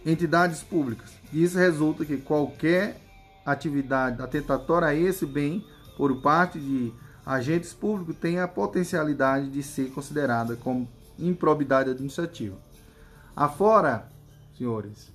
entidades 0.06 0.62
públicas. 0.62 1.10
Isso 1.34 1.58
resulta 1.58 2.06
que 2.06 2.18
qualquer 2.18 3.02
atividade 3.44 4.22
atentatória 4.22 4.90
a 4.90 4.94
esse 4.94 5.26
bem 5.26 5.66
por 5.98 6.22
parte 6.22 6.60
de 6.60 6.94
agentes 7.26 7.74
públicos 7.74 8.16
tem 8.16 8.40
a 8.40 8.48
potencialidade 8.48 9.50
de 9.50 9.64
ser 9.64 9.90
considerada 9.90 10.56
como 10.56 10.88
improbidade 11.18 11.90
administrativa. 11.90 12.58
Afora, 13.36 14.08
senhores, 14.56 15.12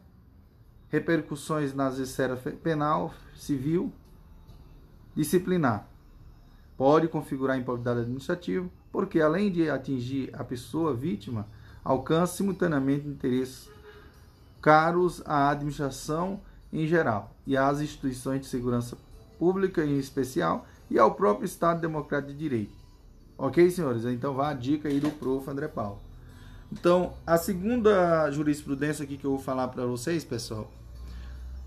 repercussões 0.90 1.74
nas 1.74 1.98
esferas 1.98 2.40
penal, 2.62 3.14
civil, 3.36 3.94
disciplinar. 5.16 5.88
Pode 6.78 7.08
configurar 7.08 7.58
improbidade 7.58 8.02
administrativa, 8.02 8.70
porque 8.92 9.20
além 9.20 9.52
de 9.52 9.70
atingir 9.70 10.30
a 10.34 10.44
pessoa 10.44 10.94
vítima, 10.94 11.48
alcança 11.84 12.38
simultaneamente 12.38 13.08
interesses 13.08 13.70
caros 14.62 15.22
à 15.26 15.50
administração 15.50 16.42
em 16.72 16.86
geral 16.86 17.34
e 17.48 17.56
às 17.56 17.82
instituições 17.82 18.42
de 18.42 18.48
segurança 18.48 18.98
pública 19.38 19.84
em 19.86 19.98
especial 19.98 20.68
e 20.90 21.00
ao 21.00 21.16
próprio 21.16 21.46
Estado 21.46 21.82
Democrático 21.82 22.34
de 22.34 22.38
Direito. 22.38 22.74
Ok, 23.38 23.72
senhores? 23.72 24.04
Então 24.06 24.34
vá 24.34 24.50
a 24.50 24.54
dica 24.54 24.90
aí 24.90 25.00
do 25.00 25.10
prof. 25.12 25.50
André 25.50 25.68
Paulo. 25.68 26.00
Então, 26.72 27.14
a 27.26 27.38
segunda 27.38 28.30
jurisprudência 28.30 29.04
aqui 29.04 29.18
que 29.18 29.26
eu 29.26 29.32
vou 29.32 29.40
falar 29.40 29.70
para 29.70 29.86
vocês, 29.86 30.24
pessoal, 30.24 30.70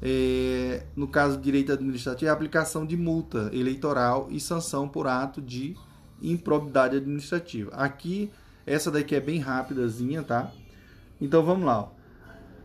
é, 0.01 0.85
no 0.95 1.09
caso 1.09 1.39
de 1.39 1.43
direito 1.43 1.73
administrativo, 1.73 2.27
é 2.27 2.31
a 2.31 2.33
aplicação 2.33 2.87
de 2.87 2.97
multa 2.97 3.51
eleitoral 3.53 4.29
e 4.31 4.39
sanção 4.39 4.89
por 4.89 5.09
ato 5.09 5.41
de 5.41 5.77
improbidade 6.23 6.97
administrativa. 6.97 7.71
Aqui, 7.75 8.31
essa 8.65 8.91
daqui 8.91 9.15
é 9.15 9.21
bem 9.21 9.41
rapidazinha, 9.41 10.23
tá? 10.23 10.53
Então 11.21 11.43
vamos 11.45 11.65
lá. 11.65 11.91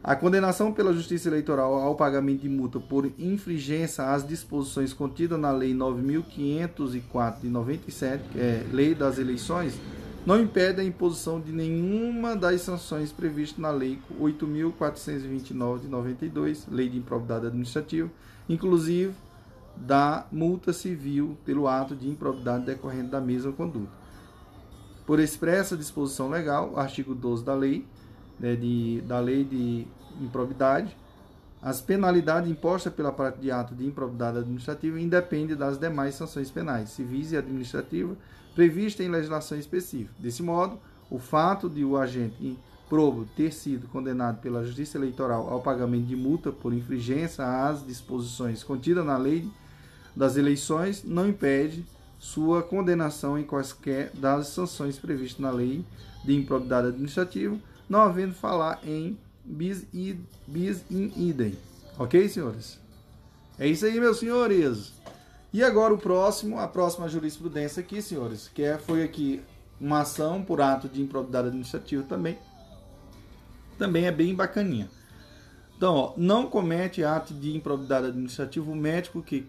A 0.04 0.16
condenação 0.16 0.72
pela 0.72 0.94
Justiça 0.94 1.28
Eleitoral 1.28 1.74
ao 1.76 1.96
pagamento 1.96 2.42
de 2.42 2.50
multa 2.50 2.80
por 2.80 3.12
infringência 3.18 4.06
às 4.06 4.26
disposições 4.26 4.94
contidas 4.94 5.40
na 5.40 5.52
Lei 5.52 5.74
9.504 5.74 7.42
de 7.42 7.50
97, 7.50 8.24
que 8.32 8.40
é 8.40 8.66
Lei 8.72 8.96
das 8.96 9.18
Eleições, 9.18 9.78
não 10.26 10.40
impede 10.40 10.80
a 10.80 10.84
imposição 10.84 11.42
de 11.42 11.52
nenhuma 11.52 12.36
das 12.36 12.62
sanções 12.62 13.12
previstas 13.12 13.60
na 13.60 13.72
Lei 13.72 14.00
8.429 14.20 15.82
de 15.82 15.88
92, 15.88 16.68
Lei 16.70 16.88
de 16.88 16.98
Improbidade 16.98 17.48
Administrativa, 17.48 18.10
inclusive 18.48 19.14
da 19.80 20.26
multa 20.32 20.74
civil 20.74 21.38
pelo 21.46 21.68
ato 21.68 21.96
de 21.96 22.10
improbidade 22.10 22.66
decorrente 22.66 23.10
da 23.10 23.22
mesma 23.22 23.52
conduta. 23.52 23.92
Por 25.06 25.20
expressa 25.20 25.78
disposição 25.78 26.30
legal, 26.30 26.78
artigo 26.78 27.16
12 27.16 27.44
da 27.44 27.56
lei, 27.56 27.86
né, 28.40 28.56
de, 28.56 29.02
da 29.08 29.20
lei 29.20 29.44
de 29.44 29.88
improbidade, 30.22 30.96
as 31.62 31.82
penalidades 31.82 32.50
impostas 32.50 32.94
pela 32.94 33.12
prática 33.12 33.42
de 33.42 33.52
ato 33.52 33.74
de 33.74 33.86
improbidade 33.86 34.40
administrativa 34.40 35.00
independem 35.00 35.56
das 35.56 35.78
demais 35.78 36.16
sanções 36.16 36.52
penais, 36.52 36.90
civis 36.90 37.32
e 37.32 37.38
administrativas, 37.38 38.18
prevista 38.54 39.04
em 39.04 39.10
legislação 39.10 39.58
específica. 39.58 40.14
Desse 40.20 40.44
modo, 40.44 40.80
o 41.10 41.20
fato 41.20 41.70
de 41.70 41.84
o 41.84 41.98
agente 41.98 42.58
probo 42.90 43.26
ter 43.36 43.52
sido 43.52 43.88
condenado 43.88 44.40
pela 44.40 44.64
Justiça 44.64 44.98
Eleitoral 44.98 45.50
ao 45.50 45.62
pagamento 45.62 46.06
de 46.06 46.16
multa 46.16 46.52
por 46.52 46.74
infringência 46.74 47.46
às 47.46 47.86
disposições 47.86 48.64
contidas 48.64 49.06
na 49.06 49.18
lei 49.18 49.50
das 50.18 50.36
eleições 50.36 51.04
não 51.04 51.30
impede 51.30 51.86
sua 52.18 52.64
condenação 52.64 53.38
em 53.38 53.44
quaisquer 53.44 54.10
das 54.16 54.48
sanções 54.48 54.98
previstas 54.98 55.40
na 55.40 55.52
lei 55.52 55.86
de 56.26 56.36
improbidade 56.36 56.88
administrativa, 56.88 57.56
não 57.88 58.02
havendo 58.02 58.34
falar 58.34 58.80
em 58.84 59.16
bis, 59.46 59.86
bis 60.48 60.84
in 60.90 61.14
idem. 61.16 61.56
Ok, 62.00 62.28
senhores? 62.28 62.80
É 63.60 63.68
isso 63.68 63.86
aí, 63.86 64.00
meus 64.00 64.18
senhores. 64.18 64.92
E 65.54 65.64
agora 65.64 65.94
o 65.94 66.00
próximo, 66.00 66.60
a 66.60 66.68
próxima 66.68 67.08
jurisprudência 67.08 67.82
aqui, 67.82 68.02
senhores, 68.02 68.50
que 68.54 68.64
é, 68.64 68.80
foi 68.80 69.04
aqui 69.04 69.40
uma 69.80 70.02
ação 70.02 70.44
por 70.44 70.60
ato 70.60 70.90
de 70.90 71.00
improbidade 71.00 71.50
administrativa 71.50 72.04
também. 72.04 72.40
Também 73.78 74.08
é 74.08 74.12
bem 74.12 74.34
bacaninha. 74.34 74.90
Então, 75.78 75.94
ó, 75.94 76.14
não 76.18 76.48
comete 76.48 77.04
ato 77.04 77.36
de 77.36 77.56
improbidade 77.56 78.08
administrativa 78.08 78.70
o 78.70 78.76
médico 78.76 79.22
que 79.22 79.48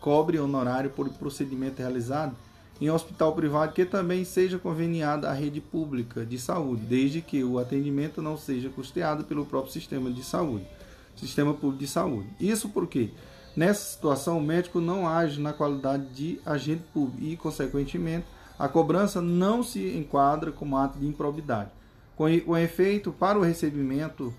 cobre 0.00 0.38
honorário 0.38 0.90
por 0.90 1.08
procedimento 1.10 1.78
realizado 1.78 2.34
em 2.80 2.90
hospital 2.90 3.34
privado 3.34 3.74
que 3.74 3.84
também 3.84 4.24
seja 4.24 4.58
conveniada 4.58 5.28
à 5.28 5.32
rede 5.34 5.60
pública 5.60 6.24
de 6.24 6.38
saúde, 6.38 6.86
desde 6.86 7.20
que 7.20 7.44
o 7.44 7.58
atendimento 7.58 8.22
não 8.22 8.38
seja 8.38 8.70
custeado 8.70 9.24
pelo 9.24 9.44
próprio 9.44 9.72
sistema 9.72 10.10
de 10.10 10.24
saúde, 10.24 10.66
sistema 11.14 11.52
público 11.52 11.78
de 11.78 11.86
saúde. 11.86 12.28
Isso 12.40 12.70
porque 12.70 13.10
Nessa 13.56 13.92
situação, 13.92 14.38
o 14.38 14.42
médico 14.42 14.80
não 14.80 15.08
age 15.08 15.40
na 15.40 15.52
qualidade 15.52 16.06
de 16.14 16.40
agente 16.46 16.84
público 16.94 17.22
e, 17.22 17.36
consequentemente, 17.36 18.26
a 18.58 18.68
cobrança 18.68 19.20
não 19.20 19.62
se 19.62 19.96
enquadra 19.96 20.52
como 20.52 20.76
ato 20.76 20.98
de 20.98 21.06
improbidade. 21.06 21.70
Com 22.16 22.56
efeito, 22.56 23.10
para 23.12 23.38
o 23.38 23.42
recebimento 23.42 24.32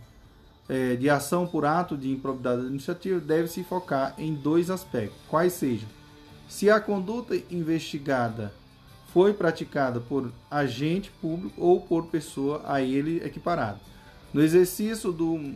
é, 0.69 0.95
de 0.95 1.09
ação 1.09 1.47
por 1.47 1.65
ato 1.65 1.97
de 1.97 2.11
improbidade 2.11 2.61
administrativa, 2.61 3.19
deve-se 3.19 3.63
focar 3.63 4.13
em 4.17 4.33
dois 4.33 4.69
aspectos, 4.69 5.17
quais 5.27 5.53
sejam: 5.53 5.87
se 6.47 6.69
a 6.69 6.79
conduta 6.79 7.35
investigada 7.49 8.53
foi 9.13 9.33
praticada 9.33 9.99
por 9.99 10.31
agente 10.49 11.11
público 11.21 11.61
ou 11.61 11.81
por 11.81 12.05
pessoa 12.07 12.61
a 12.65 12.81
ele 12.81 13.17
equiparada, 13.23 13.79
no 14.33 14.41
exercício 14.41 15.11
do 15.11 15.53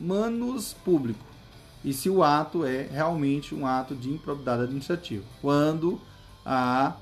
manus 0.00 0.72
público, 0.72 1.24
e 1.84 1.92
se 1.92 2.10
o 2.10 2.22
ato 2.22 2.64
é 2.64 2.82
realmente 2.90 3.54
um 3.54 3.66
ato 3.66 3.94
de 3.94 4.10
improbidade 4.10 4.62
administrativa. 4.62 5.24
Quando 5.40 6.00
a 6.44 6.96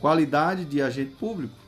qualidade 0.00 0.64
de 0.64 0.80
agente 0.80 1.14
público 1.16 1.64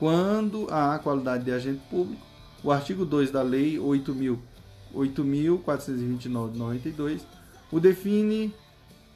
quando 0.00 0.66
há 0.70 0.98
qualidade 0.98 1.44
de 1.44 1.52
agente 1.52 1.82
público, 1.90 2.26
o 2.62 2.70
artigo 2.70 3.04
2 3.04 3.30
da 3.30 3.42
Lei 3.42 3.78
8.429 3.78 6.18
de 6.18 6.28
92 6.28 7.26
o 7.72 7.78
define 7.78 8.52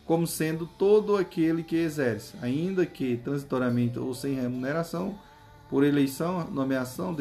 como 0.07 0.27
sendo 0.27 0.67
todo 0.67 1.17
aquele 1.17 1.63
que 1.63 1.77
exerce, 1.77 2.35
ainda 2.43 2.85
que 2.85 3.17
transitoriamente 3.17 3.99
ou 3.99 4.15
sem 4.15 4.35
remuneração, 4.35 5.19
por 5.71 5.83
eleição, 5.83 6.47
nomeação, 6.51 7.17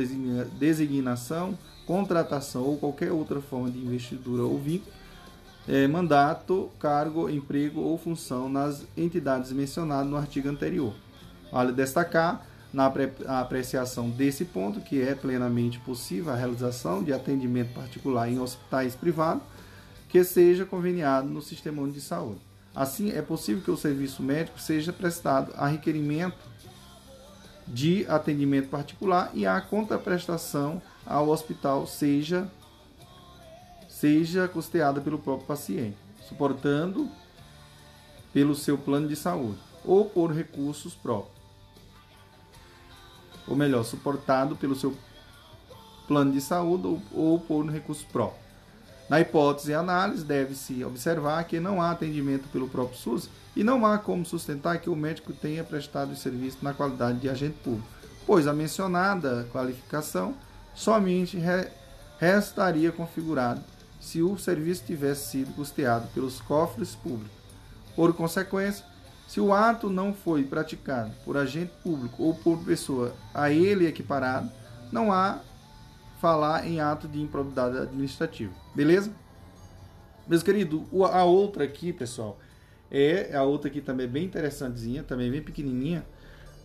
designação, 0.60 1.58
contratação 1.88 2.64
ou 2.64 2.78
qualquer 2.78 3.12
outra 3.12 3.42
forma 3.42 3.72
de 3.72 3.80
investidura 3.80 4.44
ou 4.44 4.60
vínculo, 4.60 4.92
é, 5.68 5.88
mandato, 5.88 6.70
cargo, 6.78 7.30
emprego 7.30 7.80
ou 7.80 7.98
função 7.98 8.50
nas 8.50 8.86
entidades 8.98 9.52
mencionadas 9.54 10.08
no 10.08 10.18
artigo 10.18 10.50
anterior. 10.50 10.94
Vale 11.52 11.72
destacar 11.72 12.46
na 12.74 12.92
apreciação 13.40 14.10
desse 14.10 14.44
ponto 14.44 14.82
que 14.82 15.00
é 15.00 15.14
plenamente 15.14 15.80
possível 15.80 16.34
a 16.34 16.36
realização 16.36 17.04
de 17.04 17.14
atendimento 17.14 17.72
particular 17.74 18.28
em 18.28 18.40
hospitais 18.40 18.96
privados 18.96 19.44
que 20.10 20.24
seja 20.24 20.66
conveniado 20.66 21.28
no 21.28 21.42
sistema 21.42 21.88
de 21.88 22.02
saúde. 22.02 22.42
Assim, 22.76 23.12
é 23.12 23.22
possível 23.22 23.64
que 23.64 23.70
o 23.70 23.78
serviço 23.78 24.24
médico 24.24 24.60
seja 24.60 24.92
prestado 24.92 25.54
a 25.56 25.68
requerimento 25.68 26.38
de 27.68 28.06
atendimento 28.08 28.70
particular 28.70 29.32
e 29.34 29.46
a 29.46 29.62
contraprestação 29.62 30.82
ao 31.06 31.30
hospital 31.30 31.86
seja 31.86 32.50
seja 33.88 34.48
custeada 34.48 35.00
pelo 35.00 35.18
próprio 35.18 35.48
paciente, 35.48 35.96
suportando 36.28 37.10
pelo 38.34 38.54
seu 38.54 38.78
plano 38.78 39.08
de 39.08 39.16
saúde 39.16 39.60
ou 39.86 40.06
por 40.06 40.32
recursos 40.32 40.94
próprios. 40.94 41.33
Ou 43.48 43.56
melhor, 43.56 43.84
suportado 43.84 44.56
pelo 44.56 44.76
seu 44.76 44.96
plano 46.08 46.32
de 46.32 46.42
saúde 46.42 46.88
ou, 46.88 47.02
ou 47.14 47.40
por 47.40 47.66
recursos 47.70 48.04
próprios. 48.04 48.44
Na 49.10 49.20
hipótese 49.20 49.72
e 49.72 49.76
análise, 49.76 50.24
deve-se 50.24 50.84
observar 50.84 51.44
que 51.44 51.60
não 51.60 51.82
há 51.82 51.92
atendimento 51.92 52.48
pelo 52.50 52.70
próprio 52.70 52.98
SUS 52.98 53.30
e 53.56 53.64
não 53.64 53.86
há 53.86 53.98
como 53.98 54.26
sustentar 54.26 54.80
que 54.80 54.90
o 54.90 54.96
médico 54.96 55.34
tenha 55.34 55.64
prestado 55.64 56.14
o 56.14 56.16
serviço 56.16 56.58
na 56.62 56.74
qualidade 56.74 57.20
de 57.20 57.30
agente 57.30 57.58
público, 57.64 57.88
pois 58.26 58.48
a 58.48 58.54
mencionada 58.54 59.48
qualificação 59.52 60.34
somente 60.74 61.38
re 61.38 61.68
restaria 62.20 62.92
configurado 62.92 63.62
se 64.00 64.22
o 64.22 64.38
serviço 64.38 64.84
tivesse 64.86 65.32
sido 65.32 65.54
custeado 65.54 66.08
pelos 66.14 66.40
cofres 66.40 66.96
públicos. 66.96 67.32
Por 67.96 68.14
consequência, 68.14 68.86
se 69.34 69.42
o 69.42 69.52
ato 69.52 69.90
não 69.90 70.14
foi 70.14 70.44
praticado 70.44 71.12
por 71.26 71.36
agente 71.36 71.74
público 71.82 72.22
ou 72.22 72.36
por 72.36 72.64
pessoa 72.64 73.16
a 73.34 73.50
ele 73.50 73.88
equiparado, 73.88 74.48
não 74.92 75.12
há 75.12 75.40
falar 76.22 76.68
em 76.68 76.80
ato 76.80 77.08
de 77.08 77.20
improbidade 77.20 77.80
administrativa. 77.80 78.54
Beleza? 78.76 79.12
Meus 80.28 80.44
queridos, 80.44 80.84
a 81.12 81.24
outra 81.24 81.64
aqui, 81.64 81.92
pessoal, 81.92 82.38
é 82.92 83.36
a 83.36 83.42
outra 83.42 83.72
aqui 83.72 83.82
também 83.82 84.08
bem 84.08 84.26
interessantezinha, 84.26 85.02
também 85.02 85.32
bem 85.32 85.42
pequenininha, 85.42 86.06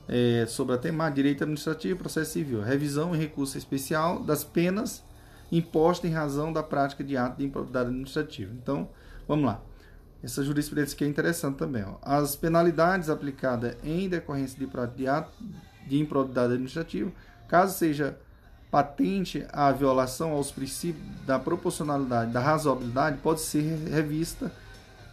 é, 0.06 0.44
sobre 0.46 0.74
a 0.74 0.78
temática 0.78 1.14
direito 1.14 1.44
administrativo 1.44 1.94
e 1.94 1.98
processo 1.98 2.32
civil, 2.32 2.60
revisão 2.60 3.16
e 3.16 3.18
recurso 3.18 3.56
especial 3.56 4.22
das 4.22 4.44
penas 4.44 5.02
impostas 5.50 6.10
em 6.10 6.12
razão 6.12 6.52
da 6.52 6.62
prática 6.62 7.02
de 7.02 7.16
ato 7.16 7.38
de 7.38 7.46
improbidade 7.46 7.88
administrativa. 7.88 8.52
Então, 8.52 8.90
vamos 9.26 9.46
lá. 9.46 9.62
Essa 10.22 10.42
jurisprudência 10.42 10.94
aqui 10.94 11.04
é 11.04 11.08
interessante 11.08 11.56
também. 11.56 11.84
Ó. 11.84 11.96
As 12.02 12.34
penalidades 12.34 13.08
aplicadas 13.08 13.76
em 13.84 14.08
decorrência 14.08 14.58
de 14.58 14.68
de 14.96 15.06
ato 15.06 15.30
de 15.86 15.98
improbidade 15.98 16.52
administrativa, 16.52 17.10
caso 17.48 17.76
seja 17.76 18.18
patente 18.70 19.46
a 19.52 19.72
violação 19.72 20.32
aos 20.32 20.50
princípios 20.50 21.02
da 21.24 21.38
proporcionalidade, 21.38 22.32
da 22.32 22.40
razoabilidade, 22.40 23.18
pode 23.18 23.40
ser 23.40 23.62
revista 23.88 24.52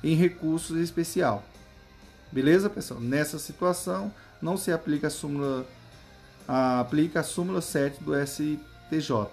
em 0.04 0.16
recursos 0.16 0.78
especial. 0.78 1.44
Beleza, 2.32 2.70
pessoal? 2.70 3.00
Nessa 3.00 3.40
situação, 3.40 4.12
não 4.42 4.58
se 4.58 4.72
aplica 4.72 5.08
a 5.08 5.10
súmula, 5.10 5.66
a, 6.48 6.82
aplica 6.82 7.22
a 7.22 7.24
súmula 7.24 7.62
7 7.62 8.04
do 8.04 8.14
STJ. 8.14 9.28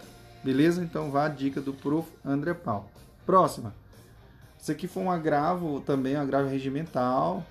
Beleza? 0.45 0.83
Então, 0.83 1.11
vá 1.11 1.27
a 1.27 1.29
dica 1.29 1.61
do 1.61 1.73
prof. 1.73 2.09
André 2.25 2.55
Paulo. 2.55 2.89
Próxima. 3.27 3.75
Isso 4.63 4.71
aqui 4.71 4.87
foi 4.87 5.03
um 5.03 5.11
agravo, 5.11 5.81
também 5.81 6.17
um 6.17 6.21
agravo 6.21 6.49
regimental, 6.49 7.45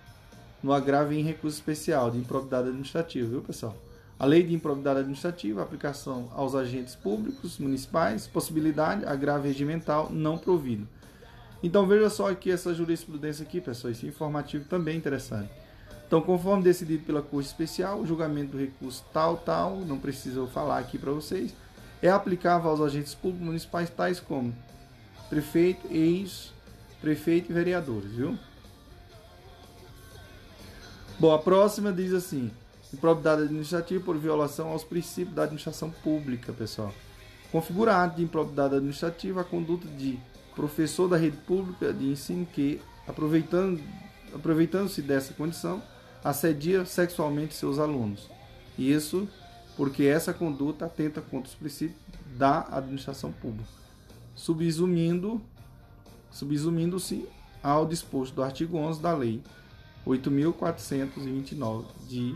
no 0.63 0.71
agravo 0.71 1.11
em 1.11 1.21
recurso 1.21 1.57
especial 1.57 2.09
de 2.09 2.17
improbidade 2.17 2.69
administrativa, 2.69 3.27
viu, 3.27 3.41
pessoal? 3.41 3.75
A 4.17 4.25
lei 4.25 4.43
de 4.43 4.53
improbidade 4.53 4.99
administrativa, 4.99 5.61
aplicação 5.61 6.29
aos 6.33 6.55
agentes 6.55 6.95
públicos 6.95 7.57
municipais, 7.57 8.27
possibilidade, 8.27 9.05
agravo 9.05 9.45
regimental 9.45 10.09
não 10.09 10.37
provido. 10.37 10.87
Então 11.61 11.85
veja 11.85 12.09
só 12.09 12.29
aqui 12.29 12.49
essa 12.49 12.73
jurisprudência 12.73 13.43
aqui, 13.43 13.59
pessoal, 13.59 13.91
esse 13.91 14.07
informativo 14.07 14.63
também 14.69 14.95
interessante. 14.95 15.49
Então, 16.07 16.21
conforme 16.21 16.63
decidido 16.63 17.03
pela 17.03 17.21
Corte 17.21 17.47
Especial, 17.47 17.99
o 17.99 18.07
julgamento 18.07 18.53
do 18.53 18.57
recurso 18.57 19.03
tal, 19.11 19.35
tal, 19.35 19.79
não 19.81 19.99
preciso 19.99 20.47
falar 20.47 20.79
aqui 20.79 20.97
para 20.97 21.11
vocês, 21.11 21.53
é 22.01 22.09
aplicável 22.09 22.69
aos 22.69 22.79
agentes 22.79 23.13
públicos 23.13 23.45
municipais 23.45 23.89
tais 23.89 24.21
como 24.21 24.55
prefeito, 25.29 25.87
ex, 25.89 26.53
prefeito 27.01 27.51
e 27.51 27.53
vereadores, 27.53 28.11
viu? 28.11 28.37
Bom, 31.19 31.33
a 31.33 31.39
próxima 31.39 31.91
diz 31.91 32.13
assim: 32.13 32.51
improbidade 32.93 33.43
administrativa 33.43 34.03
por 34.03 34.17
violação 34.17 34.69
aos 34.69 34.83
princípios 34.83 35.35
da 35.35 35.43
administração 35.43 35.89
pública, 35.89 36.53
pessoal. 36.53 36.93
Configura 37.51 38.05
de 38.07 38.23
improbidade 38.23 38.75
administrativa 38.75 39.41
a 39.41 39.43
conduta 39.43 39.87
de 39.87 40.17
professor 40.55 41.07
da 41.07 41.17
rede 41.17 41.37
pública 41.37 41.93
de 41.93 42.05
ensino 42.05 42.45
que, 42.45 42.79
aproveitando, 43.07 43.81
aproveitando-se 44.33 45.01
dessa 45.01 45.33
condição, 45.33 45.81
assedia 46.23 46.85
sexualmente 46.85 47.53
seus 47.53 47.79
alunos. 47.79 48.29
Isso 48.77 49.27
porque 49.75 50.03
essa 50.03 50.33
conduta 50.33 50.85
atenta 50.85 51.21
contra 51.21 51.49
os 51.49 51.55
princípios 51.55 51.97
da 52.37 52.67
administração 52.71 53.31
pública, 53.31 53.69
subsumindo 54.35 55.41
subsumindo-se 56.31 57.27
ao 57.61 57.85
disposto 57.85 58.35
do 58.35 58.43
artigo 58.43 58.77
11 58.77 59.01
da 59.01 59.13
Lei 59.13 59.41
8.429 60.05 61.85
de 62.07 62.35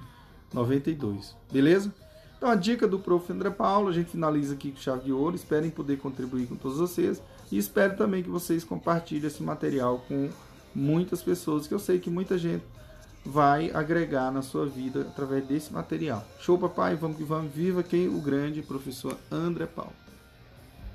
92. 0.54 1.36
Beleza? 1.52 1.94
Então 2.38 2.50
a 2.50 2.56
dica 2.56 2.88
do 2.88 3.00
prof. 3.00 3.32
André 3.32 3.50
Paulo, 3.50 3.90
a 3.90 3.92
gente 3.92 4.12
finaliza 4.12 4.54
aqui 4.54 4.72
com 4.72 4.78
chave 4.78 5.06
de 5.06 5.12
ouro. 5.12 5.36
Esperem 5.36 5.72
poder 5.72 5.98
contribuir 5.98 6.48
com 6.48 6.56
todos 6.56 6.78
vocês. 6.78 7.22
E 7.52 7.58
espero 7.58 7.96
também 7.96 8.22
que 8.22 8.30
vocês 8.30 8.64
compartilhem 8.64 9.28
esse 9.28 9.42
material 9.42 10.04
com 10.08 10.30
muitas 10.74 11.24
pessoas, 11.24 11.68
que 11.68 11.74
eu 11.74 11.80
sei 11.80 12.00
que 12.00 12.10
muita 12.10 12.38
gente 12.38 12.64
vai 13.26 13.72
agregar 13.72 14.32
na 14.32 14.42
sua 14.42 14.66
vida 14.66 15.02
através 15.02 15.46
desse 15.48 15.74
material. 15.74 16.24
Show, 16.40 16.58
papai? 16.58 16.96
Vamos 16.96 17.18
que 17.18 17.24
vamos. 17.24 17.52
Viva 17.52 17.82
quem? 17.82 18.08
O 18.08 18.22
grande 18.22 18.62
professor 18.62 19.18
André 19.32 19.66
Paulo. 19.66 20.05